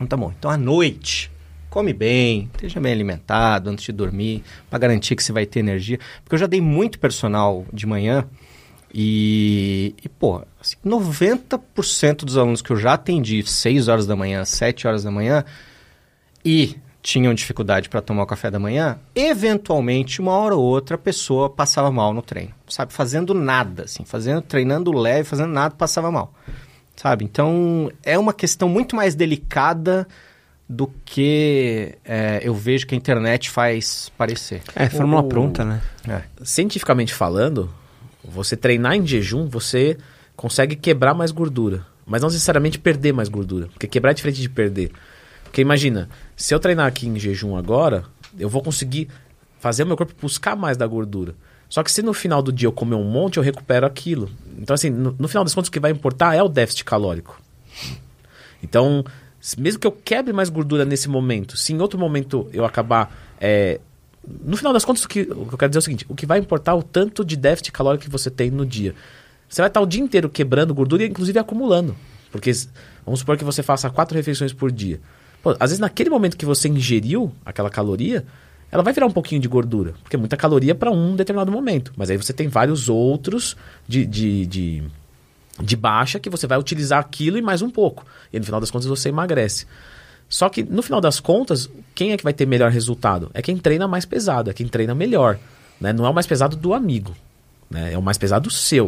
Então 0.02 0.08
tá 0.08 0.18
bom. 0.18 0.34
Então 0.38 0.49
à 0.49 0.58
noite, 0.58 1.32
come 1.70 1.93
bem, 1.93 2.49
esteja 2.54 2.80
bem 2.80 2.91
alimentado 2.91 3.70
antes 3.70 3.86
de 3.86 3.91
dormir, 3.91 4.43
para 4.70 4.80
garantir 4.80 5.16
que 5.16 5.24
você 5.24 5.32
vai 5.32 5.45
ter 5.45 5.60
energia. 5.60 5.99
Porque 6.24 6.36
eu 6.36 6.39
já 6.39 6.47
dei 6.47 6.62
muito 6.62 6.99
personal 6.99 7.66
de 7.72 7.86
manhã 7.86 8.28
e, 8.93 9.95
e 10.04 10.10
pô, 10.10 10.41
assim, 10.60 10.76
90% 10.86 12.26
dos 12.26 12.38
alunos 12.38 12.62
que 12.62 12.72
eu 12.72 12.78
já 12.78 12.93
atendi 12.93 13.41
6 13.43 13.88
horas 13.88 14.06
da 14.06 14.16
manhã, 14.16 14.43
7 14.43 14.88
horas 14.88 15.04
da 15.04 15.12
manhã, 15.12 15.45
e 16.43 16.76
tinham 17.02 17.34
dificuldade 17.34 17.89
para 17.89 18.02
tomar 18.02 18.24
o 18.24 18.28
café 18.28 18.52
da 18.52 18.60
manhã, 18.60 18.99
eventualmente, 19.16 20.22
uma 20.22 20.34
hora 20.34 20.56
ou 20.56 20.64
outra, 20.64 20.95
a 20.95 20.99
pessoa 20.99 21.49
passava 21.49 21.91
mal 21.91 22.14
no 22.14 22.22
treino. 22.22 22.54
Sabe? 22.68 22.93
Fazendo 22.93 23.34
nada, 23.34 23.84
assim, 23.84 24.06
fazendo, 24.06 24.41
treinando 24.41 24.91
leve, 24.91 25.24
fazendo 25.28 25.52
nada, 25.52 25.74
passava 25.76 26.12
mal. 26.12 26.34
Sabe? 27.02 27.26
Então, 27.26 27.91
é 28.04 28.18
uma 28.20 28.32
questão 28.34 28.70
muito 28.70 28.95
mais 28.95 29.16
delicada 29.16 30.08
do 30.70 30.88
que 31.04 31.95
é, 32.06 32.39
eu 32.43 32.54
vejo 32.54 32.86
que 32.86 32.93
a 32.93 32.97
internet 32.97 33.49
faz 33.49 34.12
parecer. 34.18 34.62
É, 34.76 34.88
fórmula 34.88 35.22
O- 35.22 35.28
pronta, 35.28 35.66
né? 35.66 35.82
É. 36.08 36.22
Cientificamente 36.43 37.12
falando, 37.14 37.74
você 38.24 38.56
treinar 38.56 38.93
em 38.95 39.06
jejum, 39.06 39.47
você 39.47 39.97
consegue 40.36 40.76
quebrar 40.76 41.14
mais 41.16 41.32
gordura. 41.32 41.86
Mas 42.06 42.22
não 42.22 42.30
necessariamente 42.30 42.78
perder 42.78 43.14
mais 43.14 43.30
gordura. 43.30 43.68
Porque 43.68 43.88
quebrar 43.88 44.12
é 44.12 44.14
diferente 44.14 44.39
de 44.41 44.49
perder. 44.49 44.91
Porque 45.43 45.62
imagina, 45.62 46.08
se 46.36 46.54
eu 46.54 46.60
treinar 46.60 46.86
aqui 46.86 47.08
em 47.08 47.18
jejum 47.20 47.56
agora, 47.58 48.04
eu 48.38 48.47
vou 48.47 48.62
conseguir 48.62 49.08
fazer 49.60 49.84
o 49.84 49.88
meu 49.88 49.97
corpo 49.97 50.14
buscar 50.22 50.56
mais 50.56 50.78
da 50.78 50.86
gordura. 50.88 51.34
Só 51.72 51.82
que 51.84 51.90
se 51.90 52.02
no 52.02 52.14
final 52.14 52.42
do 52.42 52.52
dia 52.52 52.68
eu 52.68 52.72
comer 52.74 52.96
um 52.96 53.04
monte, 53.06 53.38
eu 53.38 53.44
recupero 53.44 53.86
aquilo. 53.86 54.30
Então, 54.58 54.74
assim, 54.74 54.90
no, 54.90 55.16
no 55.18 55.28
final 55.30 55.42
das 55.42 55.56
contas, 55.56 55.70
o 55.70 55.72
que 55.72 55.80
vai 55.80 55.90
importar 55.90 56.36
é 56.36 56.44
o 56.44 56.50
déficit 56.50 56.84
calórico. 56.84 57.42
Então, 58.62 59.06
mesmo 59.58 59.80
que 59.80 59.88
eu 59.88 59.92
quebre 59.94 60.34
mais 60.34 60.50
gordura 60.50 60.84
nesse 60.84 61.08
momento, 61.08 61.56
se 61.56 61.72
em 61.72 61.80
outro 61.80 61.98
momento 61.98 62.50
eu 62.52 62.66
acabar. 62.66 63.10
é, 63.40 63.80
no 64.44 64.58
final 64.58 64.74
das 64.74 64.84
contas, 64.84 65.06
o 65.06 65.08
que, 65.08 65.22
o 65.22 65.46
que 65.46 65.54
eu 65.54 65.58
quero 65.58 65.70
dizer 65.70 65.78
é 65.78 65.80
o 65.80 65.82
seguinte: 65.82 66.06
o 66.10 66.14
que 66.14 66.26
vai 66.26 66.40
importar 66.40 66.74
é 66.74 66.76
o 66.76 66.84
tanto 66.84 67.24
de 67.24 67.38
déficit 67.38 67.72
calórico 67.72 68.04
que 68.04 68.12
você 68.12 68.30
tem 68.30 68.52
no 68.52 68.66
dia. 68.66 68.94
Você 69.48 69.62
vai 69.62 69.70
estar 69.70 69.80
o 69.80 69.86
dia 69.86 70.02
inteiro 70.02 70.30
quebrando 70.30 70.76
gordura 70.76 71.04
e, 71.04 71.08
inclusive, 71.08 71.40
acumulando. 71.40 71.96
Porque 72.34 72.52
vamos 73.06 73.22
supor 73.22 73.38
que 73.38 73.46
você 73.46 73.64
faça 73.64 73.90
quatro 73.90 74.16
refeições 74.18 74.52
por 74.52 74.74
dia. 74.74 75.00
Pô, 75.42 75.52
às 75.52 75.72
vezes, 75.72 75.80
naquele 75.80 76.10
momento 76.10 76.36
que 76.36 76.46
você 76.46 76.68
ingeriu 76.68 77.34
aquela 77.46 77.70
caloria, 77.70 78.26
ela 78.72 78.82
vai 78.84 78.94
virar 78.94 79.06
um 79.06 79.12
pouquinho 79.12 79.42
de 79.42 79.48
gordura. 79.48 79.94
Porque 80.04 80.16
é 80.16 80.20
muita 80.20 80.38
caloria 80.38 80.74
para 80.74 80.90
um 80.92 81.16
determinado 81.16 81.52
momento. 81.52 81.92
Mas 81.98 82.10
aí 82.10 82.18
você 82.18 82.32
tem 82.34 82.48
vários 82.48 82.88
outros 82.90 83.56
de- 83.88 84.06
de- 84.06 84.46
de 84.46 84.84
de 85.62 85.76
baixa 85.76 86.18
que 86.20 86.30
você 86.30 86.48
vai 86.48 86.58
utilizar 86.58 87.00
aquilo 87.00 87.38
e 87.38 87.42
mais 87.42 87.62
um 87.62 87.70
pouco. 87.70 88.04
E 88.34 88.40
no 88.40 88.46
final 88.46 88.60
das 88.60 88.72
contas 88.72 88.88
você 88.88 89.10
emagrece. 89.10 89.68
Só 90.28 90.50
que 90.50 90.64
no 90.64 90.82
final 90.82 91.00
das 91.02 91.20
contas, 91.20 91.70
quem 91.94 92.14
é 92.14 92.18
que 92.18 92.24
vai 92.24 92.34
ter 92.34 92.48
melhor 92.48 92.72
resultado? 92.72 93.30
É 93.34 93.42
quem 93.42 93.58
treina 93.58 93.88
mais 93.88 94.06
pesado, 94.06 94.50
é 94.50 94.54
quem 94.54 94.68
treina 94.68 94.96
melhor. 94.96 95.38
Né? 95.80 95.92
Não 95.94 96.06
é 96.06 96.10
o 96.10 96.14
mais 96.14 96.26
pesado 96.26 96.56
do 96.56 96.74
amigo, 96.74 97.14
né? 97.70 97.94
é 97.94 97.98
o 97.98 98.02
mais 98.02 98.18
pesado 98.18 98.50
seu. 98.50 98.88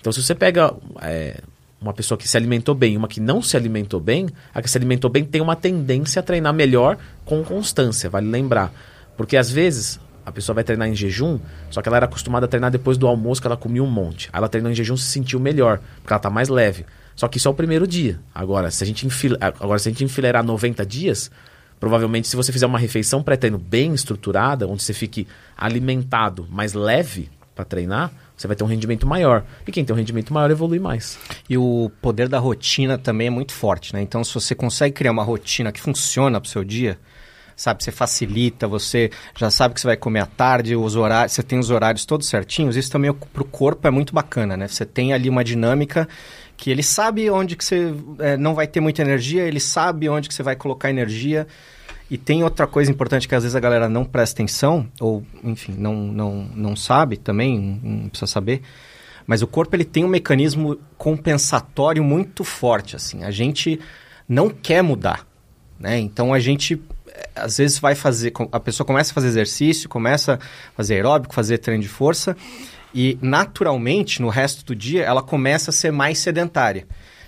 Então 0.00 0.10
se 0.12 0.20
você 0.22 0.34
pega 0.34 0.74
é, 1.02 1.40
uma 1.80 1.92
pessoa 1.92 2.16
que 2.18 2.26
se 2.26 2.36
alimentou 2.36 2.74
bem 2.74 2.94
e 2.94 2.96
uma 2.96 3.06
que 3.06 3.20
não 3.20 3.40
se 3.42 3.56
alimentou 3.56 4.00
bem, 4.00 4.28
a 4.52 4.60
que 4.62 4.68
se 4.70 4.78
alimentou 4.78 5.10
bem 5.10 5.24
tem 5.24 5.40
uma 5.42 5.54
tendência 5.54 6.18
a 6.18 6.22
treinar 6.22 6.54
melhor 6.54 6.96
com 7.24 7.44
constância, 7.44 8.08
vale 8.10 8.28
lembrar. 8.28 8.72
Porque 9.18 9.36
às 9.36 9.50
vezes 9.50 9.98
a 10.24 10.30
pessoa 10.30 10.54
vai 10.54 10.62
treinar 10.62 10.88
em 10.88 10.94
jejum, 10.94 11.40
só 11.70 11.82
que 11.82 11.88
ela 11.88 11.96
era 11.96 12.06
acostumada 12.06 12.46
a 12.46 12.48
treinar 12.48 12.70
depois 12.70 12.96
do 12.96 13.08
almoço, 13.08 13.40
que 13.40 13.48
ela 13.48 13.56
comia 13.56 13.82
um 13.82 13.90
monte. 13.90 14.30
Aí 14.32 14.38
ela 14.38 14.48
treinou 14.48 14.70
em 14.70 14.74
jejum 14.74 14.96
se 14.96 15.10
sentiu 15.10 15.40
melhor, 15.40 15.80
porque 16.00 16.12
ela 16.12 16.20
tá 16.20 16.30
mais 16.30 16.48
leve. 16.48 16.86
Só 17.16 17.26
que 17.26 17.36
isso 17.36 17.48
é 17.48 17.50
o 17.50 17.54
primeiro 17.54 17.84
dia. 17.84 18.20
Agora, 18.32 18.70
se 18.70 18.84
a 18.84 18.86
gente, 18.86 19.04
enfile... 19.04 19.36
Agora, 19.40 19.80
se 19.80 19.88
a 19.88 19.90
gente 19.90 20.04
enfileirar 20.04 20.44
90 20.44 20.86
dias, 20.86 21.32
provavelmente 21.80 22.28
se 22.28 22.36
você 22.36 22.52
fizer 22.52 22.66
uma 22.66 22.78
refeição 22.78 23.20
pré-treino 23.20 23.58
bem 23.58 23.92
estruturada, 23.92 24.68
onde 24.68 24.84
você 24.84 24.92
fique 24.92 25.26
alimentado, 25.56 26.46
mais 26.48 26.74
leve 26.74 27.28
para 27.56 27.64
treinar, 27.64 28.12
você 28.36 28.46
vai 28.46 28.54
ter 28.54 28.62
um 28.62 28.68
rendimento 28.68 29.04
maior. 29.04 29.44
E 29.66 29.72
quem 29.72 29.84
tem 29.84 29.92
um 29.92 29.96
rendimento 29.96 30.32
maior 30.32 30.48
evolui 30.48 30.78
mais. 30.78 31.18
E 31.50 31.58
o 31.58 31.90
poder 32.00 32.28
da 32.28 32.38
rotina 32.38 32.96
também 32.96 33.26
é 33.26 33.30
muito 33.30 33.52
forte, 33.52 33.92
né? 33.92 34.00
Então, 34.00 34.22
se 34.22 34.32
você 34.32 34.54
consegue 34.54 34.94
criar 34.94 35.10
uma 35.10 35.24
rotina 35.24 35.72
que 35.72 35.80
funciona 35.80 36.40
pro 36.40 36.48
seu 36.48 36.62
dia, 36.62 36.96
sabe, 37.58 37.82
você 37.82 37.90
facilita, 37.90 38.68
você 38.68 39.10
já 39.36 39.50
sabe 39.50 39.74
que 39.74 39.80
você 39.80 39.88
vai 39.88 39.96
comer 39.96 40.20
à 40.20 40.26
tarde, 40.26 40.76
os 40.76 40.94
horários, 40.94 41.32
você 41.32 41.42
tem 41.42 41.58
os 41.58 41.70
horários 41.70 42.06
todos 42.06 42.28
certinhos, 42.28 42.76
isso 42.76 42.90
também 42.90 43.12
pro 43.12 43.44
corpo 43.44 43.86
é 43.88 43.90
muito 43.90 44.14
bacana, 44.14 44.56
né? 44.56 44.68
Você 44.68 44.86
tem 44.86 45.12
ali 45.12 45.28
uma 45.28 45.42
dinâmica 45.42 46.08
que 46.56 46.70
ele 46.70 46.84
sabe 46.84 47.28
onde 47.28 47.56
que 47.56 47.64
você 47.64 47.92
é, 48.20 48.36
não 48.36 48.54
vai 48.54 48.68
ter 48.68 48.78
muita 48.78 49.02
energia, 49.02 49.42
ele 49.42 49.58
sabe 49.58 50.08
onde 50.08 50.28
que 50.28 50.34
você 50.34 50.42
vai 50.42 50.54
colocar 50.54 50.88
energia. 50.88 51.48
E 52.10 52.16
tem 52.16 52.42
outra 52.42 52.66
coisa 52.66 52.90
importante 52.90 53.28
que 53.28 53.34
às 53.34 53.42
vezes 53.42 53.54
a 53.54 53.60
galera 53.60 53.88
não 53.88 54.04
presta 54.04 54.36
atenção, 54.36 54.88
ou, 55.00 55.24
enfim, 55.42 55.74
não, 55.76 55.94
não, 55.94 56.48
não 56.54 56.76
sabe 56.76 57.16
também, 57.16 57.80
não 57.82 58.08
precisa 58.08 58.30
saber. 58.30 58.62
Mas 59.26 59.42
o 59.42 59.46
corpo 59.46 59.74
ele 59.74 59.84
tem 59.84 60.04
um 60.04 60.08
mecanismo 60.08 60.78
compensatório 60.96 62.02
muito 62.02 62.44
forte, 62.44 62.96
assim. 62.96 63.24
A 63.24 63.30
gente 63.30 63.78
não 64.28 64.48
quer 64.48 64.80
mudar, 64.80 65.26
né? 65.78 65.98
Então 65.98 66.32
a 66.32 66.38
gente 66.38 66.80
às 67.34 67.58
vezes 67.58 67.78
vai 67.78 67.94
fazer, 67.94 68.32
a 68.52 68.60
pessoa 68.60 68.86
começa 68.86 69.12
a 69.12 69.14
fazer 69.14 69.28
exercício, 69.28 69.88
começa 69.88 70.34
a 70.34 70.76
fazer 70.76 70.94
aeróbico, 70.94 71.34
fazer 71.34 71.58
treino 71.58 71.82
de 71.82 71.88
força 71.88 72.36
e 72.94 73.18
naturalmente 73.20 74.20
no 74.22 74.28
resto 74.28 74.64
do 74.64 74.74
dia 74.74 75.04
ela 75.04 75.22
começa 75.22 75.70
a 75.70 75.72
ser 75.72 75.92
mais 75.92 76.18
sedentária. 76.18 76.86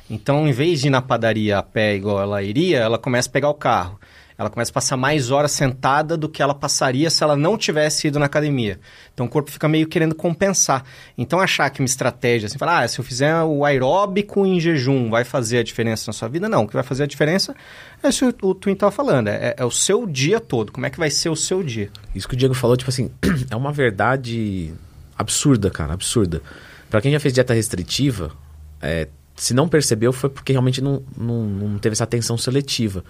Então, 0.09 0.49
em 0.49 0.53
vez 0.53 0.81
de 0.81 0.89
ir 0.89 0.91
na 0.91 1.01
padaria 1.01 1.59
a 1.59 1.63
pé 1.63 1.95
igual 1.95 2.21
ela 2.21 2.43
iria, 2.43 2.79
ela 2.79 2.99
começa 2.99 3.29
a 3.29 3.33
pegar 3.33 3.49
o 3.49 3.55
carro. 3.55 4.01
Ela 4.41 4.49
começa 4.49 4.71
a 4.71 4.73
passar 4.73 4.97
mais 4.97 5.31
horas 5.31 5.53
sentada 5.53 6.17
do 6.17 6.27
que 6.27 6.43
ela 6.43 6.55
passaria 6.55 7.11
se 7.11 7.23
ela 7.23 7.37
não 7.37 7.59
tivesse 7.59 8.09
ido 8.09 8.19
na 8.19 8.25
academia. 8.25 8.81
Então 9.13 9.27
o 9.27 9.29
corpo 9.29 9.51
fica 9.51 9.69
meio 9.69 9.87
querendo 9.87 10.15
compensar. 10.15 10.83
Então 11.19 11.39
achar 11.39 11.69
que 11.69 11.83
uma 11.83 11.85
estratégia, 11.85 12.47
assim, 12.47 12.57
falar, 12.57 12.83
ah, 12.83 12.89
se 12.89 12.99
eu 12.99 13.05
fizer 13.05 13.37
o 13.43 13.67
aeróbico 13.67 14.47
em 14.47 14.59
jejum, 14.59 15.11
vai 15.11 15.25
fazer 15.25 15.59
a 15.59 15.63
diferença 15.63 16.05
na 16.07 16.15
sua 16.15 16.27
vida? 16.27 16.49
Não, 16.49 16.63
o 16.63 16.67
que 16.67 16.73
vai 16.73 16.83
fazer 16.83 17.03
a 17.03 17.07
diferença 17.07 17.55
é 18.03 18.09
isso 18.09 18.33
que 18.33 18.47
o 18.47 18.55
Twin 18.55 18.73
estava 18.73 18.91
falando, 18.91 19.29
é, 19.29 19.55
é 19.59 19.65
o 19.65 19.71
seu 19.71 20.07
dia 20.07 20.41
todo. 20.41 20.73
Como 20.73 20.87
é 20.87 20.91
que 20.91 20.99
vai 20.99 21.11
ser 21.11 21.29
o 21.29 21.37
seu 21.37 21.63
dia? 21.63 21.91
Isso 22.15 22.27
que 22.27 22.33
o 22.33 22.37
Diego 22.39 22.55
falou, 22.55 22.79
tipo 22.79 22.89
assim, 22.89 23.11
é 23.51 23.55
uma 23.55 23.73
verdade 23.73 24.73
absurda, 25.19 25.69
cara, 25.69 25.93
absurda. 25.93 26.41
Para 26.89 27.03
quem 27.03 27.13
já 27.13 27.21
fez 27.21 27.35
dieta 27.35 27.53
restritiva, 27.53 28.33
é, 28.81 29.07
se 29.37 29.53
não 29.53 29.69
percebeu 29.69 30.15
foi 30.15 30.31
porque 30.31 30.53
realmente 30.53 30.81
não, 30.81 31.03
não, 31.15 31.45
não 31.45 31.79
teve 31.79 31.93
essa 31.93 32.05
atenção 32.05 32.39
seletiva. 32.39 33.05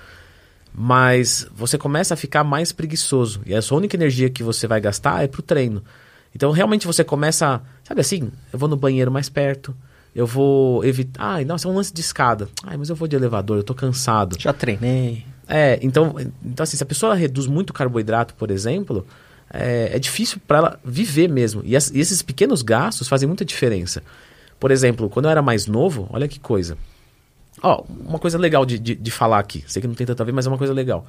Mas 0.73 1.47
você 1.55 1.77
começa 1.77 2.15
a 2.15 2.17
ficar 2.17 2.45
mais 2.45 2.73
preguiçoso. 2.73 3.41
E 3.45 3.55
a 3.55 3.63
sua 3.63 3.79
única 3.79 3.97
energia 3.97 4.31
que 4.31 4.43
você 4.43 4.67
vai 4.67 4.81
gastar 4.81 5.23
é 5.23 5.27
pro 5.27 5.43
treino. 5.43 5.83
Então 6.35 6.51
realmente 6.53 6.87
você 6.87 7.03
começa, 7.03 7.61
sabe 7.83 8.01
assim, 8.01 8.31
eu 8.53 8.59
vou 8.59 8.69
no 8.69 8.77
banheiro 8.77 9.11
mais 9.11 9.29
perto, 9.29 9.75
eu 10.15 10.27
vou 10.27 10.85
evitar. 10.85 11.23
Ai, 11.23 11.45
nossa, 11.45 11.69
é 11.69 11.71
um 11.71 11.75
lance 11.75 11.93
de 11.93 12.01
escada. 12.01 12.49
Ai, 12.65 12.77
mas 12.77 12.89
eu 12.89 12.97
vou 12.97 13.09
de 13.09 13.17
elevador, 13.17 13.57
eu 13.59 13.65
tô 13.65 13.75
cansado. 13.75 14.37
Já 14.39 14.53
treinei. 14.53 15.25
É, 15.49 15.79
então, 15.83 16.15
então 16.45 16.63
assim, 16.63 16.77
se 16.77 16.83
a 16.83 16.87
pessoa 16.87 17.15
reduz 17.15 17.47
muito 17.49 17.73
carboidrato, 17.73 18.35
por 18.35 18.51
exemplo, 18.51 19.05
é, 19.53 19.91
é 19.93 19.99
difícil 19.99 20.41
para 20.47 20.59
ela 20.59 20.81
viver 20.85 21.29
mesmo. 21.29 21.63
E, 21.65 21.75
as, 21.75 21.91
e 21.91 21.99
esses 21.99 22.23
pequenos 22.23 22.63
gastos 22.63 23.09
fazem 23.09 23.27
muita 23.27 23.45
diferença. 23.45 24.03
Por 24.61 24.71
exemplo, 24.71 25.09
quando 25.09 25.25
eu 25.25 25.31
era 25.31 25.43
mais 25.43 25.67
novo, 25.67 26.09
olha 26.13 26.29
que 26.29 26.39
coisa. 26.39 26.77
Ó, 27.63 27.85
uma 27.89 28.19
coisa 28.19 28.39
legal 28.39 28.65
de, 28.65 28.79
de, 28.79 28.95
de, 28.95 29.11
falar 29.11 29.39
aqui. 29.39 29.65
Sei 29.67 29.83
que 29.83 29.89
não 29.89 29.95
tem 29.95 30.07
tanto 30.07 30.23
a 30.23 30.25
ver, 30.25 30.33
mas 30.33 30.47
é 30.47 30.49
uma 30.49 30.59
coisa 30.59 30.73
legal. 30.73 31.07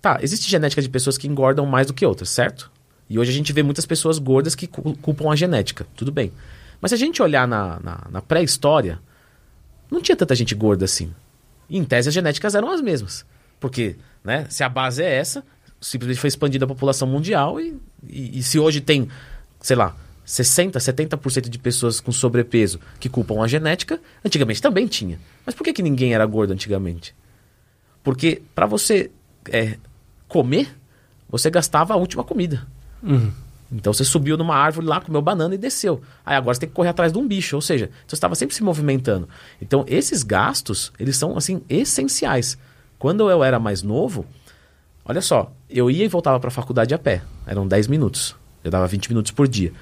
Tá, 0.00 0.18
existe 0.22 0.48
genética 0.48 0.80
de 0.80 0.88
pessoas 0.88 1.18
que 1.18 1.26
engordam 1.26 1.66
mais 1.66 1.86
do 1.86 1.94
que 1.94 2.06
outras, 2.06 2.30
certo? 2.30 2.70
E 3.10 3.18
hoje 3.18 3.30
a 3.30 3.34
gente 3.34 3.52
vê 3.52 3.62
muitas 3.62 3.84
pessoas 3.84 4.18
gordas 4.18 4.54
que 4.54 4.66
culpam 4.66 5.30
a 5.30 5.36
genética. 5.36 5.86
Tudo 5.96 6.12
bem. 6.12 6.32
Mas 6.80 6.90
se 6.90 6.94
a 6.94 6.98
gente 6.98 7.22
olhar 7.22 7.46
na, 7.48 7.80
na, 7.80 8.06
na 8.10 8.22
pré-história, 8.22 9.00
não 9.90 10.00
tinha 10.00 10.16
tanta 10.16 10.34
gente 10.34 10.54
gorda 10.54 10.84
assim. 10.84 11.12
E 11.68 11.76
em 11.76 11.84
tese 11.84 12.08
as 12.08 12.14
genéticas 12.14 12.54
eram 12.54 12.70
as 12.70 12.80
mesmas. 12.80 13.26
Porque, 13.58 13.96
né, 14.22 14.46
se 14.48 14.62
a 14.62 14.68
base 14.68 15.02
é 15.02 15.14
essa, 15.16 15.42
simplesmente 15.80 16.20
foi 16.20 16.28
expandida 16.28 16.64
a 16.64 16.68
população 16.68 17.08
mundial 17.08 17.60
e, 17.60 17.76
e, 18.06 18.38
e 18.38 18.42
se 18.42 18.58
hoje 18.58 18.80
tem, 18.80 19.08
sei 19.60 19.76
lá, 19.76 19.96
60, 20.28 20.78
70% 20.78 21.48
de 21.48 21.58
pessoas 21.58 22.00
com 22.00 22.12
sobrepeso 22.12 22.78
que 23.00 23.08
culpam 23.08 23.42
a 23.42 23.48
genética, 23.48 23.98
antigamente 24.22 24.60
também 24.60 24.86
tinha. 24.86 25.18
Mas 25.46 25.54
por 25.54 25.64
que, 25.64 25.72
que 25.72 25.82
ninguém 25.82 26.12
era 26.12 26.26
gordo 26.26 26.52
antigamente? 26.52 27.14
Porque 28.04 28.42
para 28.54 28.66
você 28.66 29.10
é, 29.50 29.78
comer, 30.28 30.68
você 31.30 31.48
gastava 31.48 31.94
a 31.94 31.96
última 31.96 32.22
comida. 32.22 32.66
Uhum. 33.02 33.32
Então 33.72 33.90
você 33.90 34.04
subiu 34.04 34.36
numa 34.36 34.54
árvore 34.54 34.86
lá, 34.86 35.00
comeu 35.00 35.22
banana 35.22 35.54
e 35.54 35.58
desceu. 35.58 36.02
Aí 36.26 36.36
agora 36.36 36.54
você 36.54 36.60
tem 36.60 36.68
que 36.68 36.74
correr 36.74 36.90
atrás 36.90 37.10
de 37.10 37.16
um 37.16 37.26
bicho, 37.26 37.56
ou 37.56 37.62
seja, 37.62 37.88
você 38.06 38.14
estava 38.14 38.34
sempre 38.34 38.54
se 38.54 38.62
movimentando. 38.62 39.26
Então 39.62 39.82
esses 39.88 40.22
gastos, 40.22 40.92
eles 41.00 41.16
são 41.16 41.38
assim 41.38 41.62
essenciais. 41.70 42.58
Quando 42.98 43.30
eu 43.30 43.42
era 43.42 43.58
mais 43.58 43.82
novo, 43.82 44.26
olha 45.06 45.22
só, 45.22 45.50
eu 45.70 45.90
ia 45.90 46.04
e 46.04 46.08
voltava 46.08 46.38
para 46.38 46.48
a 46.48 46.50
faculdade 46.50 46.92
a 46.92 46.98
pé. 46.98 47.22
Eram 47.46 47.66
10 47.66 47.86
minutos. 47.86 48.36
Eu 48.62 48.70
dava 48.70 48.86
20 48.86 49.08
minutos 49.08 49.32
por 49.32 49.48
dia. 49.48 49.72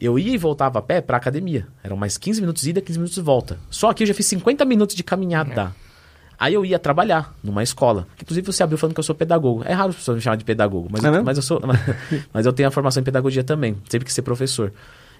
Eu 0.00 0.18
ia 0.18 0.32
e 0.32 0.38
voltava 0.38 0.78
a 0.78 0.82
pé 0.82 1.00
para 1.00 1.16
academia. 1.16 1.66
Eram 1.84 1.96
mais 1.96 2.16
15 2.16 2.40
minutos 2.40 2.66
ida, 2.66 2.80
15 2.80 2.98
minutos 2.98 3.14
de 3.14 3.20
volta. 3.20 3.58
Só 3.68 3.92
que 3.92 4.02
eu 4.02 4.06
já 4.06 4.14
fiz 4.14 4.26
50 4.26 4.64
minutos 4.64 4.96
de 4.96 5.04
caminhada. 5.04 5.74
É. 5.76 5.90
Aí 6.38 6.54
eu 6.54 6.64
ia 6.64 6.78
trabalhar 6.78 7.34
numa 7.44 7.62
escola. 7.62 8.06
Inclusive 8.20 8.50
você 8.50 8.62
abriu 8.62 8.78
falando 8.78 8.94
que 8.94 9.00
eu 9.00 9.04
sou 9.04 9.14
pedagogo. 9.14 9.62
É 9.66 9.74
raro 9.74 9.90
as 9.90 9.96
pessoas 9.96 10.16
me 10.16 10.22
chamarem 10.22 10.38
de 10.38 10.44
pedagogo, 10.46 10.88
mas, 10.90 11.04
eu, 11.04 11.22
mas 11.22 11.36
eu 11.36 11.42
sou. 11.42 11.60
mas 12.32 12.46
eu 12.46 12.52
tenho 12.54 12.66
a 12.66 12.72
formação 12.72 13.02
em 13.02 13.04
pedagogia 13.04 13.44
também. 13.44 13.76
Sempre 13.90 14.06
que 14.06 14.12
ser 14.12 14.22
professor. 14.22 14.72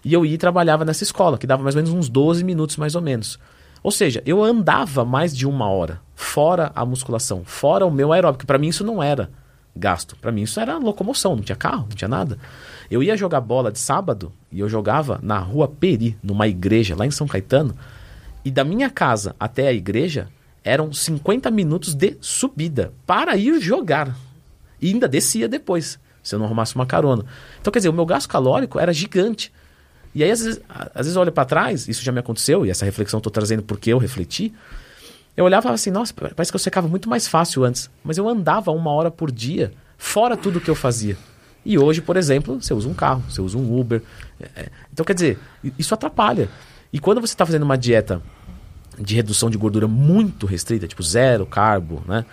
E 0.03 0.15
eu 0.15 0.25
ia 0.25 0.35
e 0.35 0.39
trabalhava 0.39 0.83
nessa 0.83 1.05
escola, 1.05 1.37
que 1.37 1.47
dava 1.47 1.63
mais 1.63 1.77
ou 1.77 1.83
menos 1.83 1.95
uns 1.95 2.09
12 2.09 2.43
minutos, 2.43 2.79
mais 2.79 2.95
ou 2.95 3.03
menos. 3.03 3.39
Ou 3.83 3.91
seja, 3.91 4.23
eu 4.25 4.43
andava 4.43 5.05
mais 5.05 5.37
de 5.37 5.47
uma 5.47 5.69
hora, 5.69 6.01
fora 6.15 6.73
a 6.75 6.87
musculação, 6.87 7.43
fora 7.45 7.85
o 7.85 7.91
meu 7.91 8.15
aeróbico. 8.15 8.47
Para 8.47 8.57
mim 8.57 8.69
isso 8.69 8.83
não 8.83 9.03
era 9.03 9.31
gasto. 9.77 10.17
Para 10.17 10.33
mim 10.33 10.43
isso 10.43 10.59
era 10.59 10.79
locomoção, 10.79 11.37
não 11.37 11.43
tinha 11.43 11.57
carro, 11.57 11.87
não 11.89 11.97
tinha 11.97 12.09
nada. 12.09 12.39
Eu 12.91 13.03
ia 13.03 13.17
jogar 13.17 13.41
bola 13.41 13.71
de 13.71 13.79
sábado 13.79 14.33
e 14.51 14.59
eu 14.59 14.69
jogava 14.69 15.21
na 15.23 15.39
rua 15.39 15.69
Peri, 15.69 16.19
numa 16.23 16.49
igreja 16.49 16.97
lá 16.97 17.07
em 17.07 17.11
São 17.11 17.27
Caetano. 17.27 17.77
E 18.45 18.51
da 18.51 18.65
minha 18.65 18.91
casa 18.91 19.37
até 19.39 19.69
a 19.69 19.73
igreja 19.73 20.29
eram 20.65 20.93
50 20.93 21.51
minutos 21.51 21.95
de 21.95 22.17
subida 22.21 22.93
para 23.07 23.37
ir 23.37 23.61
jogar. 23.61 24.17
E 24.81 24.89
ainda 24.89 25.07
descia 25.07 25.49
depois, 25.49 26.01
se 26.23 26.35
eu 26.35 26.39
não 26.39 26.47
arrumasse 26.47 26.75
uma 26.75 26.87
carona. 26.87 27.25
Então, 27.61 27.73
quer 27.73 27.79
dizer, 27.79 27.89
o 27.91 27.93
meu 27.93 28.05
gasto 28.05 28.29
calórico 28.29 28.79
era 28.79 28.93
gigante. 28.93 29.53
E 30.13 30.25
aí, 30.25 30.31
às 30.31 30.41
vezes, 30.41 30.61
às 30.69 31.07
vezes 31.07 31.15
eu 31.15 31.23
olho 31.23 31.31
para 31.31 31.45
trás, 31.45 31.87
isso 31.87 32.03
já 32.03 32.11
me 32.11 32.19
aconteceu, 32.19 32.67
e 32.67 32.71
essa 32.71 32.85
reflexão 32.85 33.19
estou 33.19 33.31
trazendo 33.31 33.63
porque 33.63 33.93
eu 33.93 33.99
refleti. 33.99 34.53
Eu 35.37 35.45
olhava 35.45 35.71
assim, 35.71 35.91
nossa, 35.91 36.13
parece 36.13 36.51
que 36.51 36.57
eu 36.57 36.61
secava 36.61 36.89
muito 36.89 37.09
mais 37.09 37.29
fácil 37.29 37.63
antes. 37.63 37.89
Mas 38.03 38.19
eu 38.19 38.29
andava 38.29 38.73
uma 38.73 38.91
hora 38.91 39.11
por 39.11 39.31
dia, 39.31 39.73
fora 39.97 40.37
tudo 40.37 40.61
que 40.61 40.69
eu 40.69 40.75
fazia. 40.75 41.17
E 41.65 41.79
hoje, 41.79 42.01
por 42.01 42.17
exemplo, 42.17 42.61
você 42.61 42.73
usa 42.73 42.89
um 42.89 42.95
carro, 42.95 43.23
você 43.29 43.41
usa 43.41 43.59
um 43.59 43.79
Uber. 43.79 44.03
É, 44.41 44.49
é, 44.57 44.69
então, 44.93 45.05
quer 45.05 45.15
dizer, 45.15 45.39
isso 45.79 45.93
atrapalha. 45.93 46.49
E 46.93 46.99
quando 46.99 47.21
você 47.21 47.35
está 47.35 47.45
fazendo 47.45 47.63
uma 47.63 47.77
dieta 47.77 48.23
de 48.99 49.15
redução 49.15 49.49
de 49.51 49.57
gordura 49.57 49.87
muito 49.87 50.47
restrita, 50.47 50.87
tipo 50.87 51.03
zero 51.03 51.47
carbo, 51.47 52.03
né? 52.07 52.25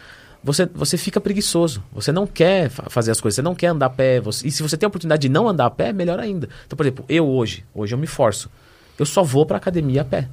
Você, 0.43 0.65
você 0.65 0.97
fica 0.97 1.19
preguiçoso. 1.19 1.83
Você 1.91 2.11
não 2.11 2.25
quer 2.25 2.69
fazer 2.69 3.11
as 3.11 3.19
coisas, 3.19 3.35
você 3.35 3.41
não 3.41 3.55
quer 3.55 3.67
andar 3.67 3.87
a 3.87 3.89
pé. 3.89 4.21
Você, 4.21 4.47
e 4.47 4.51
se 4.51 4.63
você 4.63 4.77
tem 4.77 4.85
a 4.85 4.89
oportunidade 4.89 5.21
de 5.23 5.29
não 5.29 5.47
andar 5.47 5.65
a 5.65 5.69
pé, 5.69 5.91
melhor 5.91 6.19
ainda. 6.19 6.47
Então, 6.65 6.77
por 6.77 6.85
exemplo, 6.85 7.05
eu 7.09 7.27
hoje, 7.27 7.65
hoje 7.73 7.93
eu 7.93 7.97
me 7.97 8.07
forço. 8.07 8.49
Eu 8.97 9.05
só 9.05 9.23
vou 9.23 9.45
para 9.45 9.57
academia 9.57 10.01
a 10.01 10.05
pé. 10.05 10.29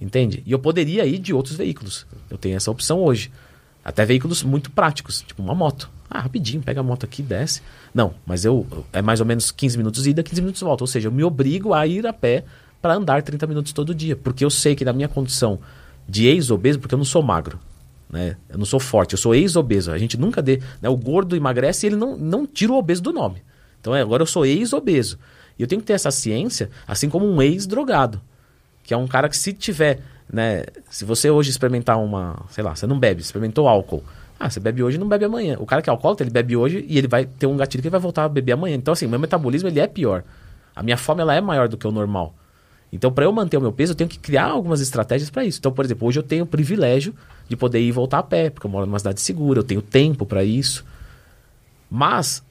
Entende? 0.00 0.42
E 0.46 0.52
eu 0.52 0.58
poderia 0.58 1.04
ir 1.04 1.18
de 1.18 1.34
outros 1.34 1.56
veículos. 1.56 2.06
Eu 2.30 2.38
tenho 2.38 2.56
essa 2.56 2.70
opção 2.70 3.00
hoje. 3.00 3.30
Até 3.88 4.04
veículos 4.04 4.42
muito 4.42 4.70
práticos, 4.70 5.22
tipo 5.26 5.42
uma 5.42 5.54
moto. 5.54 5.90
Ah, 6.10 6.20
rapidinho, 6.20 6.62
pega 6.62 6.80
a 6.80 6.82
moto 6.82 7.04
aqui, 7.04 7.22
desce. 7.22 7.62
Não, 7.94 8.12
mas 8.26 8.44
eu 8.44 8.66
é 8.92 9.00
mais 9.00 9.18
ou 9.18 9.24
menos 9.24 9.50
15 9.50 9.78
minutos 9.78 10.06
ida, 10.06 10.22
15 10.22 10.42
minutos 10.42 10.60
volta. 10.60 10.84
Ou 10.84 10.86
seja, 10.86 11.08
eu 11.08 11.12
me 11.12 11.24
obrigo 11.24 11.72
a 11.72 11.86
ir 11.86 12.06
a 12.06 12.12
pé 12.12 12.44
para 12.82 12.92
andar 12.92 13.22
30 13.22 13.46
minutos 13.46 13.72
todo 13.72 13.94
dia. 13.94 14.14
Porque 14.14 14.44
eu 14.44 14.50
sei 14.50 14.74
que 14.74 14.84
na 14.84 14.92
minha 14.92 15.08
condição 15.08 15.58
de 16.06 16.26
ex-obeso, 16.26 16.78
porque 16.78 16.94
eu 16.94 16.98
não 16.98 17.04
sou 17.04 17.22
magro, 17.22 17.58
né? 18.10 18.36
Eu 18.50 18.58
não 18.58 18.66
sou 18.66 18.78
forte, 18.78 19.14
eu 19.14 19.18
sou 19.18 19.34
ex-obeso. 19.34 19.90
A 19.90 19.96
gente 19.96 20.18
nunca 20.18 20.42
dê. 20.42 20.60
Né? 20.82 20.88
O 20.90 20.96
gordo 20.96 21.34
emagrece 21.34 21.86
e 21.86 21.88
ele 21.88 21.96
não, 21.96 22.14
não 22.14 22.46
tira 22.46 22.72
o 22.72 22.76
obeso 22.76 23.02
do 23.02 23.10
nome. 23.10 23.42
Então 23.80 23.96
é, 23.96 24.02
agora 24.02 24.22
eu 24.22 24.26
sou 24.26 24.44
ex-obeso. 24.44 25.18
E 25.58 25.62
eu 25.62 25.66
tenho 25.66 25.80
que 25.80 25.86
ter 25.86 25.94
essa 25.94 26.10
ciência, 26.10 26.68
assim 26.86 27.08
como 27.08 27.26
um 27.26 27.40
ex-drogado. 27.40 28.20
Que 28.82 28.92
é 28.92 28.96
um 28.98 29.06
cara 29.06 29.30
que 29.30 29.36
se 29.36 29.54
tiver. 29.54 30.02
Né, 30.30 30.64
se 30.90 31.04
você 31.04 31.30
hoje 31.30 31.50
experimentar 31.50 31.98
uma. 31.98 32.44
Sei 32.50 32.62
lá, 32.62 32.74
você 32.74 32.86
não 32.86 32.98
bebe, 32.98 33.22
experimentou 33.22 33.66
álcool. 33.66 34.02
Ah, 34.38 34.48
você 34.48 34.60
bebe 34.60 34.82
hoje 34.82 34.96
e 34.96 35.00
não 35.00 35.08
bebe 35.08 35.24
amanhã. 35.24 35.56
O 35.58 35.66
cara 35.66 35.82
que 35.82 35.90
é 35.90 35.92
alcoólatra, 35.92 36.24
ele 36.24 36.30
bebe 36.30 36.56
hoje 36.56 36.84
e 36.88 36.96
ele 36.96 37.08
vai 37.08 37.24
ter 37.24 37.46
um 37.46 37.56
gatilho 37.56 37.82
que 37.82 37.88
ele 37.88 37.92
vai 37.92 38.00
voltar 38.00 38.24
a 38.24 38.28
beber 38.28 38.52
amanhã. 38.52 38.76
Então, 38.76 38.92
assim, 38.92 39.06
meu 39.06 39.18
metabolismo 39.18 39.68
ele 39.68 39.80
é 39.80 39.86
pior. 39.86 40.22
A 40.76 40.82
minha 40.82 40.96
fome 40.96 41.22
ela 41.22 41.34
é 41.34 41.40
maior 41.40 41.68
do 41.68 41.76
que 41.76 41.86
o 41.86 41.90
normal. 41.90 42.34
Então, 42.92 43.12
para 43.12 43.24
eu 43.24 43.32
manter 43.32 43.56
o 43.56 43.60
meu 43.60 43.72
peso, 43.72 43.92
eu 43.92 43.96
tenho 43.96 44.08
que 44.08 44.18
criar 44.18 44.46
algumas 44.46 44.80
estratégias 44.80 45.28
para 45.28 45.44
isso. 45.44 45.58
Então, 45.58 45.72
por 45.72 45.84
exemplo, 45.84 46.06
hoje 46.06 46.18
eu 46.18 46.22
tenho 46.22 46.44
o 46.44 46.46
privilégio 46.46 47.14
de 47.48 47.56
poder 47.56 47.80
ir 47.80 47.88
e 47.88 47.92
voltar 47.92 48.18
a 48.18 48.22
pé, 48.22 48.48
porque 48.48 48.66
eu 48.66 48.70
moro 48.70 48.86
numa 48.86 48.98
cidade 48.98 49.20
segura, 49.20 49.58
eu 49.58 49.64
tenho 49.64 49.82
tempo 49.82 50.24
para 50.24 50.44
isso. 50.44 50.84
Mas, 51.90 52.42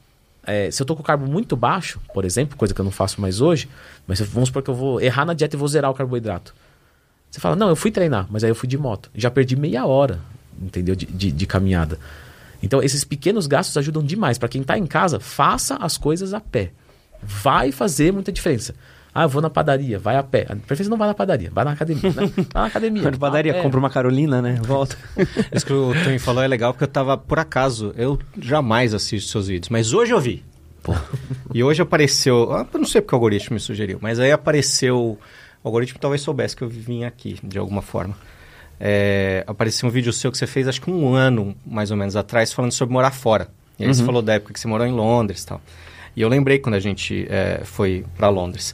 é, 0.46 0.70
se 0.70 0.82
eu 0.82 0.86
tô 0.86 0.96
com 0.96 1.02
o 1.02 1.06
carbo 1.06 1.26
muito 1.26 1.56
baixo, 1.56 2.00
por 2.14 2.26
exemplo, 2.26 2.58
coisa 2.58 2.74
que 2.74 2.82
eu 2.82 2.86
não 2.86 2.92
faço 2.92 3.20
mais 3.20 3.42
hoje, 3.42 3.68
mas 4.06 4.20
vamos 4.20 4.50
supor 4.50 4.62
que 4.62 4.70
eu 4.70 4.76
vou 4.76 5.02
errar 5.02 5.26
na 5.26 5.34
dieta 5.34 5.56
e 5.56 5.60
vou 5.60 5.68
zerar 5.68 5.90
o 5.90 5.94
carboidrato. 5.94 6.54
Você 7.38 7.42
fala, 7.42 7.56
não, 7.56 7.70
eu 7.70 7.76
fui 7.76 7.92
treinar, 7.92 8.26
mas 8.32 8.44
aí 8.44 8.50
eu 8.50 8.56
fui 8.56 8.68
de 8.68 8.80
moto. 8.80 9.12
Já 9.14 9.30
perdi 9.30 9.56
meia 9.56 9.86
hora 9.86 10.20
entendeu? 10.62 10.96
De, 10.96 11.06
de, 11.06 11.32
de 11.32 11.46
caminhada. 11.46 12.00
Então, 12.62 12.82
esses 12.82 13.04
pequenos 13.04 13.46
gastos 13.46 13.78
ajudam 13.78 14.04
demais. 14.04 14.38
Para 14.38 14.50
quem 14.50 14.62
está 14.62 14.78
em 14.78 14.86
casa, 14.86 15.20
faça 15.20 15.76
as 15.76 15.98
coisas 15.98 16.34
a 16.34 16.40
pé. 16.40 16.72
Vai 17.22 17.72
fazer 17.72 18.12
muita 18.12 18.32
diferença. 18.32 18.74
Ah, 19.14 19.24
eu 19.24 19.30
vou 19.30 19.42
na 19.42 19.50
padaria, 19.50 19.98
vai 19.98 20.16
a 20.16 20.24
pé. 20.24 20.46
A 20.50 20.56
preferência 20.56 20.90
não 20.90 20.98
vai 20.98 21.08
na 21.08 21.14
padaria, 21.14 21.50
vai 21.52 21.66
na 21.66 21.72
academia. 21.72 22.12
Né? 22.12 22.32
Vai 22.54 22.62
na 22.62 22.66
academia. 22.66 23.02
Vai 23.04 23.12
na 23.12 23.18
padaria, 23.18 23.62
compra 23.64 23.80
uma 23.80 23.90
Carolina, 23.90 24.42
né? 24.44 24.60
Volta. 24.62 24.96
Isso 25.52 25.66
que 25.66 25.74
o 25.74 25.92
Tony 26.04 26.20
falou 26.20 26.44
é 26.44 26.48
legal 26.48 26.72
porque 26.72 26.84
eu 26.84 26.88
tava, 26.88 27.18
por 27.18 27.40
acaso, 27.40 27.94
eu 27.98 28.20
jamais 28.40 28.94
assisto 28.94 29.32
seus 29.32 29.48
vídeos, 29.48 29.70
mas 29.70 29.92
hoje 29.92 30.12
eu 30.12 30.20
vi. 30.20 30.44
Pô. 30.84 30.94
E 31.52 31.64
hoje 31.64 31.82
apareceu, 31.82 32.54
ah, 32.54 32.68
eu 32.72 32.80
não 32.80 32.86
sei 32.86 33.02
porque 33.02 33.16
o 33.16 33.18
algoritmo 33.18 33.56
me 33.56 33.60
sugeriu, 33.60 33.98
mas 34.00 34.20
aí 34.20 34.32
apareceu, 34.32 35.18
o 35.64 35.68
algoritmo 35.68 36.00
talvez 36.00 36.22
soubesse 36.22 36.56
que 36.56 36.64
eu 36.64 36.70
vim 36.70 37.04
aqui, 37.04 37.38
de 37.44 37.58
alguma 37.58 37.82
forma. 37.82 38.16
É, 38.80 39.44
apareceu 39.48 39.90
um 39.90 39.92
vídeo 39.92 40.14
seu 40.14 40.32
que 40.32 40.38
você 40.38 40.48
fez, 40.48 40.68
acho 40.68 40.82
que 40.82 40.92
um 40.92 41.14
ano, 41.14 41.56
mais 41.66 41.92
ou 41.92 41.98
menos, 41.98 42.16
atrás, 42.16 42.54
falando 42.54 42.72
sobre 42.72 42.94
morar 42.94 43.12
fora. 43.12 43.50
E 43.80 43.84
aí 43.84 43.88
uhum. 43.88 43.94
você 43.94 44.04
falou 44.04 44.22
da 44.22 44.34
época 44.34 44.54
que 44.54 44.60
você 44.60 44.68
morou 44.68 44.86
em 44.86 44.92
Londres 44.92 45.44
e 45.44 45.48
tal. 45.48 45.62
E 46.16 46.22
eu 46.22 46.30
lembrei 46.30 46.60
quando 46.60 46.76
a 46.76 46.80
gente 46.80 47.28
é, 47.30 47.62
foi 47.64 48.06
para 48.18 48.30
Londres. 48.30 48.74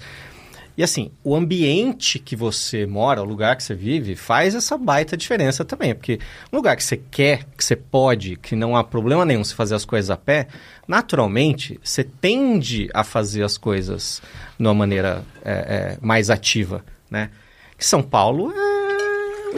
E 0.76 0.84
assim, 0.84 1.12
o 1.24 1.36
ambiente 1.36 2.18
que 2.18 2.36
você 2.36 2.86
mora, 2.86 3.22
o 3.22 3.26
lugar 3.26 3.56
que 3.56 3.64
você 3.64 3.76
vive, 3.76 4.16
faz 4.16 4.56
essa 4.56 4.78
baita 4.78 5.16
diferença 5.16 5.64
também. 5.64 5.94
Porque 5.94 6.20
um 6.52 6.56
lugar 6.56 6.76
que 6.76 6.84
você 6.84 6.98
quer, 6.98 7.44
que 7.56 7.64
você 7.64 7.76
pode, 7.76 8.36
que 8.38 8.56
não 8.56 8.76
há 8.76 8.84
problema 8.84 9.24
nenhum 9.24 9.44
se 9.44 9.54
fazer 9.54 9.76
as 9.76 9.86
coisas 9.86 10.10
a 10.10 10.18
pé, 10.18 10.48
naturalmente 10.88 11.80
você 11.84 12.04
tende 12.04 12.90
a 12.94 13.04
fazer 13.04 13.44
as 13.44 13.58
coisas 13.58 14.22
de 14.58 14.66
uma 14.66 14.74
maneira 14.74 15.24
é, 15.46 15.52
é, 15.52 15.98
mais 16.02 16.30
ativa, 16.30 16.84
né? 17.10 17.30
Que 17.78 17.86
São 17.86 18.02
Paulo 18.02 18.52
é 18.52 18.73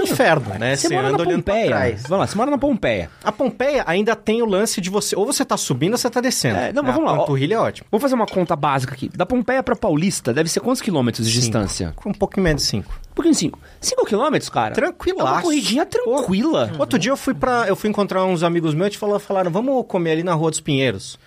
um 0.01 0.03
inferno, 0.03 0.49
né? 0.59 0.75
Você 0.75 0.89
mora 0.89 1.03
na 1.03 1.13
anda 1.13 1.23
olhando 1.23 1.43
pra 1.43 1.53
Pompeia. 1.53 1.67
trás. 1.69 2.01
Vamos 2.03 2.19
lá, 2.19 2.27
você 2.27 2.35
mora 2.37 2.51
na 2.51 2.57
Pompeia. 2.57 3.09
A 3.23 3.31
Pompeia 3.31 3.83
ainda 3.87 4.15
tem 4.15 4.41
o 4.41 4.45
lance 4.45 4.79
de 4.81 4.89
você... 4.89 5.15
Ou 5.15 5.25
você 5.25 5.43
tá 5.45 5.57
subindo 5.57 5.93
ou 5.93 5.97
você 5.97 6.09
tá 6.09 6.21
descendo. 6.21 6.57
É, 6.57 6.73
não, 6.73 6.83
mas 6.83 6.91
A 6.91 6.95
vamos 6.95 7.11
lá, 7.11 7.17
panturrilha 7.17 7.55
é 7.55 7.59
ótimo. 7.59 7.87
Vamos 7.91 8.01
fazer 8.01 8.15
uma 8.15 8.25
conta 8.25 8.55
básica 8.55 8.93
aqui. 8.93 9.09
Da 9.09 9.25
Pompeia 9.25 9.61
pra 9.63 9.75
Paulista 9.75 10.33
deve 10.33 10.49
ser 10.49 10.59
quantos 10.59 10.81
quilômetros 10.81 11.25
de 11.27 11.33
Cinco. 11.33 11.43
distância? 11.43 11.93
Com 11.95 12.09
um 12.09 12.13
pouquinho 12.13 12.43
menos 12.43 12.61
de 12.63 12.67
cinco. 12.67 12.93
Um 13.11 13.15
pouquinho 13.15 13.35
cinco. 13.35 13.59
Cinco 13.79 14.05
quilômetros, 14.05 14.49
cara? 14.49 14.73
Tranquilaço. 14.73 15.27
É 15.29 15.31
uma 15.33 15.41
corridinha 15.41 15.85
tranquila. 15.85 16.71
Outro 16.77 16.99
dia 16.99 17.11
eu 17.11 17.17
fui 17.17 17.33
para 17.33 17.65
eu 17.67 17.75
fui 17.75 17.89
encontrar 17.89 18.25
uns 18.25 18.43
amigos 18.43 18.73
meus 18.73 18.93
e 18.93 18.97
falaram, 18.97 19.19
falaram, 19.19 19.51
vamos 19.51 19.85
comer 19.87 20.11
ali 20.11 20.23
na 20.23 20.33
Rua 20.33 20.49
dos 20.51 20.59
Pinheiros. 20.59 21.17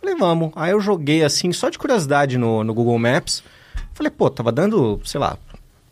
Falei, 0.00 0.14
vamos. 0.16 0.50
Aí 0.56 0.72
eu 0.72 0.80
joguei 0.80 1.22
assim, 1.24 1.52
só 1.52 1.68
de 1.70 1.78
curiosidade 1.78 2.36
no, 2.38 2.62
no 2.64 2.72
Google 2.74 2.98
Maps. 2.98 3.42
Falei, 3.94 4.10
pô, 4.10 4.28
tava 4.28 4.50
dando, 4.52 5.00
sei 5.04 5.20
lá, 5.20 5.36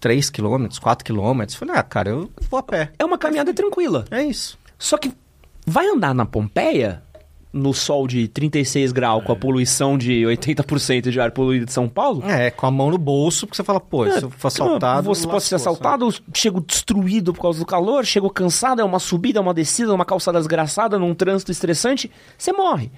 3 0.03 0.31
quilômetros, 0.31 0.81
4 0.81 1.05
quilômetros. 1.05 1.57
Falei, 1.57 1.77
ah, 1.77 1.83
cara, 1.83 2.11
eu 2.11 2.29
vou 2.51 2.59
a 2.59 2.63
pé. 2.63 2.91
É 2.99 3.05
uma 3.05 3.17
caminhada 3.17 3.55
tranquila. 3.55 4.05
É 4.11 4.21
isso. 4.21 4.59
Só 4.77 4.99
que 4.99 5.13
vai 5.65 5.87
andar 5.87 6.13
na 6.13 6.27
Pompeia, 6.27 7.05
no 7.53 7.73
sol 7.73 8.09
de 8.09 8.27
36 8.27 8.91
graus, 8.91 9.25
com 9.25 9.31
a 9.31 9.37
poluição 9.37 9.97
de 9.97 10.23
80% 10.23 11.09
de 11.09 11.21
ar 11.21 11.31
poluído 11.31 11.67
de 11.67 11.73
São 11.73 11.89
Paulo? 11.89 12.29
É, 12.29 12.51
com 12.51 12.67
a 12.67 12.71
mão 12.71 12.91
no 12.91 12.99
bolso, 12.99 13.47
porque 13.47 13.57
você 13.57 13.63
fala, 13.63 13.79
pô, 13.79 14.05
se 14.11 14.25
eu 14.25 14.31
for 14.31 14.49
assaltado... 14.49 15.07
Você 15.07 15.25
pode 15.25 15.45
ser 15.45 15.55
assaltado, 15.55 16.09
chego 16.35 16.61
destruído 16.61 17.33
por 17.33 17.43
causa 17.43 17.61
do 17.61 17.65
calor, 17.67 18.05
chego 18.05 18.29
cansado, 18.29 18.81
é 18.81 18.85
uma 18.85 18.99
subida, 18.99 19.39
é 19.39 19.43
uma 19.43 19.55
descida, 19.55 19.95
uma 19.95 20.05
calçada 20.05 20.39
desgraçada, 20.39 20.99
num 20.99 21.15
trânsito 21.15 21.53
estressante, 21.53 22.11
você 22.37 22.53
morre. 22.53 22.91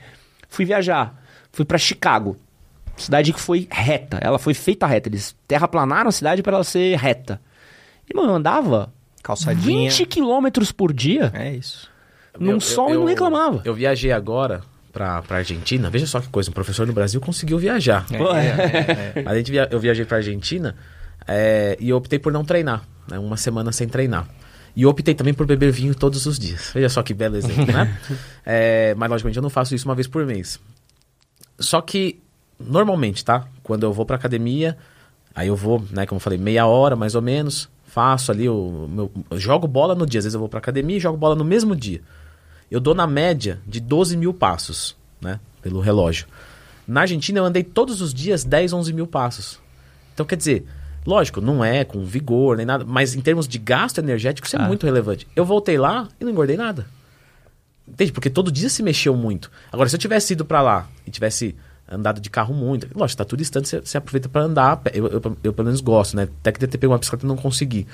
Fui 0.48 0.64
viajar, 0.64 1.22
fui 1.52 1.66
pra 1.66 1.76
Chicago. 1.76 2.39
Cidade 2.96 3.32
que 3.32 3.40
foi 3.40 3.66
reta, 3.70 4.18
ela 4.20 4.38
foi 4.38 4.54
feita 4.54 4.86
reta. 4.86 5.08
Eles 5.08 5.34
terraplanaram 5.48 6.08
a 6.08 6.12
cidade 6.12 6.42
para 6.42 6.54
ela 6.56 6.64
ser 6.64 6.96
reta. 6.96 7.40
E, 8.08 8.14
mano, 8.16 8.30
eu 8.32 8.34
andava 8.36 8.92
Calçadinha. 9.22 9.90
20 9.90 10.06
quilômetros 10.06 10.70
por 10.70 10.92
dia 10.92 11.30
É 11.34 11.52
isso. 11.52 11.90
num 12.38 12.52
Eu- 12.52 12.60
sol 12.60 12.90
eu- 12.90 12.94
e 12.96 12.98
não 12.98 13.06
reclamava. 13.06 13.62
Eu 13.64 13.74
viajei 13.74 14.12
agora 14.12 14.62
pra, 14.92 15.22
pra 15.22 15.38
Argentina. 15.38 15.90
Veja 15.90 16.06
só 16.06 16.20
que 16.20 16.28
coisa, 16.28 16.50
um 16.50 16.52
professor 16.52 16.86
no 16.86 16.92
Brasil 16.92 17.20
conseguiu 17.20 17.58
viajar. 17.58 18.06
É, 18.12 18.16
é, 18.16 18.20
é, 18.20 19.22
é. 19.22 19.24
A 19.26 19.34
gente 19.36 19.50
via- 19.50 19.68
eu 19.70 19.80
viajei 19.80 20.04
pra 20.04 20.18
Argentina 20.18 20.76
é, 21.26 21.76
e 21.80 21.88
eu 21.88 21.96
optei 21.96 22.18
por 22.18 22.32
não 22.32 22.44
treinar. 22.44 22.84
Né, 23.10 23.18
uma 23.18 23.36
semana 23.36 23.70
sem 23.72 23.86
treinar. 23.88 24.26
E 24.76 24.82
eu 24.82 24.88
optei 24.88 25.14
também 25.14 25.34
por 25.34 25.46
beber 25.46 25.70
vinho 25.70 25.94
todos 25.94 26.26
os 26.26 26.38
dias. 26.38 26.70
Veja 26.72 26.88
só 26.88 27.02
que 27.02 27.12
belo 27.14 27.36
exemplo, 27.36 27.66
né? 27.72 27.96
É, 28.46 28.94
mas, 28.98 29.10
logicamente, 29.10 29.36
eu 29.36 29.42
não 29.42 29.50
faço 29.50 29.74
isso 29.74 29.86
uma 29.88 29.94
vez 29.94 30.06
por 30.08 30.24
mês. 30.26 30.58
Só 31.58 31.80
que, 31.80 32.20
normalmente, 32.66 33.24
tá? 33.24 33.47
Quando 33.62 33.85
eu 33.85 33.93
vou 33.93 34.05
pra 34.07 34.16
academia, 34.16 34.77
aí 35.35 35.49
eu 35.49 35.57
vou, 35.57 35.82
né, 35.91 36.07
como 36.07 36.16
eu 36.16 36.20
falei, 36.20 36.39
meia 36.39 36.66
hora 36.66 36.97
mais 36.97 37.15
ou 37.15 37.23
menos, 37.23 37.69
faço 37.86 38.31
ali 38.32 38.49
o 38.49 38.89
meu. 38.91 39.12
eu 39.31 39.39
jogo 39.39 39.66
bola 39.69 39.95
no 39.95 40.07
dia. 40.07 40.19
Às 40.19 40.24
vezes 40.24 40.35
eu 40.35 40.41
vou 40.41 40.49
pra 40.49 40.59
academia 40.59 40.97
e 40.97 41.01
jogo 41.01 41.16
bola 41.16 41.35
no 41.35 41.45
mesmo 41.45 41.74
dia. 41.77 42.01
Eu 42.70 42.81
dou 42.81 42.95
na 42.95 43.07
média 43.07 43.61
de 43.66 43.78
12 43.81 44.16
mil 44.16 44.35
passos, 44.35 44.97
né? 45.20 45.39
Pelo 45.62 45.81
relógio. 45.81 46.27
Na 46.86 47.03
Argentina 47.03 47.39
eu 47.39 47.45
andei 47.45 47.62
todos 47.62 48.01
os 48.01 48.12
dias 48.12 48.45
10, 48.45 48.73
11 48.73 48.93
mil 48.93 49.07
passos. 49.07 49.59
Então, 50.12 50.27
quer 50.27 50.36
dizer, 50.36 50.66
lógico, 51.07 51.41
não 51.41 51.65
é 51.65 51.85
com 51.85 52.05
vigor 52.05 52.57
nem 52.57 52.66
nada, 52.66 52.85
mas 52.85 53.15
em 53.15 53.20
termos 53.20 53.47
de 53.49 53.59
gasto 53.59 53.99
energético, 53.99 54.47
isso 54.47 54.57
é 54.57 54.61
Ah. 54.61 54.66
muito 54.66 54.85
relevante. 54.85 55.27
Eu 55.35 55.45
voltei 55.45 55.78
lá 55.78 56.09
e 56.20 56.24
não 56.24 56.32
engordei 56.32 56.57
nada. 56.57 56.86
Entende? 57.86 58.12
Porque 58.12 58.31
todo 58.31 58.51
dia 58.51 58.69
se 58.69 58.82
mexeu 58.82 59.15
muito. 59.16 59.51
Agora, 59.73 59.89
se 59.89 59.95
eu 59.97 60.01
tivesse 60.01 60.32
ido 60.32 60.45
pra 60.45 60.61
lá 60.62 60.89
e 61.07 61.11
tivesse 61.11 61.55
andado 61.89 62.20
de 62.20 62.31
carro 62.31 62.55
muito, 62.55 62.89
lógico, 62.94 63.19
tá 63.19 63.24
tudo 63.24 63.39
distante, 63.39 63.69
você, 63.69 63.81
você 63.81 63.98
aproveita 63.98 64.28
pra 64.28 64.43
andar. 64.43 64.81
Eu, 64.93 65.06
eu, 65.06 65.36
eu, 65.43 65.52
pelo 65.52 65.66
menos 65.66 65.81
gosto, 65.81 66.16
né? 66.16 66.28
Até 66.40 66.52
que 66.52 66.66
ter 66.66 66.78
pego 66.78 66.93
uma 66.93 66.98
bicicleta 66.98 67.24
e 67.24 67.28
não 67.28 67.36
consegui. 67.36 67.86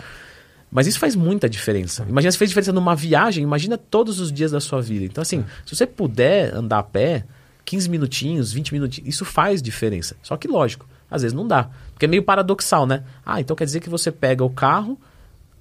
Mas 0.70 0.86
isso 0.86 0.98
faz 0.98 1.16
muita 1.16 1.48
diferença. 1.48 2.06
Imagina 2.08 2.30
se 2.30 2.38
fez 2.38 2.50
diferença 2.50 2.72
numa 2.72 2.94
viagem, 2.94 3.42
imagina 3.42 3.76
todos 3.76 4.20
os 4.20 4.32
dias 4.32 4.52
da 4.52 4.60
sua 4.60 4.80
vida. 4.80 5.04
Então, 5.04 5.22
assim, 5.22 5.44
se 5.66 5.74
você 5.74 5.86
puder 5.86 6.54
andar 6.54 6.78
a 6.78 6.82
pé, 6.82 7.24
15 7.64 7.90
minutinhos, 7.90 8.52
20 8.52 8.72
minutinhos, 8.72 9.08
isso 9.08 9.24
faz 9.24 9.60
diferença. 9.60 10.16
Só 10.22 10.36
que, 10.36 10.46
lógico, 10.46 10.86
às 11.10 11.22
vezes 11.22 11.34
não 11.34 11.46
dá. 11.46 11.68
Porque 11.92 12.04
é 12.04 12.08
meio 12.08 12.22
paradoxal, 12.22 12.86
né? 12.86 13.02
Ah, 13.26 13.40
então 13.40 13.56
quer 13.56 13.64
dizer 13.64 13.80
que 13.80 13.90
você 13.90 14.12
pega 14.12 14.44
o 14.44 14.50
carro, 14.50 14.96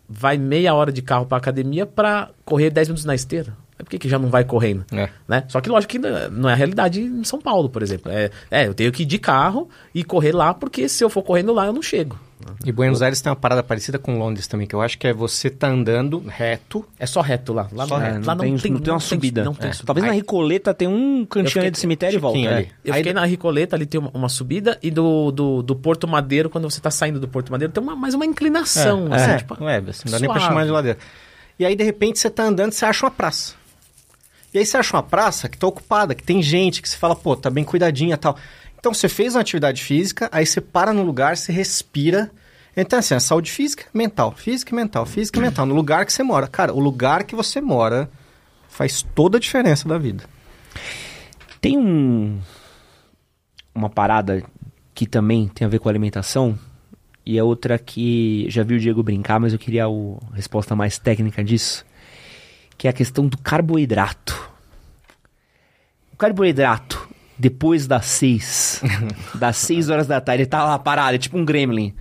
vai 0.08 0.38
meia 0.38 0.76
hora 0.76 0.92
de 0.92 1.02
carro 1.02 1.26
pra 1.26 1.38
academia 1.38 1.88
pra 1.88 2.30
correr 2.46 2.70
10 2.70 2.90
minutos 2.90 3.06
na 3.06 3.16
esteira. 3.16 3.58
É 3.80 3.84
por 3.84 3.90
que 3.92 3.98
que 3.98 4.10
já 4.10 4.20
não 4.20 4.28
vai 4.30 4.44
correndo? 4.44 4.86
É. 4.92 5.08
Né? 5.26 5.46
Só 5.48 5.62
que 5.62 5.70
lógico 5.70 5.92
que 5.92 6.00
não 6.00 6.50
é 6.50 6.52
a 6.52 6.56
realidade 6.56 7.00
em 7.02 7.24
São 7.24 7.40
Paulo, 7.40 7.70
por 7.70 7.82
exemplo. 7.82 8.12
É, 8.12 8.30
é, 8.52 8.68
eu 8.68 8.74
tenho 8.74 8.92
que 8.92 9.04
ir 9.04 9.06
de 9.06 9.18
carro 9.18 9.70
e 9.96 10.04
correr 10.04 10.34
lá, 10.34 10.54
porque 10.54 10.90
se 10.90 11.02
eu 11.04 11.10
for 11.10 11.24
correndo 11.24 11.54
lá, 11.54 11.66
eu 11.66 11.72
não 11.74 11.82
chego. 11.82 12.20
E 12.66 12.72
Buenos 12.72 13.02
Aires 13.02 13.20
tem 13.22 13.30
uma 13.30 13.36
parada 13.36 13.62
parecida 13.64 13.98
com 14.00 14.18
Londres 14.18 14.48
também, 14.48 14.66
que 14.66 14.74
eu 14.74 14.82
acho 14.82 14.98
que 14.98 15.06
é 15.08 15.14
você 15.14 15.50
tá 15.50 15.68
andando 15.70 16.24
reto, 16.28 16.86
É 16.98 17.06
só 17.06 17.20
reto 17.22 17.52
lá. 17.54 17.68
Lá, 17.72 17.86
Só 17.86 17.98
não, 18.00 18.06
reto. 18.06 18.28
lá 18.28 18.36
não, 18.36 18.42
tem, 18.58 18.72
não 18.72 18.80
tem 18.80 18.94
uma 18.94 19.00
subida. 19.00 19.44
Não 19.44 19.54
tem 19.54 19.70
É. 19.70 19.74
subida. 19.74 19.88
Talvez 19.88 20.06
na 20.06 20.12
Aí- 20.14 20.18
Ricoleta 20.20 20.74
tem 20.74 20.88
um 20.88 21.26
cantinho 21.26 21.48
fiquei- 21.50 21.62
ali 21.64 21.72
do 21.72 21.78
cemitério 21.78 22.16
e 22.16 22.20
volta. 22.20 22.40
É. 22.40 22.48
ali. 22.56 22.70
Eu 22.84 22.94
Aí 22.94 23.00
fiquei 23.00 23.14
na 23.14 23.26
Ricoleta, 23.26 23.76
ali 23.76 23.86
tem 23.86 24.00
uma, 24.00 24.10
uma 24.14 24.30
subida, 24.30 24.78
e 24.82 24.90
do, 24.92 25.32
do, 25.32 25.62
do 25.62 25.76
Porto 25.76 26.08
Madeiro, 26.08 26.50
quando 26.50 26.70
você 26.70 26.80
tá 26.80 26.90
saindo 26.92 27.20
do 27.20 27.28
Porto 27.28 27.50
Madeiro, 27.52 27.74
tem 27.74 27.84
uma, 27.84 27.96
mais 27.96 28.14
uma 28.14 28.26
inclinação. 28.26 29.08
É, 29.14 29.16
assim, 29.16 29.32
é, 29.32 29.38
tipo, 29.38 29.58
não 29.60 29.70
é, 29.70 29.78
assim, 29.78 30.04
não 30.06 30.12
dá 30.14 30.20
nem 30.20 30.30
pra 30.30 30.40
chamar 30.42 30.66
de 30.66 30.72
ladeira. 30.72 30.98
E 31.60 31.66
aí, 31.66 31.76
de 31.76 31.84
repente, 31.84 32.20
você 32.20 32.30
tá 32.30 32.44
andando, 32.44 32.72
você 32.72 32.86
acha 32.86 33.06
uma 33.06 33.12
praça. 33.12 33.54
E 34.54 34.58
aí 34.58 34.66
você 34.66 34.78
acha 34.78 34.96
uma 34.96 35.04
praça 35.04 35.48
que 35.48 35.58
tá 35.58 35.68
ocupada, 35.68 36.16
que 36.16 36.24
tem 36.24 36.42
gente, 36.42 36.82
que 36.82 36.90
você 36.90 36.98
fala, 36.98 37.16
pô, 37.16 37.36
tá 37.36 37.50
bem 37.50 37.64
cuidadinha 37.64 38.18
tal. 38.18 38.38
Então 38.80 38.94
você 38.94 39.10
fez 39.10 39.36
uma 39.36 39.42
atividade 39.42 39.84
física, 39.84 40.30
aí 40.32 40.46
você 40.46 40.62
para 40.62 40.94
no 40.94 41.04
lugar, 41.04 41.38
você 41.38 41.52
respira. 41.52 42.32
Então, 42.76 42.98
assim, 42.98 43.14
a 43.14 43.20
saúde 43.20 43.52
física, 43.52 43.86
mental, 43.94 44.32
física 44.32 44.74
e 44.74 44.76
mental, 44.76 45.06
física 45.06 45.38
e 45.38 45.42
mental, 45.42 45.66
no 45.66 45.76
lugar 45.76 46.06
que 46.06 46.14
você 46.14 46.24
mora. 46.24 46.48
Cara, 46.48 46.74
o 46.74 46.80
lugar 46.80 47.24
que 47.24 47.36
você 47.36 47.60
mora 47.60 48.10
faz 48.70 49.02
toda 49.02 49.38
a 49.38 49.40
diferença 49.40 49.88
da 49.88 49.98
vida. 49.98 50.24
Tem 51.60 51.78
um 51.78 52.40
uma 53.74 53.90
parada 53.90 54.44
que 54.94 55.06
também 55.06 55.48
tem 55.48 55.66
a 55.66 55.70
ver 55.70 55.80
com 55.80 55.88
alimentação 55.88 56.58
e 57.26 57.38
é 57.38 57.44
outra 57.44 57.78
que 57.78 58.46
já 58.50 58.64
vi 58.64 58.76
o 58.76 58.80
Diego 58.80 59.04
brincar, 59.04 59.40
mas 59.40 59.54
eu 59.54 59.60
queria 59.60 59.86
a 59.86 60.36
resposta 60.36 60.76
mais 60.76 60.98
técnica 60.98 61.44
disso, 61.44 61.86
que 62.80 62.88
é 62.88 62.90
a 62.90 62.94
questão 62.94 63.28
do 63.28 63.38
carboidrato. 63.38 64.50
O 66.14 66.16
carboidrato 66.16 67.10
depois 67.38 67.86
das 67.86 68.06
seis, 68.06 68.82
das 69.36 69.58
seis 69.58 69.90
horas 69.90 70.08
da 70.08 70.20
tarde, 70.22 70.44
ele 70.44 70.50
tá 70.50 70.64
lá 70.64 70.80
parado, 70.80 71.16
é 71.16 71.18
tipo 71.18 71.38
um 71.38 71.44
gremlin. 71.44 71.94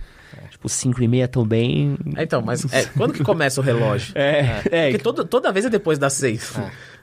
Tipo, 0.59 0.67
cinco 0.67 1.01
e 1.01 1.07
meia 1.07 1.25
também. 1.25 1.97
É, 2.17 2.23
então, 2.23 2.41
mas 2.41 2.65
é, 2.73 2.83
quando 2.97 3.13
que 3.13 3.23
começa 3.23 3.61
o 3.61 3.63
relógio? 3.63 4.11
É, 4.19 4.61
é, 4.69 4.89
Porque 4.91 5.01
todo, 5.03 5.23
toda 5.23 5.51
vez 5.53 5.65
é 5.65 5.69
depois 5.69 5.97
das 5.97 6.11
seis. 6.13 6.53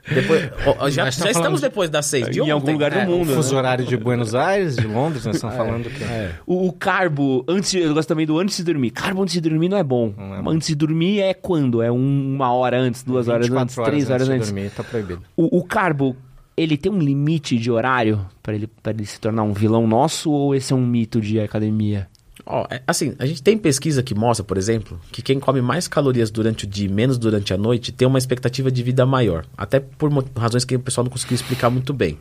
Depois, 0.07 0.49
ó, 0.65 0.75
ó, 0.85 0.89
já 0.91 1.03
já 1.05 1.09
estamos 1.09 1.33
falando 1.37 1.55
de- 1.55 1.61
depois 1.63 1.89
das 1.89 2.05
seis. 2.05 2.29
De 2.29 2.37
Em 2.39 2.51
algum 2.51 2.61
ontem. 2.63 2.73
lugar 2.73 2.91
do 2.91 2.99
É, 2.99 3.05
mundo. 3.05 3.31
O 3.31 3.35
fuso 3.35 3.53
né? 3.53 3.57
horário 3.57 3.83
de 3.85 3.97
Buenos 3.97 4.35
Aires, 4.35 4.75
de 4.75 4.85
Londres, 4.85 5.25
nós 5.25 5.35
estamos 5.35 5.55
falando 5.57 5.89
que... 5.89 6.03
O, 6.45 6.67
o 6.67 6.71
carbo, 6.71 7.43
antes, 7.47 7.73
eu 7.73 7.93
gosto 7.95 8.07
também 8.07 8.25
do 8.27 8.37
antes 8.39 8.55
de 8.57 8.63
dormir. 8.63 8.91
Carbo 8.91 9.23
antes 9.23 9.33
de 9.33 9.41
dormir 9.41 9.67
não 9.69 9.77
é 9.77 9.83
bom. 9.83 10.13
Não 10.15 10.35
é 10.35 10.41
bom. 10.41 10.49
Antes 10.51 10.67
de 10.67 10.75
dormir 10.75 11.21
é 11.21 11.33
quando? 11.33 11.81
É 11.81 11.91
um- 11.91 12.35
uma 12.35 12.53
hora 12.53 12.79
antes, 12.79 13.01
duas 13.03 13.27
horas 13.27 13.47
24 13.47 13.81
antes, 13.81 13.91
três 13.91 14.09
horas 14.11 14.27
de 14.27 14.33
antes. 14.33 14.51
dormir, 14.51 14.69
tá 14.69 14.83
proibido. 14.83 15.23
O, 15.35 15.57
o 15.57 15.63
carbo, 15.63 16.15
ele 16.55 16.77
tem 16.77 16.91
um 16.91 16.99
limite 16.99 17.57
de 17.57 17.69
horário 17.71 18.23
pra 18.43 18.53
ele, 18.53 18.67
pra 18.67 18.93
ele 18.93 19.05
se 19.05 19.19
tornar 19.19 19.41
um 19.43 19.51
vilão 19.51 19.85
nosso 19.87 20.31
ou 20.31 20.53
esse 20.55 20.71
é 20.71 20.75
um 20.75 20.85
mito 20.85 21.19
de 21.19 21.39
academia? 21.39 22.07
Ó, 22.49 22.65
é, 22.69 22.81
assim, 22.87 23.13
a 23.19 23.25
gente 23.25 23.43
tem 23.43 23.57
pesquisa 23.57 24.01
que 24.01 24.15
mostra, 24.15 24.43
por 24.43 24.57
exemplo, 24.57 24.99
que 25.11 25.21
quem 25.21 25.37
come 25.37 25.61
mais 25.61 25.85
calorias 25.87 26.31
durante 26.31 26.63
o 26.63 26.67
dia 26.67 26.85
e 26.85 26.89
menos 26.89 27.17
durante 27.17 27.53
a 27.53 27.57
noite 27.57 27.91
tem 27.91 28.07
uma 28.07 28.17
expectativa 28.17 28.71
de 28.71 28.81
vida 28.81 29.05
maior. 29.05 29.45
Até 29.57 29.81
por 29.81 30.09
razões 30.35 30.63
que 30.63 30.75
o 30.75 30.79
pessoal 30.79 31.03
não 31.03 31.11
conseguiu 31.11 31.35
explicar 31.35 31.69
muito 31.69 31.93
bem. 31.93 32.17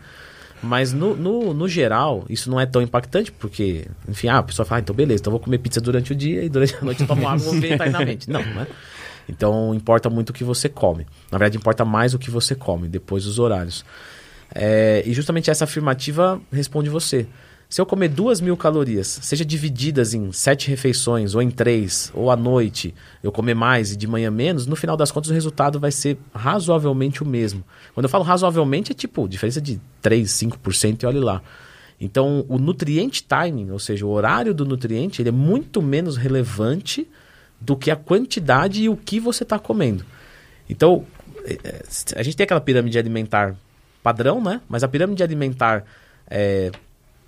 Mas 0.61 0.93
no, 0.93 1.15
no, 1.15 1.55
no 1.55 1.69
geral, 1.69 2.24
isso 2.28 2.51
não 2.51 2.59
é 2.59 2.66
tão 2.66 2.82
impactante, 2.82 3.31
porque, 3.31 3.86
enfim, 4.09 4.27
ah, 4.27 4.39
a 4.39 4.43
pessoa 4.43 4.66
fala, 4.66 4.81
ah, 4.81 4.82
então 4.82 4.97
beleza, 4.97 5.20
então 5.20 5.31
vou 5.31 5.39
comer 5.39 5.59
pizza 5.59 5.81
durante 5.81 6.12
o 6.12 6.15
dia 6.15 6.43
e 6.43 6.48
durante 6.48 6.74
a 6.74 6.81
noite 6.81 7.03
eu 7.03 7.07
tomo 7.07 7.28
água 7.28 7.39
voluntariamente. 7.39 8.28
Não, 8.31 8.43
né? 8.43 8.66
Então 9.28 9.74
importa 9.74 10.11
muito 10.11 10.31
o 10.31 10.32
que 10.32 10.43
você 10.43 10.69
come. 10.69 11.07
Na 11.31 11.39
verdade, 11.39 11.57
importa 11.57 11.85
mais 11.85 12.15
o 12.15 12.19
que 12.19 12.31
você 12.31 12.55
come, 12.55 12.89
depois 12.89 13.27
os 13.27 13.39
horários. 13.39 13.85
É, 14.53 15.03
e 15.07 15.12
justamente 15.12 15.51
essa 15.51 15.65
afirmativa 15.65 16.40
responde 16.51 16.89
você. 16.89 17.27
Se 17.68 17.80
eu 17.80 17.86
comer 17.86 18.09
duas 18.09 18.40
mil 18.40 18.56
calorias, 18.56 19.18
seja 19.22 19.44
divididas 19.44 20.14
em 20.14 20.30
sete 20.30 20.68
refeições, 20.70 21.34
ou 21.34 21.43
em 21.43 21.51
três, 21.51 22.12
ou 22.14 22.30
à 22.30 22.36
noite, 22.36 22.94
eu 23.22 23.32
comer 23.32 23.55
mais 23.55 23.93
e 23.93 23.97
de 23.97 24.06
manhã 24.06 24.30
menos, 24.30 24.66
no 24.66 24.76
final 24.76 24.97
das 24.97 25.10
contas 25.10 25.30
o 25.30 25.34
resultado 25.34 25.80
vai 25.80 25.90
ser 25.90 26.16
razoavelmente 26.32 27.24
o 27.24 27.26
mesmo. 27.26 27.64
Quando 27.93 28.05
eu 28.05 28.10
falo 28.10 28.22
razoavelmente, 28.22 28.93
é 28.93 28.94
tipo 28.94 29.28
diferença 29.28 29.60
de 29.60 29.80
3, 30.01 30.30
5% 30.30 31.02
e 31.02 31.06
olhe 31.06 31.18
lá. 31.18 31.43
Então, 32.01 32.44
o 32.48 32.59
nutriente 32.59 33.24
timing, 33.24 33.70
ou 33.70 33.78
seja, 33.78 34.06
o 34.06 34.10
horário 34.10 34.55
do 34.55 34.64
nutriente, 34.64 35.20
ele 35.20 35.30
é 35.30 35.32
muito 35.32 35.82
menos 35.82 36.16
relevante 36.16 37.09
do 37.60 37.74
que 37.76 37.90
a 37.90 37.97
quantidade 37.97 38.82
e 38.82 38.88
o 38.88 38.97
que 38.97 39.18
você 39.18 39.43
está 39.43 39.59
comendo. 39.59 40.05
Então, 40.68 41.05
é, 41.44 41.59
é, 41.64 41.82
a 42.14 42.22
gente 42.22 42.36
tem 42.36 42.44
aquela 42.44 42.60
pirâmide 42.60 42.98
alimentar 42.98 43.56
padrão, 44.02 44.40
né? 44.40 44.60
Mas 44.68 44.84
a 44.84 44.88
pirâmide 44.88 45.22
alimentar 45.22 45.84
é, 46.28 46.70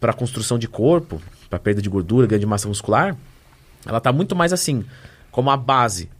para 0.00 0.12
construção 0.12 0.58
de 0.58 0.68
corpo, 0.68 1.20
para 1.48 1.58
perda 1.58 1.82
de 1.82 1.88
gordura, 1.88 2.26
ganho 2.26 2.40
de 2.40 2.46
massa 2.46 2.68
muscular, 2.68 3.16
ela 3.86 3.98
está 3.98 4.12
muito 4.12 4.36
mais 4.36 4.52
assim, 4.52 4.84
como 5.30 5.50
a 5.50 5.56
base, 5.56 6.10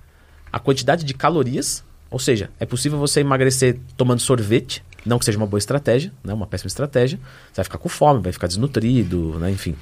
a 0.53 0.59
quantidade 0.59 1.05
de 1.05 1.15
calorias, 1.15 1.85
ou 2.11 2.19
seja, 2.19 2.51
é 2.59 2.65
possível 2.65 2.99
você 2.99 3.21
emagrecer 3.21 3.79
tomando 3.97 4.21
sorvete, 4.21 4.83
não 5.05 5.19
que 5.19 5.25
seja 5.25 5.39
uma 5.39 5.47
boa 5.47 5.59
estratégia, 5.59 6.13
né? 6.25 6.33
uma 6.33 6.47
péssima 6.47 6.69
estratégia. 6.69 7.19
Você 7.47 7.57
vai 7.57 7.65
ficar 7.65 7.79
com 7.79 7.89
fome, 7.89 8.23
vai 8.23 8.33
ficar 8.33 8.47
desnutrido, 8.47 9.39
né? 9.39 9.51
enfim, 9.51 9.77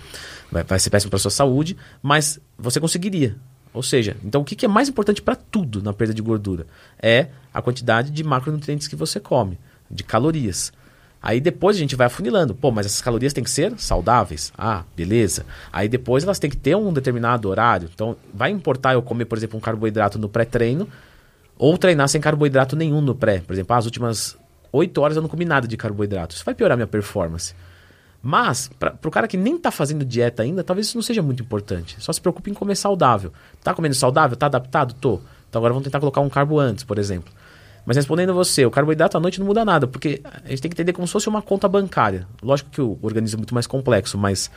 vai, 0.51 0.63
vai 0.65 0.79
ser 0.79 0.91
péssimo 0.91 1.11
para 1.11 1.19
sua 1.19 1.31
saúde, 1.31 1.77
mas 2.03 2.39
você 2.59 2.81
conseguiria. 2.81 3.37
Ou 3.73 3.83
seja, 3.83 4.17
então 4.25 4.41
o 4.41 4.45
que, 4.45 4.57
que 4.57 4.65
é 4.65 4.69
mais 4.69 4.89
importante 4.89 5.21
para 5.21 5.37
tudo 5.37 5.83
na 5.83 5.93
perda 5.93 6.15
de 6.15 6.23
gordura? 6.23 6.67
É 7.01 7.29
a 7.53 7.61
quantidade 7.61 8.11
de 8.11 8.25
macronutrientes 8.25 8.89
que 8.89 8.97
você 8.97 9.21
come, 9.21 9.59
de 9.91 10.03
calorias. 10.03 10.73
Aí 11.27 11.41
depois 11.41 11.75
a 11.75 11.81
gente 11.81 11.97
vai 11.97 12.07
afunilando. 12.07 12.55
Pô, 12.55 12.71
mas 12.71 12.87
essas 12.87 13.03
calorias 13.03 13.33
têm 13.33 13.43
que 13.43 13.51
ser 13.51 13.73
saudáveis. 13.79 14.53
Ah, 14.57 14.85
beleza. 14.97 15.45
Aí 15.73 15.89
depois 15.89 16.23
elas 16.23 16.39
têm 16.39 16.49
que 16.49 16.57
ter 16.57 16.77
um 16.77 16.93
determinado 16.93 17.49
horário. 17.49 17.91
Então, 17.93 18.17
vai 18.33 18.53
importar 18.53 18.93
eu 18.93 19.03
comer, 19.03 19.25
por 19.25 19.37
exemplo, 19.37 19.59
um 19.59 19.61
carboidrato 19.61 20.21
no 20.21 20.29
pré-treino 20.29 20.89
ou 21.59 21.77
treinar 21.77 22.09
sem 22.09 22.21
carboidrato 22.21 22.77
nenhum 22.77 23.01
no 23.01 23.13
pré. 23.13 23.41
Por 23.41 23.55
exemplo, 23.55 23.75
ah, 23.75 23.79
as 23.79 23.87
últimas 23.87 24.39
8 24.71 25.01
horas 25.01 25.17
eu 25.17 25.23
não 25.23 25.29
comi 25.29 25.45
nada 25.45 25.67
de 25.67 25.77
carboidrato. 25.77 26.37
Isso 26.37 26.45
vai 26.45 26.55
piorar 26.55 26.77
minha 26.77 26.87
performance. 26.87 27.57
Mas, 28.23 28.71
para 28.79 28.97
o 29.05 29.11
cara 29.11 29.27
que 29.27 29.37
nem 29.37 29.57
está 29.57 29.73
fazendo 29.73 30.05
dieta 30.05 30.45
ainda, 30.45 30.63
talvez 30.63 30.87
isso 30.87 30.97
não 30.97 31.03
seja 31.03 31.23
muito 31.23 31.43
importante. 31.43 31.97
Só 31.99 32.13
se 32.13 32.21
preocupe 32.21 32.53
em 32.53 32.55
comer 32.55 32.77
saudável. 32.77 33.33
Tá 33.65 33.75
comendo 33.75 33.97
saudável? 33.97 34.37
Tá 34.37 34.47
adaptado? 34.47 34.95
Tô. 34.95 35.19
Então 35.51 35.59
agora 35.59 35.73
vamos 35.73 35.87
tentar 35.87 35.99
colocar 35.99 36.21
um 36.21 36.29
carbo 36.29 36.61
antes, 36.61 36.85
por 36.85 37.01
exemplo. 37.01 37.35
Mas 37.87 37.97
respondendo 37.97 38.35
você, 38.35 38.67
o 38.67 38.71
carboidrato 38.71 39.17
à 39.17 39.21
noite 39.21 39.39
não 39.39 39.47
muda 39.47 39.65
nada, 39.65 39.87
porque 39.87 40.21
a 40.25 40.49
gente 40.49 40.61
tem 40.61 40.69
que 40.69 40.75
entender 40.75 40.93
como 40.93 41.07
se 41.07 41.13
fosse 41.13 41.29
uma 41.29 41.41
conta 41.41 41.69
bancária. 41.69 42.27
Lógico 42.43 42.69
que 42.69 42.81
o 42.83 42.99
organismo 43.01 43.37
é 43.37 43.39
muito 43.39 43.55
mais 43.55 43.67
complexo, 43.67 44.19
mas 44.19 44.51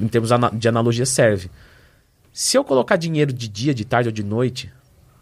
em 0.00 0.08
termos 0.08 0.30
de 0.54 0.68
analogia 0.68 1.06
serve. 1.06 1.48
Se 2.32 2.58
eu 2.58 2.64
colocar 2.64 2.96
dinheiro 2.96 3.32
de 3.32 3.46
dia, 3.46 3.72
de 3.72 3.84
tarde 3.84 4.08
ou 4.08 4.12
de 4.12 4.24
noite, 4.24 4.66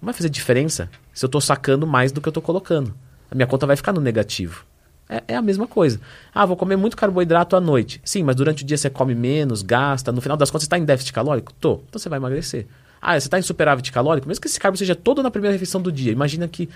não 0.00 0.06
vai 0.06 0.14
fazer 0.14 0.30
diferença 0.30 0.90
se 1.12 1.22
eu 1.22 1.28
estou 1.28 1.40
sacando 1.40 1.86
mais 1.86 2.12
do 2.12 2.20
que 2.20 2.28
eu 2.28 2.30
estou 2.30 2.42
colocando. 2.42 2.94
A 3.30 3.34
minha 3.34 3.46
conta 3.46 3.66
vai 3.66 3.76
ficar 3.76 3.92
no 3.92 4.00
negativo. 4.00 4.64
É, 5.08 5.22
é, 5.28 5.36
a 5.36 5.42
mesma 5.42 5.66
coisa. 5.66 6.00
Ah, 6.34 6.46
vou 6.46 6.56
comer 6.56 6.76
muito 6.76 6.96
carboidrato 6.96 7.56
à 7.56 7.60
noite. 7.60 8.00
Sim, 8.04 8.22
mas 8.22 8.36
durante 8.36 8.62
o 8.62 8.66
dia 8.66 8.76
você 8.76 8.88
come 8.88 9.14
menos, 9.14 9.62
gasta. 9.62 10.12
No 10.12 10.20
final 10.20 10.36
das 10.36 10.50
contas, 10.50 10.62
você 10.62 10.66
está 10.66 10.78
em 10.78 10.84
déficit 10.84 11.12
calórico? 11.12 11.52
Tô. 11.54 11.80
Então 11.88 11.98
você 11.98 12.08
vai 12.08 12.18
emagrecer. 12.18 12.66
Ah, 13.00 13.18
você 13.18 13.26
está 13.26 13.38
em 13.38 13.42
superávit 13.42 13.90
calórico? 13.90 14.28
Mesmo 14.28 14.40
que 14.40 14.48
esse 14.48 14.60
carbo 14.60 14.76
seja 14.76 14.94
todo 14.94 15.22
na 15.22 15.30
primeira 15.30 15.52
refeição 15.52 15.80
do 15.80 15.90
dia. 15.90 16.12
Imagina 16.12 16.46
que 16.46 16.68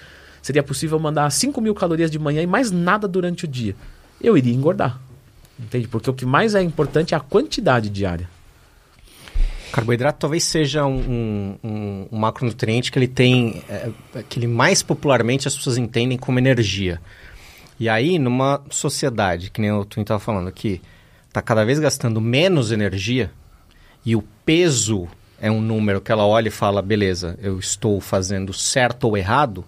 seria 0.42 0.62
possível 0.62 0.98
mandar 0.98 1.30
5 1.30 1.60
mil 1.60 1.74
calorias 1.74 2.10
de 2.10 2.18
manhã 2.18 2.42
e 2.42 2.46
mais 2.46 2.70
nada 2.70 3.08
durante 3.08 3.44
o 3.44 3.48
dia. 3.48 3.74
Eu 4.20 4.36
iria 4.36 4.52
engordar. 4.52 5.00
Entende? 5.58 5.86
Porque 5.86 6.10
o 6.10 6.14
que 6.14 6.26
mais 6.26 6.54
é 6.54 6.62
importante 6.62 7.14
é 7.14 7.16
a 7.16 7.20
quantidade 7.20 7.88
diária. 7.88 8.28
Carboidrato 9.72 10.18
talvez 10.18 10.44
seja 10.44 10.84
um, 10.84 11.56
um, 11.64 12.08
um 12.12 12.18
macronutriente 12.18 12.92
que 12.92 12.98
ele 12.98 13.08
tem, 13.08 13.62
é, 13.68 13.90
que 14.28 14.38
ele 14.38 14.46
mais 14.46 14.82
popularmente 14.82 15.48
as 15.48 15.56
pessoas 15.56 15.78
entendem 15.78 16.18
como 16.18 16.38
energia. 16.38 17.00
E 17.80 17.88
aí, 17.88 18.18
numa 18.18 18.60
sociedade, 18.68 19.50
que 19.50 19.60
nem 19.60 19.72
o 19.72 19.84
Twin 19.84 20.02
estava 20.02 20.20
falando 20.20 20.48
aqui, 20.48 20.82
está 21.26 21.40
cada 21.40 21.64
vez 21.64 21.78
gastando 21.78 22.20
menos 22.20 22.70
energia 22.70 23.30
e 24.04 24.14
o 24.14 24.22
peso 24.44 25.08
é 25.40 25.50
um 25.50 25.60
número 25.60 26.00
que 26.00 26.12
ela 26.12 26.26
olha 26.26 26.48
e 26.48 26.52
fala, 26.52 26.82
beleza, 26.82 27.38
eu 27.40 27.58
estou 27.58 28.00
fazendo 28.00 28.52
certo 28.52 29.04
ou 29.04 29.16
errado, 29.16 29.64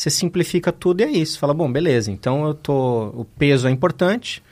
você 0.00 0.08
simplifica 0.08 0.72
tudo 0.72 1.02
e 1.02 1.04
é 1.04 1.10
isso. 1.10 1.38
Fala, 1.38 1.52
bom, 1.52 1.70
beleza, 1.70 2.10
então 2.10 2.46
eu 2.46 2.54
tô, 2.54 3.08
o 3.08 3.24
peso 3.24 3.68
é 3.68 3.70
importante, 3.70 4.42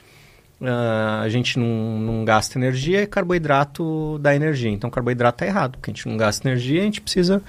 Uh, 0.61 1.23
a 1.23 1.29
gente 1.29 1.57
não, 1.57 1.97
não 1.97 2.25
gasta 2.25 2.59
energia 2.59 3.01
e 3.01 3.07
carboidrato 3.07 4.19
dá 4.19 4.35
energia. 4.35 4.69
Então, 4.69 4.89
carboidrato 4.89 5.35
está 5.35 5.45
errado, 5.45 5.77
porque 5.77 5.89
a 5.89 5.93
gente 5.93 6.05
não 6.05 6.17
gasta 6.17 6.49
energia, 6.49 6.81
a 6.81 6.83
gente 6.83 6.99
precisa 6.99 7.41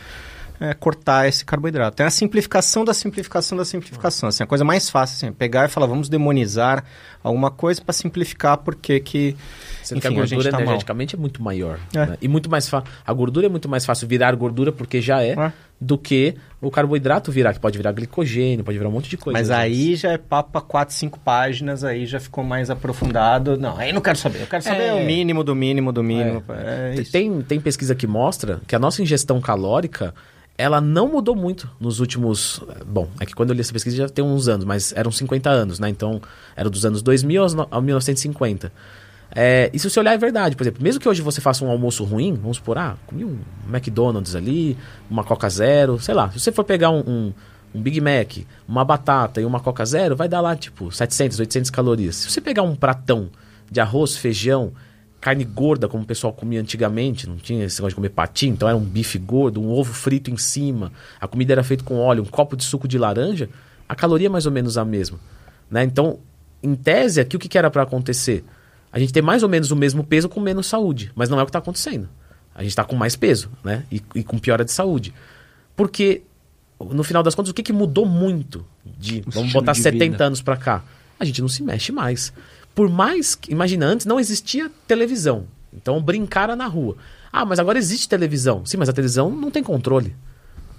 é, 0.60 0.74
cortar 0.74 1.26
esse 1.26 1.44
carboidrato. 1.44 2.02
É 2.02 2.06
a 2.06 2.10
simplificação 2.10 2.84
da 2.84 2.92
simplificação 2.92 3.56
da 3.56 3.64
simplificação. 3.64 4.28
Assim, 4.28 4.42
a 4.42 4.46
coisa 4.46 4.64
mais 4.64 4.90
fácil 4.90 5.16
assim, 5.16 5.26
é 5.28 5.32
pegar 5.32 5.64
e 5.64 5.68
falar, 5.68 5.86
vamos 5.86 6.08
demonizar 6.08 6.84
alguma 7.22 7.50
coisa 7.50 7.80
para 7.82 7.94
simplificar 7.94 8.58
porque 8.58 9.00
que 9.00 9.36
Sendo 9.90 9.98
Enfim, 9.98 10.08
que 10.08 10.14
a 10.14 10.20
gordura 10.20 10.48
a 10.48 10.52
tá 10.52 10.62
energeticamente 10.62 11.16
mal. 11.16 11.20
é 11.20 11.22
muito 11.22 11.42
maior. 11.42 11.80
É. 11.94 12.06
Né? 12.06 12.18
E 12.20 12.28
muito 12.28 12.50
mais 12.50 12.68
fácil. 12.68 12.88
A 13.04 13.12
gordura 13.12 13.46
é 13.46 13.48
muito 13.48 13.68
mais 13.68 13.84
fácil 13.84 14.06
virar 14.06 14.34
gordura, 14.36 14.70
porque 14.70 15.00
já 15.00 15.22
é, 15.22 15.30
é, 15.30 15.52
do 15.80 15.98
que 15.98 16.36
o 16.60 16.70
carboidrato 16.70 17.32
virar, 17.32 17.54
que 17.54 17.60
pode 17.60 17.76
virar 17.76 17.90
glicogênio, 17.92 18.64
pode 18.64 18.78
virar 18.78 18.88
um 18.88 18.92
monte 18.92 19.10
de 19.10 19.16
coisa. 19.16 19.38
Mas 19.38 19.50
aí 19.50 19.96
já 19.96 20.12
é 20.12 20.18
papo 20.18 20.52
para 20.52 20.60
4, 20.60 20.94
5 20.94 21.18
páginas, 21.20 21.82
aí 21.82 22.06
já 22.06 22.20
ficou 22.20 22.44
mais 22.44 22.70
aprofundado. 22.70 23.56
Não, 23.56 23.76
aí 23.76 23.92
não 23.92 24.00
quero 24.00 24.18
saber. 24.18 24.42
Eu 24.42 24.46
quero 24.46 24.62
saber 24.62 24.84
é. 24.84 24.94
o 24.94 25.04
mínimo 25.04 25.42
do 25.42 25.54
mínimo 25.56 25.92
do 25.92 26.02
mínimo. 26.02 26.44
É. 26.50 26.94
é 26.98 27.02
tem, 27.10 27.40
tem 27.42 27.60
pesquisa 27.60 27.94
que 27.94 28.06
mostra 28.06 28.60
que 28.66 28.76
a 28.76 28.78
nossa 28.78 29.02
ingestão 29.02 29.40
calórica 29.40 30.14
ela 30.60 30.80
não 30.80 31.08
mudou 31.08 31.34
muito 31.34 31.68
nos 31.80 32.00
últimos. 32.00 32.60
Bom, 32.86 33.08
é 33.18 33.26
que 33.26 33.34
quando 33.34 33.50
eu 33.50 33.54
li 33.54 33.60
essa 33.60 33.72
pesquisa 33.72 33.96
já 33.96 34.08
tem 34.08 34.24
uns 34.24 34.48
anos, 34.48 34.64
mas 34.64 34.92
eram 34.94 35.10
50 35.10 35.48
anos, 35.48 35.78
né? 35.78 35.88
Então, 35.88 36.20
era 36.54 36.68
dos 36.68 36.84
anos 36.84 37.02
2000 37.02 37.46
a 37.70 37.80
1950. 37.80 38.72
É, 39.32 39.70
e 39.72 39.78
se 39.78 39.88
você 39.88 40.00
olhar, 40.00 40.12
é 40.12 40.18
verdade. 40.18 40.56
Por 40.56 40.62
exemplo, 40.62 40.82
mesmo 40.82 41.00
que 41.00 41.08
hoje 41.08 41.22
você 41.22 41.40
faça 41.40 41.64
um 41.64 41.70
almoço 41.70 42.04
ruim, 42.04 42.34
vamos 42.34 42.58
supor, 42.58 42.78
ah, 42.78 42.96
comi 43.06 43.24
um 43.24 43.38
McDonald's 43.68 44.34
ali, 44.34 44.76
uma 45.08 45.24
Coca 45.24 45.48
Zero, 45.48 45.98
sei 46.00 46.14
lá. 46.14 46.30
Se 46.30 46.40
você 46.40 46.52
for 46.52 46.64
pegar 46.64 46.90
um, 46.90 47.00
um, 47.00 47.32
um, 47.74 47.80
Big 47.80 48.00
Mac, 48.00 48.44
uma 48.68 48.84
batata 48.84 49.40
e 49.40 49.44
uma 49.44 49.60
Coca 49.60 49.84
Zero, 49.84 50.16
vai 50.16 50.28
dar 50.28 50.40
lá, 50.40 50.56
tipo, 50.56 50.90
700, 50.90 51.40
800 51.40 51.70
calorias. 51.70 52.16
Se 52.16 52.30
você 52.30 52.40
pegar 52.40 52.62
um 52.62 52.74
pratão 52.74 53.30
de 53.70 53.80
arroz, 53.80 54.16
feijão, 54.16 54.72
carne 55.20 55.44
gorda, 55.44 55.88
como 55.88 56.02
o 56.02 56.06
pessoal 56.06 56.32
comia 56.32 56.60
antigamente, 56.60 57.28
não 57.28 57.36
tinha 57.36 57.64
esse 57.64 57.78
negócio 57.78 57.90
de 57.90 57.96
comer 57.96 58.10
patinho, 58.10 58.54
então 58.54 58.66
era 58.68 58.76
um 58.76 58.84
bife 58.84 59.18
gordo, 59.18 59.60
um 59.60 59.70
ovo 59.70 59.92
frito 59.92 60.30
em 60.30 60.36
cima, 60.36 60.92
a 61.20 61.28
comida 61.28 61.52
era 61.52 61.62
feita 61.62 61.84
com 61.84 61.98
óleo, 61.98 62.22
um 62.22 62.26
copo 62.26 62.56
de 62.56 62.64
suco 62.64 62.88
de 62.88 62.98
laranja, 62.98 63.48
a 63.88 63.94
caloria 63.94 64.28
é 64.28 64.30
mais 64.30 64.46
ou 64.46 64.52
menos 64.52 64.78
a 64.78 64.84
mesma. 64.84 65.18
Né? 65.70 65.84
Então, 65.84 66.18
em 66.62 66.74
tese, 66.74 67.20
aqui 67.20 67.36
o 67.36 67.38
que, 67.38 67.48
que 67.48 67.58
era 67.58 67.70
para 67.70 67.82
acontecer? 67.82 68.44
a 68.92 68.98
gente 68.98 69.12
tem 69.12 69.22
mais 69.22 69.42
ou 69.42 69.48
menos 69.48 69.70
o 69.70 69.76
mesmo 69.76 70.02
peso 70.02 70.28
com 70.28 70.40
menos 70.40 70.66
saúde. 70.66 71.12
Mas 71.14 71.28
não 71.28 71.38
é 71.38 71.42
o 71.42 71.46
que 71.46 71.50
está 71.50 71.58
acontecendo. 71.58 72.08
A 72.54 72.62
gente 72.62 72.70
está 72.70 72.84
com 72.84 72.96
mais 72.96 73.14
peso, 73.14 73.50
né? 73.62 73.84
E, 73.90 74.02
e, 74.14 74.24
com 74.24 74.38
piora 74.38 74.64
de 74.64 74.72
saúde. 74.72 75.14
Porque, 75.76 76.22
no 76.78 77.04
final 77.04 77.22
das 77.22 77.34
contas, 77.34 77.50
o 77.50 77.54
que, 77.54 77.62
que 77.62 77.72
mudou 77.72 78.04
muito 78.04 78.66
de, 78.84 79.22
o 79.26 79.30
vamos 79.30 79.52
botar 79.52 79.74
70 79.74 80.04
vida. 80.04 80.24
anos 80.24 80.42
para 80.42 80.56
cá? 80.56 80.82
A 81.18 81.24
gente 81.24 81.40
não 81.40 81.48
se 81.48 81.62
mexe 81.62 81.92
mais. 81.92 82.32
Por 82.74 82.88
mais 82.88 83.34
que, 83.34 83.52
imagina, 83.52 83.86
antes 83.86 84.06
não 84.06 84.20
existia 84.20 84.70
televisão. 84.86 85.46
Então 85.72 86.00
brincara 86.02 86.56
na 86.56 86.66
rua. 86.66 86.96
Ah, 87.32 87.44
mas 87.44 87.58
agora 87.58 87.78
existe 87.78 88.08
televisão. 88.08 88.64
Sim, 88.66 88.76
mas 88.76 88.88
a 88.88 88.92
televisão 88.92 89.30
não 89.30 89.50
tem 89.50 89.62
controle. 89.62 90.16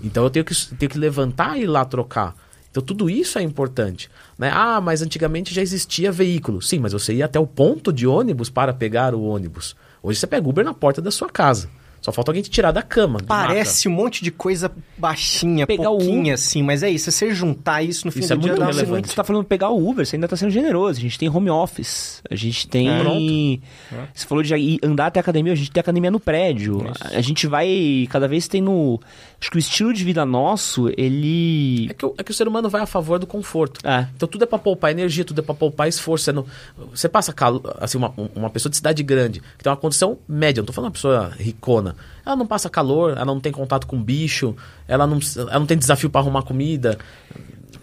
Então 0.04 0.24
eu 0.24 0.30
tenho 0.30 0.44
que, 0.44 0.56
tenho 0.76 0.90
que 0.90 0.98
levantar 0.98 1.58
e 1.58 1.64
ir 1.64 1.68
lá 1.68 1.86
trocar. 1.86 2.36
Então 2.70 2.82
tudo 2.82 3.10
isso 3.10 3.38
é 3.38 3.42
importante. 3.42 4.10
Né? 4.38 4.50
Ah, 4.54 4.82
mas 4.82 5.02
antigamente 5.02 5.54
já 5.54 5.62
existia 5.62 6.12
veículo. 6.12 6.62
Sim, 6.62 6.80
mas 6.80 6.94
você 6.94 7.14
ia 7.14 7.26
até 7.26 7.40
o 7.40 7.48
ponto 7.48 7.92
de 7.92 8.08
ônibus 8.08 8.50
para 8.50 8.74
pegar 8.74 9.14
o 9.14 9.24
ônibus. 9.24 9.76
Hoje 10.02 10.20
você 10.20 10.28
pega 10.28 10.48
Uber 10.48 10.66
na 10.66 10.74
porta 10.74 11.02
da 11.02 11.12
sua 11.12 11.30
casa. 11.30 11.70
Só 12.02 12.12
falta 12.12 12.32
alguém 12.32 12.42
te 12.42 12.50
tirar 12.50 12.72
da 12.72 12.82
cama. 12.82 13.20
Parece 13.28 13.88
um 13.88 13.92
monte 13.92 14.24
de 14.24 14.32
coisa 14.32 14.72
baixinha, 14.98 15.68
pegar 15.68 15.90
pouquinha, 15.90 16.32
o... 16.32 16.34
assim, 16.34 16.64
mas 16.64 16.82
é 16.82 16.90
isso. 16.90 17.12
Se 17.12 17.18
você 17.18 17.34
juntar 17.34 17.84
isso 17.84 18.08
no 18.08 18.12
fim 18.12 18.22
isso 18.22 18.34
é 18.34 18.36
do 18.36 18.40
é 18.40 18.44
dia... 18.44 18.52
Muito 18.54 18.66
relevante. 18.66 19.08
Você 19.08 19.12
está 19.12 19.24
falando 19.24 19.46
pegar 19.46 19.70
o 19.70 19.88
Uber, 19.88 20.06
você 20.06 20.16
ainda 20.16 20.26
está 20.26 20.36
sendo 20.36 20.50
generoso. 20.50 20.98
A 20.98 21.02
gente 21.02 21.20
tem 21.20 21.30
home 21.30 21.52
office, 21.52 22.22
a 22.30 22.36
gente 22.36 22.68
tem... 22.68 23.62
É. 23.92 24.08
Você 24.14 24.26
falou 24.26 24.44
de 24.44 24.80
andar 24.84 25.08
até 25.08 25.20
a 25.20 25.22
academia, 25.22 25.54
a 25.54 25.56
gente 25.56 25.70
tem 25.70 25.80
academia 25.80 26.10
no 26.10 26.20
prédio. 26.20 26.84
Isso. 26.92 27.16
A 27.18 27.22
gente 27.22 27.46
vai 27.46 28.08
cada 28.10 28.28
vez 28.28 28.48
tendo... 28.48 29.00
Acho 29.40 29.52
que 29.52 29.58
o 29.58 29.60
estilo 29.60 29.94
de 29.94 30.04
vida 30.04 30.26
nosso, 30.26 30.90
ele... 30.98 31.88
É 31.90 31.94
que, 31.94 32.06
o, 32.06 32.16
é 32.18 32.24
que 32.24 32.32
o 32.32 32.34
ser 32.34 32.48
humano 32.48 32.70
vai 32.70 32.82
a 32.82 32.86
favor 32.86 33.20
do 33.20 33.28
conforto. 33.28 33.80
É. 33.88 34.08
Então 34.16 34.28
tudo 34.28 34.44
é 34.44 34.48
para 34.48 34.60
poupar 34.60 34.92
energia, 34.92 35.24
tudo 35.24 35.42
é 35.42 35.44
para 35.44 35.56
poupar 35.56 35.88
esforço. 35.88 36.26
Você, 36.26 36.32
não... 36.32 36.46
você 36.90 37.08
passa, 37.08 37.34
assim, 37.80 37.98
uma, 37.98 38.14
uma 38.36 38.50
pessoa 38.50 38.70
de 38.70 38.78
cidade 38.78 39.04
grande, 39.04 39.40
que 39.58 39.64
tem 39.64 39.72
uma 39.72 39.78
condição 39.78 40.18
média, 40.28 40.62
não 40.62 40.66
estou 40.66 40.74
falando 40.74 40.90
uma 40.90 40.94
pessoa 40.94 41.32
ricona, 41.38 41.91
ela 42.26 42.36
não 42.36 42.46
passa 42.46 42.70
calor, 42.70 43.12
ela 43.12 43.26
não 43.26 43.40
tem 43.40 43.52
contato 43.52 43.88
com 43.88 44.02
bicho, 44.02 44.56
ela 44.88 45.06
não, 45.06 45.20
ela 45.36 45.60
não 45.60 45.66
tem 45.66 45.78
desafio 45.78 46.10
para 46.10 46.22
arrumar 46.22 46.44
comida. 46.44 46.98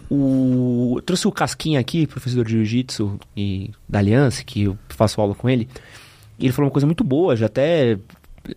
O... 0.09 0.95
Eu 0.97 1.01
trouxe 1.01 1.27
o 1.27 1.31
Casquinha 1.31 1.79
aqui, 1.79 2.07
professor 2.07 2.43
de 2.43 2.51
Jiu-Jitsu 2.51 3.19
e 3.35 3.71
da 3.87 3.99
Aliança, 3.99 4.43
que 4.43 4.63
eu 4.63 4.77
faço 4.89 5.21
aula 5.21 5.35
com 5.35 5.49
ele. 5.49 5.69
E 6.37 6.45
ele 6.45 6.53
falou 6.53 6.67
uma 6.67 6.73
coisa 6.73 6.85
muito 6.85 7.03
boa, 7.03 7.35
já 7.35 7.45
até 7.45 7.97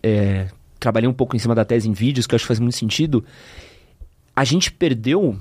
é, 0.01 0.47
trabalhei 0.79 1.07
um 1.07 1.13
pouco 1.13 1.35
em 1.35 1.39
cima 1.39 1.53
da 1.53 1.63
tese 1.65 1.89
em 1.89 1.93
vídeos, 1.93 2.25
que 2.25 2.33
eu 2.33 2.37
acho 2.37 2.43
que 2.43 2.47
faz 2.47 2.59
muito 2.59 2.75
sentido. 2.75 3.23
A 4.35 4.43
gente 4.43 4.71
perdeu 4.71 5.37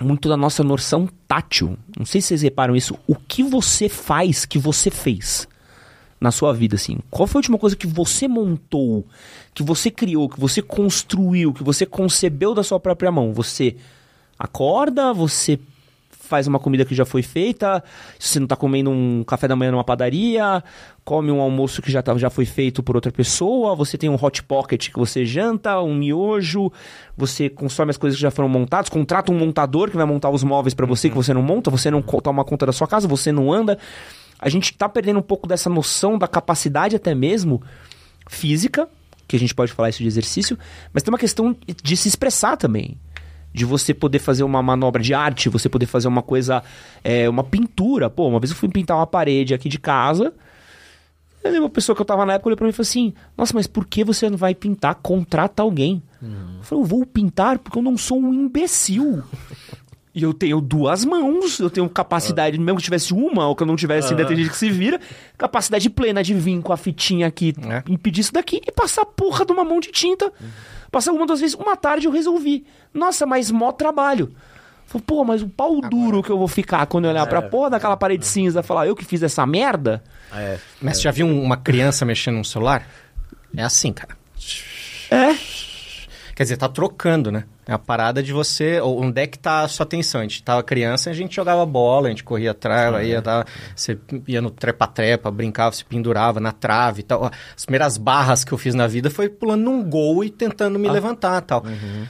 muito 0.00 0.28
da 0.28 0.36
nossa 0.36 0.64
noção 0.64 1.08
tátil. 1.28 1.78
Não 1.96 2.06
sei 2.06 2.20
se 2.20 2.28
vocês 2.28 2.42
reparam 2.42 2.74
isso. 2.74 2.98
O 3.06 3.14
que 3.14 3.42
você 3.42 3.88
faz 3.88 4.44
que 4.44 4.58
você 4.58 4.90
fez 4.90 5.46
na 6.24 6.32
sua 6.32 6.54
vida, 6.54 6.74
assim? 6.74 6.98
Qual 7.10 7.26
foi 7.26 7.38
a 7.38 7.40
última 7.40 7.58
coisa 7.58 7.76
que 7.76 7.86
você 7.86 8.26
montou, 8.26 9.06
que 9.52 9.62
você 9.62 9.90
criou, 9.90 10.26
que 10.26 10.40
você 10.40 10.62
construiu, 10.62 11.52
que 11.52 11.62
você 11.62 11.84
concebeu 11.84 12.54
da 12.54 12.62
sua 12.62 12.80
própria 12.80 13.12
mão? 13.12 13.34
Você 13.34 13.76
acorda, 14.38 15.12
você 15.12 15.60
faz 16.10 16.46
uma 16.46 16.58
comida 16.58 16.86
que 16.86 16.94
já 16.94 17.04
foi 17.04 17.22
feita, 17.22 17.84
se 18.18 18.28
você 18.28 18.40
não 18.40 18.46
está 18.46 18.56
comendo 18.56 18.90
um 18.90 19.22
café 19.22 19.46
da 19.46 19.54
manhã 19.54 19.70
numa 19.70 19.84
padaria, 19.84 20.64
come 21.04 21.30
um 21.30 21.42
almoço 21.42 21.82
que 21.82 21.92
já, 21.92 22.02
tá, 22.02 22.16
já 22.16 22.30
foi 22.30 22.46
feito 22.46 22.82
por 22.82 22.96
outra 22.96 23.12
pessoa, 23.12 23.76
você 23.76 23.98
tem 23.98 24.08
um 24.08 24.16
hot 24.18 24.42
pocket 24.44 24.88
que 24.88 24.98
você 24.98 25.26
janta, 25.26 25.78
um 25.82 25.94
miojo, 25.94 26.72
você 27.14 27.50
consome 27.50 27.90
as 27.90 27.98
coisas 27.98 28.16
que 28.16 28.22
já 28.22 28.30
foram 28.30 28.48
montadas, 28.48 28.88
contrata 28.88 29.30
um 29.30 29.38
montador 29.38 29.90
que 29.90 29.96
vai 29.98 30.06
montar 30.06 30.30
os 30.30 30.42
móveis 30.42 30.72
para 30.72 30.86
você 30.86 31.10
que 31.10 31.16
você 31.16 31.34
não 31.34 31.42
monta, 31.42 31.70
você 31.70 31.90
não 31.90 32.00
toma 32.00 32.42
conta 32.46 32.64
da 32.64 32.72
sua 32.72 32.88
casa, 32.88 33.06
você 33.06 33.30
não 33.30 33.52
anda. 33.52 33.78
A 34.44 34.50
gente 34.50 34.72
está 34.72 34.86
perdendo 34.86 35.20
um 35.20 35.22
pouco 35.22 35.48
dessa 35.48 35.70
noção 35.70 36.18
da 36.18 36.28
capacidade 36.28 36.94
até 36.94 37.14
mesmo 37.14 37.62
física, 38.28 38.86
que 39.26 39.34
a 39.36 39.38
gente 39.38 39.54
pode 39.54 39.72
falar 39.72 39.88
isso 39.88 40.02
de 40.02 40.06
exercício, 40.06 40.58
mas 40.92 41.02
tem 41.02 41.10
uma 41.10 41.18
questão 41.18 41.56
de 41.82 41.96
se 41.96 42.08
expressar 42.08 42.58
também 42.58 42.98
de 43.54 43.64
você 43.64 43.94
poder 43.94 44.18
fazer 44.18 44.44
uma 44.44 44.62
manobra 44.62 45.02
de 45.02 45.14
arte, 45.14 45.48
você 45.48 45.66
poder 45.66 45.86
fazer 45.86 46.08
uma 46.08 46.20
coisa, 46.20 46.62
é, 47.02 47.26
uma 47.26 47.42
pintura. 47.42 48.10
Pô, 48.10 48.28
uma 48.28 48.38
vez 48.38 48.50
eu 48.50 48.56
fui 48.56 48.68
pintar 48.68 48.98
uma 48.98 49.06
parede 49.06 49.54
aqui 49.54 49.70
de 49.70 49.78
casa. 49.78 50.34
E 51.42 51.58
uma 51.58 51.70
pessoa 51.70 51.94
que 51.96 52.02
eu 52.02 52.06
tava 52.06 52.26
na 52.26 52.34
época 52.34 52.48
olhou 52.48 52.56
pra 52.58 52.66
mim 52.66 52.70
e 52.70 52.72
falou 52.74 52.86
assim: 52.86 53.14
Nossa, 53.36 53.54
mas 53.54 53.66
por 53.66 53.86
que 53.86 54.04
você 54.04 54.28
não 54.28 54.36
vai 54.36 54.54
pintar? 54.54 54.96
Contrata 54.96 55.62
alguém. 55.62 56.02
Uhum. 56.20 56.56
Eu 56.58 56.64
falei: 56.64 56.84
Eu 56.84 56.86
vou 56.86 57.06
pintar 57.06 57.58
porque 57.58 57.78
eu 57.78 57.82
não 57.82 57.96
sou 57.96 58.18
um 58.18 58.34
imbecil. 58.34 59.22
E 60.14 60.22
eu 60.22 60.32
tenho 60.32 60.60
duas 60.60 61.04
mãos, 61.04 61.58
eu 61.58 61.68
tenho 61.68 61.88
capacidade, 61.88 62.56
mesmo 62.56 62.76
que 62.76 62.82
eu 62.82 62.84
tivesse 62.84 63.12
uma, 63.12 63.48
ou 63.48 63.56
que 63.56 63.64
eu 63.64 63.66
não 63.66 63.74
tivesse, 63.74 64.10
ainda 64.10 64.24
tem 64.24 64.36
gente 64.36 64.50
que 64.50 64.56
se 64.56 64.70
vira, 64.70 65.00
capacidade 65.36 65.90
plena 65.90 66.22
de 66.22 66.32
vir 66.32 66.62
com 66.62 66.72
a 66.72 66.76
fitinha 66.76 67.26
aqui, 67.26 67.52
é. 67.68 67.82
impedir 67.90 68.20
isso 68.20 68.32
daqui 68.32 68.60
e 68.64 68.70
passar 68.70 69.02
a 69.02 69.06
porra 69.06 69.44
de 69.44 69.52
uma 69.52 69.64
mão 69.64 69.80
de 69.80 69.90
tinta. 69.90 70.26
Uhum. 70.26 70.48
Passar 70.88 71.10
uma 71.10 71.26
das 71.26 71.40
vezes, 71.40 71.56
uma 71.56 71.76
tarde 71.76 72.06
eu 72.06 72.12
resolvi. 72.12 72.64
Nossa, 72.92 73.26
mas 73.26 73.50
mó 73.50 73.72
trabalho. 73.72 74.32
Falei, 74.86 75.04
pô, 75.04 75.24
mas 75.24 75.42
o 75.42 75.48
pau 75.48 75.78
Agora... 75.78 75.88
duro 75.88 76.22
que 76.22 76.30
eu 76.30 76.38
vou 76.38 76.46
ficar 76.46 76.86
quando 76.86 77.06
eu 77.06 77.10
olhar 77.10 77.26
é, 77.26 77.28
pra 77.28 77.42
porra 77.42 77.70
daquela 77.70 77.96
parede 77.96 78.22
é. 78.22 78.26
cinza 78.26 78.60
e 78.60 78.62
falar, 78.62 78.86
eu 78.86 78.94
que 78.94 79.04
fiz 79.04 79.20
essa 79.20 79.44
merda? 79.44 80.04
É, 80.32 80.58
mas 80.80 80.98
você 80.98 81.02
já 81.02 81.10
viu 81.10 81.26
uma 81.26 81.56
criança 81.56 82.04
mexendo 82.04 82.36
no 82.36 82.44
celular? 82.44 82.86
É 83.56 83.64
assim, 83.64 83.92
cara. 83.92 84.16
É. 85.10 85.34
Quer 86.34 86.42
dizer, 86.42 86.56
tá 86.56 86.68
trocando, 86.68 87.30
né? 87.30 87.44
É 87.66 87.72
a 87.72 87.78
parada 87.78 88.22
de 88.22 88.32
você. 88.32 88.80
Onde 88.80 89.22
é 89.22 89.26
que 89.26 89.38
tá 89.38 89.60
a 89.60 89.68
sua 89.68 89.84
atenção? 89.84 90.20
A 90.20 90.24
gente 90.24 90.42
tava 90.42 90.62
criança, 90.62 91.08
a 91.10 91.12
gente 91.12 91.36
jogava 91.36 91.64
bola, 91.64 92.08
a 92.08 92.10
gente 92.10 92.24
corria 92.24 92.50
atrás, 92.50 92.92
aí 92.94 93.10
ia, 93.10 93.22
tava, 93.22 93.46
você 93.74 93.96
ia 94.26 94.42
no 94.42 94.50
trepa-trepa, 94.50 95.30
brincava, 95.30 95.74
se 95.74 95.84
pendurava 95.84 96.40
na 96.40 96.50
trave 96.50 97.00
e 97.00 97.02
tal. 97.04 97.30
As 97.56 97.64
primeiras 97.64 97.96
barras 97.96 98.42
que 98.42 98.52
eu 98.52 98.58
fiz 98.58 98.74
na 98.74 98.86
vida 98.88 99.10
foi 99.10 99.28
pulando 99.28 99.62
num 99.62 99.82
gol 99.82 100.24
e 100.24 100.30
tentando 100.30 100.78
me 100.78 100.88
ah. 100.88 100.92
levantar 100.92 101.40
tal. 101.42 101.64
Uhum. 101.64 102.06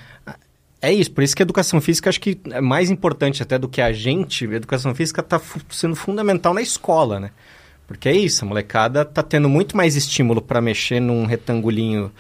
É 0.81 0.93
isso, 0.93 1.11
por 1.13 1.25
isso 1.25 1.35
que 1.35 1.43
a 1.43 1.45
educação 1.45 1.81
física 1.81 2.11
acho 2.11 2.21
que 2.21 2.39
é 2.51 2.61
mais 2.61 2.91
importante 2.91 3.43
até 3.43 3.59
do 3.59 3.69
que 3.69 3.81
a 3.81 3.91
gente. 3.91 4.47
A 4.47 4.55
educação 4.55 4.95
física 4.95 5.23
está 5.23 5.41
sendo 5.71 5.97
fundamental 5.97 6.53
na 6.53 6.61
escola, 6.61 7.19
né? 7.19 7.31
Porque 7.87 8.09
é 8.09 8.13
isso, 8.13 8.45
a 8.45 8.49
molecada 8.49 9.05
tá 9.05 9.23
tendo 9.23 9.49
muito 9.49 9.77
mais 9.77 9.97
estímulo 9.97 10.43
para 10.43 10.61
mexer 10.61 11.01
num 11.01 11.25
retangulinho 11.27 12.11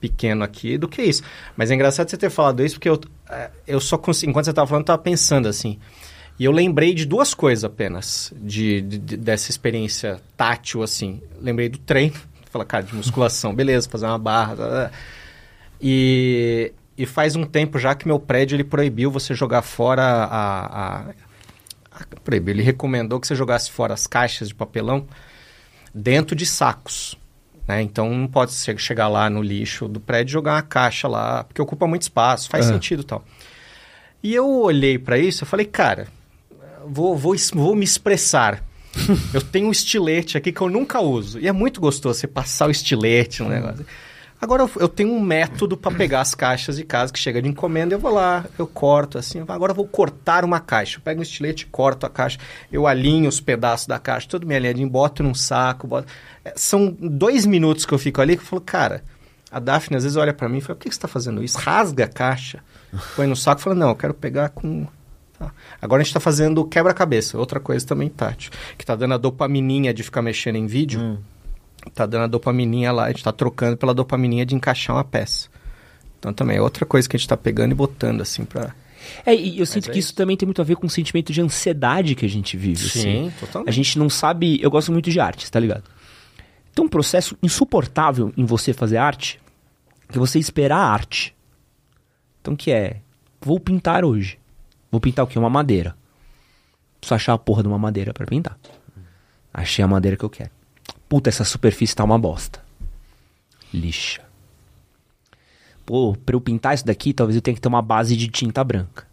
pequeno 0.00 0.42
aqui 0.42 0.78
do 0.78 0.88
que 0.88 1.02
isso. 1.02 1.22
Mas 1.56 1.70
é 1.70 1.74
engraçado 1.74 2.08
você 2.08 2.16
ter 2.16 2.30
falado 2.30 2.64
isso, 2.64 2.76
porque 2.76 2.88
eu, 2.88 3.00
é, 3.28 3.50
eu 3.66 3.80
só 3.80 3.98
consigo, 3.98 4.30
enquanto 4.30 4.46
você 4.46 4.50
estava 4.50 4.66
falando, 4.66 4.82
eu 4.82 4.84
estava 4.84 5.02
pensando 5.02 5.46
assim. 5.46 5.78
E 6.38 6.44
eu 6.44 6.52
lembrei 6.52 6.94
de 6.94 7.04
duas 7.04 7.34
coisas 7.34 7.64
apenas, 7.64 8.32
de, 8.36 8.80
de, 8.80 8.98
de 8.98 9.16
dessa 9.18 9.50
experiência 9.50 10.18
tátil, 10.36 10.82
assim. 10.82 11.20
Lembrei 11.38 11.68
do 11.68 11.78
treino, 11.78 12.14
fala, 12.50 12.64
cara, 12.64 12.82
de 12.82 12.94
musculação, 12.94 13.54
beleza, 13.54 13.88
fazer 13.88 14.06
uma 14.06 14.18
barra. 14.18 14.56
Tá, 14.56 14.68
tá. 14.68 14.90
E, 15.78 16.72
e 16.96 17.04
faz 17.04 17.36
um 17.36 17.44
tempo 17.44 17.78
já 17.78 17.94
que 17.94 18.06
meu 18.06 18.18
prédio 18.18 18.56
ele 18.56 18.64
proibiu 18.64 19.10
você 19.10 19.34
jogar 19.34 19.62
fora 19.62 20.02
a, 20.02 20.24
a, 20.24 21.00
a 21.10 21.14
proibiu, 22.24 22.54
ele 22.54 22.62
recomendou 22.62 23.20
que 23.20 23.26
você 23.26 23.34
jogasse 23.34 23.70
fora 23.70 23.92
as 23.92 24.06
caixas 24.06 24.48
de 24.48 24.54
papelão 24.54 25.06
dentro 25.94 26.34
de 26.34 26.46
sacos. 26.46 27.18
Né? 27.70 27.82
Então 27.82 28.10
não 28.10 28.26
pode 28.26 28.52
chegar 28.78 29.06
lá 29.06 29.30
no 29.30 29.40
lixo 29.40 29.86
do 29.86 30.00
prédio 30.00 30.30
e 30.30 30.32
jogar 30.32 30.54
uma 30.54 30.62
caixa 30.62 31.06
lá, 31.06 31.44
porque 31.44 31.62
ocupa 31.62 31.86
muito 31.86 32.02
espaço, 32.02 32.48
faz 32.48 32.66
uhum. 32.66 32.72
sentido 32.72 33.04
tal. 33.04 33.24
E 34.20 34.34
eu 34.34 34.48
olhei 34.48 34.98
para 34.98 35.16
isso 35.16 35.44
e 35.44 35.46
falei, 35.46 35.64
cara, 35.64 36.08
vou, 36.84 37.16
vou, 37.16 37.36
vou 37.54 37.76
me 37.76 37.84
expressar. 37.84 38.64
eu 39.32 39.40
tenho 39.40 39.68
um 39.68 39.70
estilete 39.70 40.36
aqui 40.36 40.50
que 40.50 40.60
eu 40.60 40.68
nunca 40.68 41.00
uso. 41.00 41.38
E 41.38 41.46
é 41.46 41.52
muito 41.52 41.80
gostoso 41.80 42.18
você 42.18 42.26
passar 42.26 42.66
o 42.66 42.72
estilete 42.72 43.40
no 43.40 43.48
negócio. 43.48 43.86
Agora 44.40 44.66
eu 44.76 44.88
tenho 44.88 45.12
um 45.12 45.20
método 45.20 45.76
para 45.76 45.94
pegar 45.94 46.22
as 46.22 46.34
caixas 46.34 46.76
de 46.76 46.84
casa 46.84 47.12
que 47.12 47.18
chega 47.18 47.42
de 47.42 47.48
encomenda, 47.48 47.94
eu 47.94 47.98
vou 47.98 48.10
lá, 48.10 48.46
eu 48.58 48.66
corto 48.66 49.18
assim, 49.18 49.44
agora 49.46 49.72
eu 49.72 49.76
vou 49.76 49.86
cortar 49.86 50.46
uma 50.46 50.58
caixa. 50.58 50.96
Eu 50.96 51.02
pego 51.02 51.20
um 51.20 51.22
estilete, 51.22 51.66
corto 51.66 52.06
a 52.06 52.08
caixa, 52.10 52.38
eu 52.72 52.86
alinho 52.86 53.28
os 53.28 53.38
pedaços 53.38 53.86
da 53.86 53.98
caixa, 53.98 54.26
tudo 54.26 54.46
bem 54.46 54.56
alinhadinho, 54.56 54.88
boto 54.88 55.22
num 55.22 55.34
saco, 55.34 55.86
boto... 55.86 56.08
É, 56.42 56.54
são 56.56 56.96
dois 56.98 57.44
minutos 57.44 57.84
que 57.84 57.92
eu 57.92 57.98
fico 57.98 58.22
ali 58.22 58.34
que 58.34 58.42
eu 58.42 58.46
falo, 58.46 58.62
cara, 58.62 59.04
a 59.52 59.60
Daphne 59.60 59.98
às 59.98 60.04
vezes 60.04 60.16
olha 60.16 60.32
para 60.32 60.48
mim 60.48 60.58
e 60.58 60.60
fala, 60.62 60.74
por 60.74 60.84
que 60.84 60.88
você 60.88 60.96
está 60.96 61.08
fazendo 61.08 61.44
isso? 61.44 61.58
Rasga 61.58 62.06
a 62.06 62.08
caixa, 62.08 62.64
põe 63.14 63.26
no 63.26 63.36
saco 63.36 63.60
e 63.60 63.64
fala, 63.64 63.76
não, 63.76 63.90
eu 63.90 63.96
quero 63.96 64.14
pegar 64.14 64.48
com 64.48 64.86
tá. 65.38 65.52
Agora 65.82 66.00
a 66.00 66.02
gente 66.02 66.12
está 66.12 66.20
fazendo 66.20 66.64
quebra-cabeça, 66.64 67.36
outra 67.36 67.60
coisa 67.60 67.86
também 67.86 68.08
tátil, 68.08 68.50
que 68.78 68.84
está 68.84 68.96
dando 68.96 69.12
a 69.12 69.18
dopamininha 69.18 69.92
de 69.92 70.02
ficar 70.02 70.22
mexendo 70.22 70.56
em 70.56 70.66
vídeo. 70.66 70.98
Hum 70.98 71.18
tá 71.94 72.06
dando 72.06 72.24
a 72.24 72.26
dopamininha 72.26 72.92
lá, 72.92 73.04
a 73.04 73.08
gente 73.08 73.24
tá 73.24 73.32
trocando 73.32 73.76
pela 73.76 73.94
dopamininha 73.94 74.44
de 74.44 74.54
encaixar 74.54 74.96
uma 74.96 75.04
peça. 75.04 75.48
Então 76.18 76.32
também 76.32 76.58
é 76.58 76.62
outra 76.62 76.84
coisa 76.84 77.08
que 77.08 77.16
a 77.16 77.18
gente 77.18 77.28
tá 77.28 77.36
pegando 77.36 77.72
e 77.72 77.74
botando 77.74 78.20
assim 78.20 78.44
pra... 78.44 78.74
É, 79.24 79.34
e 79.34 79.54
eu 79.54 79.60
Mas 79.60 79.70
sinto 79.70 79.88
é 79.88 79.92
que 79.92 79.98
isso. 79.98 80.08
isso 80.08 80.14
também 80.14 80.36
tem 80.36 80.46
muito 80.46 80.60
a 80.60 80.64
ver 80.64 80.76
com 80.76 80.86
o 80.86 80.90
sentimento 80.90 81.32
de 81.32 81.40
ansiedade 81.40 82.14
que 82.14 82.26
a 82.26 82.28
gente 82.28 82.56
vive. 82.56 82.88
Sim, 82.88 83.28
assim. 83.28 83.32
totalmente. 83.40 83.68
A 83.68 83.72
gente 83.72 83.98
não 83.98 84.10
sabe. 84.10 84.60
Eu 84.62 84.70
gosto 84.70 84.92
muito 84.92 85.10
de 85.10 85.18
arte, 85.18 85.50
tá 85.50 85.58
ligado? 85.58 85.84
Tem 86.74 86.84
um 86.84 86.88
processo 86.88 87.36
insuportável 87.42 88.32
em 88.36 88.44
você 88.44 88.72
fazer 88.72 88.98
arte, 88.98 89.40
que 90.08 90.18
é 90.18 90.20
você 90.20 90.38
esperar 90.38 90.76
a 90.76 90.90
arte. 90.90 91.34
Então, 92.40 92.54
que 92.54 92.70
é. 92.70 93.00
Vou 93.40 93.58
pintar 93.58 94.04
hoje. 94.04 94.38
Vou 94.90 95.00
pintar 95.00 95.24
o 95.24 95.28
quê? 95.28 95.38
Uma 95.38 95.50
madeira. 95.50 95.96
Preciso 97.00 97.14
achar 97.14 97.32
a 97.32 97.38
porra 97.38 97.62
de 97.62 97.68
uma 97.68 97.78
madeira 97.78 98.12
para 98.12 98.26
pintar. 98.26 98.58
Achei 99.52 99.82
a 99.84 99.88
madeira 99.88 100.16
que 100.16 100.24
eu 100.24 100.30
quero. 100.30 100.50
Puta, 101.10 101.28
essa 101.28 101.42
superfície 101.42 101.96
tá 101.96 102.04
uma 102.04 102.16
bosta. 102.16 102.62
Lixa. 103.74 104.22
Pô, 105.84 106.16
pra 106.24 106.36
eu 106.36 106.40
pintar 106.40 106.72
isso 106.72 106.86
daqui, 106.86 107.12
talvez 107.12 107.34
eu 107.34 107.42
tenha 107.42 107.52
que 107.52 107.60
ter 107.60 107.66
uma 107.66 107.82
base 107.82 108.16
de 108.16 108.28
tinta 108.28 108.62
branca. 108.62 109.08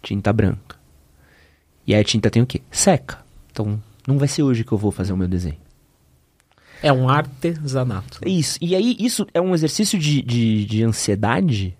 Tinta 0.00 0.32
branca. 0.32 0.76
E 1.84 1.92
aí 1.92 2.00
a 2.00 2.04
tinta 2.04 2.30
tem 2.30 2.42
o 2.42 2.46
quê? 2.46 2.62
Seca. 2.70 3.18
Então, 3.50 3.82
não 4.06 4.18
vai 4.18 4.28
ser 4.28 4.44
hoje 4.44 4.62
que 4.62 4.70
eu 4.70 4.78
vou 4.78 4.92
fazer 4.92 5.12
o 5.12 5.16
meu 5.16 5.26
desenho. 5.26 5.58
É 6.80 6.92
um 6.92 7.08
artesanato. 7.08 8.20
Isso. 8.24 8.56
E 8.60 8.76
aí, 8.76 8.96
isso 9.00 9.26
é 9.34 9.40
um 9.40 9.52
exercício 9.52 9.98
de, 9.98 10.22
de, 10.22 10.64
de 10.64 10.84
ansiedade 10.84 11.76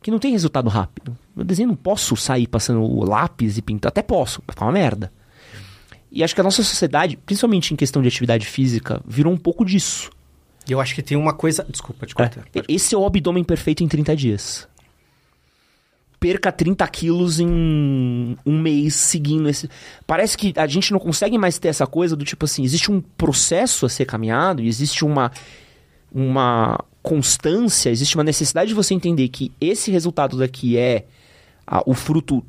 que 0.00 0.10
não 0.10 0.18
tem 0.18 0.32
resultado 0.32 0.70
rápido. 0.70 1.14
Meu 1.36 1.44
desenho 1.44 1.68
não 1.68 1.76
posso 1.76 2.16
sair 2.16 2.46
passando 2.46 2.80
o 2.80 3.04
lápis 3.04 3.58
e 3.58 3.62
pintar. 3.62 3.90
Até 3.90 4.02
posso, 4.02 4.42
vai 4.46 4.54
ficar 4.54 4.64
uma 4.64 4.72
merda. 4.72 5.12
E 6.14 6.22
acho 6.22 6.32
que 6.32 6.40
a 6.40 6.44
nossa 6.44 6.62
sociedade, 6.62 7.16
principalmente 7.16 7.74
em 7.74 7.76
questão 7.76 8.00
de 8.00 8.06
atividade 8.06 8.46
física, 8.46 9.02
virou 9.04 9.32
um 9.32 9.36
pouco 9.36 9.64
disso. 9.64 10.10
E 10.66 10.70
eu 10.70 10.80
acho 10.80 10.94
que 10.94 11.02
tem 11.02 11.18
uma 11.18 11.32
coisa. 11.32 11.66
Desculpa 11.68 12.06
te 12.06 12.14
cortar. 12.14 12.44
É, 12.54 12.62
esse 12.68 12.94
é 12.94 12.98
o 12.98 13.04
abdômen 13.04 13.42
perfeito 13.42 13.82
em 13.82 13.88
30 13.88 14.14
dias. 14.14 14.68
Perca 16.20 16.52
30 16.52 16.86
quilos 16.86 17.40
em 17.40 18.36
um 18.46 18.60
mês 18.60 18.94
seguindo 18.94 19.48
esse. 19.48 19.68
Parece 20.06 20.38
que 20.38 20.54
a 20.56 20.68
gente 20.68 20.92
não 20.92 21.00
consegue 21.00 21.36
mais 21.36 21.58
ter 21.58 21.66
essa 21.66 21.86
coisa 21.86 22.14
do 22.14 22.24
tipo 22.24 22.44
assim: 22.44 22.62
existe 22.62 22.92
um 22.92 23.00
processo 23.00 23.84
a 23.84 23.88
ser 23.88 24.04
caminhado, 24.04 24.62
existe 24.62 25.04
uma, 25.04 25.32
uma 26.12 26.78
constância, 27.02 27.90
existe 27.90 28.16
uma 28.16 28.24
necessidade 28.24 28.68
de 28.68 28.74
você 28.74 28.94
entender 28.94 29.28
que 29.28 29.50
esse 29.60 29.90
resultado 29.90 30.38
daqui 30.38 30.78
é 30.78 31.06
o 31.84 31.92
fruto 31.92 32.44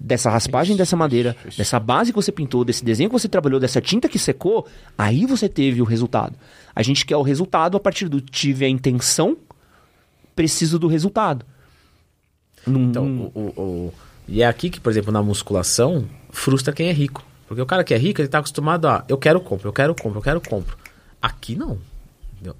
dessa 0.00 0.30
raspagem 0.30 0.76
dessa 0.76 0.96
madeira, 0.96 1.36
dessa 1.58 1.78
base 1.78 2.10
que 2.10 2.16
você 2.16 2.32
pintou, 2.32 2.64
desse 2.64 2.82
desenho 2.82 3.10
que 3.10 3.18
você 3.18 3.28
trabalhou, 3.28 3.60
dessa 3.60 3.80
tinta 3.80 4.08
que 4.08 4.18
secou, 4.18 4.66
aí 4.96 5.26
você 5.26 5.46
teve 5.48 5.82
o 5.82 5.84
resultado. 5.84 6.34
A 6.74 6.82
gente 6.82 7.04
quer 7.04 7.16
o 7.16 7.22
resultado 7.22 7.76
a 7.76 7.80
partir 7.80 8.08
do 8.08 8.20
tive 8.20 8.64
a 8.64 8.68
intenção, 8.68 9.36
preciso 10.34 10.78
do 10.78 10.88
resultado. 10.88 11.44
Num, 12.66 12.88
então, 12.88 13.30
o, 13.34 13.38
o, 13.38 13.60
o, 13.60 13.94
e 14.26 14.42
é 14.42 14.46
aqui 14.46 14.70
que, 14.70 14.80
por 14.80 14.90
exemplo, 14.90 15.12
na 15.12 15.22
musculação, 15.22 16.06
frustra 16.30 16.72
quem 16.72 16.88
é 16.88 16.92
rico. 16.92 17.24
Porque 17.46 17.60
o 17.60 17.66
cara 17.66 17.84
que 17.84 17.92
é 17.92 17.98
rico, 17.98 18.20
ele 18.20 18.28
está 18.28 18.38
acostumado 18.38 18.86
a 18.86 19.04
eu 19.08 19.18
quero 19.18 19.40
compro, 19.40 19.68
eu 19.68 19.72
quero 19.72 19.94
compro, 19.94 20.18
eu 20.18 20.22
quero 20.22 20.40
compro. 20.40 20.78
Aqui 21.20 21.56
não. 21.56 21.78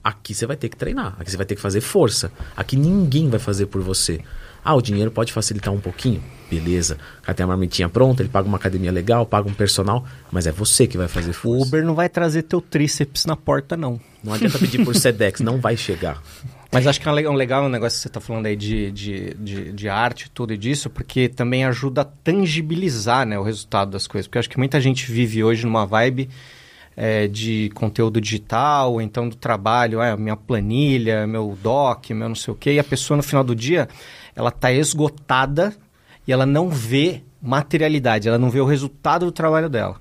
Aqui 0.04 0.34
você 0.34 0.44
vai 0.46 0.56
ter 0.56 0.68
que 0.68 0.76
treinar, 0.76 1.16
aqui 1.18 1.30
você 1.30 1.36
vai 1.38 1.46
ter 1.46 1.54
que 1.54 1.60
fazer 1.60 1.80
força. 1.80 2.30
Aqui 2.54 2.76
ninguém 2.76 3.30
vai 3.30 3.38
fazer 3.38 3.66
por 3.66 3.80
você. 3.80 4.20
Ah, 4.64 4.74
o 4.74 4.82
dinheiro 4.82 5.10
pode 5.10 5.32
facilitar 5.32 5.72
um 5.72 5.80
pouquinho? 5.80 6.22
Beleza. 6.50 6.98
O 7.20 7.22
cara 7.22 7.34
tem 7.34 7.44
a 7.44 7.46
marmitinha 7.46 7.88
pronta, 7.88 8.22
ele 8.22 8.28
paga 8.28 8.48
uma 8.48 8.56
academia 8.56 8.90
legal, 8.90 9.24
paga 9.24 9.48
um 9.48 9.54
personal, 9.54 10.04
mas 10.32 10.46
é 10.46 10.52
você 10.52 10.86
que 10.86 10.98
vai 10.98 11.06
fazer 11.06 11.30
O 11.30 11.34
força. 11.34 11.66
Uber 11.66 11.84
não 11.84 11.94
vai 11.94 12.08
trazer 12.08 12.42
teu 12.42 12.60
tríceps 12.60 13.24
na 13.24 13.36
porta, 13.36 13.76
não. 13.76 14.00
Não 14.22 14.34
adianta 14.34 14.58
pedir 14.58 14.84
por 14.84 14.94
Sedex, 14.96 15.40
não 15.40 15.60
vai 15.60 15.76
chegar. 15.76 16.20
Mas 16.72 16.86
acho 16.86 17.00
que 17.00 17.08
é 17.08 17.10
um 17.10 17.34
legal, 17.34 17.64
um 17.64 17.68
negócio 17.68 17.96
que 17.96 18.02
você 18.02 18.08
está 18.08 18.20
falando 18.20 18.46
aí 18.46 18.54
de, 18.54 18.92
de, 18.92 19.34
de, 19.34 19.72
de 19.72 19.88
arte 19.88 20.26
e 20.26 20.30
tudo 20.30 20.52
e 20.52 20.58
disso, 20.58 20.88
porque 20.88 21.28
também 21.28 21.64
ajuda 21.64 22.02
a 22.02 22.04
tangibilizar 22.04 23.26
né, 23.26 23.38
o 23.38 23.42
resultado 23.42 23.90
das 23.90 24.06
coisas. 24.06 24.26
Porque 24.26 24.38
eu 24.38 24.40
acho 24.40 24.50
que 24.50 24.58
muita 24.58 24.80
gente 24.80 25.10
vive 25.10 25.42
hoje 25.42 25.64
numa 25.64 25.84
vibe 25.84 26.28
é, 26.96 27.26
de 27.26 27.70
conteúdo 27.74 28.20
digital, 28.20 29.00
então 29.00 29.28
do 29.28 29.34
trabalho, 29.34 30.00
é, 30.00 30.16
minha 30.16 30.36
planilha, 30.36 31.26
meu 31.26 31.58
doc, 31.60 32.10
meu 32.10 32.28
não 32.28 32.36
sei 32.36 32.52
o 32.52 32.56
quê, 32.56 32.74
e 32.74 32.78
a 32.78 32.84
pessoa 32.84 33.16
no 33.16 33.22
final 33.22 33.42
do 33.42 33.54
dia, 33.54 33.88
ela 34.34 34.50
está 34.50 34.72
esgotada 34.72 35.74
e 36.26 36.32
ela 36.32 36.46
não 36.46 36.68
vê 36.68 37.22
materialidade, 37.40 38.28
ela 38.28 38.38
não 38.38 38.50
vê 38.50 38.60
o 38.60 38.66
resultado 38.66 39.26
do 39.26 39.32
trabalho 39.32 39.68
dela. 39.68 40.00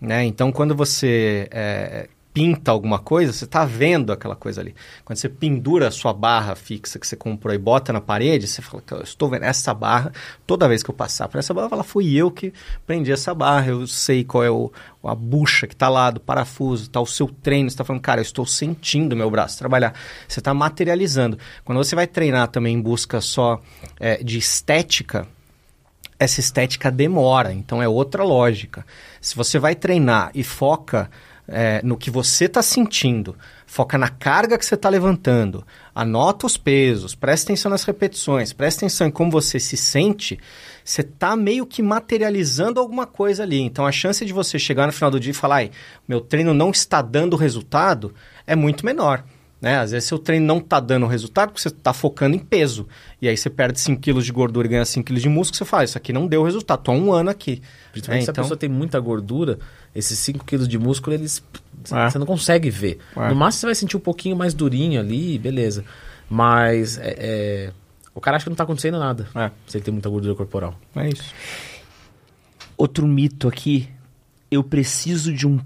Né? 0.00 0.24
Então, 0.24 0.52
quando 0.52 0.74
você 0.74 1.48
é, 1.50 2.08
pinta 2.32 2.70
alguma 2.70 2.98
coisa, 2.98 3.32
você 3.32 3.44
está 3.44 3.64
vendo 3.64 4.12
aquela 4.12 4.36
coisa 4.36 4.60
ali. 4.60 4.74
Quando 5.04 5.18
você 5.18 5.28
pendura 5.28 5.88
a 5.88 5.90
sua 5.90 6.12
barra 6.12 6.54
fixa 6.54 6.98
que 6.98 7.06
você 7.06 7.16
comprou 7.16 7.54
e 7.54 7.58
bota 7.58 7.92
na 7.92 8.00
parede, 8.00 8.46
você 8.46 8.62
fala, 8.62 8.82
eu 8.92 9.02
estou 9.02 9.28
vendo 9.28 9.42
essa 9.44 9.74
barra, 9.74 10.12
toda 10.46 10.68
vez 10.68 10.82
que 10.82 10.90
eu 10.90 10.94
passar 10.94 11.28
por 11.28 11.38
essa 11.38 11.52
barra, 11.52 11.68
ela 11.72 11.84
fui 11.84 12.14
eu 12.14 12.30
que 12.30 12.52
prendi 12.86 13.10
essa 13.10 13.34
barra, 13.34 13.68
eu 13.68 13.86
sei 13.86 14.24
qual 14.24 14.44
é 14.44 14.50
o, 14.50 14.70
a 15.02 15.14
bucha 15.14 15.66
que 15.66 15.74
está 15.74 15.88
lá, 15.88 16.10
do 16.10 16.20
parafuso, 16.20 16.84
está 16.84 17.00
o 17.00 17.06
seu 17.06 17.28
treino, 17.28 17.68
você 17.68 17.74
está 17.74 17.84
falando, 17.84 18.02
cara, 18.02 18.20
eu 18.20 18.22
estou 18.22 18.46
sentindo 18.46 19.16
meu 19.16 19.30
braço 19.30 19.58
trabalhar. 19.58 19.94
Você 20.26 20.40
está 20.40 20.52
materializando. 20.54 21.38
Quando 21.64 21.78
você 21.78 21.96
vai 21.96 22.06
treinar 22.06 22.48
também 22.48 22.74
em 22.74 22.80
busca 22.80 23.20
só 23.20 23.60
é, 23.98 24.22
de 24.22 24.38
estética, 24.38 25.26
essa 26.18 26.40
estética 26.40 26.90
demora, 26.90 27.52
então 27.52 27.82
é 27.82 27.88
outra 27.88 28.24
lógica. 28.24 28.84
Se 29.20 29.36
você 29.36 29.58
vai 29.58 29.74
treinar 29.74 30.30
e 30.34 30.42
foca 30.42 31.10
é, 31.48 31.80
no 31.82 31.96
que 31.96 32.10
você 32.10 32.44
está 32.44 32.60
sentindo, 32.60 33.34
foca 33.66 33.96
na 33.96 34.08
carga 34.10 34.58
que 34.58 34.64
você 34.66 34.74
está 34.74 34.88
levantando, 34.90 35.66
anota 35.94 36.46
os 36.46 36.58
pesos, 36.58 37.14
presta 37.14 37.46
atenção 37.50 37.70
nas 37.70 37.84
repetições, 37.84 38.52
presta 38.52 38.80
atenção 38.84 39.06
em 39.06 39.10
como 39.10 39.30
você 39.30 39.58
se 39.58 39.76
sente, 39.76 40.38
você 40.84 41.00
está 41.00 41.34
meio 41.34 41.64
que 41.66 41.82
materializando 41.82 42.78
alguma 42.80 43.06
coisa 43.06 43.42
ali. 43.44 43.60
Então 43.60 43.86
a 43.86 43.92
chance 43.92 44.24
de 44.24 44.32
você 44.32 44.58
chegar 44.58 44.86
no 44.86 44.92
final 44.92 45.10
do 45.10 45.18
dia 45.18 45.30
e 45.30 45.34
falar, 45.34 45.56
Ai, 45.56 45.70
meu 46.06 46.20
treino 46.20 46.52
não 46.52 46.70
está 46.70 47.00
dando 47.00 47.34
resultado, 47.36 48.14
é 48.46 48.54
muito 48.54 48.84
menor. 48.84 49.24
Né? 49.60 49.76
Às 49.76 49.90
vezes 49.90 50.08
seu 50.08 50.20
treino 50.20 50.46
não 50.46 50.58
está 50.58 50.78
dando 50.78 51.04
resultado 51.08 51.48
porque 51.48 51.60
você 51.62 51.66
está 51.68 51.92
focando 51.92 52.36
em 52.36 52.38
peso. 52.38 52.86
E 53.20 53.26
aí 53.28 53.36
você 53.36 53.50
perde 53.50 53.80
5 53.80 54.00
quilos 54.00 54.24
de 54.24 54.30
gordura 54.30 54.68
e 54.68 54.70
ganha 54.70 54.84
5 54.84 55.04
quilos 55.04 55.20
de 55.20 55.28
músculo, 55.28 55.56
você 55.58 55.64
fala, 55.64 55.82
isso 55.82 55.98
aqui 55.98 56.12
não 56.12 56.28
deu 56.28 56.44
resultado, 56.44 56.78
estou 56.78 56.94
há 56.94 56.98
um 56.98 57.12
ano 57.12 57.28
aqui. 57.28 57.60
Principalmente 57.90 58.22
É, 58.22 58.24
se 58.26 58.30
a 58.30 58.32
então- 58.32 58.44
pessoa 58.44 58.56
tem 58.56 58.68
muita 58.68 59.00
gordura, 59.00 59.58
esses 59.98 60.18
5 60.20 60.44
quilos 60.44 60.68
de 60.68 60.78
músculo, 60.78 61.14
eles. 61.14 61.42
É. 61.92 62.10
Você 62.10 62.18
não 62.18 62.26
consegue 62.26 62.70
ver. 62.70 62.98
É. 63.16 63.28
No 63.28 63.34
máximo 63.36 63.60
você 63.60 63.66
vai 63.66 63.74
sentir 63.74 63.96
um 63.96 64.00
pouquinho 64.00 64.36
mais 64.36 64.52
durinho 64.54 65.00
ali, 65.00 65.38
beleza. 65.38 65.84
Mas 66.28 66.98
é, 66.98 67.14
é, 67.18 67.72
o 68.14 68.20
cara 68.20 68.36
acha 68.36 68.44
que 68.44 68.50
não 68.50 68.56
tá 68.56 68.64
acontecendo 68.64 68.98
nada. 68.98 69.28
É. 69.34 69.50
Se 69.66 69.76
ele 69.78 69.84
tem 69.84 69.92
muita 69.92 70.08
gordura 70.08 70.34
corporal. 70.34 70.78
É 70.96 71.08
isso. 71.08 71.32
Outro 72.76 73.06
mito 73.06 73.48
aqui. 73.48 73.88
Eu 74.50 74.62
preciso 74.64 75.32
de 75.32 75.46
um 75.46 75.60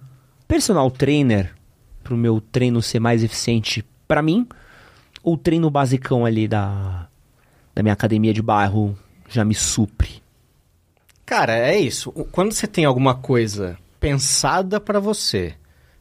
personal 0.48 0.90
trainer 0.90 1.54
pro 2.02 2.16
meu 2.16 2.40
treino 2.40 2.82
ser 2.82 2.98
mais 3.00 3.22
eficiente 3.22 3.84
pra 4.08 4.20
mim? 4.22 4.46
Ou 5.22 5.34
o 5.34 5.38
treino 5.38 5.70
basicão 5.70 6.26
ali 6.26 6.48
da, 6.48 7.06
da 7.74 7.82
minha 7.82 7.92
academia 7.92 8.34
de 8.34 8.42
bairro 8.42 8.98
já 9.28 9.44
me 9.44 9.54
supre? 9.54 10.20
Cara, 11.24 11.56
é 11.56 11.78
isso. 11.78 12.10
O- 12.14 12.24
Quando 12.24 12.52
você 12.52 12.66
tem 12.66 12.84
alguma 12.84 13.14
coisa 13.14 13.78
pensada 14.02 14.80
para 14.80 14.98
você, 14.98 15.54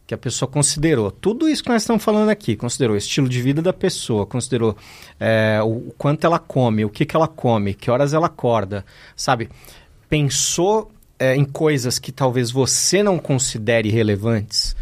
que 0.07 0.13
a 0.15 0.17
pessoa 0.17 0.49
considerou, 0.49 1.11
tudo 1.11 1.47
isso 1.47 1.61
que 1.63 1.69
nós 1.69 1.83
estamos 1.83 2.03
falando 2.03 2.29
aqui, 2.29 2.55
considerou 2.55 2.95
o 2.95 2.97
estilo 2.97 3.29
de 3.29 3.39
vida 3.39 3.61
da 3.61 3.71
pessoa, 3.71 4.25
considerou 4.25 4.75
é, 5.19 5.61
o, 5.63 5.93
quanto 5.99 6.25
ela 6.25 6.39
come, 6.39 6.83
o 6.83 6.89
que, 6.89 7.05
que 7.05 7.15
ela 7.15 7.27
come, 7.27 7.75
que 7.75 7.91
horas 7.91 8.15
ela 8.15 8.25
acorda, 8.25 8.83
sabe? 9.15 9.49
Pensou 10.09 10.91
é, 11.19 11.35
em 11.35 11.45
coisas 11.45 11.99
que 11.99 12.11
talvez 12.11 12.49
você 12.49 13.03
não 13.03 13.19
considere 13.19 13.89
relevantes 13.89 14.75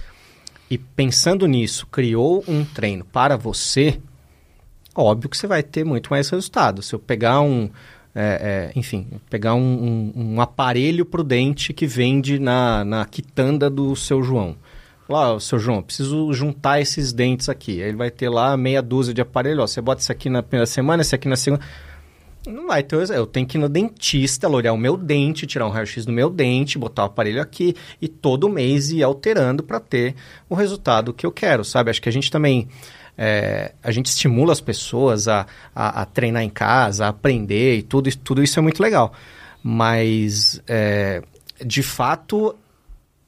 e 0.70 0.78
pensando 0.78 1.46
nisso, 1.46 1.86
criou 1.88 2.42
um 2.48 2.64
treino 2.64 3.04
para 3.04 3.36
você, 3.36 4.00
óbvio 4.96 5.30
que 5.30 5.38
você 5.38 5.46
vai 5.46 5.62
ter 5.62 5.84
muito 5.84 6.10
mais 6.10 6.30
resultado. 6.30 6.82
Se 6.82 6.96
eu 6.96 7.00
pegar 7.00 7.42
um, 7.42 7.70
é, 8.16 8.72
é, 8.76 8.80
enfim, 8.80 9.08
pegar 9.30 9.54
um, 9.54 10.12
um- 10.16 10.34
um 10.36 10.42
aparelho 10.42 11.06
prudente 11.06 11.74
que 11.74 11.86
vende 11.88 12.40
na, 12.40 12.84
na 12.84 13.06
quitanda 13.06 13.70
do 13.70 13.96
seu 13.96 14.24
João. 14.24 14.56
Lá, 15.08 15.34
"Ó, 15.34 15.40
seu 15.40 15.58
João, 15.58 15.82
preciso 15.82 16.32
juntar 16.34 16.80
esses 16.82 17.12
dentes 17.14 17.50
aqui. 17.50 17.82
Aí 17.82 17.90
ele 17.90 17.98
vai 17.98 18.12
ter 18.12 18.30
lá 18.30 18.56
meia 18.56 18.82
dúzia 18.82 19.14
de 19.14 19.22
aparelho. 19.22 19.62
Ó, 19.62 19.68
você 19.68 19.82
bota 19.82 20.02
isso 20.02 20.12
aqui 20.12 20.30
na 20.30 20.44
primeira 20.44 20.66
semana, 20.68 21.02
esse 21.02 21.16
aqui 21.16 21.28
na 21.28 21.36
segunda. 21.36 21.64
Não 22.48 22.68
vai 22.68 22.82
ter. 22.84 22.96
Eu 23.10 23.26
tenho 23.28 23.46
que 23.46 23.58
ir 23.58 23.62
no 23.62 23.68
dentista, 23.68 24.48
olhar 24.48 24.72
o 24.72 24.78
meu 24.78 24.96
dente, 24.96 25.46
tirar 25.46 25.66
um 25.66 25.70
raio-x 25.70 26.06
do 26.06 26.12
meu 26.12 26.30
dente, 26.30 26.78
botar 26.78 27.04
o 27.04 27.06
aparelho 27.08 27.42
aqui 27.42 27.76
e 28.02 28.08
todo 28.08 28.48
mês 28.50 28.92
ir 28.92 29.04
alterando 29.04 29.62
para 29.64 29.80
ter 29.80 30.16
o 30.48 30.56
resultado 30.56 31.14
que 31.14 31.26
eu 31.26 31.32
quero, 31.32 31.66
sabe? 31.66 31.90
Acho 31.90 32.02
que 32.02 32.10
a 32.10 32.12
gente 32.14 32.32
também. 32.32 32.68
É, 33.22 33.74
a 33.84 33.92
gente 33.92 34.06
estimula 34.06 34.54
as 34.54 34.62
pessoas 34.62 35.28
a, 35.28 35.46
a, 35.76 36.04
a 36.04 36.06
treinar 36.06 36.42
em 36.42 36.50
casa, 36.50 37.06
a 37.06 37.10
aprender 37.10 37.76
e 37.76 37.84
tudo, 37.84 38.08
isso- 38.08 38.20
tudo 38.20 38.42
isso 38.42 38.58
é 38.58 38.62
muito 38.62 38.82
legal. 38.82 39.12
Mas, 39.62 40.62
é, 40.66 41.22
de 41.66 41.84
fato, 41.84 42.56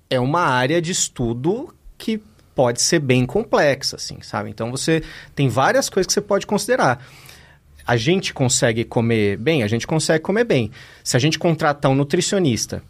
é 0.10 0.18
uma 0.18 0.44
área 0.44 0.82
de 0.82 0.94
estudo 0.94 1.76
que 1.98 2.22
pode 2.56 2.82
ser 2.82 3.00
bem 3.00 3.26
complexa, 3.26 3.98
assim, 3.98 4.22
sabe? 4.22 4.50
Então 4.50 4.72
você 4.72 5.04
tem 5.36 5.50
várias 5.50 5.90
coisas 5.90 6.08
que 6.08 6.14
você 6.14 6.22
pode 6.22 6.48
considerar. 6.48 7.06
A 7.86 7.98
gente 7.98 8.34
consegue 8.34 8.86
comer 8.86 9.36
bem? 9.38 9.62
A 9.62 9.68
gente 9.68 9.86
consegue 9.86 10.24
comer 10.24 10.46
bem. 10.46 10.72
Se 11.04 11.18
a 11.18 11.20
gente 11.20 11.38
contratar 11.38 11.92
um 11.92 11.96
nutricionista 11.96 12.82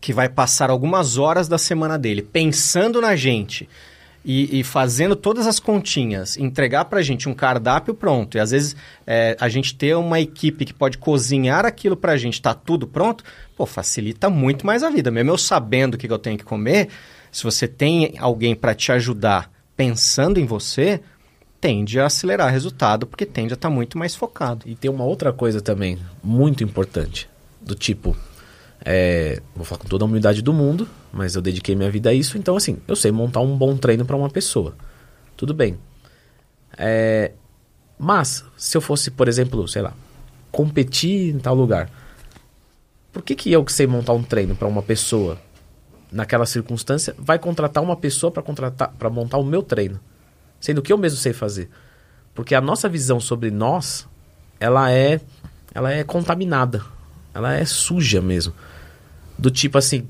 que 0.00 0.12
vai 0.14 0.28
passar 0.30 0.70
algumas 0.70 1.18
horas 1.18 1.48
da 1.48 1.58
semana 1.58 1.98
dele 1.98 2.22
pensando 2.22 2.98
na 3.00 3.14
gente 3.14 3.68
e, 4.24 4.60
e 4.60 4.64
fazendo 4.64 5.16
todas 5.16 5.46
as 5.46 5.58
continhas, 5.58 6.36
entregar 6.36 6.84
pra 6.86 7.02
gente 7.02 7.28
um 7.28 7.34
cardápio 7.34 7.94
pronto, 7.94 8.36
e 8.36 8.40
às 8.40 8.50
vezes 8.50 8.76
é, 9.06 9.36
a 9.40 9.48
gente 9.48 9.74
ter 9.74 9.96
uma 9.96 10.20
equipe 10.20 10.64
que 10.64 10.74
pode 10.74 10.98
cozinhar 10.98 11.64
aquilo 11.64 11.96
pra 11.96 12.16
gente, 12.16 12.40
tá 12.40 12.52
tudo 12.54 12.86
pronto, 12.86 13.24
pô, 13.56 13.64
facilita 13.66 14.28
muito 14.28 14.66
mais 14.66 14.82
a 14.82 14.90
vida. 14.90 15.10
Mesmo 15.10 15.30
eu 15.30 15.38
sabendo 15.38 15.94
o 15.94 15.98
que 15.98 16.10
eu 16.10 16.18
tenho 16.18 16.38
que 16.38 16.44
comer, 16.44 16.88
se 17.32 17.44
você 17.44 17.66
tem 17.66 18.14
alguém 18.18 18.54
para 18.54 18.74
te 18.74 18.92
ajudar 18.92 19.50
pensando 19.76 20.38
em 20.38 20.44
você, 20.44 21.00
tende 21.60 21.98
a 21.98 22.06
acelerar 22.06 22.50
resultado, 22.50 23.06
porque 23.06 23.24
tende 23.24 23.52
a 23.52 23.54
estar 23.54 23.70
muito 23.70 23.96
mais 23.96 24.14
focado. 24.14 24.66
E 24.68 24.74
tem 24.74 24.90
uma 24.90 25.04
outra 25.04 25.32
coisa 25.32 25.60
também, 25.60 25.98
muito 26.22 26.64
importante. 26.64 27.28
Do 27.60 27.74
tipo, 27.74 28.16
é, 28.84 29.40
vou 29.54 29.64
falar 29.64 29.80
com 29.80 29.88
toda 29.88 30.04
a 30.04 30.06
humildade 30.06 30.42
do 30.42 30.52
mundo, 30.52 30.88
mas 31.12 31.34
eu 31.34 31.42
dediquei 31.42 31.74
minha 31.74 31.90
vida 31.90 32.10
a 32.10 32.14
isso, 32.14 32.38
então 32.38 32.56
assim, 32.56 32.78
eu 32.88 32.96
sei 32.96 33.10
montar 33.10 33.40
um 33.40 33.56
bom 33.56 33.76
treino 33.76 34.04
para 34.04 34.16
uma 34.16 34.30
pessoa. 34.30 34.74
Tudo 35.36 35.52
bem. 35.52 35.78
É, 36.76 37.32
mas, 37.98 38.44
se 38.56 38.76
eu 38.76 38.80
fosse, 38.80 39.10
por 39.10 39.28
exemplo, 39.28 39.66
sei 39.68 39.82
lá, 39.82 39.92
competir 40.50 41.34
em 41.34 41.38
tal 41.38 41.54
lugar, 41.54 41.90
por 43.12 43.22
que, 43.22 43.34
que 43.34 43.52
eu 43.52 43.64
que 43.64 43.72
sei 43.72 43.86
montar 43.86 44.12
um 44.12 44.22
treino 44.22 44.54
para 44.56 44.68
uma 44.68 44.82
pessoa 44.82 45.38
naquela 46.10 46.46
circunstância 46.46 47.14
vai 47.18 47.38
contratar 47.38 47.82
uma 47.82 47.96
pessoa 47.96 48.32
para 48.32 48.42
contratar 48.42 48.92
para 48.98 49.10
montar 49.10 49.38
o 49.38 49.44
meu 49.44 49.62
treino, 49.62 50.00
sendo 50.58 50.82
que 50.82 50.92
eu 50.92 50.98
mesmo 50.98 51.18
sei 51.18 51.32
fazer? 51.32 51.68
Porque 52.34 52.54
a 52.54 52.60
nossa 52.60 52.88
visão 52.88 53.20
sobre 53.20 53.50
nós, 53.50 54.08
ela 54.58 54.90
é 54.90 55.20
ela 55.74 55.92
é 55.92 56.02
contaminada. 56.04 56.82
Ela 57.34 57.54
é 57.54 57.64
suja 57.64 58.20
mesmo. 58.20 58.52
Do 59.38 59.50
tipo 59.50 59.78
assim, 59.78 60.06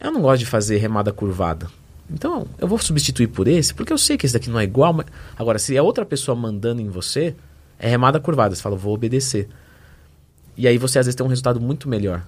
eu 0.00 0.10
não 0.12 0.20
gosto 0.22 0.40
de 0.40 0.46
fazer 0.46 0.76
remada 0.78 1.12
curvada. 1.12 1.68
Então, 2.10 2.46
eu 2.58 2.68
vou 2.68 2.78
substituir 2.78 3.28
por 3.28 3.48
esse, 3.48 3.72
porque 3.72 3.92
eu 3.92 3.96
sei 3.98 4.16
que 4.18 4.26
esse 4.26 4.34
daqui 4.34 4.50
não 4.50 4.60
é 4.60 4.64
igual. 4.64 4.92
Mas... 4.92 5.06
Agora, 5.38 5.58
se 5.58 5.76
é 5.76 5.80
outra 5.82 6.04
pessoa 6.04 6.36
mandando 6.36 6.80
em 6.82 6.88
você, 6.88 7.34
é 7.78 7.88
remada 7.88 8.20
curvada. 8.20 8.54
Você 8.54 8.60
fala, 8.62 8.76
vou 8.76 8.94
obedecer. 8.94 9.48
E 10.56 10.68
aí 10.68 10.78
você 10.78 10.98
às 10.98 11.06
vezes 11.06 11.16
tem 11.16 11.24
um 11.24 11.28
resultado 11.30 11.60
muito 11.60 11.88
melhor. 11.88 12.22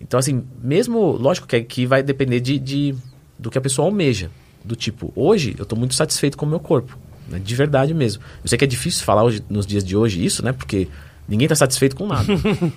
Então, 0.00 0.18
assim, 0.18 0.44
mesmo, 0.62 1.12
lógico 1.12 1.46
que 1.46 1.56
aqui 1.56 1.84
vai 1.84 2.02
depender 2.02 2.40
de, 2.40 2.58
de- 2.58 2.94
do 3.38 3.50
que 3.50 3.58
a 3.58 3.60
pessoa 3.60 3.86
almeja. 3.86 4.30
Do 4.64 4.76
tipo, 4.76 5.12
hoje 5.16 5.54
eu 5.58 5.64
estou 5.64 5.76
muito 5.78 5.94
satisfeito 5.94 6.36
com 6.38 6.46
o 6.46 6.48
meu 6.48 6.60
corpo. 6.60 6.96
né? 7.28 7.38
De 7.40 7.54
verdade 7.54 7.92
mesmo. 7.92 8.22
Eu 8.42 8.48
sei 8.48 8.56
que 8.56 8.64
é 8.64 8.68
difícil 8.68 9.04
falar 9.04 9.24
hoje, 9.24 9.44
nos 9.50 9.66
dias 9.66 9.84
de 9.84 9.96
hoje 9.96 10.24
isso, 10.24 10.44
né? 10.44 10.52
Porque 10.52 10.88
ninguém 11.28 11.46
está 11.46 11.54
satisfeito 11.56 11.96
com 11.96 12.06
nada. 12.06 12.26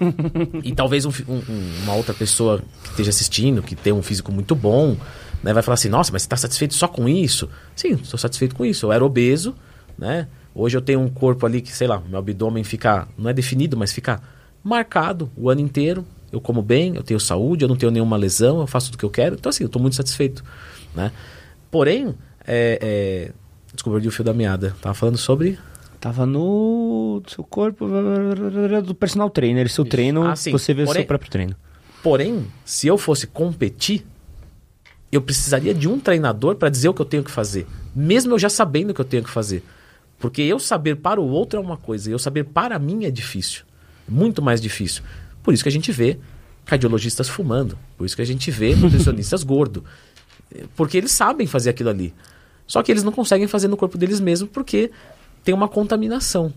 e 0.64 0.74
talvez 0.74 1.06
um 1.06 1.10
um- 1.28 1.34
um- 1.50 1.72
uma 1.84 1.94
outra 1.96 2.14
pessoa 2.14 2.62
que 2.84 2.90
esteja 2.92 3.10
assistindo, 3.10 3.62
que 3.62 3.76
tem 3.76 3.94
um 3.94 4.02
físico 4.02 4.32
muito 4.32 4.56
bom, 4.56 4.96
né, 5.44 5.54
vai 5.54 5.62
falar 5.64 5.76
assim, 5.76 5.90
nossa, 5.90 6.12
mas 6.12 6.22
você 6.24 6.26
está 6.28 6.38
satisfeito 6.38 6.74
só 6.74 6.88
com 6.88 7.08
isso? 7.08 7.50
Sim, 7.76 7.94
estou 7.94 8.18
satisfeito 8.20 8.56
com 8.56 8.66
isso. 8.66 8.86
Eu 8.86 8.92
era 8.92 9.04
obeso, 9.06 9.56
né? 9.98 10.28
Hoje 10.54 10.78
eu 10.78 10.82
tenho 10.82 11.02
um 11.02 11.10
corpo 11.10 11.46
ali 11.46 11.62
que, 11.62 11.72
sei 11.72 11.88
lá, 11.88 12.02
meu 12.08 12.18
abdômen 12.18 12.64
fica, 12.64 13.08
não 13.18 13.30
é 13.30 13.34
definido, 13.34 13.76
mas 13.76 13.92
fica 13.92 14.22
marcado 14.64 15.30
o 15.36 15.50
ano 15.50 15.62
inteiro. 15.62 16.06
Eu 16.32 16.40
como 16.42 16.62
bem, 16.62 16.96
eu 16.96 17.04
tenho 17.04 17.20
saúde, 17.20 17.64
eu 17.64 17.68
não 17.70 17.76
tenho 17.76 17.92
nenhuma 17.92 18.16
lesão, 18.18 18.60
eu 18.62 18.68
faço 18.68 18.88
tudo 18.88 18.98
que 19.00 19.06
eu 19.06 19.10
quero. 19.10 19.36
Então, 19.36 19.50
assim, 19.50 19.64
eu 19.64 19.68
estou 19.68 19.82
muito 19.82 19.96
satisfeito, 19.96 20.44
né? 20.96 21.12
Porém, 21.70 22.16
é, 22.48 22.80
é... 22.82 23.32
perdi 23.84 24.08
o 24.08 24.12
fio 24.12 24.24
da 24.24 24.34
meada. 24.34 24.76
Tava 24.82 24.96
falando 24.96 25.18
sobre... 25.18 25.60
Tava 26.06 26.24
no 26.28 27.20
seu 27.26 27.44
corpo 27.44 27.88
do 28.86 28.94
personal 28.94 29.28
trainer, 29.28 29.68
seu 29.68 29.84
treino, 29.84 30.22
Ah, 30.28 30.36
você 30.36 30.72
vê 30.72 30.84
o 30.84 30.86
Porém- 30.86 31.02
seu 31.02 31.08
próprio 31.08 31.32
treino. 31.32 31.56
Porém, 32.04 32.46
se 32.64 32.86
eu 32.86 32.96
fosse 32.96 33.26
competir, 33.26 34.06
eu 35.12 35.20
precisaria 35.20 35.74
de 35.74 35.88
um 35.88 36.00
treinador 36.00 36.58
para 36.58 36.70
dizer 36.70 36.90
o 36.90 36.94
que 36.94 37.02
eu 37.02 37.06
tenho 37.08 37.24
que 37.24 37.32
fazer, 37.32 37.66
mesmo 37.96 38.36
eu 38.36 38.38
já 38.38 38.50
sabendo 38.50 38.92
o 38.92 38.94
que 38.94 39.02
eu 39.02 39.06
tenho 39.06 39.24
que 39.24 39.32
fazer. 39.32 39.64
Porque 40.20 40.44
eu 40.44 40.60
saber 40.60 40.98
para 40.98 41.20
o 41.20 41.28
outro 41.28 41.58
é 41.58 41.60
uma 41.60 41.76
coisa, 41.76 42.08
e 42.08 42.14
eu 42.14 42.20
saber 42.20 42.44
para 42.44 42.78
mim 42.78 43.06
é 43.06 43.10
difícil. 43.10 43.64
Muito 44.08 44.44
mais 44.44 44.62
difícil. 44.62 45.02
Por 45.42 45.56
isso 45.56 45.64
que 45.64 45.70
a 45.70 45.72
gente 45.72 45.92
vê 45.92 46.20
cardiologistas 46.66 47.28
fumando, 47.28 47.80
por 47.98 48.06
isso 48.06 48.16
que 48.16 48.22
a 48.22 48.26
gente 48.26 48.52
vê 48.52 48.76
nutricionistas 48.76 49.42
gordo. 49.44 49.84
Porque 50.76 50.98
eles 51.00 51.12
sabem 51.14 51.48
fazer 51.48 51.72
aquilo 51.72 51.90
ali. 51.90 52.14
Só 52.68 52.84
que 52.84 52.92
eles 52.92 53.04
não 53.04 53.12
conseguem 53.12 53.48
fazer 53.48 53.68
no 53.68 53.78
corpo 53.78 53.98
deles 53.98 54.20
mesmos 54.20 54.52
porque 54.52 54.92
tem 55.46 55.54
uma 55.56 55.70
contaminação. 55.70 56.52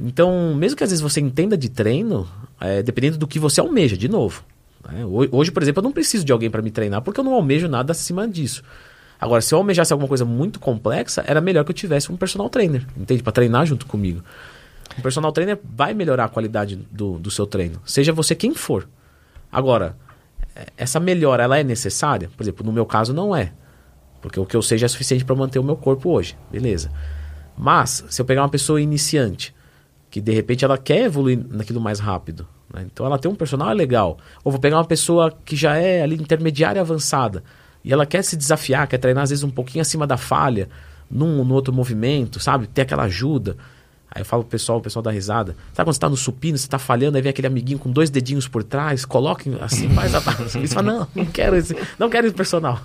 Então, 0.00 0.54
mesmo 0.54 0.76
que 0.76 0.84
às 0.84 0.90
vezes 0.90 1.02
você 1.02 1.20
entenda 1.20 1.56
de 1.56 1.68
treino, 1.68 2.28
é, 2.60 2.82
dependendo 2.82 3.16
do 3.18 3.26
que 3.26 3.38
você 3.38 3.60
almeja, 3.60 3.96
de 3.96 4.08
novo. 4.08 4.42
né? 4.90 5.04
Ho- 5.04 5.28
Hoje, 5.36 5.50
por 5.50 5.62
exemplo, 5.62 5.80
eu 5.80 5.84
não 5.84 5.92
preciso 5.92 6.24
de 6.24 6.32
alguém 6.32 6.50
para 6.50 6.62
me 6.62 6.70
treinar 6.70 7.02
porque 7.02 7.20
eu 7.20 7.24
não 7.24 7.34
almejo 7.34 7.68
nada 7.68 7.92
acima 7.92 8.26
disso. 8.26 8.62
Agora, 9.20 9.40
se 9.40 9.54
eu 9.54 9.58
almejasse 9.58 9.92
alguma 9.92 10.08
coisa 10.08 10.24
muito 10.24 10.58
complexa, 10.58 11.22
era 11.26 11.40
melhor 11.40 11.64
que 11.64 11.70
eu 11.70 11.74
tivesse 11.74 12.10
um 12.10 12.16
personal 12.16 12.50
trainer, 12.50 12.84
entende? 12.96 13.22
Para 13.22 13.32
treinar 13.32 13.64
junto 13.66 13.86
comigo. 13.86 14.22
Um 14.98 15.00
personal 15.02 15.30
trainer 15.30 15.58
vai 15.62 15.94
melhorar 15.94 16.24
a 16.24 16.28
qualidade 16.28 16.76
do, 16.90 17.18
do 17.18 17.30
seu 17.30 17.46
treino, 17.46 17.80
seja 17.86 18.12
você 18.12 18.34
quem 18.34 18.52
for. 18.54 18.88
Agora, 19.50 19.94
é, 20.56 20.66
essa 20.76 20.98
melhora, 20.98 21.44
ela 21.44 21.56
é 21.58 21.62
necessária? 21.62 22.28
Por 22.36 22.42
exemplo, 22.42 22.66
no 22.66 22.72
meu 22.72 22.84
caso, 22.84 23.12
não 23.14 23.34
é. 23.36 23.52
Porque 24.20 24.40
o 24.40 24.44
que 24.46 24.56
eu 24.56 24.62
sei 24.62 24.76
já 24.78 24.86
é 24.86 24.88
suficiente 24.88 25.24
para 25.24 25.36
manter 25.36 25.58
o 25.58 25.64
meu 25.64 25.76
corpo 25.76 26.10
hoje, 26.10 26.36
beleza. 26.50 26.90
Mas, 27.56 28.04
se 28.08 28.20
eu 28.20 28.24
pegar 28.24 28.42
uma 28.42 28.48
pessoa 28.48 28.80
iniciante, 28.80 29.54
que 30.10 30.20
de 30.20 30.32
repente 30.32 30.64
ela 30.64 30.76
quer 30.76 31.04
evoluir 31.04 31.38
naquilo 31.48 31.80
mais 31.80 31.98
rápido, 31.98 32.46
né? 32.72 32.86
então 32.92 33.06
ela 33.06 33.18
tem 33.18 33.30
um 33.30 33.34
personal 33.34 33.72
legal. 33.72 34.18
Ou 34.44 34.52
vou 34.52 34.60
pegar 34.60 34.76
uma 34.76 34.84
pessoa 34.84 35.32
que 35.44 35.56
já 35.56 35.76
é 35.76 36.02
ali 36.02 36.16
intermediária 36.16 36.80
avançada, 36.80 37.42
e 37.84 37.92
ela 37.92 38.06
quer 38.06 38.22
se 38.22 38.36
desafiar, 38.36 38.86
quer 38.86 38.98
treinar 38.98 39.24
às 39.24 39.30
vezes 39.30 39.44
um 39.44 39.50
pouquinho 39.50 39.82
acima 39.82 40.06
da 40.06 40.16
falha, 40.16 40.68
num 41.10 41.44
no 41.44 41.54
outro 41.54 41.72
movimento, 41.72 42.40
sabe? 42.40 42.66
Ter 42.66 42.82
aquela 42.82 43.04
ajuda. 43.04 43.56
Aí 44.10 44.20
eu 44.20 44.26
falo 44.26 44.42
pro 44.42 44.50
pessoal, 44.50 44.78
o 44.78 44.80
pessoal 44.82 45.02
dá 45.02 45.10
risada. 45.10 45.56
Sabe 45.72 45.86
quando 45.86 45.94
você 45.94 46.00
tá 46.00 46.08
no 46.08 46.16
supino, 46.16 46.58
você 46.58 46.68
tá 46.68 46.78
falhando, 46.78 47.16
aí 47.16 47.22
vem 47.22 47.30
aquele 47.30 47.46
amiguinho 47.46 47.78
com 47.78 47.90
dois 47.90 48.10
dedinhos 48.10 48.46
por 48.46 48.62
trás, 48.62 49.04
coloque 49.04 49.50
assim, 49.60 49.88
faz 49.88 50.14
a 50.14 50.20
Você 50.20 50.66
fala, 50.68 50.92
não, 50.92 51.08
não 51.14 51.24
quero 51.24 51.56
esse, 51.56 51.76
não 51.98 52.10
quero 52.10 52.26
esse 52.26 52.36
personal. 52.36 52.78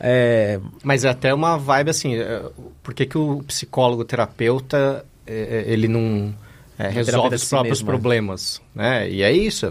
É, 0.00 0.60
Mas 0.82 1.04
é 1.04 1.08
até 1.08 1.34
uma 1.34 1.56
vibe 1.56 1.90
assim, 1.90 2.16
é, 2.16 2.42
por 2.82 2.94
que, 2.94 3.04
que 3.06 3.18
o 3.18 3.42
psicólogo, 3.44 4.02
o 4.02 4.04
terapeuta, 4.04 5.04
é, 5.26 5.64
é, 5.66 5.72
ele 5.72 5.88
não 5.88 6.34
é, 6.78 6.88
resolve 6.88 7.34
os 7.34 7.42
si 7.42 7.50
próprios 7.50 7.80
mesmo, 7.80 7.90
é. 7.90 7.92
problemas, 7.92 8.62
né? 8.74 9.10
E 9.10 9.22
é 9.22 9.32
isso, 9.32 9.66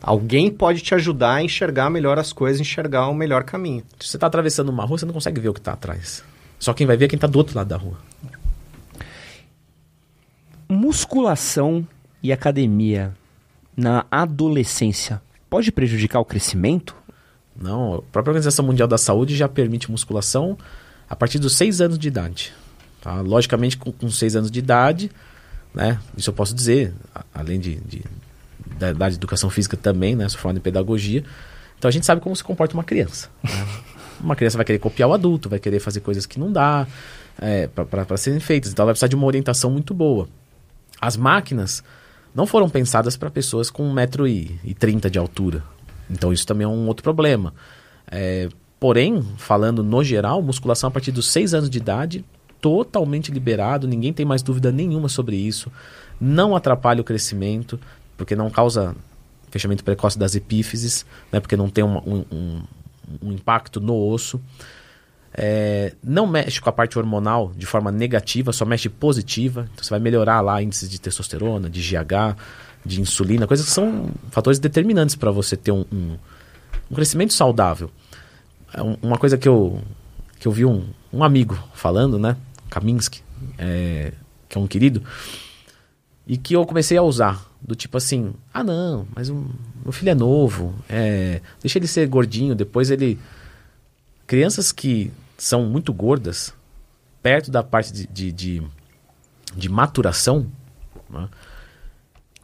alguém 0.00 0.50
pode 0.50 0.80
te 0.80 0.94
ajudar 0.94 1.34
a 1.34 1.42
enxergar 1.42 1.90
melhor 1.90 2.18
as 2.18 2.32
coisas, 2.32 2.60
enxergar 2.60 3.08
o 3.08 3.14
melhor 3.14 3.42
caminho. 3.42 3.82
se 3.98 4.08
você 4.08 4.18
tá 4.18 4.28
atravessando 4.28 4.68
uma 4.68 4.84
rua, 4.84 4.98
você 4.98 5.06
não 5.06 5.12
consegue 5.12 5.40
ver 5.40 5.48
o 5.48 5.54
que 5.54 5.60
tá 5.60 5.72
atrás. 5.72 6.22
Só 6.58 6.72
quem 6.72 6.86
vai 6.86 6.96
ver 6.96 7.06
é 7.06 7.08
quem 7.08 7.18
tá 7.18 7.26
do 7.26 7.36
outro 7.36 7.56
lado 7.56 7.68
da 7.68 7.76
rua. 7.76 7.98
Musculação 10.68 11.86
e 12.22 12.32
academia 12.32 13.14
na 13.76 14.06
adolescência 14.10 15.20
pode 15.50 15.70
prejudicar 15.70 16.18
o 16.18 16.24
crescimento? 16.24 16.96
Não, 17.60 17.94
a 17.96 18.02
própria 18.02 18.30
Organização 18.32 18.64
Mundial 18.64 18.86
da 18.88 18.98
Saúde 18.98 19.34
já 19.36 19.48
permite 19.48 19.90
musculação 19.90 20.56
a 21.08 21.16
partir 21.16 21.38
dos 21.38 21.54
6 21.56 21.80
anos 21.80 21.98
de 21.98 22.08
idade. 22.08 22.52
Tá? 23.00 23.20
Logicamente, 23.20 23.76
com, 23.76 23.90
com 23.92 24.10
6 24.10 24.36
anos 24.36 24.50
de 24.50 24.58
idade, 24.58 25.10
né? 25.74 25.98
Isso 26.16 26.30
eu 26.30 26.34
posso 26.34 26.54
dizer, 26.54 26.92
além 27.34 27.58
de, 27.60 27.76
de- 27.76 28.04
da, 28.78 28.92
da 28.92 29.08
educação 29.08 29.48
física 29.48 29.76
também, 29.76 30.14
né? 30.16 30.28
Sou 30.28 30.38
formado 30.40 30.58
em 30.58 30.60
pedagogia. 30.62 31.24
Então 31.78 31.88
a 31.88 31.92
gente 31.92 32.04
sabe 32.06 32.20
como 32.20 32.34
se 32.34 32.42
comporta 32.44 32.74
uma 32.74 32.84
criança. 32.84 33.28
né? 33.42 33.50
Uma 34.18 34.34
criança 34.34 34.56
vai 34.56 34.64
querer 34.64 34.78
copiar 34.78 35.10
o 35.10 35.12
adulto, 35.12 35.46
vai 35.46 35.58
querer 35.58 35.78
fazer 35.78 36.00
coisas 36.00 36.24
que 36.24 36.40
não 36.40 36.50
dá 36.50 36.86
é, 37.38 37.66
para 37.66 38.16
serem 38.16 38.40
feitas. 38.40 38.72
Então 38.72 38.82
ela 38.82 38.86
vai 38.88 38.94
precisar 38.94 39.08
de 39.08 39.14
uma 39.14 39.26
orientação 39.26 39.70
muito 39.70 39.92
boa. 39.92 40.26
As 40.98 41.18
máquinas 41.18 41.84
não 42.34 42.46
foram 42.46 42.66
pensadas 42.70 43.14
para 43.14 43.28
pessoas 43.30 43.68
com 43.68 43.94
1,30m 43.94 45.10
de 45.10 45.18
altura. 45.18 45.62
Então 46.10 46.32
isso 46.32 46.46
também 46.46 46.64
é 46.64 46.68
um 46.68 46.86
outro 46.86 47.02
problema. 47.02 47.52
É, 48.10 48.48
porém, 48.78 49.22
falando 49.36 49.82
no 49.82 50.02
geral, 50.04 50.40
musculação 50.42 50.88
a 50.88 50.90
partir 50.90 51.12
dos 51.12 51.30
6 51.30 51.54
anos 51.54 51.70
de 51.70 51.78
idade, 51.78 52.24
totalmente 52.60 53.30
liberado, 53.32 53.86
ninguém 53.88 54.12
tem 54.12 54.24
mais 54.26 54.42
dúvida 54.42 54.70
nenhuma 54.72 55.08
sobre 55.08 55.36
isso. 55.36 55.70
Não 56.20 56.56
atrapalha 56.56 57.00
o 57.00 57.04
crescimento, 57.04 57.78
porque 58.16 58.34
não 58.34 58.48
causa 58.50 58.94
fechamento 59.50 59.84
precoce 59.84 60.18
das 60.18 60.34
epífises, 60.34 61.04
né, 61.32 61.40
porque 61.40 61.56
não 61.56 61.68
tem 61.68 61.84
um, 61.84 61.96
um- 61.98 62.62
um 63.22 63.32
impacto 63.32 63.80
no 63.80 63.94
osso. 63.96 64.40
É, 65.38 65.94
não 66.02 66.26
mexe 66.26 66.60
com 66.60 66.68
a 66.68 66.72
parte 66.72 66.98
hormonal 66.98 67.52
de 67.56 67.66
forma 67.66 67.92
negativa, 67.92 68.52
só 68.52 68.64
mexe 68.64 68.88
positiva. 68.88 69.68
Então 69.72 69.84
você 69.84 69.90
vai 69.90 70.00
melhorar 70.00 70.40
lá 70.40 70.62
índices 70.62 70.88
de 70.88 70.98
testosterona, 71.00 71.68
de 71.68 71.80
GH, 71.80 72.36
de 72.86 73.00
insulina, 73.00 73.46
coisas 73.46 73.66
que 73.66 73.72
são 73.72 74.10
fatores 74.30 74.58
determinantes 74.58 75.14
para 75.16 75.30
você 75.30 75.56
ter 75.56 75.72
um, 75.72 75.84
um- 75.92 76.16
um 76.90 76.94
crescimento 76.94 77.32
saudável. 77.32 77.90
É 78.72 78.82
um- 78.82 78.96
uma 79.02 79.18
coisa 79.18 79.36
que 79.36 79.48
eu, 79.48 79.80
que 80.38 80.46
eu 80.48 80.52
vi 80.52 80.64
um, 80.64 80.86
um 81.12 81.24
amigo 81.24 81.58
falando, 81.74 82.18
né? 82.18 82.36
Kaminsky, 82.70 83.22
é, 83.58 84.12
que 84.48 84.56
é 84.56 84.60
um 84.60 84.66
querido, 84.66 85.02
e 86.26 86.36
que 86.36 86.54
eu 86.54 86.64
comecei 86.66 86.96
a 86.96 87.02
usar. 87.02 87.44
Do 87.60 87.74
tipo 87.74 87.96
assim, 87.96 88.32
ah 88.54 88.62
não, 88.62 89.08
mas 89.14 89.28
o 89.28 89.44
meu 89.82 89.90
filho 89.92 90.10
é 90.10 90.14
novo, 90.14 90.74
é, 90.88 91.40
deixa 91.60 91.78
ele 91.78 91.86
ser 91.88 92.06
gordinho, 92.06 92.54
depois 92.54 92.90
ele 92.90 93.18
crianças 94.26 94.70
que 94.70 95.10
são 95.36 95.64
muito 95.66 95.92
gordas, 95.92 96.52
perto 97.22 97.50
da 97.50 97.62
parte 97.64 97.92
de, 97.92 98.06
de, 98.06 98.30
de, 98.32 98.62
de 99.56 99.68
maturação, 99.68 100.46
né? 101.10 101.28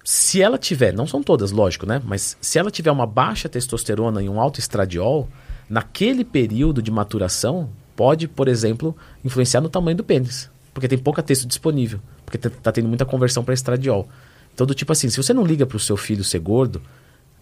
Se 0.05 0.43
ela 0.43 0.59
tiver, 0.59 0.93
não 0.93 1.07
são 1.07 1.23
todas, 1.23 1.53
lógico, 1.53 1.87
né? 1.87 2.01
Mas 2.05 2.37
se 2.41 2.59
ela 2.59 2.71
tiver 2.71 2.91
uma 2.91 3.07
baixa 3.07 3.49
testosterona 3.49 4.23
e 4.23 4.29
um 4.29 4.41
alto 4.41 4.59
estradiol, 4.59 5.29
naquele 5.69 6.25
período 6.25 6.83
de 6.83 6.91
maturação, 6.91 7.69
pode, 7.95 8.27
por 8.27 8.49
exemplo, 8.49 8.97
influenciar 9.25 9.61
no 9.61 9.69
tamanho 9.69 9.97
do 9.97 10.05
pênis. 10.05 10.51
Porque 10.75 10.89
tem 10.89 10.99
pouca 10.99 11.23
texto 11.23 11.47
disponível. 11.47 12.01
Porque 12.25 12.39
tá- 12.39 12.51
tá 12.63 12.73
tendo 12.73 12.89
muita 12.89 13.05
conversão 13.05 13.45
para 13.45 13.55
estradiol. 13.55 14.09
Então, 14.55 14.67
do 14.67 14.75
tipo 14.75 14.91
assim, 14.93 15.09
se 15.09 15.17
você 15.17 15.33
não 15.33 15.45
liga 15.45 15.67
pro 15.67 15.79
seu 15.79 15.97
filho 15.97 16.25
ser 16.25 16.39
gordo, 16.41 16.81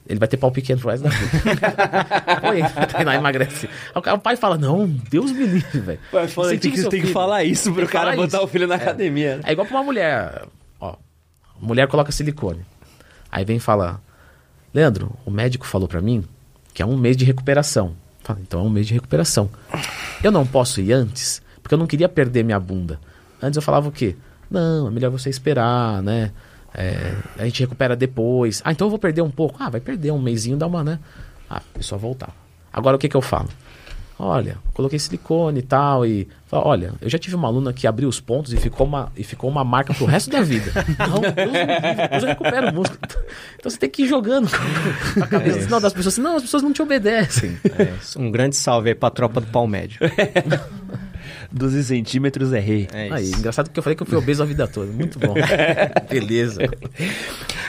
ele 0.09 0.19
vai 0.19 0.29
ter 0.29 0.37
pau 0.37 0.51
pequeno 0.51 0.81
pro 0.81 0.91
resto 0.91 1.05
da 1.05 1.11
vida. 1.11 3.15
Emagrece. 3.15 3.69
O 3.95 4.03
cara- 4.03 4.17
o 4.17 4.21
pai 4.21 4.37
fala, 4.37 4.59
não, 4.59 4.87
Deus 4.87 5.31
me 5.33 5.47
livre, 5.47 5.81
velho. 5.81 6.01
Seu 6.11 6.45
filho. 6.59 6.75
isso 6.75 6.89
Tem 6.89 7.01
que 7.03 7.13
falar 7.13 7.45
isso. 7.45 7.73
filho 8.49 8.67
na 8.67 8.75
É. 8.75 8.79
academia. 8.79 9.41
É 9.45 9.53
igual 9.53 9.67
pra 9.67 9.77
uma 9.77 9.85
mulher. 9.85 10.43
Mulher 11.61 11.87
coloca 11.89 12.13
silicone. 12.13 12.65
Aí 13.31 13.45
vem 13.45 13.59
falar: 13.59 14.01
Leandro, 14.73 15.13
o 15.25 15.31
médico 15.31 15.67
falou 15.67 15.89
pra 15.89 16.01
mim 16.01 16.25
que 16.73 16.83
é 16.83 16.87
um 16.87 16.97
mês 16.97 17.17
de 17.17 17.25
recuperação. 17.25 17.95
Fala, 18.23 18.41
então 18.41 18.61
é 18.61 18.63
um 18.63 18.71
mês 18.71 18.87
de 18.87 18.95
recuperação. 18.95 19.51
Eu 20.23 20.31
não 20.31 20.47
posso 20.47 20.81
ir 20.81 20.93
antes, 20.93 21.43
porque 21.63 21.75
eu 21.75 21.79
não 21.79 21.87
queria 21.87 22.09
perder 22.09 22.45
minha 22.45 22.61
bunda. 22.61 23.01
Antes 23.43 23.57
eu 23.57 23.63
falava 23.63 23.89
o 23.89 23.93
quê? 23.93 24.17
Não, 24.51 24.89
é 24.89 24.91
melhor 24.91 25.11
você 25.11 25.31
esperar, 25.31 26.03
né? 26.03 26.33
É, 26.75 27.17
a 27.39 27.45
gente 27.45 27.61
recupera 27.61 27.97
depois. 27.97 28.63
Ah, 28.65 28.73
então 28.73 28.87
eu 28.87 28.91
vou 28.91 28.99
perder 28.99 29.23
um 29.23 29.31
pouco. 29.31 29.57
Ah, 29.61 29.69
vai 29.71 29.81
perder 29.81 30.13
um 30.13 30.21
mêsinho, 30.21 30.57
dá 30.57 30.67
uma, 30.67 30.85
né? 30.85 30.99
Ah, 31.49 31.57
a 31.57 31.79
pessoa 31.79 31.99
voltar. 31.99 32.35
Agora 32.73 32.97
o 32.97 32.99
que 32.99 33.09
que 33.09 33.17
eu 33.17 33.23
falo? 33.23 33.49
Olha, 34.23 34.59
coloquei 34.75 34.99
silicone 34.99 35.61
e 35.61 35.63
tal, 35.63 36.05
e 36.05 36.29
fala, 36.47 36.67
olha, 36.67 36.93
eu 37.01 37.09
já 37.09 37.19
tive 37.19 37.35
uma 37.37 37.49
aluna 37.49 37.73
que 37.73 37.87
abriu 37.87 38.07
os 38.07 38.21
pontos 38.21 38.53
e 38.53 38.59
ficou 38.59 38.87
uma, 38.87 39.11
e 39.17 39.25
ficou 39.25 39.49
uma 39.49 39.65
marca 39.65 39.95
pro 39.95 40.05
resto 40.05 40.29
da 40.29 40.43
vida. 40.43 40.71
Não, 41.09 41.21
Deus 41.23 41.97
depois 41.97 42.23
eu 42.23 42.29
recupero 42.29 42.69
o 42.69 42.75
músculo. 42.75 43.01
Então 43.59 43.71
você 43.71 43.79
tem 43.79 43.89
que 43.89 44.03
ir 44.03 44.09
jogando 44.09 44.51
com 44.51 45.25
a 45.25 45.27
cabeça 45.27 45.71
não, 45.71 45.81
das 45.81 45.95
pessoas 45.95 46.15
assim, 46.15 46.23
não, 46.23 46.37
as 46.37 46.43
pessoas 46.43 46.63
não 46.63 46.73
te 46.73 46.83
obedecem. 46.83 47.59
Um 48.19 48.31
grande 48.31 48.57
salve 48.57 48.91
aí 48.91 48.95
pra 48.95 49.09
tropa 49.09 49.41
do 49.41 49.47
pau 49.47 49.67
médio. 49.69 49.99
12 51.53 51.85
centímetros 51.85 52.53
é 52.53 52.61
rei. 52.61 52.89
É 52.93 53.13
Aí, 53.13 53.31
engraçado 53.31 53.71
que 53.71 53.79
eu 53.79 53.83
falei 53.83 53.97
que 53.97 54.03
eu 54.03 54.07
fui 54.07 54.17
obeso 54.17 54.43
a 54.43 54.47
vida 54.47 54.67
toda. 54.69 54.91
Muito 54.93 55.19
bom. 55.19 55.35
Beleza. 56.09 56.63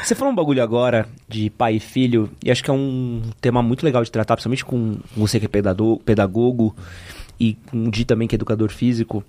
Você 0.04 0.16
falou 0.16 0.32
um 0.32 0.36
bagulho 0.36 0.62
agora 0.62 1.08
de 1.28 1.50
pai 1.50 1.76
e 1.76 1.80
filho, 1.80 2.30
e 2.44 2.52
acho 2.52 2.64
que 2.64 2.70
é 2.70 2.74
um 2.74 3.22
tema 3.40 3.62
muito 3.62 3.84
legal 3.84 4.04
de 4.04 4.12
tratar, 4.12 4.36
principalmente 4.36 4.66
com 4.66 4.98
você 5.16 5.40
que 5.40 5.46
é 5.46 5.50
pedagogo, 5.50 6.02
pedagogo 6.04 6.76
e 7.40 7.54
com 7.54 7.86
o 7.86 7.92
Di 7.92 8.06
também 8.06 8.28
que 8.28 8.36
é 8.36 8.38
educador 8.38 8.70
físico. 8.70 9.24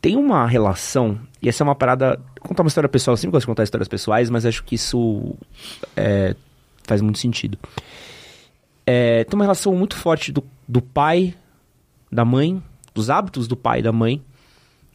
Tem 0.00 0.16
uma 0.16 0.46
relação, 0.46 1.18
e 1.40 1.48
essa 1.48 1.62
é 1.62 1.64
uma 1.64 1.74
parada. 1.74 2.20
Vou 2.40 2.48
contar 2.48 2.62
uma 2.62 2.68
história 2.68 2.88
pessoal, 2.88 3.14
eu 3.14 3.18
sempre 3.18 3.32
gosto 3.32 3.44
de 3.44 3.48
contar 3.48 3.64
histórias 3.64 3.88
pessoais, 3.88 4.30
mas 4.30 4.46
acho 4.46 4.62
que 4.62 4.74
isso 4.74 5.34
é, 5.96 6.34
faz 6.84 7.00
muito 7.00 7.18
sentido. 7.18 7.58
É, 8.86 9.24
tem 9.24 9.36
uma 9.36 9.44
relação 9.44 9.74
muito 9.74 9.96
forte 9.96 10.30
do, 10.30 10.44
do 10.68 10.80
pai, 10.80 11.34
da 12.10 12.24
mãe, 12.24 12.62
dos 12.96 13.10
hábitos 13.10 13.46
do 13.46 13.54
pai 13.54 13.80
e 13.80 13.82
da 13.82 13.92
mãe, 13.92 14.22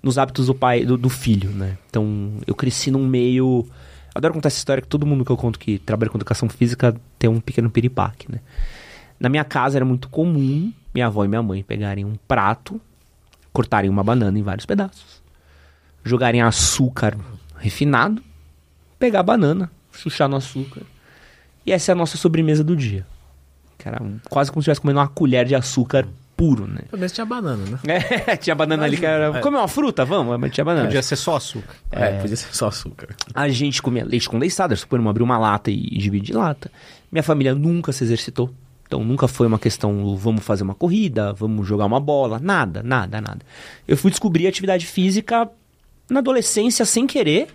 nos 0.02 0.18
hábitos 0.18 0.48
do 0.48 0.56
pai 0.56 0.84
do, 0.84 0.98
do 0.98 1.07
filho, 1.07 1.52
né? 1.52 1.78
Então, 1.90 2.34
eu 2.48 2.56
cresci 2.56 2.90
num 2.90 3.06
meio. 3.06 3.65
Adoro 4.14 4.34
contar 4.34 4.48
essa 4.48 4.57
história 4.57 4.82
que 4.82 4.88
todo 4.88 5.06
mundo 5.06 5.23
que 5.23 5.32
eu 5.32 5.38
conto 5.38 5.60
que 5.60 5.78
trabalha 5.78 6.10
com 6.10 6.18
educação 6.18 6.49
física 6.49 6.95
tem 7.19 7.30
um 7.30 7.40
pequeno 7.40 7.69
piripaque, 7.69 8.30
né? 8.30 8.40
Na 9.19 9.30
minha 9.30 9.44
casa 9.44 9.78
era 9.78 9.86
muito 9.86 10.10
comum 10.10 10.73
minha 10.94 11.06
avó 11.06 11.23
e 11.23 11.28
minha 11.28 11.44
mãe 11.44 11.64
pegarem 11.64 12.03
um 12.03 12.15
prato, 12.28 12.82
cortarem 13.53 13.90
uma 13.90 14.03
banana 14.03 14.38
em 14.38 14.41
vários 14.41 14.65
pedaços, 14.65 15.22
jogarem 16.03 16.41
açúcar 16.41 17.15
refinado, 17.57 18.22
pegar 18.98 19.19
a 19.19 19.23
banana, 19.23 19.72
chuchar 19.91 20.28
no 20.28 20.36
açúcar. 20.38 20.82
E 21.65 21.72
essa 21.72 21.91
é 21.91 21.94
a 21.94 21.95
nossa 21.95 22.18
sobremesa 22.18 22.64
do 22.64 22.76
dia. 22.76 23.06
Um- 24.02 24.19
quase 24.30 24.52
como 24.52 24.61
se 24.61 24.65
estivesse 24.65 24.82
comendo 24.82 24.99
uma 24.99 25.07
colher 25.07 25.45
de 25.45 25.56
açúcar 25.56 26.07
puro, 26.41 26.65
né? 26.65 26.81
Pelo 26.89 26.99
menos 26.99 27.11
tinha 27.11 27.23
banana, 27.23 27.63
né? 27.63 27.80
É, 28.27 28.35
tinha 28.35 28.55
banana 28.55 28.84
ali 28.84 28.97
que 28.97 29.05
era. 29.05 29.39
Comer 29.41 29.57
uma 29.57 29.68
fruta? 29.68 30.03
Vamos, 30.03 30.39
mas 30.39 30.51
tinha 30.51 30.65
banana. 30.65 30.88
Podia 30.88 31.03
ser 31.03 31.15
só 31.15 31.35
açúcar. 31.35 31.76
É, 31.91 32.19
podia 32.19 32.35
ser 32.35 32.51
só 32.51 32.68
açúcar. 32.68 33.15
A 33.35 33.47
gente 33.47 33.80
comia 33.80 34.03
leite 34.03 34.27
condensado, 34.27 34.76
comum 34.88 35.07
abrir 35.07 35.22
uma 35.22 35.38
lata 35.38 35.69
e, 35.69 35.77
dividir 35.99 36.35
lata. 36.35 36.72
Minha 37.11 37.22
família 37.22 37.53
nunca 37.53 37.91
se 37.91 38.03
exercitou. 38.03 38.51
Então 38.88 39.03
nunca 39.03 39.27
foi 39.27 39.45
uma 39.45 39.59
questão, 39.59 40.18
vamos 40.18 40.43
fazer 40.43 40.63
uma 40.63 40.73
corrida, 40.73 41.31
vamos 41.31 41.68
jogar 41.68 41.85
uma 41.85 41.99
bola, 41.99 42.39
nada, 42.39 42.81
nada, 42.81 43.22
nada. 43.22 43.39
Eu 43.88 43.95
fui 43.95 44.09
descobrir 44.09 44.47
atividade 44.47 44.88
física 44.88 45.47
na 46.09 46.19
adolescência 46.22 46.84
sem 46.85 47.05
querer. 47.05 47.49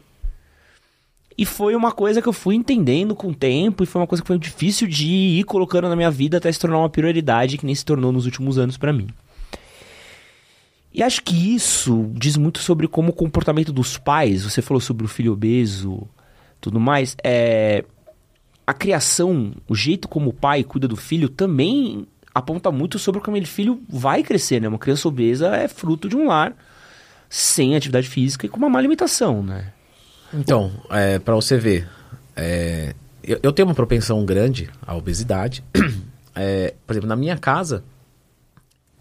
E 1.38 1.44
foi 1.44 1.74
uma 1.74 1.92
coisa 1.92 2.22
que 2.22 2.28
eu 2.28 2.32
fui 2.32 2.54
entendendo 2.54 3.14
com 3.14 3.28
o 3.28 3.34
tempo, 3.34 3.82
e 3.82 3.86
foi 3.86 4.00
uma 4.00 4.06
coisa 4.06 4.22
que 4.22 4.26
foi 4.26 4.38
difícil 4.38 4.88
de 4.88 5.06
ir 5.06 5.44
colocando 5.44 5.88
na 5.88 5.96
minha 5.96 6.10
vida 6.10 6.38
até 6.38 6.50
se 6.50 6.58
tornar 6.58 6.78
uma 6.78 6.88
prioridade 6.88 7.58
que 7.58 7.66
nem 7.66 7.74
se 7.74 7.84
tornou 7.84 8.10
nos 8.10 8.24
últimos 8.24 8.58
anos 8.58 8.76
pra 8.76 8.92
mim. 8.92 9.08
E 10.94 11.02
acho 11.02 11.22
que 11.22 11.54
isso 11.54 12.10
diz 12.14 12.38
muito 12.38 12.58
sobre 12.58 12.88
como 12.88 13.10
o 13.10 13.14
comportamento 13.14 13.70
dos 13.70 13.98
pais, 13.98 14.44
você 14.44 14.62
falou 14.62 14.80
sobre 14.80 15.04
o 15.04 15.08
filho 15.08 15.34
obeso, 15.34 16.08
tudo 16.58 16.80
mais, 16.80 17.14
é 17.22 17.84
a 18.66 18.72
criação, 18.72 19.52
o 19.68 19.74
jeito 19.74 20.08
como 20.08 20.30
o 20.30 20.32
pai 20.32 20.64
cuida 20.64 20.88
do 20.88 20.96
filho 20.96 21.28
também 21.28 22.06
aponta 22.34 22.70
muito 22.72 22.98
sobre 22.98 23.20
como 23.20 23.36
aquele 23.36 23.46
filho 23.46 23.80
vai 23.88 24.22
crescer, 24.22 24.60
né? 24.60 24.68
Uma 24.68 24.78
criança 24.78 25.06
obesa 25.06 25.54
é 25.54 25.68
fruto 25.68 26.08
de 26.08 26.16
um 26.16 26.26
lar 26.26 26.56
sem 27.28 27.76
atividade 27.76 28.08
física 28.08 28.46
e 28.46 28.48
com 28.48 28.56
uma 28.56 28.68
má 28.68 28.78
alimentação, 28.78 29.42
né? 29.42 29.72
Então, 30.36 30.70
é, 30.90 31.18
para 31.18 31.34
você 31.34 31.56
ver, 31.58 31.88
é, 32.34 32.94
eu, 33.22 33.38
eu 33.42 33.52
tenho 33.52 33.68
uma 33.68 33.74
propensão 33.74 34.24
grande 34.24 34.70
à 34.86 34.94
obesidade. 34.94 35.62
É, 36.38 36.74
por 36.86 36.92
exemplo, 36.92 37.08
na 37.08 37.16
minha 37.16 37.38
casa, 37.38 37.82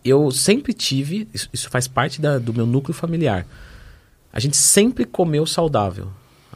eu 0.06 0.32
sempre 0.32 0.72
tive, 0.72 1.28
isso, 1.34 1.50
isso 1.52 1.70
faz 1.70 1.86
parte 1.86 2.22
da- 2.22 2.38
do 2.38 2.54
meu 2.54 2.66
núcleo 2.66 2.94
familiar. 2.94 3.46
A 4.32 4.40
gente 4.40 4.56
sempre 4.56 5.04
comeu 5.04 5.46
saudável. 5.46 6.08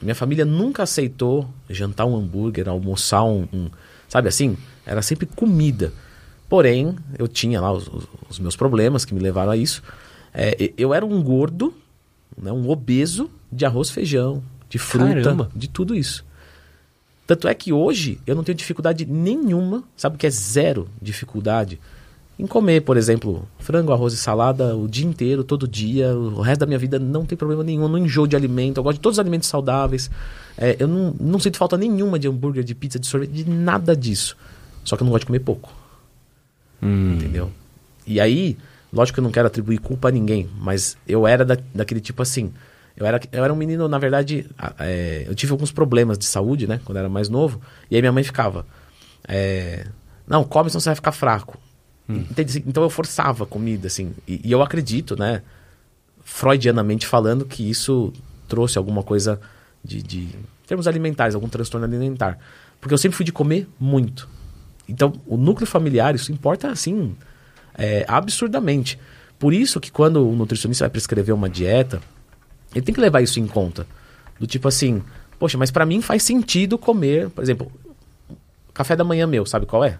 A 0.01 0.05
minha 0.05 0.15
família 0.15 0.45
nunca 0.45 0.83
aceitou 0.83 1.49
jantar 1.69 2.05
um 2.05 2.15
hambúrguer, 2.15 2.69
almoçar 2.69 3.25
um, 3.25 3.45
um- 3.51 3.69
sabe 4.07 4.29
assim? 4.29 4.55
Era 4.85 5.01
sempre 5.01 5.25
comida. 5.25 5.91
Porém, 6.47 6.95
eu 7.17 7.27
tinha 7.27 7.59
lá 7.59 7.73
os, 7.73 7.89
os- 8.29 8.39
meus 8.39 8.55
problemas 8.55 9.03
que 9.03 9.13
me 9.13 9.19
levaram 9.19 9.51
a 9.51 9.57
isso. 9.57 9.83
É, 10.33 10.71
eu 10.77 10.93
era 10.93 11.05
um 11.05 11.21
gordo, 11.21 11.73
né, 12.41 12.53
um 12.53 12.69
obeso 12.69 13.29
de 13.51 13.65
arroz, 13.65 13.89
feijão, 13.89 14.41
de 14.69 14.77
fruta, 14.77 15.13
Caramba. 15.15 15.49
de 15.55 15.67
tudo 15.67 15.95
isso. 15.95 16.25
Tanto 17.25 17.47
é 17.47 17.53
que 17.53 17.71
hoje 17.71 18.19
eu 18.25 18.35
não 18.35 18.43
tenho 18.43 18.57
dificuldade 18.57 19.05
nenhuma, 19.05 19.83
sabe 19.95 20.15
o 20.15 20.19
que 20.19 20.25
é 20.25 20.29
zero 20.29 20.87
dificuldade? 21.01 21.79
Em 22.39 22.47
comer, 22.47 22.81
por 22.81 22.95
exemplo, 22.95 23.45
frango, 23.59 23.91
arroz 23.91 24.13
e 24.13 24.17
salada 24.17 24.75
o 24.75 24.87
dia 24.87 25.05
inteiro, 25.05 25.43
todo 25.43 25.67
dia, 25.67 26.15
o 26.15 26.41
resto 26.41 26.61
da 26.61 26.65
minha 26.65 26.79
vida 26.79 26.97
não 26.97 27.25
tem 27.25 27.37
problema 27.37 27.63
nenhum, 27.63 27.83
eu 27.83 27.89
não 27.89 27.97
enjoo 27.97 28.25
de 28.25 28.35
alimento, 28.35 28.77
eu 28.77 28.83
gosto 28.83 28.95
de 28.97 29.01
todos 29.01 29.15
os 29.15 29.19
alimentos 29.19 29.49
saudáveis. 29.49 30.09
É, 30.57 30.77
eu 30.79 30.87
não, 30.87 31.13
não 31.19 31.39
sinto 31.39 31.57
falta 31.57 31.77
nenhuma 31.77 32.17
de 32.17 32.27
hambúrguer, 32.27 32.63
de 32.63 32.73
pizza, 32.73 32.97
de 32.97 33.05
sorvete, 33.05 33.31
de 33.31 33.49
nada 33.49 33.95
disso. 33.95 34.37
Só 34.85 34.95
que 34.95 35.03
eu 35.03 35.05
não 35.05 35.11
gosto 35.11 35.23
de 35.23 35.27
comer 35.27 35.39
pouco. 35.39 35.71
Entendeu? 37.15 37.51
E 38.07 38.19
aí, 38.19 38.57
lógico 38.91 39.15
que 39.15 39.19
eu 39.19 39.23
não 39.23 39.31
quero 39.31 39.47
atribuir 39.47 39.77
culpa 39.77 40.07
a 40.07 40.11
ninguém, 40.11 40.49
mas 40.57 40.97
eu 41.07 41.27
era 41.27 41.45
da, 41.45 41.57
daquele 41.75 41.99
tipo 41.99 42.21
assim. 42.21 42.51
Eu 42.99 43.05
era, 43.05 43.19
eu 43.31 43.43
era 43.43 43.53
um 43.53 43.55
menino, 43.55 43.87
na 43.87 43.97
verdade, 43.97 44.45
é, 44.77 45.23
eu 45.25 45.33
tive 45.33 45.53
alguns 45.53 45.71
problemas 45.71 46.17
de 46.17 46.25
saúde, 46.25 46.67
né, 46.67 46.81
quando 46.83 46.97
eu 46.97 46.99
era 46.99 47.09
mais 47.09 47.29
novo, 47.29 47.61
e 47.89 47.95
aí 47.95 48.01
minha 48.01 48.11
mãe 48.11 48.23
ficava. 48.23 48.65
é, 49.27 49.87
não, 50.27 50.43
come 50.43 50.69
senão 50.69 50.79
você 50.79 50.89
vai 50.89 50.95
ficar 50.95 51.11
fraco. 51.11 51.57
Entende? 52.07 52.63
Então 52.65 52.81
eu 52.81 52.89
forçava 52.89 53.43
a 53.43 53.47
comida, 53.47 53.87
assim. 53.87 54.13
E, 54.27 54.41
e 54.43 54.51
eu 54.51 54.61
acredito, 54.61 55.15
né, 55.17 55.43
freudianamente 56.23 57.05
falando, 57.05 57.45
que 57.45 57.67
isso 57.69 58.11
trouxe 58.47 58.77
alguma 58.77 59.03
coisa 59.03 59.39
de, 59.83 60.01
de 60.01 60.19
em 60.19 60.67
termos 60.67 60.87
alimentares, 60.87 61.35
algum 61.35 61.47
transtorno 61.47 61.85
alimentar. 61.85 62.37
Porque 62.81 62.93
eu 62.93 62.97
sempre 62.97 63.15
fui 63.15 63.25
de 63.25 63.31
comer 63.31 63.67
muito. 63.79 64.27
Então, 64.87 65.13
o 65.27 65.37
núcleo 65.37 65.67
familiar, 65.67 66.15
isso 66.15 66.31
importa, 66.31 66.69
assim, 66.69 67.15
é, 67.77 68.05
absurdamente. 68.07 68.99
Por 69.37 69.53
isso 69.53 69.79
que 69.79 69.91
quando 69.91 70.27
o 70.27 70.35
nutricionista 70.35 70.85
vai 70.85 70.89
prescrever 70.89 71.33
uma 71.33 71.49
dieta, 71.49 72.01
ele 72.73 72.85
tem 72.85 72.93
que 72.93 73.01
levar 73.01 73.21
isso 73.21 73.39
em 73.39 73.47
conta. 73.47 73.85
Do 74.39 74.47
tipo 74.47 74.67
assim, 74.67 75.01
poxa, 75.37 75.57
mas 75.57 75.71
pra 75.71 75.85
mim 75.85 76.01
faz 76.01 76.23
sentido 76.23 76.77
comer, 76.77 77.29
por 77.29 77.43
exemplo, 77.43 77.71
café 78.73 78.95
da 78.95 79.03
manhã 79.03 79.27
meu, 79.27 79.45
sabe 79.45 79.65
qual 79.65 79.83
é? 79.83 79.97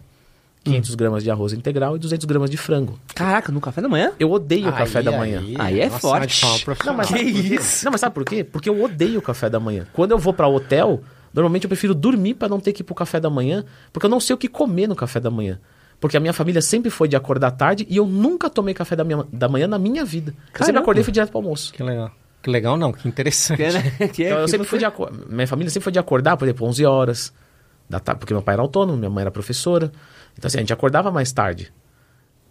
500 0.64 0.96
gramas 0.96 1.24
de 1.24 1.32
arroz 1.32 1.54
integral 1.54 1.96
e 1.96 2.00
200 2.00 2.26
gramas 2.26 2.50
de 2.50 2.58
frango. 2.58 3.00
Caraca, 3.16 3.52
no 3.52 3.62
café 3.62 3.82
da 3.82 3.88
manhã? 3.88 4.12
Eu 4.20 4.32
odeio 4.32 4.70
o 4.70 4.74
café 4.74 5.02
da 5.02 5.12
manhã. 5.12 5.42
Aí 5.58 5.80
é 5.80 5.90
Nossa, 5.90 6.00
forte. 6.00 6.46
Não, 6.86 6.94
mas 6.94 7.08
sabe 7.08 7.24
por 7.24 7.34
quê? 7.34 7.60
Não, 7.84 7.92
mas 7.92 8.02
sabe 8.02 8.16
por 8.16 8.26
quê? 8.26 8.44
Porque 8.44 8.70
eu 8.70 8.84
odeio 8.84 9.20
o 9.20 9.22
café 9.22 9.50
da 9.50 9.60
manhã. 9.60 9.88
Quando 9.94 10.12
eu 10.12 10.20
vou 10.20 10.34
pra 10.34 10.48
hotel, 10.48 11.02
normalmente 11.34 11.64
eu 11.64 11.70
prefiro 11.70 11.96
dormir 11.96 12.34
pra 12.34 12.50
não 12.50 12.60
ter 12.60 12.74
que 12.74 12.82
ir 12.82 12.84
pro 12.84 12.94
café 12.94 13.20
da 13.20 13.30
manhã, 13.30 13.64
porque 13.94 14.06
eu 14.06 14.10
não 14.10 14.20
sei 14.20 14.34
o 14.34 14.38
que 14.38 14.48
comer 14.48 14.88
no 14.88 14.96
café 14.96 15.20
da 15.20 15.32
manhã. 15.32 15.60
Porque 16.00 16.16
a 16.16 16.20
minha 16.20 16.34
família 16.34 16.62
sempre 16.62 16.90
foi 16.90 17.08
de 17.08 17.16
acordar 17.16 17.52
tarde 17.52 17.86
e 17.90 17.98
eu 17.98 18.06
nunca 18.06 18.50
tomei 18.50 18.74
café 18.74 18.96
da, 18.96 19.04
minha, 19.04 19.26
da 19.32 19.48
manhã 19.50 19.68
na 19.68 19.78
minha 19.80 20.06
vida. 20.06 20.32
Eu 20.32 20.36
sempre 20.36 20.58
Caramba. 20.66 20.80
acordei 20.82 21.02
e 21.02 21.04
fui 21.04 21.12
direto 21.12 21.30
pro 21.30 21.40
almoço. 21.40 21.74
Que 21.74 21.84
legal. 21.84 22.12
Que 22.42 22.50
legal 22.50 22.78
não, 22.78 22.92
que 22.94 23.08
interessante. 23.08 23.58
Que, 23.58 23.72
né? 23.72 24.08
que 24.14 24.24
é, 24.24 24.28
Então, 24.30 24.40
eu 24.42 24.48
sempre 24.48 24.66
você- 24.66 24.70
fui 24.70 24.80
de 24.80 24.86
acor- 24.86 25.12
Minha 25.30 25.48
família 25.48 25.70
sempre 25.70 25.84
foi 25.84 25.92
de 25.94 26.00
acordar, 26.00 26.38
por 26.38 26.46
exemplo, 26.46 26.66
11 26.68 26.86
horas 26.86 27.34
da 27.90 28.00
tarde, 28.00 28.20
porque 28.20 28.34
meu 28.34 28.42
pai 28.44 28.54
era 28.56 28.62
autônomo, 28.62 28.98
minha 28.98 29.10
mãe 29.10 29.22
era 29.24 29.32
professora. 29.32 29.92
Então, 30.38 30.48
assim, 30.48 30.58
a 30.58 30.62
gente 30.62 30.72
acordava 30.74 31.12
mais 31.12 31.32
tarde. 31.32 31.72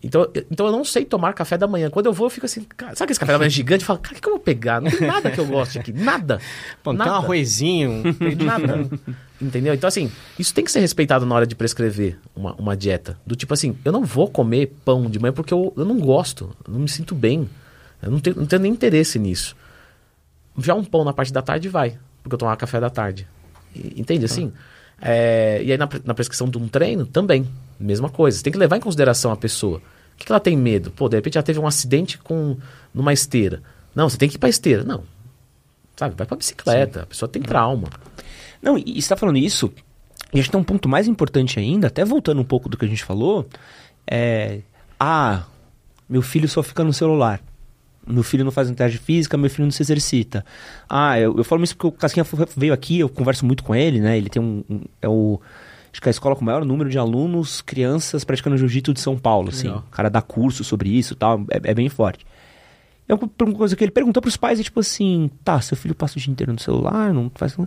Então, 0.02 0.22
eu- 0.34 0.44
então 0.50 0.66
eu 0.66 0.72
não 0.72 0.84
sei 0.84 1.04
tomar 1.04 1.32
café 1.32 1.56
da 1.58 1.66
manhã. 1.66 1.90
Quando 1.90 2.06
eu 2.06 2.12
vou, 2.12 2.26
eu 2.26 2.30
fico 2.30 2.46
assim, 2.46 2.62
cara, 2.76 2.94
sabe 2.94 3.04
aquele 3.12 3.18
café 3.18 3.32
da 3.32 3.38
manhã 3.38 3.50
gigante? 3.50 3.82
Eu 3.82 3.86
falo, 3.86 3.98
cara, 3.98 4.12
o 4.12 4.14
que, 4.14 4.20
que 4.20 4.28
eu 4.28 4.32
vou 4.32 4.40
pegar? 4.40 4.80
Não 4.80 4.90
tem 4.90 5.08
nada 5.08 5.28
que 5.30 5.40
eu 5.40 5.46
goste 5.46 5.78
aqui. 5.78 5.92
Nada. 5.92 6.38
Pô, 6.84 6.92
não 6.92 6.98
nada. 6.98 7.10
tem 7.10 7.18
um 7.20 7.22
arrozinho. 7.24 8.02
Nada. 8.44 8.88
Entendeu? 9.40 9.74
Então, 9.74 9.88
assim, 9.88 10.10
isso 10.38 10.52
tem 10.54 10.64
que 10.64 10.70
ser 10.70 10.80
respeitado 10.80 11.24
na 11.26 11.34
hora 11.34 11.46
de 11.46 11.54
prescrever 11.56 12.18
uma, 12.36 12.54
uma 12.54 12.76
dieta. 12.76 13.18
Do 13.26 13.34
tipo 13.34 13.54
assim, 13.54 13.76
eu 13.84 13.90
não 13.90 14.04
vou 14.04 14.28
comer 14.28 14.72
pão 14.84 15.08
de 15.10 15.18
manhã 15.18 15.32
porque 15.32 15.52
eu, 15.54 15.72
eu 15.76 15.84
não 15.84 15.98
gosto, 15.98 16.54
eu 16.66 16.72
não 16.74 16.80
me 16.80 16.88
sinto 16.88 17.14
bem. 17.14 17.48
Eu 18.02 18.10
não 18.12 18.20
tenho, 18.20 18.36
não 18.36 18.46
tenho 18.46 18.62
nem 18.62 18.70
interesse 18.72 19.18
nisso. 19.18 19.56
Já 20.58 20.74
um 20.74 20.84
pão 20.84 21.04
na 21.04 21.12
parte 21.12 21.32
da 21.32 21.42
tarde 21.42 21.68
vai, 21.68 21.98
porque 22.22 22.34
eu 22.34 22.38
tomava 22.38 22.56
café 22.56 22.80
da 22.80 22.90
tarde. 22.90 23.26
E- 23.74 24.00
entende 24.00 24.24
assim? 24.24 24.52
É, 25.00 25.62
e 25.62 25.70
aí 25.72 25.78
na, 25.78 25.88
na 26.04 26.14
prescrição 26.14 26.48
de 26.48 26.58
um 26.58 26.66
treino, 26.68 27.06
também. 27.06 27.48
Mesma 27.78 28.08
coisa. 28.08 28.36
Você 28.38 28.42
tem 28.44 28.52
que 28.52 28.58
levar 28.58 28.76
em 28.76 28.80
consideração 28.80 29.30
a 29.30 29.36
pessoa. 29.36 29.78
O 29.78 30.16
que, 30.18 30.26
que 30.26 30.32
ela 30.32 30.40
tem 30.40 30.56
medo? 30.56 30.90
Pô, 30.90 31.08
de 31.08 31.16
repente 31.16 31.38
ela 31.38 31.44
teve 31.44 31.60
um 31.60 31.66
acidente 31.66 32.18
com 32.18 32.56
numa 32.92 33.12
esteira. 33.12 33.62
Não, 33.94 34.08
você 34.08 34.18
tem 34.18 34.28
que 34.28 34.34
ir 34.34 34.38
pra 34.38 34.48
esteira. 34.48 34.82
Não. 34.82 35.04
Sabe, 35.96 36.14
vai 36.16 36.26
pra 36.26 36.36
bicicleta. 36.36 37.02
A 37.02 37.06
pessoa 37.06 37.28
tem 37.28 37.42
trauma. 37.42 37.88
Não, 38.60 38.76
e 38.76 39.00
você 39.00 39.08
tá 39.08 39.16
falando 39.16 39.38
isso, 39.38 39.72
e 40.32 40.40
acho 40.40 40.48
que 40.48 40.52
tem 40.52 40.60
um 40.60 40.64
ponto 40.64 40.88
mais 40.88 41.06
importante 41.06 41.58
ainda, 41.60 41.86
até 41.86 42.04
voltando 42.04 42.40
um 42.40 42.44
pouco 42.44 42.68
do 42.68 42.76
que 42.76 42.84
a 42.84 42.88
gente 42.88 43.04
falou, 43.04 43.48
é... 44.06 44.60
Ah, 44.98 45.44
meu 46.08 46.22
filho 46.22 46.48
só 46.48 46.62
fica 46.62 46.82
no 46.82 46.92
celular. 46.92 47.40
Meu 48.08 48.22
filho 48.22 48.44
não 48.44 48.50
faz 48.50 48.68
atividade 48.68 48.96
física, 48.98 49.36
meu 49.36 49.50
filho 49.50 49.64
não 49.64 49.70
se 49.70 49.82
exercita. 49.82 50.44
Ah, 50.88 51.18
eu, 51.20 51.36
eu 51.36 51.44
falo 51.44 51.62
isso 51.62 51.76
porque 51.76 51.86
o 51.88 51.92
Casquinha 51.92 52.24
veio 52.56 52.72
aqui, 52.72 52.98
eu 53.00 53.08
converso 53.08 53.44
muito 53.44 53.62
com 53.62 53.74
ele, 53.74 54.00
né? 54.00 54.16
Ele 54.16 54.30
tem 54.30 54.40
um... 54.40 54.64
um- 54.68 54.80
é 55.02 55.08
o... 55.08 55.40
Acho 55.92 56.00
que 56.02 56.08
é 56.08 56.10
a 56.10 56.12
escola 56.12 56.34
com 56.36 56.42
o 56.42 56.44
maior 56.44 56.64
número 56.64 56.88
de 56.90 56.98
alunos, 56.98 57.60
crianças 57.60 58.22
praticando 58.24 58.56
jiu-jitsu 58.56 58.92
de 58.94 59.00
São 59.00 59.18
Paulo, 59.18 59.48
assim. 59.48 59.68
Legal. 59.68 59.84
O 59.86 59.90
cara 59.90 60.08
dá 60.08 60.20
curso 60.22 60.62
sobre 60.64 60.88
isso 60.90 61.14
e 61.14 61.16
tal, 61.16 61.40
é, 61.50 61.70
é 61.70 61.74
bem 61.74 61.88
forte. 61.88 62.24
É 63.08 63.14
uma 63.14 63.54
coisa 63.54 63.74
que 63.74 63.82
ele 63.82 63.90
perguntou 63.90 64.20
pros 64.22 64.36
pais, 64.36 64.60
é 64.60 64.62
tipo 64.62 64.80
assim, 64.80 65.30
tá, 65.42 65.60
seu 65.60 65.76
filho 65.76 65.94
passa 65.94 66.18
o 66.18 66.20
dia 66.20 66.30
inteiro 66.30 66.52
no 66.52 66.58
celular, 66.58 67.12
não 67.12 67.30
faz... 67.34 67.56
O 67.58 67.66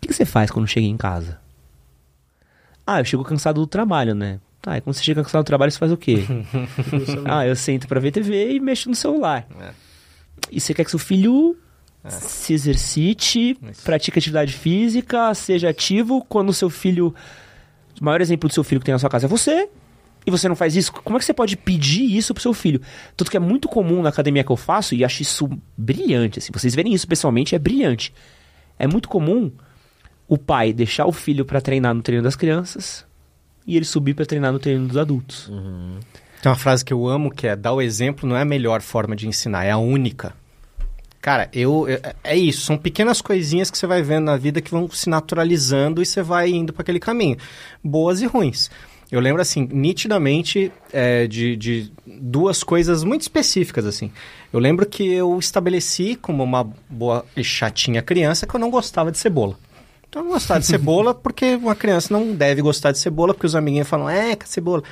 que 0.00 0.12
você 0.12 0.24
faz 0.24 0.50
quando 0.50 0.66
chega 0.66 0.86
em 0.86 0.96
casa? 0.96 1.38
Ah, 2.86 3.00
eu 3.00 3.04
chego 3.04 3.22
cansado 3.24 3.60
do 3.60 3.66
trabalho, 3.66 4.14
né? 4.14 4.40
Tá, 4.68 4.76
e 4.76 4.82
quando 4.82 4.94
você 4.94 5.02
chega 5.02 5.22
cansado 5.22 5.42
do 5.42 5.46
trabalho, 5.46 5.72
você 5.72 5.78
faz 5.78 5.90
o 5.90 5.96
quê? 5.96 6.26
ah, 7.24 7.46
eu 7.46 7.56
sento 7.56 7.88
pra 7.88 7.98
ver 7.98 8.10
TV 8.10 8.52
e 8.52 8.60
mexo 8.60 8.90
no 8.90 8.94
celular. 8.94 9.46
É. 9.58 9.70
E 10.52 10.60
você 10.60 10.74
quer 10.74 10.84
que 10.84 10.90
seu 10.90 10.98
filho 10.98 11.56
se 12.06 12.52
exercite, 12.52 13.56
Isso. 13.62 13.82
pratique 13.82 14.18
atividade 14.18 14.52
física, 14.52 15.32
seja 15.32 15.70
ativo. 15.70 16.22
Quando 16.28 16.50
o 16.50 16.52
seu 16.52 16.68
filho. 16.68 17.14
O 17.98 18.04
maior 18.04 18.20
exemplo 18.20 18.46
do 18.46 18.52
seu 18.52 18.62
filho 18.62 18.78
que 18.78 18.84
tem 18.84 18.92
na 18.92 18.98
sua 18.98 19.08
casa 19.08 19.24
é 19.24 19.28
você. 19.28 19.70
E 20.26 20.30
você 20.30 20.46
não 20.50 20.54
faz 20.54 20.76
isso? 20.76 20.92
Como 20.92 21.16
é 21.16 21.18
que 21.18 21.24
você 21.24 21.32
pode 21.32 21.56
pedir 21.56 22.04
isso 22.04 22.34
pro 22.34 22.42
seu 22.42 22.52
filho? 22.52 22.82
Tanto 23.16 23.30
que 23.30 23.38
é 23.38 23.40
muito 23.40 23.68
comum 23.68 24.02
na 24.02 24.10
academia 24.10 24.44
que 24.44 24.52
eu 24.52 24.56
faço, 24.56 24.94
e 24.94 25.02
acho 25.02 25.22
isso 25.22 25.48
brilhante. 25.78 26.40
Assim, 26.40 26.52
vocês 26.52 26.74
verem 26.74 26.92
isso 26.92 27.08
pessoalmente, 27.08 27.54
é 27.54 27.58
brilhante. 27.58 28.12
É 28.78 28.86
muito 28.86 29.08
comum 29.08 29.50
o 30.28 30.36
pai 30.36 30.74
deixar 30.74 31.06
o 31.06 31.12
filho 31.12 31.46
pra 31.46 31.58
treinar 31.58 31.94
no 31.94 32.02
treino 32.02 32.22
das 32.22 32.36
crianças 32.36 33.07
e 33.68 33.76
ele 33.76 33.84
subir 33.84 34.14
pra 34.14 34.24
treinar 34.26 34.50
no 34.52 34.58
treino 34.58 34.88
dos 34.88 34.96
adultos. 34.96 35.48
Tem 36.42 36.50
uma 36.50 36.56
frase 36.56 36.84
que 36.84 36.92
eu 36.92 37.06
amo 37.06 37.30
que 37.30 37.46
é: 37.46 37.54
dar 37.54 37.74
o 37.74 37.82
exemplo 37.82 38.28
não 38.28 38.36
é 38.36 38.40
a 38.42 38.44
melhor 38.46 38.80
forma 38.80 39.14
de 39.14 39.28
ensinar, 39.28 39.64
é 39.64 39.70
a 39.70 39.78
única. 39.78 40.34
Cara, 41.20 41.50
eu, 41.52 41.86
é- 41.88 42.14
é 42.24 42.36
isso, 42.36 42.62
são 42.62 42.78
pequenas 42.78 43.20
coisinhas 43.20 43.70
que 43.70 43.76
você 43.76 43.86
vai 43.86 44.02
vendo 44.02 44.24
na 44.24 44.36
vida 44.36 44.60
que 44.62 44.70
vão 44.70 44.88
se 44.88 45.10
naturalizando 45.10 46.00
e 46.00 46.06
você 46.06 46.22
vai 46.22 46.48
indo 46.48 46.72
para 46.72 46.82
aquele 46.82 47.00
caminho, 47.00 47.36
boas 47.84 48.22
e 48.22 48.26
ruins. 48.26 48.70
Eu 49.10 49.20
lembro, 49.20 49.40
assim, 49.42 49.66
nitidamente 49.72 50.70
é, 50.92 51.26
de, 51.26 51.56
de 51.56 51.92
duas 52.06 52.62
coisas 52.62 53.02
muito 53.02 53.22
específicas, 53.22 53.84
assim. 53.86 54.12
Eu 54.52 54.60
lembro 54.60 54.84
que 54.86 55.02
eu 55.12 55.38
estabeleci, 55.38 56.14
como 56.14 56.42
uma 56.44 56.62
boa 56.88 57.24
e 57.36 57.42
chatinha 57.42 58.02
criança, 58.02 58.46
que 58.46 58.54
eu 58.54 58.60
não 58.60 58.70
gostava 58.70 59.10
de 59.10 59.18
cebola. 59.18 59.58
Então, 60.08 60.22
eu 60.22 60.24
não 60.24 60.32
gostava 60.32 60.60
de 60.60 60.66
cebola 60.66 61.12
porque 61.14 61.54
uma 61.56 61.74
criança 61.74 62.12
não 62.12 62.34
deve 62.34 62.62
gostar 62.62 62.92
de 62.92 62.98
cebola, 62.98 63.34
porque 63.34 63.46
os 63.46 63.54
amiguinhos 63.54 63.88
falam, 63.88 64.08
é, 64.08 64.34
que 64.34 64.48
cebola. 64.48 64.82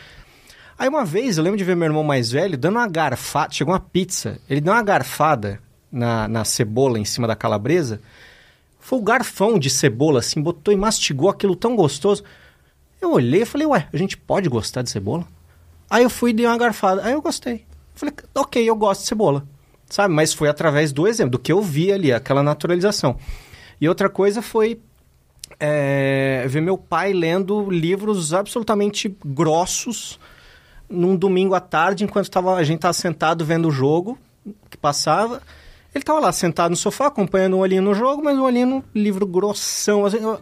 Aí 0.78 0.88
uma 0.88 1.04
vez 1.04 1.38
eu 1.38 1.44
lembro 1.44 1.56
de 1.56 1.64
ver 1.64 1.74
meu 1.74 1.86
irmão 1.86 2.04
mais 2.04 2.30
velho 2.30 2.58
dando 2.58 2.76
uma 2.76 2.86
garfada, 2.86 3.52
chegou 3.52 3.72
uma 3.72 3.80
pizza, 3.80 4.38
ele 4.48 4.60
deu 4.60 4.74
uma 4.74 4.82
garfada 4.82 5.58
na, 5.90 6.28
na 6.28 6.44
cebola 6.44 6.98
em 6.98 7.04
cima 7.04 7.26
da 7.26 7.34
calabresa, 7.34 8.00
foi 8.78 8.98
o 8.98 9.02
garfão 9.02 9.58
de 9.58 9.70
cebola 9.70 10.20
assim, 10.20 10.40
botou 10.42 10.72
e 10.72 10.76
mastigou 10.76 11.30
aquilo 11.30 11.56
tão 11.56 11.74
gostoso. 11.74 12.22
Eu 13.00 13.12
olhei 13.12 13.42
e 13.42 13.46
falei, 13.46 13.66
ué, 13.66 13.88
a 13.90 13.96
gente 13.96 14.16
pode 14.18 14.48
gostar 14.48 14.82
de 14.82 14.90
cebola? 14.90 15.26
Aí 15.88 16.02
eu 16.02 16.10
fui 16.10 16.30
e 16.30 16.34
dei 16.34 16.46
uma 16.46 16.58
garfada, 16.58 17.02
aí 17.04 17.12
eu 17.12 17.22
gostei. 17.22 17.64
Falei, 17.94 18.14
ok, 18.34 18.62
eu 18.68 18.76
gosto 18.76 19.00
de 19.00 19.08
cebola, 19.08 19.46
sabe? 19.88 20.12
Mas 20.12 20.34
foi 20.34 20.48
através 20.48 20.92
do 20.92 21.06
exemplo, 21.06 21.32
do 21.32 21.38
que 21.38 21.50
eu 21.50 21.62
vi 21.62 21.90
ali, 21.90 22.12
aquela 22.12 22.42
naturalização. 22.42 23.16
E 23.80 23.88
outra 23.88 24.08
coisa 24.10 24.42
foi 24.42 24.80
é, 25.58 26.44
ver 26.48 26.60
meu 26.60 26.76
pai 26.76 27.12
lendo 27.12 27.70
livros 27.70 28.34
absolutamente 28.34 29.16
grossos 29.24 30.18
num 30.88 31.16
domingo 31.16 31.54
à 31.54 31.60
tarde, 31.60 32.04
enquanto 32.04 32.30
tava, 32.30 32.54
a 32.54 32.62
gente 32.62 32.76
estava 32.76 32.92
sentado 32.92 33.44
vendo 33.44 33.68
o 33.68 33.72
jogo 33.72 34.18
que 34.70 34.76
passava. 34.76 35.42
Ele 35.94 36.02
estava 36.02 36.20
lá 36.20 36.30
sentado 36.30 36.70
no 36.70 36.76
sofá, 36.76 37.06
acompanhando 37.06 37.56
um 37.56 37.60
olhinho 37.60 37.82
no 37.82 37.94
jogo, 37.94 38.22
mas 38.22 38.36
um 38.38 38.42
olhinho 38.42 38.66
no 38.66 38.84
livro 38.94 39.26
grossão. 39.26 40.04
Assim, 40.04 40.18
eu- 40.18 40.40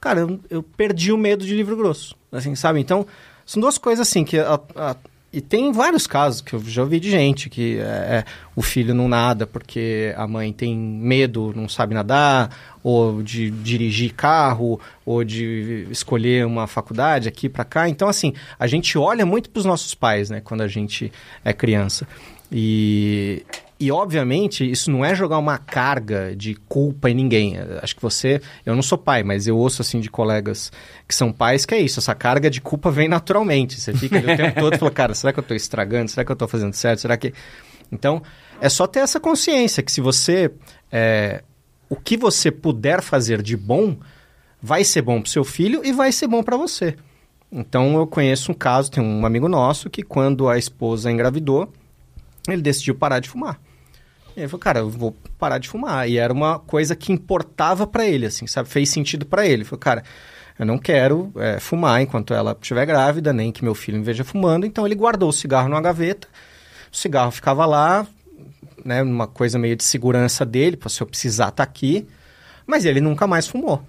cara, 0.00 0.20
eu, 0.20 0.40
eu 0.50 0.62
perdi 0.62 1.12
o 1.12 1.16
medo 1.16 1.44
de 1.46 1.54
livro 1.54 1.76
grosso, 1.76 2.14
assim, 2.32 2.54
sabe? 2.54 2.80
Então, 2.80 3.06
são 3.46 3.60
duas 3.60 3.78
coisas 3.78 4.06
assim 4.06 4.24
que... 4.24 4.38
a- 4.38 4.60
a- 4.74 4.96
e 5.36 5.40
tem 5.42 5.70
vários 5.70 6.06
casos 6.06 6.40
que 6.40 6.54
eu 6.54 6.60
já 6.64 6.80
ouvi 6.80 6.98
de 6.98 7.10
gente 7.10 7.50
que 7.50 7.78
é, 7.78 7.82
é, 7.82 8.24
o 8.56 8.62
filho 8.62 8.94
não 8.94 9.06
nada 9.06 9.46
porque 9.46 10.14
a 10.16 10.26
mãe 10.26 10.50
tem 10.50 10.74
medo, 10.74 11.52
não 11.54 11.68
sabe 11.68 11.92
nadar, 11.94 12.56
ou 12.82 13.22
de 13.22 13.50
dirigir 13.50 14.14
carro, 14.14 14.80
ou 15.04 15.22
de 15.22 15.86
escolher 15.90 16.46
uma 16.46 16.66
faculdade 16.66 17.28
aqui 17.28 17.50
para 17.50 17.66
cá. 17.66 17.86
Então, 17.86 18.08
assim, 18.08 18.32
a 18.58 18.66
gente 18.66 18.96
olha 18.96 19.26
muito 19.26 19.50
para 19.50 19.60
os 19.60 19.66
nossos 19.66 19.94
pais, 19.94 20.30
né, 20.30 20.40
quando 20.40 20.62
a 20.62 20.68
gente 20.68 21.12
é 21.44 21.52
criança. 21.52 22.08
E, 22.50 23.44
e, 23.78 23.92
obviamente, 23.92 24.68
isso 24.68 24.90
não 24.90 25.04
é 25.04 25.14
jogar 25.14 25.36
uma 25.38 25.58
carga 25.58 26.34
de 26.34 26.54
culpa 26.54 27.10
em 27.10 27.14
ninguém. 27.14 27.56
Acho 27.82 27.94
que 27.94 28.00
você... 28.00 28.40
Eu 28.64 28.74
não 28.74 28.82
sou 28.82 28.96
pai, 28.96 29.22
mas 29.22 29.46
eu 29.46 29.56
ouço, 29.56 29.82
assim, 29.82 30.00
de 30.00 30.08
colegas 30.08 30.72
que 31.06 31.14
são 31.14 31.30
pais 31.30 31.66
que 31.66 31.74
é 31.74 31.80
isso. 31.80 32.00
Essa 32.00 32.14
carga 32.14 32.48
de 32.48 32.60
culpa 32.60 32.90
vem 32.90 33.06
naturalmente. 33.06 33.78
Você 33.78 33.92
fica 33.92 34.16
ali 34.16 34.32
o 34.32 34.36
tempo 34.36 34.60
todo 34.60 34.74
e 34.74 34.78
fala, 34.78 34.90
cara, 34.90 35.14
será 35.14 35.32
que 35.32 35.38
eu 35.38 35.42
estou 35.42 35.56
estragando? 35.56 36.10
Será 36.10 36.24
que 36.24 36.32
eu 36.32 36.34
estou 36.34 36.48
fazendo 36.48 36.72
certo? 36.72 37.00
Será 37.00 37.18
que... 37.18 37.34
Então, 37.92 38.22
é 38.60 38.68
só 38.68 38.86
ter 38.86 39.00
essa 39.00 39.20
consciência 39.20 39.82
que 39.82 39.92
se 39.92 40.00
você... 40.00 40.50
é, 40.90 41.42
o 41.88 41.96
que 41.96 42.16
você 42.16 42.50
puder 42.50 43.02
fazer 43.02 43.42
de 43.42 43.56
bom 43.56 43.96
vai 44.60 44.84
ser 44.84 45.02
bom 45.02 45.20
para 45.20 45.30
seu 45.30 45.44
filho 45.44 45.82
e 45.84 45.92
vai 45.92 46.10
ser 46.12 46.26
bom 46.26 46.42
para 46.42 46.56
você. 46.56 46.96
Então, 47.52 47.96
eu 47.96 48.06
conheço 48.06 48.50
um 48.50 48.54
caso, 48.54 48.90
tem 48.90 49.04
um 49.04 49.24
amigo 49.24 49.48
nosso 49.48 49.88
que 49.90 50.02
quando 50.02 50.48
a 50.48 50.58
esposa 50.58 51.12
engravidou, 51.12 51.70
ele 52.48 52.62
decidiu 52.62 52.94
parar 52.94 53.20
de 53.20 53.28
fumar. 53.28 53.60
Ele 54.36 54.48
falou, 54.48 54.60
cara, 54.60 54.80
eu 54.80 54.90
vou 54.90 55.16
parar 55.38 55.58
de 55.58 55.68
fumar. 55.68 56.08
E 56.08 56.18
era 56.18 56.32
uma 56.32 56.58
coisa 56.58 56.94
que 56.94 57.12
importava 57.12 57.86
para 57.86 58.06
ele, 58.06 58.26
assim, 58.26 58.46
sabe? 58.46 58.68
Fez 58.68 58.90
sentido 58.90 59.24
para 59.24 59.44
ele. 59.44 59.54
Ele 59.54 59.64
falou, 59.64 59.80
cara, 59.80 60.04
eu 60.58 60.66
não 60.66 60.78
quero 60.78 61.32
é, 61.36 61.58
fumar 61.58 62.02
enquanto 62.02 62.34
ela 62.34 62.56
estiver 62.60 62.84
grávida, 62.84 63.32
nem 63.32 63.50
que 63.50 63.64
meu 63.64 63.74
filho 63.74 63.98
me 63.98 64.04
veja 64.04 64.24
fumando. 64.24 64.66
Então 64.66 64.84
ele 64.84 64.94
guardou 64.94 65.30
o 65.30 65.32
cigarro 65.32 65.68
numa 65.68 65.80
gaveta. 65.80 66.28
O 66.92 66.96
cigarro 66.96 67.30
ficava 67.30 67.64
lá, 67.64 68.06
né? 68.84 69.02
Uma 69.02 69.26
coisa 69.26 69.58
meio 69.58 69.74
de 69.74 69.84
segurança 69.84 70.44
dele, 70.44 70.76
para 70.76 70.88
se 70.88 71.00
eu 71.00 71.06
precisar 71.06 71.48
estar 71.48 71.62
aqui. 71.62 72.06
Mas 72.66 72.84
ele 72.84 73.00
nunca 73.00 73.26
mais 73.26 73.46
fumou. 73.46 73.82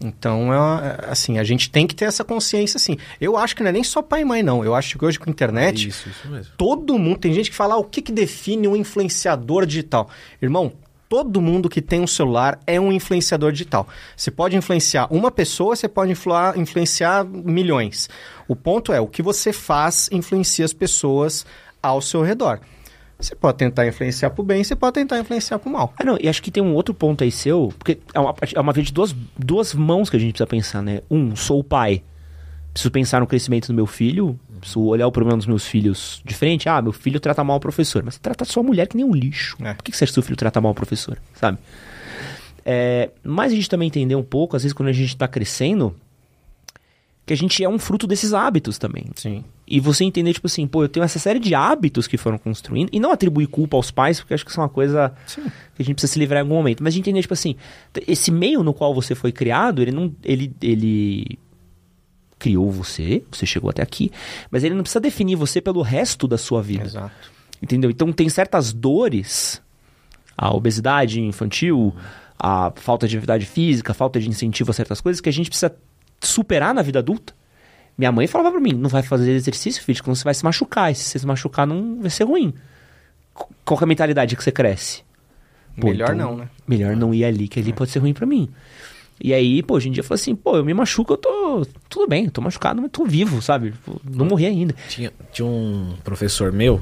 Então, 0.00 0.52
é, 0.52 1.06
é, 1.06 1.10
assim, 1.10 1.38
a 1.38 1.44
gente 1.44 1.70
tem 1.70 1.86
que 1.86 1.94
ter 1.94 2.04
essa 2.04 2.22
consciência, 2.22 2.76
assim. 2.76 2.96
Eu 3.20 3.36
acho 3.36 3.56
que 3.56 3.62
não 3.62 3.70
é 3.70 3.72
nem 3.72 3.82
só 3.84 4.02
pai 4.02 4.20
e 4.20 4.24
mãe, 4.24 4.42
não. 4.42 4.64
Eu 4.64 4.74
acho 4.74 4.98
que 4.98 5.04
hoje 5.04 5.18
com 5.18 5.30
a 5.30 5.32
internet, 5.32 5.88
Isso, 5.88 6.08
isso 6.08 6.28
mesmo. 6.28 6.52
todo 6.58 6.98
mundo, 6.98 7.18
tem 7.18 7.32
gente 7.32 7.50
que 7.50 7.56
fala 7.56 7.74
ah, 7.74 7.78
o 7.78 7.84
que, 7.84 8.02
que 8.02 8.12
define 8.12 8.68
um 8.68 8.76
influenciador 8.76 9.64
digital. 9.64 10.10
Irmão, 10.40 10.72
todo 11.08 11.40
mundo 11.40 11.68
que 11.68 11.80
tem 11.80 12.00
um 12.00 12.06
celular 12.06 12.60
é 12.66 12.78
um 12.78 12.92
influenciador 12.92 13.52
digital. 13.52 13.88
Você 14.16 14.30
pode 14.30 14.56
influenciar 14.56 15.06
uma 15.10 15.30
pessoa, 15.30 15.74
você 15.74 15.88
pode 15.88 16.12
influar- 16.12 16.58
influenciar 16.58 17.24
milhões. 17.24 18.08
O 18.46 18.54
ponto 18.54 18.92
é, 18.92 19.00
o 19.00 19.06
que 19.06 19.22
você 19.22 19.52
faz 19.52 20.08
influencia 20.12 20.64
as 20.64 20.72
pessoas 20.74 21.46
ao 21.82 22.02
seu 22.02 22.22
redor. 22.22 22.60
Você 23.18 23.34
pode 23.34 23.56
tentar 23.56 23.86
influenciar 23.86 24.30
pro 24.30 24.44
bem, 24.44 24.62
você 24.62 24.76
pode 24.76 24.94
tentar 24.94 25.18
influenciar 25.18 25.58
pro 25.58 25.70
mal. 25.70 25.92
Ah, 25.98 26.04
não, 26.04 26.18
e 26.20 26.28
acho 26.28 26.42
que 26.42 26.50
tem 26.50 26.62
um 26.62 26.74
outro 26.74 26.92
ponto 26.92 27.24
aí 27.24 27.30
seu, 27.30 27.72
porque 27.78 27.98
é 28.12 28.20
uma, 28.20 28.34
é 28.54 28.60
uma 28.60 28.72
vez 28.72 28.88
de 28.88 28.92
duas, 28.92 29.14
duas 29.38 29.72
mãos 29.72 30.10
que 30.10 30.16
a 30.16 30.20
gente 30.20 30.32
precisa 30.32 30.46
pensar, 30.46 30.82
né? 30.82 31.00
Um, 31.10 31.34
sou 31.34 31.60
o 31.60 31.64
pai. 31.64 32.02
Preciso 32.72 32.90
pensar 32.90 33.20
no 33.20 33.26
crescimento 33.26 33.68
do 33.68 33.74
meu 33.74 33.86
filho, 33.86 34.38
preciso 34.60 34.82
olhar 34.82 35.06
o 35.06 35.12
problema 35.12 35.38
dos 35.38 35.46
meus 35.46 35.66
filhos 35.66 36.20
de 36.24 36.34
frente. 36.34 36.68
Ah, 36.68 36.82
meu 36.82 36.92
filho 36.92 37.18
trata 37.18 37.42
mal 37.42 37.56
o 37.56 37.60
professor. 37.60 38.02
Mas 38.02 38.14
você 38.14 38.20
trata 38.20 38.44
sua 38.44 38.62
mulher 38.62 38.86
que 38.86 38.96
nem 38.96 39.04
um 39.04 39.14
lixo. 39.14 39.56
É. 39.62 39.72
Por 39.72 39.82
que 39.82 39.92
que 39.92 39.96
você 39.96 40.04
acha 40.04 40.10
que 40.10 40.14
seu 40.14 40.22
filho 40.22 40.36
trata 40.36 40.60
mal 40.60 40.72
o 40.72 40.74
professor? 40.74 41.18
Sabe? 41.34 41.58
É, 42.64 43.10
mas 43.22 43.52
a 43.52 43.54
gente 43.54 43.70
também 43.70 43.86
entender 43.86 44.16
um 44.16 44.22
pouco, 44.22 44.56
às 44.56 44.62
vezes, 44.62 44.74
quando 44.74 44.88
a 44.88 44.92
gente 44.92 45.16
tá 45.16 45.26
crescendo, 45.26 45.94
que 47.24 47.32
a 47.32 47.36
gente 47.36 47.62
é 47.62 47.68
um 47.68 47.78
fruto 47.78 48.06
desses 48.06 48.34
hábitos 48.34 48.76
também. 48.76 49.06
Sim. 49.14 49.44
E 49.68 49.80
você 49.80 50.04
entender, 50.04 50.32
tipo 50.32 50.46
assim, 50.46 50.66
pô, 50.66 50.84
eu 50.84 50.88
tenho 50.88 51.02
essa 51.02 51.18
série 51.18 51.40
de 51.40 51.52
hábitos 51.54 52.06
que 52.06 52.16
foram 52.16 52.38
construindo, 52.38 52.88
e 52.92 53.00
não 53.00 53.10
atribuir 53.10 53.48
culpa 53.48 53.76
aos 53.76 53.90
pais, 53.90 54.20
porque 54.20 54.32
acho 54.32 54.44
que 54.44 54.50
isso 54.50 54.60
é 54.60 54.62
uma 54.62 54.68
coisa 54.68 55.12
Sim. 55.26 55.42
que 55.74 55.82
a 55.82 55.84
gente 55.84 55.94
precisa 55.96 56.12
se 56.12 56.18
livrar 56.18 56.38
em 56.38 56.42
algum 56.42 56.54
momento. 56.54 56.84
Mas 56.84 56.94
de 56.94 57.00
entender, 57.00 57.20
tipo 57.20 57.34
assim, 57.34 57.56
esse 58.06 58.30
meio 58.30 58.62
no 58.62 58.72
qual 58.72 58.94
você 58.94 59.14
foi 59.14 59.32
criado, 59.32 59.82
ele 59.82 59.90
não. 59.90 60.14
Ele, 60.22 60.54
ele 60.62 61.38
criou 62.38 62.70
você, 62.70 63.24
você 63.30 63.46
chegou 63.46 63.70
até 63.70 63.82
aqui, 63.82 64.12
mas 64.50 64.62
ele 64.62 64.74
não 64.74 64.82
precisa 64.82 65.00
definir 65.00 65.36
você 65.36 65.60
pelo 65.60 65.80
resto 65.80 66.28
da 66.28 66.36
sua 66.36 66.62
vida. 66.62 66.84
Exato. 66.84 67.32
Entendeu? 67.62 67.90
Então 67.90 68.12
tem 68.12 68.28
certas 68.28 68.72
dores, 68.72 69.62
a 70.36 70.54
obesidade 70.54 71.20
infantil, 71.20 71.94
a 72.38 72.70
falta 72.76 73.08
de 73.08 73.16
atividade 73.16 73.46
física, 73.46 73.92
a 73.92 73.94
falta 73.94 74.20
de 74.20 74.28
incentivo 74.28 74.70
a 74.70 74.74
certas 74.74 75.00
coisas 75.00 75.20
que 75.20 75.28
a 75.28 75.32
gente 75.32 75.48
precisa 75.48 75.74
superar 76.20 76.74
na 76.74 76.82
vida 76.82 76.98
adulta. 76.98 77.34
Minha 77.98 78.12
mãe 78.12 78.26
falava 78.26 78.50
pra 78.52 78.60
mim, 78.60 78.72
não 78.72 78.90
vai 78.90 79.02
fazer 79.02 79.30
exercício, 79.32 79.82
filho, 79.82 80.02
que 80.02 80.08
você 80.08 80.22
vai 80.24 80.34
se 80.34 80.44
machucar. 80.44 80.92
E 80.92 80.94
se 80.94 81.04
você 81.04 81.18
se 81.18 81.26
machucar, 81.26 81.66
não 81.66 82.00
vai 82.00 82.10
ser 82.10 82.24
ruim. 82.24 82.52
Qu- 83.32 83.48
Qual 83.64 83.78
que 83.78 83.84
é 83.84 83.86
a 83.86 83.88
mentalidade 83.88 84.36
que 84.36 84.42
você 84.44 84.52
cresce? 84.52 85.02
Pô, 85.80 85.88
Melhor 85.88 86.14
então, 86.14 86.30
não, 86.30 86.36
né? 86.36 86.48
Melhor 86.66 86.94
não 86.96 87.12
ir 87.14 87.24
ali, 87.24 87.48
que 87.48 87.58
ali 87.60 87.72
pode 87.72 87.90
ser 87.90 87.98
ruim 88.00 88.12
pra 88.14 88.26
mim. 88.26 88.48
E 89.22 89.32
aí, 89.32 89.62
pô, 89.62 89.74
hoje 89.76 89.88
em 89.88 89.92
dia 89.92 90.00
eu 90.00 90.04
falo 90.04 90.16
assim, 90.16 90.34
pô, 90.34 90.56
eu 90.56 90.64
me 90.64 90.74
machuco, 90.74 91.14
eu 91.14 91.16
tô. 91.16 91.66
Tudo 91.88 92.06
bem, 92.06 92.26
eu 92.26 92.30
tô 92.30 92.40
machucado, 92.42 92.82
mas 92.82 92.90
tô 92.90 93.04
vivo, 93.04 93.40
sabe? 93.40 93.70
Tipo, 93.72 94.00
Não 94.04 94.26
morri 94.26 94.44
ainda. 94.46 94.74
Tinha, 94.88 95.10
tinha 95.32 95.46
um 95.46 95.94
professor 96.04 96.52
meu, 96.52 96.80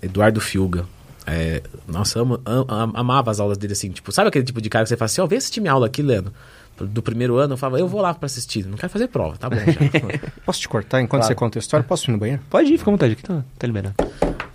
Eduardo 0.00 0.40
Filga. 0.40 0.86
É, 1.26 1.62
nossa, 1.86 2.20
amo, 2.20 2.38
am- 2.44 2.64
am- 2.68 2.92
amava 2.94 3.30
as 3.30 3.38
aulas 3.40 3.56
dele 3.58 3.72
assim. 3.74 3.90
Tipo, 3.90 4.12
sabe 4.12 4.28
aquele 4.28 4.44
tipo 4.44 4.60
de 4.62 4.68
cara 4.70 4.84
que 4.84 4.88
você 4.90 4.96
fala 4.96 5.06
assim: 5.06 5.20
Ó, 5.20 5.26
vem 5.26 5.38
assistir 5.38 5.60
minha 5.60 5.72
aula 5.72 5.86
aqui, 5.86 6.02
Leandro. 6.02 6.32
Do 6.76 7.02
primeiro 7.02 7.36
ano, 7.36 7.54
eu 7.54 7.56
falava, 7.56 7.78
eu 7.78 7.86
vou 7.86 8.00
lá 8.00 8.12
pra 8.12 8.26
assistir. 8.26 8.66
Não 8.66 8.76
quero 8.76 8.90
fazer 8.90 9.06
prova, 9.08 9.36
tá 9.36 9.48
bom 9.48 9.56
já. 9.56 9.62
Posso 10.44 10.60
te 10.60 10.68
cortar 10.68 11.00
enquanto 11.00 11.20
Claro. 11.22 11.26
você 11.28 11.34
conta 11.34 11.58
a 11.58 11.60
história? 11.60 11.86
Posso 11.86 12.10
ir 12.10 12.12
no 12.12 12.18
banheiro? 12.18 12.42
Pode 12.50 12.72
ir, 12.72 12.78
fica 12.78 12.90
à 12.90 12.92
vontade, 12.92 13.12
aqui 13.12 13.22
tá, 13.22 13.44
tá 13.58 13.66
liberado. 13.66 13.94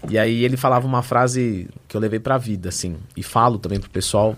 E 0.10 0.18
aí 0.18 0.44
ele 0.44 0.58
falava 0.58 0.86
uma 0.86 1.02
frase 1.02 1.70
que 1.88 1.96
eu 1.96 2.02
levei 2.02 2.20
pra 2.20 2.38
vida, 2.38 2.68
assim. 2.70 2.98
E 3.16 3.24
falo 3.24 3.58
também 3.58 3.80
pro 3.80 3.90
pessoal. 3.90 4.36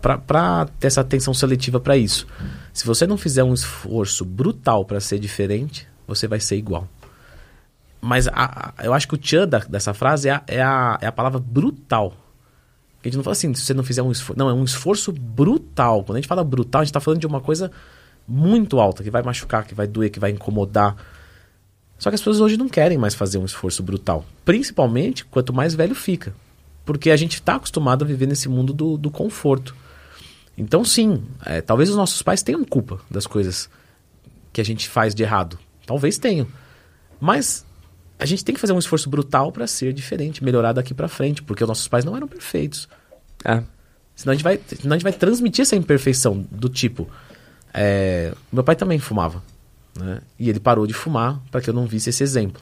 para 0.00 0.66
ter 0.78 0.86
essa 0.86 1.00
atenção 1.00 1.34
seletiva 1.34 1.80
para 1.80 1.96
isso. 1.96 2.26
Se 2.72 2.86
você 2.86 3.06
não 3.06 3.16
fizer 3.16 3.42
um 3.42 3.52
esforço 3.54 4.24
brutal 4.24 4.84
para 4.84 5.00
ser 5.00 5.18
diferente, 5.18 5.88
você 6.06 6.28
vai 6.28 6.38
ser 6.38 6.56
igual. 6.56 6.86
Mas 8.00 8.28
a, 8.28 8.32
a, 8.78 8.84
eu 8.84 8.94
acho 8.94 9.08
que 9.08 9.14
o 9.14 9.18
tchan 9.18 9.48
da, 9.48 9.58
dessa 9.58 9.92
frase 9.92 10.28
é 10.28 10.32
a, 10.32 10.42
é, 10.46 10.62
a, 10.62 10.98
é 11.00 11.06
a 11.08 11.12
palavra 11.12 11.40
brutal. 11.40 12.12
A 13.02 13.06
gente 13.06 13.16
não 13.16 13.22
fala 13.22 13.32
assim, 13.32 13.54
se 13.54 13.62
você 13.62 13.74
não 13.74 13.84
fizer 13.84 14.02
um 14.02 14.10
esforço. 14.10 14.38
Não, 14.38 14.48
é 14.48 14.52
um 14.52 14.64
esforço 14.64 15.12
brutal. 15.12 16.02
Quando 16.04 16.16
a 16.16 16.20
gente 16.20 16.28
fala 16.28 16.42
brutal, 16.42 16.80
a 16.80 16.84
gente 16.84 16.90
está 16.90 17.00
falando 17.00 17.20
de 17.20 17.26
uma 17.26 17.40
coisa 17.40 17.70
muito 18.26 18.80
alta, 18.80 19.02
que 19.02 19.10
vai 19.10 19.22
machucar, 19.22 19.64
que 19.64 19.74
vai 19.74 19.86
doer, 19.86 20.10
que 20.10 20.18
vai 20.18 20.30
incomodar. 20.30 20.96
Só 21.98 22.10
que 22.10 22.14
as 22.14 22.20
pessoas 22.20 22.40
hoje 22.40 22.56
não 22.56 22.68
querem 22.68 22.98
mais 22.98 23.14
fazer 23.14 23.38
um 23.38 23.44
esforço 23.44 23.82
brutal. 23.82 24.24
Principalmente 24.44 25.24
quanto 25.24 25.52
mais 25.52 25.74
velho 25.74 25.94
fica. 25.94 26.34
Porque 26.84 27.10
a 27.10 27.16
gente 27.16 27.34
está 27.34 27.56
acostumado 27.56 28.04
a 28.04 28.06
viver 28.06 28.26
nesse 28.26 28.48
mundo 28.48 28.72
do, 28.72 28.96
do 28.96 29.10
conforto. 29.10 29.74
Então, 30.56 30.84
sim, 30.84 31.22
é, 31.44 31.60
talvez 31.60 31.88
os 31.88 31.96
nossos 31.96 32.20
pais 32.20 32.42
tenham 32.42 32.64
culpa 32.64 33.00
das 33.10 33.26
coisas 33.26 33.70
que 34.52 34.60
a 34.60 34.64
gente 34.64 34.88
faz 34.88 35.14
de 35.14 35.22
errado. 35.22 35.58
Talvez 35.86 36.18
tenham. 36.18 36.46
Mas 37.20 37.64
a 38.18 38.26
gente 38.26 38.44
tem 38.44 38.54
que 38.54 38.60
fazer 38.60 38.72
um 38.72 38.78
esforço 38.78 39.08
brutal 39.08 39.52
para 39.52 39.66
ser 39.66 39.92
diferente, 39.92 40.42
melhorar 40.42 40.72
daqui 40.72 40.92
para 40.92 41.08
frente, 41.08 41.42
porque 41.42 41.62
os 41.62 41.68
nossos 41.68 41.86
pais 41.86 42.04
não 42.04 42.16
eram 42.16 42.26
perfeitos. 42.26 42.88
É. 43.44 43.62
Senão 44.14 44.32
a 44.32 44.34
gente 44.34 44.42
vai, 44.42 44.60
senão 44.80 44.94
a 44.94 44.98
gente 44.98 45.04
vai 45.04 45.12
transmitir 45.12 45.62
essa 45.62 45.76
imperfeição 45.76 46.44
do 46.50 46.68
tipo. 46.68 47.08
É, 47.72 48.34
meu 48.52 48.64
pai 48.64 48.74
também 48.74 48.98
fumava. 48.98 49.42
Né? 49.96 50.20
E 50.38 50.50
ele 50.50 50.58
parou 50.58 50.86
de 50.86 50.94
fumar 50.94 51.40
para 51.50 51.60
que 51.60 51.70
eu 51.70 51.74
não 51.74 51.86
visse 51.86 52.10
esse 52.10 52.22
exemplo. 52.22 52.60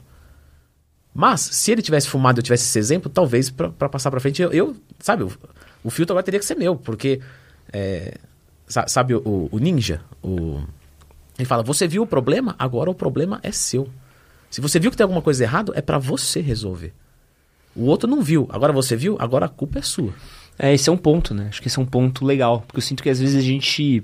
Mas, 1.14 1.40
se 1.40 1.72
ele 1.72 1.80
tivesse 1.80 2.08
fumado 2.08 2.38
e 2.38 2.40
eu 2.40 2.44
tivesse 2.44 2.64
esse 2.64 2.78
exemplo, 2.78 3.10
talvez 3.10 3.48
para 3.48 3.88
passar 3.88 4.10
para 4.10 4.20
frente, 4.20 4.42
eu, 4.42 4.52
eu, 4.52 4.76
sabe, 5.00 5.22
o, 5.22 5.32
o, 5.82 5.88
filtro 5.88 6.12
agora 6.12 6.22
teria 6.22 6.38
que 6.38 6.44
ser 6.44 6.56
meu, 6.56 6.76
porque, 6.76 7.22
é, 7.72 8.18
sabe, 8.68 9.14
o, 9.14 9.48
o 9.50 9.58
ninja, 9.58 10.02
o, 10.22 10.60
ele 11.38 11.46
fala: 11.46 11.62
Você 11.62 11.88
viu 11.88 12.02
o 12.02 12.06
problema? 12.06 12.54
Agora 12.58 12.90
o 12.90 12.94
problema 12.94 13.40
é 13.42 13.50
seu. 13.50 13.88
Se 14.56 14.60
você 14.62 14.80
viu 14.80 14.90
que 14.90 14.96
tem 14.96 15.04
alguma 15.04 15.20
coisa 15.20 15.44
errada, 15.44 15.70
é 15.76 15.82
para 15.82 15.98
você 15.98 16.40
resolver. 16.40 16.94
O 17.74 17.82
outro 17.82 18.08
não 18.08 18.22
viu. 18.22 18.48
Agora 18.50 18.72
você 18.72 18.96
viu, 18.96 19.14
agora 19.20 19.44
a 19.44 19.50
culpa 19.50 19.80
é 19.80 19.82
sua. 19.82 20.14
É, 20.58 20.72
esse 20.72 20.88
é 20.88 20.92
um 20.92 20.96
ponto, 20.96 21.34
né? 21.34 21.48
Acho 21.50 21.60
que 21.60 21.68
esse 21.68 21.78
é 21.78 21.82
um 21.82 21.84
ponto 21.84 22.24
legal. 22.24 22.62
Porque 22.62 22.78
eu 22.78 22.82
sinto 22.82 23.02
que 23.02 23.10
às 23.10 23.20
vezes 23.20 23.36
a 23.36 23.42
gente. 23.42 24.02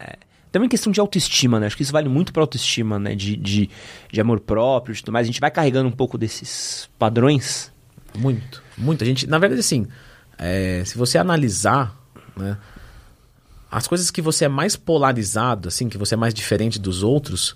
É, 0.00 0.16
também 0.50 0.68
questão 0.68 0.90
de 0.90 0.98
autoestima, 0.98 1.60
né? 1.60 1.66
Acho 1.66 1.76
que 1.76 1.84
isso 1.84 1.92
vale 1.92 2.08
muito 2.08 2.32
pra 2.32 2.42
autoestima, 2.42 2.98
né? 2.98 3.14
De, 3.14 3.36
de, 3.36 3.70
de 4.10 4.20
amor 4.20 4.40
próprio 4.40 4.92
e 4.92 4.98
tudo 4.98 5.12
mais. 5.12 5.26
A 5.26 5.28
gente 5.28 5.40
vai 5.40 5.52
carregando 5.52 5.88
um 5.88 5.92
pouco 5.92 6.18
desses 6.18 6.90
padrões. 6.98 7.72
Muito, 8.18 8.60
muito. 8.76 9.04
A 9.04 9.06
gente, 9.06 9.28
na 9.28 9.38
verdade, 9.38 9.60
assim, 9.60 9.86
é, 10.36 10.82
se 10.84 10.98
você 10.98 11.18
analisar, 11.18 11.96
né? 12.36 12.58
As 13.70 13.86
coisas 13.86 14.10
que 14.10 14.20
você 14.20 14.46
é 14.46 14.48
mais 14.48 14.74
polarizado, 14.74 15.68
assim, 15.68 15.88
que 15.88 15.96
você 15.96 16.14
é 16.14 16.16
mais 16.16 16.34
diferente 16.34 16.80
dos 16.80 17.04
outros, 17.04 17.54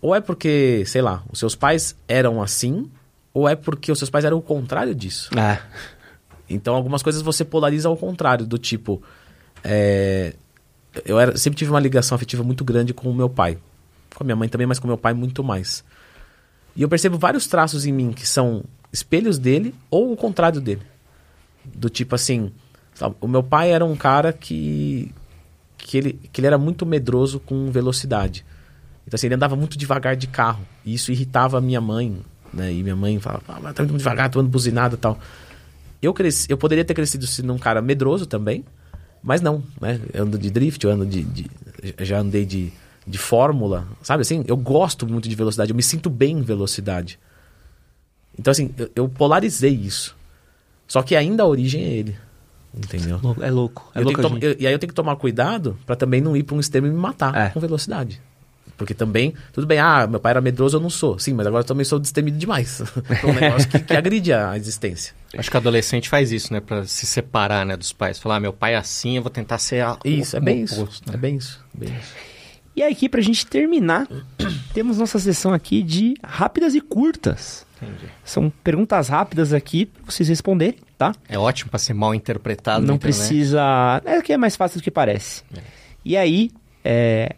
ou 0.00 0.14
é 0.14 0.20
porque, 0.20 0.84
sei 0.86 1.02
lá, 1.02 1.22
os 1.30 1.38
seus 1.38 1.54
pais 1.54 1.94
eram 2.08 2.42
assim, 2.42 2.90
ou 3.32 3.48
é 3.48 3.54
porque 3.54 3.92
os 3.92 3.98
seus 3.98 4.10
pais 4.10 4.24
eram 4.24 4.38
o 4.38 4.42
contrário 4.42 4.94
disso. 4.94 5.30
É. 5.38 5.60
Então, 6.48 6.74
algumas 6.74 7.02
coisas 7.02 7.22
você 7.22 7.44
polariza 7.44 7.88
ao 7.88 7.96
contrário, 7.96 8.46
do 8.46 8.58
tipo. 8.58 9.02
É, 9.62 10.34
eu 11.04 11.18
era, 11.18 11.36
sempre 11.36 11.58
tive 11.58 11.70
uma 11.70 11.80
ligação 11.80 12.16
afetiva 12.16 12.42
muito 12.42 12.64
grande 12.64 12.92
com 12.92 13.08
o 13.08 13.14
meu 13.14 13.28
pai. 13.28 13.58
Com 14.14 14.24
a 14.24 14.26
minha 14.26 14.36
mãe 14.36 14.48
também, 14.48 14.66
mas 14.66 14.78
com 14.78 14.86
o 14.86 14.88
meu 14.88 14.98
pai 14.98 15.14
muito 15.14 15.44
mais. 15.44 15.84
E 16.74 16.82
eu 16.82 16.88
percebo 16.88 17.18
vários 17.18 17.46
traços 17.46 17.86
em 17.86 17.92
mim 17.92 18.12
que 18.12 18.26
são 18.26 18.64
espelhos 18.92 19.38
dele 19.38 19.74
ou 19.90 20.12
o 20.12 20.16
contrário 20.16 20.60
dele. 20.60 20.82
Do 21.64 21.88
tipo 21.88 22.14
assim, 22.14 22.50
sabe, 22.94 23.14
o 23.20 23.28
meu 23.28 23.42
pai 23.42 23.70
era 23.70 23.84
um 23.84 23.94
cara 23.94 24.32
que 24.32 25.14
que 25.76 25.96
ele, 25.96 26.12
que 26.32 26.40
ele 26.40 26.46
era 26.46 26.58
muito 26.58 26.84
medroso 26.84 27.40
com 27.40 27.70
velocidade. 27.70 28.44
Então, 29.10 29.16
assim, 29.18 29.26
ele 29.26 29.34
andava 29.34 29.56
muito 29.56 29.76
devagar 29.76 30.14
de 30.14 30.28
carro. 30.28 30.64
E 30.84 30.94
isso 30.94 31.10
irritava 31.10 31.58
a 31.58 31.60
minha 31.60 31.80
mãe, 31.80 32.20
né? 32.54 32.72
E 32.72 32.80
minha 32.80 32.94
mãe 32.94 33.18
falava, 33.18 33.42
ah, 33.48 33.72
tá 33.72 33.82
muito 33.82 33.98
devagar, 33.98 34.30
tô 34.30 34.38
andando 34.38 34.52
buzinado 34.52 34.94
e 34.94 34.98
tal. 34.98 35.18
Eu, 36.00 36.14
cresci, 36.14 36.46
eu 36.48 36.56
poderia 36.56 36.84
ter 36.84 36.94
crescido 36.94 37.26
sendo 37.26 37.52
um 37.52 37.58
cara 37.58 37.82
medroso 37.82 38.24
também, 38.24 38.64
mas 39.20 39.40
não, 39.40 39.64
né? 39.80 40.00
Eu 40.14 40.22
ando 40.22 40.38
de 40.38 40.48
drift, 40.48 40.84
eu 40.84 40.92
ando 40.92 41.04
de. 41.04 41.24
de 41.24 41.50
já 41.98 42.20
andei 42.20 42.46
de, 42.46 42.72
de 43.04 43.18
fórmula, 43.18 43.84
sabe 44.00 44.20
assim? 44.20 44.44
Eu 44.46 44.56
gosto 44.56 45.08
muito 45.08 45.28
de 45.28 45.34
velocidade, 45.34 45.72
eu 45.72 45.76
me 45.76 45.82
sinto 45.82 46.08
bem 46.08 46.38
em 46.38 46.42
velocidade. 46.42 47.18
Então, 48.38 48.52
assim, 48.52 48.70
eu, 48.78 48.90
eu 48.94 49.08
polarizei 49.08 49.74
isso. 49.74 50.16
Só 50.86 51.02
que 51.02 51.16
ainda 51.16 51.42
a 51.42 51.46
origem 51.46 51.82
é 51.82 51.88
ele. 51.88 52.16
Entendeu? 52.72 53.18
É 53.40 53.50
louco. 53.50 53.90
É 53.92 53.98
eu 53.98 54.04
louco 54.04 54.20
e 54.60 54.68
aí 54.68 54.72
eu 54.72 54.78
tenho 54.78 54.88
que 54.88 54.94
tomar 54.94 55.16
cuidado 55.16 55.76
para 55.84 55.96
também 55.96 56.20
não 56.20 56.36
ir 56.36 56.44
para 56.44 56.54
um 56.54 56.60
extremo 56.60 56.86
e 56.86 56.90
me 56.90 56.96
matar 56.96 57.36
É. 57.36 57.48
com 57.48 57.58
velocidade. 57.58 58.22
Porque 58.80 58.94
também, 58.94 59.34
tudo 59.52 59.66
bem, 59.66 59.78
ah, 59.78 60.06
meu 60.06 60.18
pai 60.18 60.30
era 60.30 60.40
medroso, 60.40 60.78
eu 60.78 60.80
não 60.80 60.88
sou. 60.88 61.18
Sim, 61.18 61.34
mas 61.34 61.46
agora 61.46 61.60
eu 61.60 61.66
também 61.66 61.84
sou 61.84 61.98
destemido 61.98 62.38
demais. 62.38 62.80
é 63.22 63.26
um 63.26 63.34
negócio 63.34 63.68
que, 63.68 63.78
que 63.78 63.94
agride 63.94 64.32
a 64.32 64.56
existência. 64.56 65.14
Acho 65.36 65.50
que 65.50 65.56
o 65.56 65.60
adolescente 65.60 66.08
faz 66.08 66.32
isso, 66.32 66.50
né? 66.50 66.60
Pra 66.60 66.86
se 66.86 67.04
separar, 67.04 67.66
né, 67.66 67.76
dos 67.76 67.92
pais. 67.92 68.18
Falar, 68.18 68.36
ah, 68.36 68.40
meu 68.40 68.54
pai 68.54 68.72
é 68.72 68.78
assim, 68.78 69.16
eu 69.16 69.22
vou 69.22 69.30
tentar 69.30 69.58
ser 69.58 69.84
a, 69.84 69.98
Isso, 70.02 70.34
o, 70.34 70.38
é 70.38 70.40
bem 70.40 70.62
o 70.62 70.64
isso. 70.64 70.80
oposto, 70.80 71.06
né? 71.10 71.14
É 71.14 71.18
bem 71.18 71.36
isso. 71.36 71.62
Bem 71.74 71.90
isso. 71.90 72.14
E 72.74 72.82
aí, 72.82 72.90
aqui, 72.90 73.06
pra 73.06 73.20
gente 73.20 73.46
terminar, 73.46 74.08
temos 74.72 74.96
nossa 74.96 75.18
sessão 75.18 75.52
aqui 75.52 75.82
de 75.82 76.14
rápidas 76.24 76.74
e 76.74 76.80
curtas. 76.80 77.66
Entendi. 77.82 78.10
São 78.24 78.50
perguntas 78.64 79.08
rápidas 79.10 79.52
aqui 79.52 79.84
pra 79.84 80.10
vocês 80.10 80.26
responderem, 80.26 80.78
tá? 80.96 81.14
É 81.28 81.38
ótimo 81.38 81.68
pra 81.68 81.78
ser 81.78 81.92
mal 81.92 82.14
interpretado. 82.14 82.86
Não 82.86 82.96
precisa. 82.96 83.60
É 84.06 84.22
que 84.22 84.32
é 84.32 84.38
mais 84.38 84.56
fácil 84.56 84.80
do 84.80 84.82
que 84.82 84.90
parece. 84.90 85.42
E 86.02 86.16
aí, 86.16 86.50
é, 86.82 87.36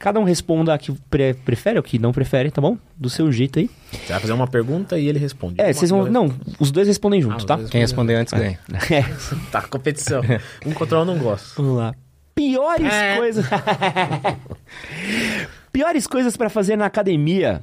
cada 0.00 0.18
um 0.18 0.24
responda 0.24 0.74
a 0.74 0.78
que 0.78 0.90
pre- 1.08 1.34
prefere 1.34 1.78
ou 1.78 1.82
que 1.84 1.96
não 1.98 2.10
prefere, 2.10 2.50
tá 2.50 2.60
bom? 2.60 2.76
Do 2.96 3.08
seu 3.08 3.30
jeito 3.30 3.60
aí. 3.60 3.70
Você 3.92 4.12
vai 4.12 4.20
fazer 4.20 4.32
uma 4.32 4.48
pergunta 4.48 4.98
e 4.98 5.06
ele 5.06 5.18
responde. 5.20 5.60
É, 5.60 5.66
Uma 5.66 5.72
vocês 5.74 5.90
vão. 5.90 6.06
Não, 6.10 6.34
os 6.58 6.72
dois 6.72 6.88
respondem 6.88 7.22
juntos, 7.22 7.44
Ah, 7.44 7.56
tá? 7.56 7.58
Quem 7.70 7.80
responder 7.82 8.14
antes 8.16 8.32
ganha. 8.32 8.58
É. 8.90 9.04
Tá, 9.52 9.62
competição. 9.62 10.22
Um 10.66 10.72
contra 10.72 10.96
um 10.98 11.02
eu 11.02 11.04
não 11.04 11.18
gosto. 11.18 11.54
Vamos 11.62 11.76
lá. 11.76 11.94
Piores 12.34 12.92
É. 12.92 13.16
coisas. 13.18 13.44
Piores 15.72 16.06
coisas 16.06 16.36
pra 16.36 16.48
fazer 16.48 16.76
na 16.76 16.86
academia. 16.86 17.62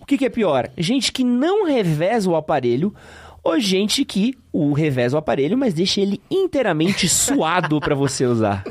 O 0.00 0.06
que, 0.06 0.16
que 0.18 0.24
é 0.26 0.30
pior? 0.30 0.68
Gente 0.76 1.12
que 1.12 1.24
não 1.24 1.66
reveza 1.66 2.28
o 2.30 2.36
aparelho 2.36 2.94
ou 3.42 3.58
gente 3.58 4.04
que 4.04 4.34
o 4.52 4.72
reveza 4.72 5.16
o 5.16 5.18
aparelho, 5.18 5.56
mas 5.56 5.74
deixa 5.74 6.00
ele 6.00 6.20
inteiramente 6.30 7.08
suado 7.08 7.80
pra 7.80 7.94
você 7.94 8.24
usar. 8.26 8.64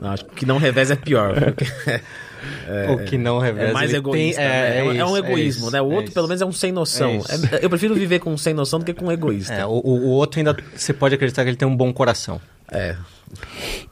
Não, 0.00 0.10
acho 0.12 0.24
que 0.24 0.32
o 0.32 0.34
que 0.34 0.46
não 0.46 0.56
reveza 0.58 0.94
é 0.94 0.96
pior. 0.96 1.34
porque 1.34 1.64
o 2.92 3.04
que 3.04 3.18
não 3.18 3.38
reveza. 3.38 3.68
É 3.68 3.72
mais 3.72 3.92
egoísta. 3.92 4.40
tem- 4.40 4.48
né? 4.50 4.78
é, 4.78 4.82
um- 4.82 4.92
é 4.92 5.04
um 5.04 5.08
isso, 5.08 5.16
egoísmo, 5.18 5.62
isso, 5.66 5.70
né? 5.70 5.82
O 5.82 5.84
é 5.84 5.94
outro, 5.94 6.04
isso. 6.06 6.14
pelo 6.14 6.26
menos, 6.28 6.40
é 6.40 6.46
um 6.46 6.52
sem 6.52 6.72
noção. 6.72 7.10
É 7.10 7.16
isso. 7.16 7.54
É- 7.54 7.58
eu 7.64 7.68
prefiro 7.68 7.94
viver 7.94 8.18
com 8.18 8.32
um 8.32 8.38
sem 8.38 8.54
noção 8.54 8.78
do 8.78 8.84
que 8.84 8.94
com 8.94 9.06
um 9.06 9.12
egoísta. 9.12 9.52
É, 9.52 9.66
o, 9.66 9.70
o- 9.70 10.08
outro 10.08 10.40
ainda 10.40 10.56
você 10.74 10.92
pode 10.94 11.14
acreditar 11.14 11.42
que 11.44 11.50
ele 11.50 11.56
tem 11.56 11.68
um 11.68 11.76
bom 11.76 11.92
coração. 11.92 12.40
É. 12.72 12.96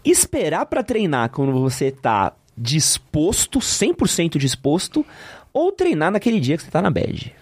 Esperar 0.04 0.64
pra 0.66 0.82
treinar 0.82 1.28
quando 1.30 1.52
você 1.52 1.90
tá 1.90 2.32
disposto, 2.56 3.58
100% 3.60 4.38
disposto, 4.38 5.04
ou 5.52 5.70
treinar 5.70 6.10
naquele 6.10 6.40
dia 6.40 6.56
que 6.56 6.62
você 6.62 6.70
tá 6.70 6.80
na 6.82 6.90
bad. 6.90 7.34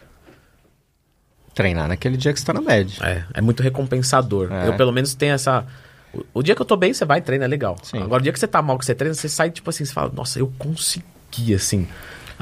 Treinar 1.55 1.89
naquele 1.89 2.17
dia 2.19 2.33
que 2.35 2.41
você 2.41 2.45
tá 2.45 2.53
na 2.53 2.61
média. 2.61 3.03
É, 3.03 3.25
é 3.35 3.41
muito 3.41 3.63
recompensador. 3.63 4.53
É. 4.53 4.69
Eu, 4.69 4.75
pelo 4.77 4.93
menos, 4.93 5.15
tenho 5.15 5.33
essa. 5.33 5.65
O, 6.35 6.41
o 6.41 6.43
dia 6.43 6.55
que 6.55 6.63
eu 6.63 6.67
tô 6.67 6.77
bem, 6.77 6.93
você 6.93 7.05
vai 7.05 7.19
e 7.19 7.23
treina, 7.23 7.45
é 7.45 7.49
legal. 7.49 7.77
Sim. 7.83 8.03
Agora, 8.03 8.21
o 8.21 8.23
dia 8.23 8.33
que 8.33 8.39
você 8.39 8.47
tá 8.47 8.63
mal, 8.63 8.79
que 8.79 8.85
você 8.87 8.95
treina, 8.95 9.15
você 9.15 9.29
sai, 9.29 9.51
tipo 9.51 9.69
assim, 9.71 9.85
você 9.85 9.93
fala, 9.93 10.11
nossa, 10.15 10.39
eu 10.39 10.53
consegui, 10.59 11.55
assim. 11.55 11.87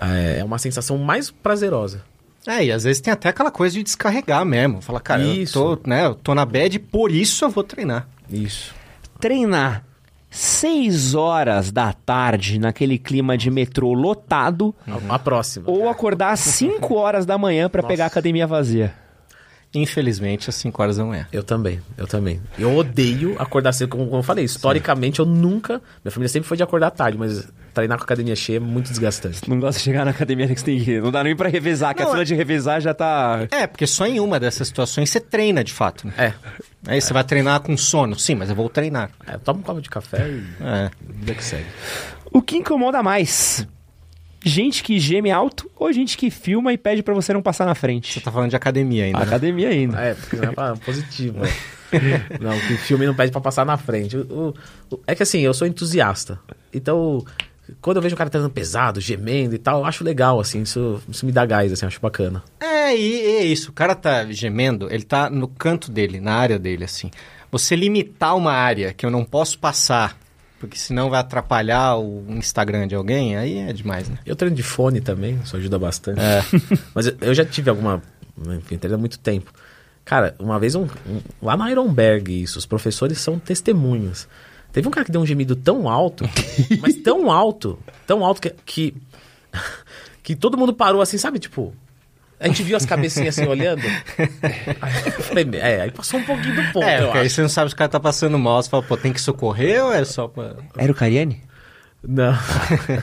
É, 0.01 0.39
é 0.41 0.45
uma 0.45 0.59
sensação 0.59 0.99
mais 0.99 1.31
prazerosa. 1.31 2.03
É, 2.47 2.65
e 2.65 2.71
às 2.73 2.85
vezes 2.85 3.01
tem 3.01 3.13
até 3.13 3.31
aquela 3.31 3.51
coisa 3.51 3.75
de 3.75 3.83
descarregar 3.83 4.45
mesmo. 4.45 4.83
Fala, 4.83 5.01
cara, 5.01 5.23
Isso. 5.23 5.59
eu 5.59 5.77
tô, 5.77 5.89
né, 5.89 6.07
eu 6.07 6.15
tô 6.15 6.35
na 6.35 6.45
bad, 6.45 6.79
por 6.79 7.11
isso 7.11 7.45
eu 7.45 7.49
vou 7.51 7.65
treinar. 7.65 8.07
Isso. 8.31 8.75
Treinar 9.19 9.83
6 10.29 11.15
horas 11.15 11.71
da 11.71 11.93
tarde 11.93 12.59
naquele 12.59 12.99
clima 12.99 13.39
de 13.39 13.51
metrô 13.51 13.93
lotado, 13.95 14.75
A, 15.09 15.15
a 15.15 15.19
próxima. 15.19 15.71
ou 15.71 15.89
acordar 15.89 16.33
às 16.33 16.41
5 16.41 16.95
horas 16.95 17.25
da 17.25 17.39
manhã 17.39 17.69
pra 17.71 17.83
pegar 17.83 18.05
a 18.05 18.07
academia 18.09 18.47
vazia. 18.47 18.93
Infelizmente, 19.75 20.49
às 20.49 20.55
5 20.57 20.81
horas 20.83 20.97
da 20.97 21.05
manhã. 21.05 21.27
Eu 21.33 21.43
também, 21.43 21.81
eu 21.99 22.07
também. 22.07 22.41
Eu 22.59 22.75
odeio 22.77 23.35
acordar 23.39 23.73
cedo, 23.73 23.89
como, 23.89 24.05
como 24.07 24.19
eu 24.19 24.23
falei. 24.23 24.45
Historicamente, 24.45 25.19
eu 25.21 25.27
nunca. 25.27 25.83
Minha 26.05 26.13
família 26.13 26.29
sempre 26.29 26.49
foi 26.49 26.57
de 26.57 26.63
acordar 26.63 26.91
tarde, 26.93 27.19
mas 27.19 27.49
treinar 27.73 27.99
com 27.99 28.05
a 28.05 28.07
academia 28.07 28.37
cheia 28.37 28.59
é 28.59 28.61
muito 28.61 28.89
desgastante. 28.91 29.49
Não 29.51 29.59
gosta 29.59 29.79
de 29.79 29.85
chegar 29.85 30.05
na 30.05 30.13
academia 30.13 30.47
que 30.47 30.57
você 30.57 30.65
tem 30.65 30.79
que 30.83 30.91
ir. 30.93 31.03
Não 31.03 31.11
dá 31.11 31.25
nem 31.25 31.35
pra 31.35 31.49
revezar, 31.49 31.95
que 31.95 32.03
a 32.03 32.07
fila 32.07 32.23
é- 32.23 32.25
de 32.25 32.35
revezar 32.35 32.81
já 32.81 32.95
tá. 32.95 33.49
É, 33.51 33.67
porque 33.67 33.87
só 33.87 34.07
em 34.07 34.21
uma 34.21 34.39
dessas 34.39 34.69
situações 34.69 35.11
você 35.11 35.19
treina 35.19 35.65
de 35.65 35.73
fato. 35.73 36.07
Né? 36.07 36.13
É. 36.17 36.35
Aí 36.87 37.01
você 37.01 37.13
vai 37.13 37.25
treinar 37.25 37.61
com 37.61 37.77
sono. 37.77 38.17
Sim, 38.19 38.37
mas 38.37 38.51
eu 38.51 38.55
vou 38.55 38.69
treinar. 38.69 39.11
é 39.27 39.37
toma 39.39 39.59
um 39.59 39.63
copo 39.63 39.81
de 39.81 39.91
café 39.91 40.29
e. 40.29 40.45
É. 40.63 40.91
Vida 41.03 41.35
que 41.35 41.43
segue. 41.45 41.67
O 42.31 42.41
que 42.43 42.57
incomoda 42.57 43.03
mais? 43.03 43.67
Gente 44.45 44.83
que 44.83 44.99
geme 45.01 45.31
alto 45.31 45.71
ou 45.77 45.93
gente 45.93 46.17
que 46.19 46.31
filma 46.31 46.73
e 46.73 46.77
pede 46.79 47.03
pra 47.03 47.15
você 47.15 47.33
não 47.33 47.41
passar 47.43 47.65
na 47.65 47.75
frente? 47.75 48.13
Você 48.13 48.21
tá 48.21 48.31
falando 48.31 48.51
de 48.51 48.57
academia 48.57 49.05
ainda, 49.05 49.19
né? 49.19 49.25
Academia 49.25 49.69
ainda. 49.71 49.99
É, 50.01 50.15
porque 50.15 50.37
não 50.37 50.45
é 50.45 50.53
pra 50.53 50.77
positivo. 50.77 51.39
né? 51.41 51.49
não, 52.41 52.53
que 52.61 52.77
filme 52.77 53.07
não 53.07 53.15
pede 53.15 53.33
pra 53.33 53.41
passar 53.41 53.65
na 53.65 53.77
frente. 53.77 54.17
O- 54.17 54.55
o- 54.91 55.01
é 55.07 55.15
que 55.15 55.23
assim, 55.23 55.41
eu 55.41 55.55
sou 55.55 55.67
entusiasta. 55.67 56.39
Então, 56.73 57.25
quando 57.81 57.97
eu 57.99 58.03
vejo 58.03 58.15
o 58.15 58.19
cara 58.19 58.29
treinando 58.29 58.53
pesado, 58.53 59.01
gemendo 59.01 59.55
e 59.55 59.59
tal, 59.59 59.81
eu 59.81 59.87
acho 59.87 60.05
legal, 60.05 60.39
assim, 60.41 60.61
isso, 60.63 61.01
isso 61.09 61.25
me 61.25 61.33
dá 61.33 61.47
gás, 61.47 61.73
assim, 61.73 61.85
eu 61.85 61.89
acho 61.89 62.01
bacana. 62.01 62.43
É, 62.61 62.95
e 62.95 63.21
é 63.39 63.45
isso. 63.45 63.71
O 63.71 63.73
cara 63.73 63.95
tá 63.95 64.27
gemendo, 64.31 64.93
ele 64.93 65.05
tá 65.05 65.31
no 65.31 65.49
canto 65.49 65.91
dele, 65.91 66.21
na 66.21 66.35
área 66.35 66.59
dele, 66.59 66.85
assim. 66.85 67.11
Você 67.51 67.75
limitar 67.77 68.37
uma 68.37 68.53
área 68.53 68.93
que 68.93 69.07
eu 69.07 69.11
não 69.11 69.25
posso 69.25 69.59
passar, 69.59 70.19
porque 70.65 70.79
senão 70.79 71.11
vai 71.11 71.21
atrapalhar 71.21 71.97
o 71.97 72.25
Instagram 72.29 72.87
de 72.89 72.95
alguém, 72.95 73.37
aí 73.37 73.59
é 73.59 73.73
demais, 73.73 74.09
né? 74.09 74.19
Eu 74.25 74.35
treino 74.35 74.57
de 74.57 74.63
fone 74.63 75.01
também, 75.01 75.39
isso 75.45 75.57
ajuda 75.57 75.79
bastante. 75.79 76.21
É. 76.21 76.43
Mas 76.95 77.13
eu, 77.21 77.35
já 77.35 77.45
tive 77.45 77.71
alguma. 77.71 78.03
Enfim, 78.59 78.77
treino 78.79 78.97
há 78.97 78.99
muito 78.99 79.19
tempo. 79.19 79.53
Cara, 80.05 80.35
uma 80.39 80.59
vez 80.59 80.75
um, 80.75 80.83
um- 80.85 81.21
lá 81.41 81.57
na 81.57 81.71
Ironberg, 81.71 82.43
isso, 82.43 82.59
os 82.59 82.67
professores 82.67 83.19
são 83.19 83.39
testemunhas. 83.39 84.29
Teve 84.73 84.89
um 84.89 84.91
cara 84.91 85.05
que 85.07 85.13
deu 85.13 85.21
um 85.21 85.27
gemido 85.27 85.55
tão 85.55 85.89
alto, 85.89 86.25
mas 86.83 86.97
tão 86.97 87.31
alto, 87.31 87.79
tão 88.07 88.25
alto 88.25 88.41
que, 88.41 88.51
que, 88.67 88.95
que 90.23 90.35
todo 90.35 90.59
mundo 90.59 90.75
parou 90.75 91.01
assim, 91.01 91.17
sabe? 91.17 91.39
Tipo, 91.39 91.73
a 92.45 92.49
gente 92.49 92.63
viu 92.63 92.77
as 92.77 92.85
cabecinhas 92.87 93.39
assim 93.39 93.49
olhando. 93.49 93.83
Aí 94.81 95.03
eu 95.07 95.13
falei, 95.23 95.49
é, 95.55 95.81
aí 95.83 95.91
passou 95.91 96.21
um 96.21 96.25
pouquinho 96.25 96.55
do 96.55 96.73
ponto, 96.73 96.85
É, 96.87 97.03
porque 97.03 97.19
aí 97.19 97.27
acho. 97.27 97.35
você 97.35 97.43
não 97.43 97.49
sabe 97.49 97.71
se 97.71 97.75
o 97.75 97.79
cara 97.79 97.89
tá 97.89 97.99
passando 98.01 98.39
mal, 98.39 98.63
você 98.63 98.69
fala, 98.71 98.83
pô, 98.83 98.97
tem 98.97 99.13
que 99.13 99.21
socorrer 99.21 99.85
ou 99.85 99.93
é 99.93 100.05
só 100.05 100.29
pra... 100.29 100.55
Era 100.77 100.93
o 100.93 100.95
Cariani? 100.95 101.43
Não. 102.07 102.37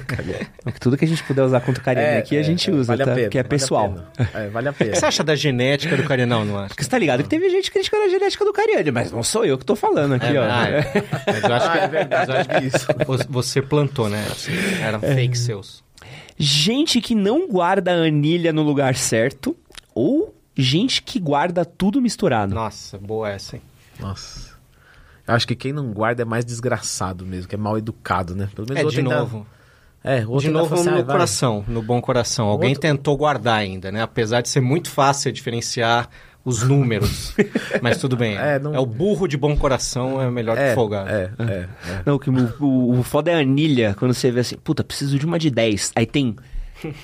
Tudo 0.79 0.95
que 0.95 1.05
a 1.05 1.07
gente 1.07 1.23
puder 1.23 1.41
usar 1.41 1.59
contra 1.61 1.81
o 1.81 1.83
Cariani 1.83 2.17
aqui, 2.19 2.37
a 2.37 2.43
gente 2.43 2.69
usa, 2.69 2.85
vale 2.95 3.01
a 3.01 3.05
tá? 3.07 3.11
pena, 3.13 3.25
Porque 3.25 3.37
é 3.39 3.41
vale 3.41 3.47
a 3.47 3.49
pessoal. 3.49 3.89
pena. 3.89 4.29
É, 4.45 4.47
vale 4.49 4.67
a 4.67 4.71
O 4.71 4.73
que 4.75 4.83
pena. 4.83 4.95
você 4.95 5.05
acha 5.07 5.23
da 5.23 5.35
genética 5.35 5.97
do 5.97 6.03
cara? 6.03 6.23
Não, 6.27 6.45
não 6.45 6.57
acho. 6.59 6.69
Porque 6.69 6.83
você 6.83 6.89
tá 6.89 6.99
ligado 6.99 7.23
que 7.23 7.29
teve 7.29 7.49
gente 7.49 7.71
criticando 7.71 8.03
a 8.03 8.09
genética 8.09 8.45
do 8.45 8.53
Cariani, 8.53 8.91
mas 8.91 9.11
não 9.11 9.23
sou 9.23 9.43
eu 9.43 9.57
que 9.57 9.65
tô 9.65 9.75
falando 9.75 10.13
aqui, 10.13 10.37
ó. 10.37 10.43
ah, 10.43 10.69
é. 10.69 11.03
Mas 11.25 11.43
eu 11.43 11.53
acho 11.55 11.71
que 11.71 11.77
Ah, 11.79 11.81
é 11.81 11.87
verdade, 11.87 12.27
mas 12.27 12.29
eu 12.29 12.35
acho 12.35 12.49
que 12.49 12.77
isso. 12.77 12.87
você- 13.07 13.25
Você 13.29 13.61
plantou, 13.63 14.07
né? 14.07 14.23
Assim, 14.29 14.51
eram 14.83 14.99
fake 14.99 15.35
seus. 15.37 15.83
Gente 16.43 16.99
que 16.99 17.13
não 17.13 17.47
guarda 17.47 17.91
a 17.91 18.03
anilha 18.05 18.51
no 18.51 18.63
lugar 18.63 18.95
certo 18.95 19.55
ou 19.93 20.33
gente 20.57 21.03
que 21.03 21.19
guarda 21.19 21.63
tudo 21.63 22.01
misturado. 22.01 22.55
Nossa, 22.55 22.97
boa 22.97 23.29
essa, 23.29 23.57
hein? 23.57 23.61
Nossa. 23.99 24.51
Eu 25.27 25.35
acho 25.35 25.47
que 25.47 25.55
quem 25.55 25.71
não 25.71 25.91
guarda 25.93 26.23
é 26.23 26.25
mais 26.25 26.43
desgraçado 26.43 27.25
mesmo, 27.25 27.47
que 27.47 27.53
é 27.55 27.57
mal 27.57 27.77
educado, 27.77 28.35
né? 28.35 28.49
Pelo 28.55 28.67
menos 28.67 28.83
É, 28.83 28.85
o 28.87 28.89
de 28.89 28.99
ainda- 28.99 29.19
novo. 29.19 29.45
É, 30.03 30.21
De 30.21 30.49
novo 30.49 30.73
assim, 30.73 30.85
no 30.89 30.93
"Ah, 30.97 31.03
vai". 31.03 31.05
coração, 31.05 31.63
no 31.67 31.79
bom 31.83 32.01
coração. 32.01 32.47
Alguém 32.47 32.69
Outro- 32.71 32.81
tentou 32.81 33.15
guardar 33.15 33.59
ainda, 33.59 33.91
né? 33.91 34.01
Apesar 34.01 34.41
de 34.41 34.49
ser 34.49 34.59
muito 34.59 34.89
fácil 34.89 35.31
diferenciar 35.31 36.09
os 36.43 36.63
números. 36.63 37.33
Mas 37.81 37.97
tudo 37.97 38.15
bem. 38.17 38.37
É, 38.37 38.55
É, 38.55 38.59
não- 38.59 38.73
o 38.75 38.85
burro 38.85 39.27
de 39.27 39.37
bom 39.37 39.55
coração 39.55 40.21
é 40.21 40.29
melhor 40.29 40.55
que 40.57 40.63
É, 40.63 40.71
o 40.71 40.75
folgado. 40.75 41.09
é, 41.09 41.29
é, 41.39 41.43
é. 41.53 41.67
Não, 42.05 42.17
que 42.17 42.29
o, 42.29 42.53
o, 42.59 42.99
o 42.99 43.03
foda 43.03 43.31
é 43.31 43.35
a 43.35 43.39
anilha, 43.39 43.95
quando 43.97 44.13
você 44.13 44.31
vê 44.31 44.39
assim, 44.41 44.55
puta, 44.57 44.83
preciso 44.83 45.17
de 45.19 45.25
uma 45.25 45.37
de 45.37 45.49
10. 45.51 45.91
Aí 45.95 46.05
tem 46.05 46.35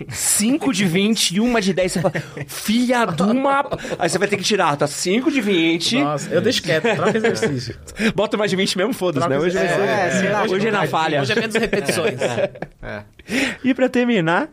5 0.10 0.74
de 0.74 0.86
20 0.86 1.36
e 1.36 1.40
uma 1.40 1.62
de 1.62 1.72
10. 1.72 1.92
Você 1.92 2.02
fala, 2.02 2.14
filha 2.48 3.06
de 3.06 3.22
uma. 3.22 3.64
Aí 4.00 4.10
você 4.10 4.18
vai 4.18 4.28
ter 4.28 4.38
que 4.38 4.44
tirar, 4.44 4.76
tá? 4.76 4.88
5 4.88 5.32
de 5.32 5.40
20. 5.40 6.00
Nossa, 6.00 6.30
eu 6.32 6.42
deixo 6.42 6.64
quieto, 6.64 6.84
troca 6.96 7.16
exercício. 7.18 7.76
Bota 8.16 8.36
mais 8.38 8.50
de 8.50 8.58
20 8.58 8.76
mesmo, 8.78 8.94
foda-se, 8.94 9.28
né? 9.30 9.38
Hoje 9.38 9.56
vai 9.56 9.68
ser. 9.68 9.80
é, 9.82 10.12
sei 10.12 10.30
lá, 10.32 10.44
hoje 10.46 10.68
é 10.68 10.72
na 10.72 10.82
hoje- 10.82 10.88
falha. 10.92 11.22
Hoje 11.22 11.32
é 11.32 11.36
menos 11.36 11.56
repetições. 11.56 12.20
É. 12.22 13.04
E 13.64 13.74
pra 13.74 13.90
terminar, 13.90 14.48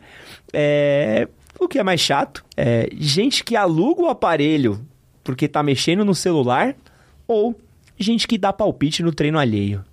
é, 0.51 1.29
o 1.65 1.69
que 1.69 1.79
é 1.79 1.83
mais 1.83 1.99
chato 2.01 2.43
é 2.55 2.87
gente 2.93 3.43
que 3.43 3.55
aluga 3.55 4.01
o 4.03 4.09
aparelho 4.09 4.85
porque 5.23 5.47
tá 5.47 5.61
mexendo 5.63 6.05
no 6.05 6.13
celular 6.15 6.75
ou 7.27 7.59
gente 7.99 8.27
que 8.27 8.37
dá 8.37 8.53
palpite 8.53 9.01
no 9.03 9.11
treino 9.11 9.39
alheio. 9.39 9.83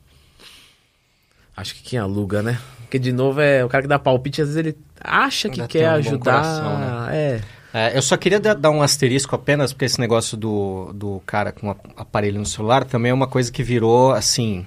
Acho 1.56 1.74
que 1.74 1.82
quem 1.82 1.98
aluga, 1.98 2.42
né? 2.42 2.58
Porque, 2.80 2.98
de 2.98 3.12
novo, 3.12 3.40
é 3.40 3.64
o 3.64 3.68
cara 3.68 3.82
que 3.82 3.88
dá 3.88 3.98
palpite, 3.98 4.42
às 4.42 4.48
vezes 4.48 4.58
ele 4.58 4.78
acha 5.00 5.48
que 5.48 5.60
Ainda 5.60 5.68
quer 5.70 5.90
um 5.90 5.94
ajudar. 5.94 6.32
coração, 6.42 6.78
né? 6.78 7.16
É. 7.16 7.40
É, 7.74 7.96
eu 7.96 8.02
só 8.02 8.18
queria 8.18 8.38
da- 8.38 8.52
dar 8.52 8.70
um 8.70 8.82
asterisco 8.82 9.34
apenas, 9.34 9.72
porque 9.72 9.86
esse 9.86 9.98
negócio 9.98 10.36
do, 10.36 10.92
do 10.92 11.22
cara 11.24 11.52
com 11.52 11.70
aparelho 11.96 12.38
no 12.38 12.44
celular 12.44 12.84
também 12.84 13.10
é 13.10 13.14
uma 13.14 13.26
coisa 13.26 13.50
que 13.50 13.62
virou, 13.62 14.12
assim, 14.12 14.66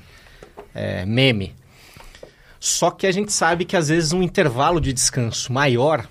é, 0.73 1.05
meme. 1.05 1.53
Só 2.59 2.89
que 2.89 3.05
a 3.05 3.11
gente 3.11 3.31
sabe 3.31 3.63
que 3.63 3.77
às 3.77 3.89
vezes 3.89 4.11
um 4.11 4.23
intervalo 4.23 4.81
de 4.81 4.91
descanso 4.91 5.53
maior 5.53 6.07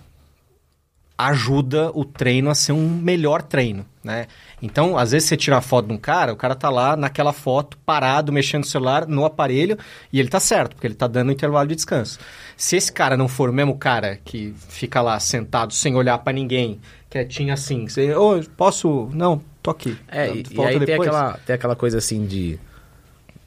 ajuda 1.16 1.90
o 1.94 2.04
treino 2.04 2.50
a 2.50 2.54
ser 2.54 2.72
um 2.72 2.88
melhor 2.88 3.40
treino, 3.42 3.86
né? 4.02 4.26
Então, 4.60 4.98
às 4.98 5.12
vezes 5.12 5.28
você 5.28 5.36
tira 5.36 5.56
uma 5.56 5.62
foto 5.62 5.86
de 5.86 5.94
um 5.94 5.98
cara, 5.98 6.32
o 6.32 6.36
cara 6.36 6.54
tá 6.54 6.68
lá 6.68 6.96
naquela 6.96 7.32
foto, 7.32 7.78
parado, 7.86 8.32
mexendo 8.32 8.62
no 8.62 8.68
celular, 8.68 9.06
no 9.06 9.24
aparelho, 9.24 9.78
e 10.12 10.18
ele 10.18 10.28
tá 10.28 10.40
certo, 10.40 10.74
porque 10.74 10.86
ele 10.86 10.94
tá 10.94 11.06
dando 11.06 11.28
um 11.28 11.32
intervalo 11.32 11.68
de 11.68 11.76
descanso. 11.76 12.18
Se 12.56 12.76
esse 12.76 12.92
cara 12.92 13.16
não 13.16 13.28
for 13.28 13.50
o 13.50 13.52
mesmo 13.52 13.76
cara 13.76 14.18
que 14.24 14.54
fica 14.68 15.00
lá 15.00 15.18
sentado 15.20 15.72
sem 15.72 15.94
olhar 15.94 16.18
pra 16.18 16.32
ninguém, 16.32 16.80
quietinho 17.08 17.54
assim, 17.54 17.86
você, 17.88 18.14
ô, 18.14 18.42
posso... 18.56 19.08
Não, 19.12 19.40
tô 19.64 19.70
aqui. 19.70 19.96
É, 20.08 20.28
e, 20.28 20.44
e 20.50 20.60
aí 20.62 20.78
tem 20.78 20.86
depois. 20.86 21.08
aquela, 21.08 21.38
tem 21.46 21.54
aquela 21.54 21.74
coisa 21.74 21.98
assim 21.98 22.26
de. 22.26 22.58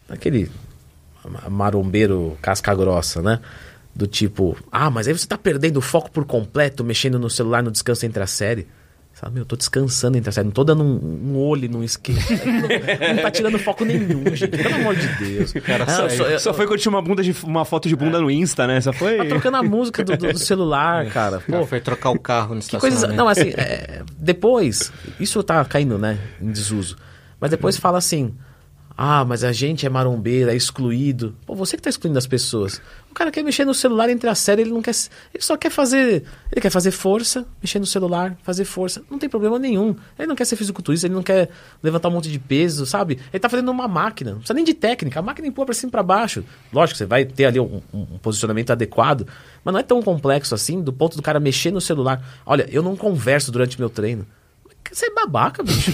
Aquele 0.10 0.50
marombeiro 1.50 2.38
casca 2.42 2.74
grossa, 2.74 3.22
né? 3.22 3.40
Do 3.98 4.06
tipo, 4.06 4.56
ah, 4.72 4.92
mas 4.92 5.08
aí 5.08 5.18
você 5.18 5.26
tá 5.26 5.38
perdendo 5.40 5.78
o 5.78 5.82
foco 5.82 6.12
por 6.12 6.24
completo, 6.24 6.84
mexendo 6.84 7.18
no 7.18 7.32
celular 7.32 7.64
no 7.64 7.72
descanso 7.72 8.06
entre 8.06 8.22
a 8.22 8.28
série. 8.28 8.68
Sabe, 9.12 9.34
meu, 9.34 9.42
eu 9.42 9.46
tô 9.48 9.56
descansando 9.56 10.16
entre 10.16 10.30
a 10.30 10.32
série, 10.32 10.46
não 10.46 10.52
tô 10.52 10.64
dando 10.64 10.84
um, 10.84 11.32
um 11.32 11.38
olho 11.40 11.68
num 11.68 11.84
skate. 11.84 12.20
não, 12.46 13.16
não 13.16 13.22
tá 13.24 13.32
tirando 13.32 13.58
foco 13.58 13.84
nenhum, 13.84 14.24
gente. 14.36 14.56
Pelo 14.56 14.76
amor 14.76 14.96
de 14.96 15.08
Deus. 15.16 15.52
cara 15.54 15.86
Ah, 15.88 16.08
sou- 16.12 16.28
eu- 16.28 16.38
Só 16.40 16.54
foi 16.54 16.68
quando 16.68 16.80
tinha 16.80 16.92
uma, 16.92 17.02
bunda 17.02 17.24
de, 17.24 17.36
uma 17.44 17.66
foto 17.66 17.90
de 17.90 17.96
bunda 17.96 18.22
no 18.22 18.30
Insta, 18.30 18.68
né? 18.68 18.80
Só 18.80 18.94
foi. 18.94 19.18
Tá 19.18 19.26
trocando 19.26 19.58
a 19.58 19.64
música 19.64 20.04
do, 20.04 20.16
do- 20.16 20.34
do 20.34 20.38
celular, 20.38 21.08
cara. 21.08 21.38
O 21.38 21.42
cara 21.42 21.60
Pô, 21.62 21.66
foi 21.66 21.80
trocar 21.80 22.12
o 22.12 22.20
carro 22.20 22.54
no 22.54 22.62
que 22.62 22.70
coisa. 22.78 22.88
estacionamento. 22.96 23.18
Não, 23.18 23.28
assim, 23.28 23.50
é, 23.58 24.04
depois, 24.20 24.92
isso 25.20 25.42
tá 25.42 25.66
caindo, 25.66 25.98
né, 25.98 26.20
em 26.40 26.52
desuso. 26.52 26.96
Mas 27.42 27.50
depois 27.50 27.76
fala 27.78 27.98
assim: 27.98 28.36
ah, 28.98 29.24
mas 29.24 29.44
a 29.44 29.52
gente 29.52 29.86
é 29.86 29.90
marombeiro, 29.90 30.50
é 30.50 30.56
excluído. 30.56 31.36
Pô, 31.46 31.54
você 31.54 31.78
que 31.78 31.84
tá 31.84 31.90
excluindo 31.90 32.18
as 32.18 32.26
pessoas. 32.26 32.82
O 33.12 33.14
cara 33.14 33.30
quer 33.32 33.44
mexer 33.44 33.64
no 33.64 33.74
celular 33.74 34.10
entre 34.10 34.28
a 34.28 34.34
série, 34.34 34.64
ele 34.64 34.72
não 34.72 34.82
quer. 34.82 34.92
Ele 35.34 35.44
só 35.44 35.56
quer 35.56 35.70
fazer. 35.70 36.24
Ele 36.52 36.62
quer 36.62 36.70
fazer 36.72 36.90
força, 36.92 37.46
mexer 37.62 37.78
no 37.80 37.86
celular, 37.86 38.36
fazer 38.44 38.66
força. 38.66 39.04
Não 39.10 39.20
tem 39.20 39.30
problema 39.30 39.60
nenhum. 39.60 39.96
Ele 40.18 40.28
não 40.28 40.36
quer 40.36 40.46
ser 40.46 40.56
fisiculturista, 40.56 41.06
ele 41.06 41.14
não 41.14 41.22
quer 41.24 41.50
levantar 41.84 42.10
um 42.10 42.12
monte 42.12 42.32
de 42.32 42.40
peso, 42.40 42.86
sabe? 42.88 43.20
Ele 43.32 43.40
tá 43.40 43.48
fazendo 43.50 43.70
uma 43.70 43.88
máquina. 43.88 44.32
Não 44.32 44.38
precisa 44.40 44.54
nem 44.56 44.64
de 44.64 44.74
técnica. 44.74 45.20
A 45.20 45.24
máquina 45.24 45.48
empurra 45.48 45.68
pra 45.68 45.76
cima 45.76 45.90
e 45.90 45.92
pra 45.92 46.02
baixo. 46.04 46.44
Lógico, 46.74 46.98
você 46.98 47.06
vai 47.06 47.24
ter 47.24 47.46
ali 47.46 47.60
um- 47.60 47.82
um 47.94 48.18
posicionamento 48.18 48.72
adequado, 48.72 49.28
mas 49.64 49.74
não 49.74 49.80
é 49.80 49.84
tão 49.84 50.02
complexo 50.02 50.56
assim, 50.56 50.82
do 50.82 50.92
ponto 50.92 51.16
do 51.16 51.22
cara 51.22 51.40
mexer 51.40 51.70
no 51.72 51.82
celular. 51.82 52.24
Olha, 52.46 52.68
eu 52.72 52.82
não 52.82 52.96
converso 52.96 53.52
durante 53.52 53.80
meu 53.80 53.90
treino. 53.90 54.26
Você 54.92 55.08
é 55.08 55.14
babaca, 55.14 55.62
bicho. 55.64 55.92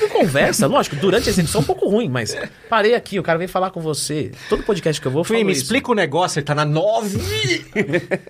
não 0.00 0.08
conversa, 0.08 0.66
lógico, 0.66 0.96
durante 0.96 1.28
a 1.28 1.32
exibição 1.32 1.60
é 1.60 1.64
um 1.64 1.66
pouco 1.66 1.88
ruim, 1.88 2.08
mas 2.08 2.36
parei 2.68 2.94
aqui, 2.94 3.18
o 3.18 3.22
cara 3.22 3.38
vem 3.38 3.48
falar 3.48 3.70
com 3.70 3.80
você. 3.80 4.32
Todo 4.48 4.62
podcast 4.62 5.00
que 5.00 5.06
eu 5.06 5.12
vou, 5.12 5.24
Fui, 5.24 5.42
me 5.44 5.52
isso. 5.52 5.62
explica 5.62 5.90
o 5.90 5.94
negócio, 5.94 6.38
ele 6.38 6.46
tá 6.46 6.54
na 6.54 6.64
9. 6.64 7.18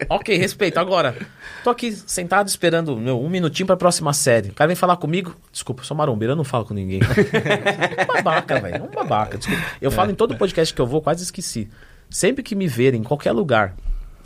Ok, 0.08 0.36
respeito. 0.36 0.78
Agora, 0.78 1.16
tô 1.64 1.70
aqui 1.70 1.92
sentado 1.92 2.48
esperando 2.48 2.96
meu, 2.96 3.20
um 3.20 3.28
minutinho 3.28 3.66
pra 3.66 3.76
próxima 3.76 4.12
série. 4.12 4.50
O 4.50 4.54
cara 4.54 4.68
vem 4.68 4.76
falar 4.76 4.96
comigo. 4.96 5.34
Desculpa, 5.52 5.82
eu 5.82 5.86
sou 5.86 5.96
marombeiro, 5.96 6.32
eu 6.32 6.36
não 6.36 6.44
falo 6.44 6.64
com 6.64 6.74
ninguém. 6.74 7.00
É 7.02 8.02
um 8.02 8.06
babaca, 8.06 8.60
velho. 8.60 8.76
É 8.76 8.82
um 8.82 8.90
babaca. 8.90 9.38
Desculpa. 9.38 9.62
Eu 9.80 9.90
falo 9.90 10.10
em 10.10 10.14
todo 10.14 10.36
podcast 10.36 10.72
que 10.74 10.80
eu 10.80 10.86
vou, 10.86 11.00
quase 11.02 11.22
esqueci. 11.22 11.68
Sempre 12.10 12.42
que 12.42 12.54
me 12.54 12.66
verem 12.68 13.00
em 13.00 13.04
qualquer 13.04 13.32
lugar, 13.32 13.74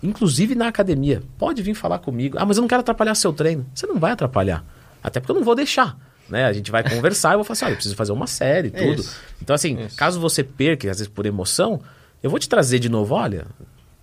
inclusive 0.02 0.54
na 0.54 0.68
academia, 0.68 1.22
pode 1.38 1.62
vir 1.62 1.74
falar 1.74 1.98
comigo. 1.98 2.36
Ah, 2.38 2.44
mas 2.44 2.56
eu 2.56 2.60
não 2.62 2.68
quero 2.68 2.80
atrapalhar 2.80 3.14
seu 3.14 3.32
treino. 3.32 3.64
Você 3.74 3.86
não 3.86 3.98
vai 3.98 4.12
atrapalhar. 4.12 4.64
Até 5.02 5.20
porque 5.20 5.32
eu 5.32 5.36
não 5.36 5.44
vou 5.44 5.54
deixar. 5.54 5.96
Né? 6.28 6.44
A 6.44 6.52
gente 6.52 6.70
vai 6.70 6.82
conversar 6.82 7.30
e 7.30 7.32
eu 7.34 7.38
vou 7.38 7.44
falar 7.44 7.54
assim: 7.54 7.64
olha, 7.66 7.72
eu 7.72 7.76
preciso 7.76 7.94
fazer 7.94 8.12
uma 8.12 8.26
série 8.26 8.68
e 8.68 8.70
tudo. 8.70 9.00
Isso. 9.00 9.16
Então, 9.40 9.54
assim, 9.54 9.80
Isso. 9.80 9.96
caso 9.96 10.20
você 10.20 10.42
perca, 10.42 10.90
às 10.90 10.98
vezes 10.98 11.12
por 11.12 11.24
emoção, 11.24 11.80
eu 12.22 12.30
vou 12.30 12.38
te 12.38 12.48
trazer 12.48 12.78
de 12.78 12.88
novo, 12.88 13.14
olha, 13.14 13.46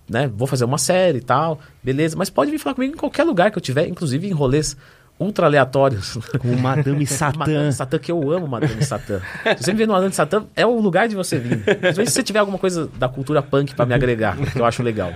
né? 0.08 0.30
Vou 0.34 0.46
fazer 0.46 0.64
uma 0.64 0.78
série 0.78 1.18
e 1.18 1.22
tal, 1.22 1.60
beleza. 1.82 2.16
Mas 2.16 2.30
pode 2.30 2.50
vir 2.50 2.58
falar 2.58 2.74
comigo 2.74 2.94
em 2.94 2.96
qualquer 2.96 3.24
lugar 3.24 3.50
que 3.50 3.58
eu 3.58 3.62
tiver, 3.62 3.86
inclusive 3.88 4.26
em 4.26 4.32
rolês 4.32 4.76
ultra 5.18 5.46
aleatórios. 5.46 6.18
Com 6.38 6.48
o 6.48 6.58
Madame 6.60 7.06
Satã. 7.06 7.38
Madame 7.38 7.72
Satã, 7.72 7.98
que 7.98 8.10
eu 8.10 8.30
amo 8.30 8.46
Madame 8.46 8.84
Satã. 8.84 9.20
Se 9.56 9.64
você 9.64 9.72
me 9.72 9.78
vê 9.78 9.86
no 9.86 9.92
Madame 9.92 10.12
Satã, 10.12 10.44
é 10.54 10.66
o 10.66 10.78
lugar 10.80 11.08
de 11.08 11.14
você 11.14 11.38
vir. 11.38 11.62
Principalmente 11.64 12.08
se 12.08 12.14
você 12.14 12.22
tiver 12.22 12.38
alguma 12.40 12.58
coisa 12.58 12.88
da 12.98 13.08
cultura 13.08 13.42
punk 13.42 13.74
pra 13.74 13.86
me 13.86 13.94
agregar, 13.94 14.36
que 14.36 14.58
eu 14.58 14.64
acho 14.64 14.82
legal. 14.82 15.12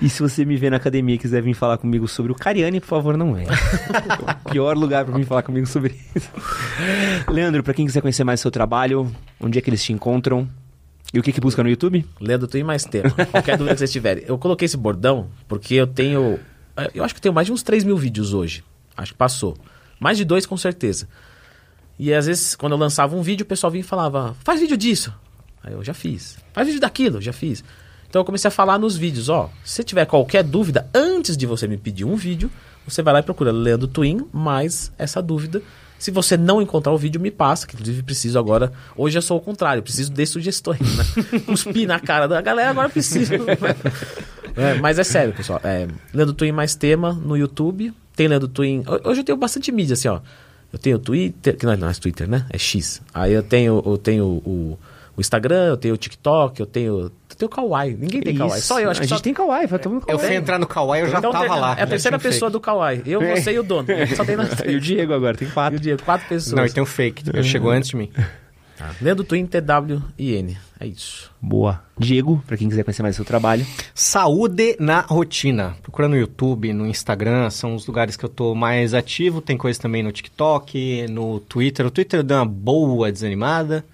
E 0.00 0.08
se 0.08 0.20
você 0.20 0.44
me 0.44 0.56
ver 0.56 0.70
na 0.70 0.76
academia 0.76 1.14
e 1.14 1.18
quiser 1.18 1.42
vir 1.42 1.54
falar 1.54 1.78
comigo 1.78 2.06
sobre 2.08 2.32
o 2.32 2.34
Cariani, 2.34 2.80
por 2.80 2.88
favor, 2.88 3.16
não 3.16 3.34
venha. 3.34 3.48
o 4.46 4.50
pior 4.50 4.76
lugar 4.76 5.04
pra 5.04 5.16
vir 5.16 5.24
falar 5.24 5.42
comigo 5.42 5.66
sobre 5.66 5.94
isso. 6.14 6.30
Leandro, 7.28 7.62
pra 7.62 7.74
quem 7.74 7.86
quiser 7.86 8.00
conhecer 8.00 8.24
mais 8.24 8.40
seu 8.40 8.50
trabalho, 8.50 9.10
onde 9.40 9.58
é 9.58 9.62
que 9.62 9.70
eles 9.70 9.82
te 9.82 9.92
encontram? 9.92 10.48
E 11.12 11.18
o 11.18 11.22
que 11.22 11.32
que 11.32 11.40
busca 11.40 11.62
no 11.62 11.68
YouTube? 11.68 12.06
Leandro 12.20 12.46
Twin 12.46 12.62
mais 12.62 12.84
tema. 12.84 13.10
Qualquer 13.10 13.56
dúvida 13.56 13.74
que 13.74 13.78
vocês 13.80 13.90
tiverem. 13.90 14.22
Eu 14.26 14.38
coloquei 14.38 14.66
esse 14.66 14.76
bordão 14.76 15.26
porque 15.48 15.74
eu 15.74 15.86
tenho. 15.86 16.38
Eu 16.94 17.02
acho 17.02 17.12
que 17.14 17.18
eu 17.18 17.22
tenho 17.22 17.34
mais 17.34 17.46
de 17.46 17.52
uns 17.52 17.62
3 17.64 17.82
mil 17.82 17.96
vídeos 17.96 18.32
hoje. 18.32 18.62
Acho 19.00 19.12
que 19.12 19.18
passou. 19.18 19.56
Mais 19.98 20.18
de 20.18 20.24
dois, 20.24 20.44
com 20.44 20.56
certeza. 20.56 21.08
E 21.98 22.12
às 22.12 22.26
vezes, 22.26 22.54
quando 22.54 22.72
eu 22.72 22.78
lançava 22.78 23.16
um 23.16 23.22
vídeo, 23.22 23.44
o 23.44 23.46
pessoal 23.46 23.70
vinha 23.70 23.80
e 23.80 23.86
falava: 23.86 24.36
faz 24.44 24.60
vídeo 24.60 24.76
disso. 24.76 25.12
Aí 25.62 25.72
eu 25.72 25.82
já 25.82 25.94
fiz. 25.94 26.36
Faz 26.52 26.66
vídeo 26.66 26.80
daquilo, 26.80 27.20
já 27.20 27.32
fiz. 27.32 27.64
Então 28.08 28.20
eu 28.20 28.24
comecei 28.24 28.48
a 28.48 28.50
falar 28.50 28.78
nos 28.78 28.96
vídeos: 28.96 29.30
ó, 29.30 29.50
se 29.64 29.82
tiver 29.82 30.04
qualquer 30.04 30.42
dúvida, 30.42 30.88
antes 30.94 31.36
de 31.36 31.46
você 31.46 31.66
me 31.66 31.78
pedir 31.78 32.04
um 32.04 32.14
vídeo, 32.14 32.50
você 32.86 33.02
vai 33.02 33.14
lá 33.14 33.20
e 33.20 33.22
procura 33.22 33.50
Leandro 33.50 33.88
Twin 33.88 34.26
mais 34.32 34.92
essa 34.98 35.22
dúvida. 35.22 35.62
Se 35.98 36.10
você 36.10 36.34
não 36.34 36.62
encontrar 36.62 36.92
o 36.92 36.98
vídeo, 36.98 37.20
me 37.20 37.30
passa, 37.30 37.66
que 37.66 37.74
inclusive 37.74 38.02
preciso 38.02 38.38
agora. 38.38 38.72
Hoje 38.96 39.18
eu 39.18 39.22
sou 39.22 39.36
o 39.36 39.40
contrário, 39.40 39.82
preciso 39.82 40.10
de 40.10 40.26
sugestões, 40.26 40.80
né? 40.80 41.04
Cuspir 41.44 41.86
na 41.86 42.00
cara 42.00 42.26
da 42.26 42.40
galera, 42.40 42.70
agora 42.70 42.88
preciso. 42.88 43.32
É, 44.56 44.74
mas 44.74 44.98
é 44.98 45.04
sério, 45.04 45.32
pessoal. 45.32 45.60
É, 45.62 45.86
Leandro 46.12 46.34
Twin 46.34 46.50
mais 46.50 46.74
tema 46.74 47.12
no 47.12 47.36
YouTube. 47.36 47.94
Tem 48.20 48.28
Leandro 48.28 48.48
Twin. 48.48 48.84
ho- 48.86 49.08
Hoje 49.08 49.20
eu 49.20 49.24
tenho 49.24 49.38
bastante 49.38 49.72
mídia, 49.72 49.94
assim, 49.94 50.06
ó. 50.08 50.20
Eu 50.70 50.78
tenho 50.78 50.96
o 50.96 50.98
Twitter, 50.98 51.56
que 51.56 51.64
não 51.64 51.72
é, 51.72 51.76
não 51.78 51.88
é 51.88 51.92
Twitter, 51.94 52.28
né? 52.28 52.44
É 52.50 52.58
X. 52.58 53.00
Aí 53.14 53.32
eu 53.32 53.42
tenho, 53.42 53.82
eu 53.86 53.96
tenho 53.96 54.24
o, 54.26 54.78
o 55.16 55.20
Instagram, 55.22 55.68
eu 55.68 55.76
tenho 55.78 55.94
o 55.94 55.96
TikTok, 55.96 56.60
eu 56.60 56.66
tenho. 56.66 57.00
Eu 57.00 57.36
tenho 57.38 57.46
o 57.50 57.54
Kawaii. 57.54 57.96
Ninguém 57.98 58.20
tem 58.20 58.36
Kawaii. 58.36 58.60
Só 58.60 58.78
eu, 58.78 58.90
acho 58.90 59.00
a 59.00 59.02
que 59.02 59.08
gente 59.08 59.16
só... 59.16 59.22
tem 59.24 59.32
Kawaii, 59.32 59.66
vai 59.66 59.78
todo 59.78 59.92
mundo 59.94 60.02
Eu 60.02 60.06
Kawaii. 60.18 60.26
fui 60.26 60.36
entrar 60.36 60.58
no 60.58 60.66
Kawaii, 60.66 61.02
eu 61.04 61.08
já 61.08 61.18
Então, 61.18 61.32
tava 61.32 61.48
tem- 61.48 61.60
lá. 61.60 61.76
É 61.78 61.82
a 61.82 61.86
terceira 61.86 62.18
pessoa 62.18 62.50
do 62.50 62.60
Kawaii. 62.60 63.02
Eu, 63.06 63.22
É. 63.22 63.36
você 63.40 63.52
e 63.52 63.58
o 63.58 63.62
dono. 63.62 63.88
Só 64.14 64.22
tem 64.22 64.36
nós 64.36 64.50
E 64.66 64.76
o. 64.76 64.80
Diego 64.80 65.14
agora, 65.14 65.34
tem 65.34 65.48
E 65.48 65.50
quatro. 65.50 65.78
o 65.78 65.80
Diego, 65.80 66.02
quatro 66.02 66.28
pessoas. 66.28 66.52
Não, 66.52 66.66
e 66.66 66.70
tem 66.70 66.82
um 66.82 66.86
fake. 66.86 67.22
Ele 67.32 67.42
chegou 67.42 67.70
antes 67.70 67.88
de 67.88 67.96
mim. 67.96 68.10
Tá. 68.76 68.90
Leandro 69.00 69.24
Twin, 69.24 69.46
T-W-I-N. 69.46 70.58
É 70.80 70.86
isso. 70.86 71.30
Boa. 71.42 71.82
Diego, 71.98 72.42
pra 72.46 72.56
quem 72.56 72.66
quiser 72.66 72.82
conhecer 72.82 73.02
mais 73.02 73.14
o 73.14 73.16
seu 73.16 73.24
trabalho. 73.24 73.66
Saúde 73.94 74.76
na 74.80 75.02
rotina. 75.02 75.76
Procura 75.82 76.08
no 76.08 76.16
YouTube, 76.16 76.72
no 76.72 76.86
Instagram, 76.86 77.50
são 77.50 77.74
os 77.74 77.86
lugares 77.86 78.16
que 78.16 78.24
eu 78.24 78.30
tô 78.30 78.54
mais 78.54 78.94
ativo. 78.94 79.42
Tem 79.42 79.58
coisa 79.58 79.78
também 79.78 80.02
no 80.02 80.10
TikTok, 80.10 81.06
no 81.10 81.38
Twitter. 81.40 81.84
O 81.84 81.90
Twitter 81.90 82.22
deu 82.22 82.38
uma 82.38 82.46
boa 82.46 83.12
desanimada. 83.12 83.84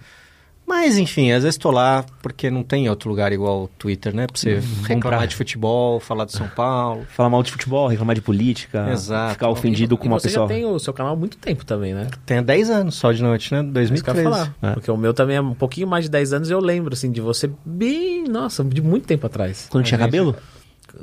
Mas, 0.66 0.98
enfim, 0.98 1.30
às 1.30 1.44
vezes 1.44 1.56
tô 1.56 1.70
lá 1.70 2.04
porque 2.20 2.50
não 2.50 2.62
tem 2.64 2.88
outro 2.90 3.08
lugar 3.08 3.32
igual 3.32 3.62
o 3.64 3.68
Twitter, 3.68 4.12
né? 4.14 4.26
Pra 4.26 4.36
você 4.36 4.60
reclamar 4.84 5.20
pra- 5.20 5.26
de 5.26 5.36
futebol, 5.36 6.00
falar 6.00 6.24
de 6.24 6.32
São 6.32 6.48
Paulo. 6.48 7.06
Falar 7.16 7.30
mal 7.30 7.42
de 7.42 7.52
futebol, 7.52 7.86
reclamar 7.86 8.16
de 8.16 8.20
política. 8.20 8.88
Exato. 8.90 9.34
Ficar 9.34 9.48
ofendido 9.48 9.96
com 9.96 10.06
e 10.06 10.08
uma 10.08 10.18
você 10.18 10.26
pessoa. 10.28 10.48
já 10.48 10.54
tem 10.54 10.64
o 10.64 10.78
seu 10.80 10.92
canal 10.92 11.12
há 11.12 11.16
muito 11.16 11.36
tempo 11.36 11.64
também, 11.64 11.94
né? 11.94 12.08
Tem 12.26 12.38
há 12.38 12.42
10 12.42 12.68
anos 12.70 12.96
só 12.96 13.12
de 13.12 13.22
noite, 13.22 13.52
né? 13.54 13.60
É 13.60 13.62
Isso 13.84 14.02
que 14.02 14.10
eu 14.10 14.14
ia 14.16 14.22
2013. 14.24 14.24
falar. 14.24 14.54
É. 14.60 14.74
Porque 14.74 14.90
o 14.90 14.96
meu 14.96 15.14
também 15.14 15.36
é 15.36 15.40
um 15.40 15.54
pouquinho 15.54 15.86
mais 15.86 16.04
de 16.06 16.10
10 16.10 16.32
anos 16.32 16.50
e 16.50 16.52
eu 16.52 16.60
lembro, 16.60 16.92
assim, 16.94 17.12
de 17.12 17.20
você 17.20 17.48
bem, 17.64 18.24
nossa, 18.28 18.64
de 18.64 18.82
muito 18.82 19.06
tempo 19.06 19.24
atrás. 19.26 19.68
Quando 19.70 19.84
tinha 19.84 19.98
cabelo? 19.98 20.34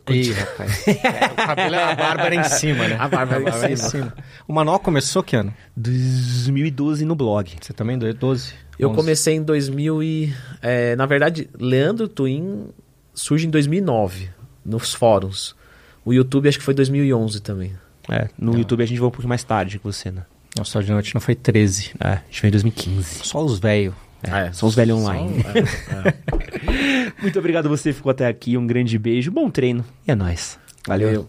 Ih, 0.10 0.32
rapaz. 0.34 0.86
É, 0.88 1.26
o 1.32 1.36
cabelo 1.48 1.76
é 1.76 1.84
a 1.84 1.96
Bárbara 1.96 2.36
em 2.36 2.44
cima, 2.46 2.88
né? 2.88 2.96
A 3.00 3.08
Bárbara 3.08 3.72
em 3.72 3.76
cima. 3.78 4.14
O 4.48 4.52
Manual 4.52 4.80
começou 4.80 5.22
que 5.24 5.36
ano? 5.36 5.54
2012 5.78 7.06
no 7.06 7.16
blog. 7.16 7.52
Você 7.62 7.72
também? 7.74 7.98
12? 7.98 8.54
Eu 8.80 8.90
11. 8.90 8.96
comecei 8.98 9.36
em 9.36 9.44
2000 9.44 10.04
e... 10.04 10.34
é, 10.62 10.96
na 10.96 11.06
verdade, 11.06 11.50
Leandro 11.60 12.08
Twin 12.08 12.68
surge 13.14 13.48
em 13.48 13.50
2009, 13.50 14.30
nos 14.66 14.94
fóruns. 14.94 15.56
O 16.04 16.14
YouTube 16.14 16.50
acho 16.50 16.58
que 16.58 16.64
foi 16.66 16.74
2011 16.74 17.42
também. 17.42 17.74
É, 18.10 18.28
no 18.38 18.58
YouTube 18.58 18.84
a 18.84 18.86
gente 18.86 19.00
vai 19.00 19.08
um 19.08 19.12
pouquinho 19.12 19.30
mais 19.30 19.44
tarde 19.44 19.80
que 19.80 19.86
você, 19.86 20.12
né? 20.12 20.24
Só 20.64 20.82
de 20.82 20.92
noite 20.92 21.14
não 21.16 21.22
foi 21.22 21.36
13. 21.36 21.92
É, 22.00 22.08
a 22.10 22.22
gente 22.30 22.40
foi 22.42 22.50
em 22.50 22.52
2015. 22.52 23.20
Só 23.24 23.44
os 23.44 23.60
velhos. 23.60 23.94
É, 24.22 24.52
são 24.54 24.70
os 24.70 24.76
velhos 24.76 24.98
online. 25.00 25.42
Só- 25.44 25.50
é, 25.50 26.08
é. 26.10 27.12
Muito 27.22 27.38
obrigado 27.40 27.68
você 27.70 27.90
que 27.90 27.96
ficou 27.98 28.10
até 28.10 28.28
aqui. 28.28 28.58
Um 28.58 28.66
grande 28.68 28.98
beijo, 28.98 29.32
bom 29.32 29.50
treino 29.50 29.84
e 30.08 30.12
é 30.12 30.16
nóis. 30.16 30.60
Valeu. 30.88 31.08
Valeu. 31.08 31.28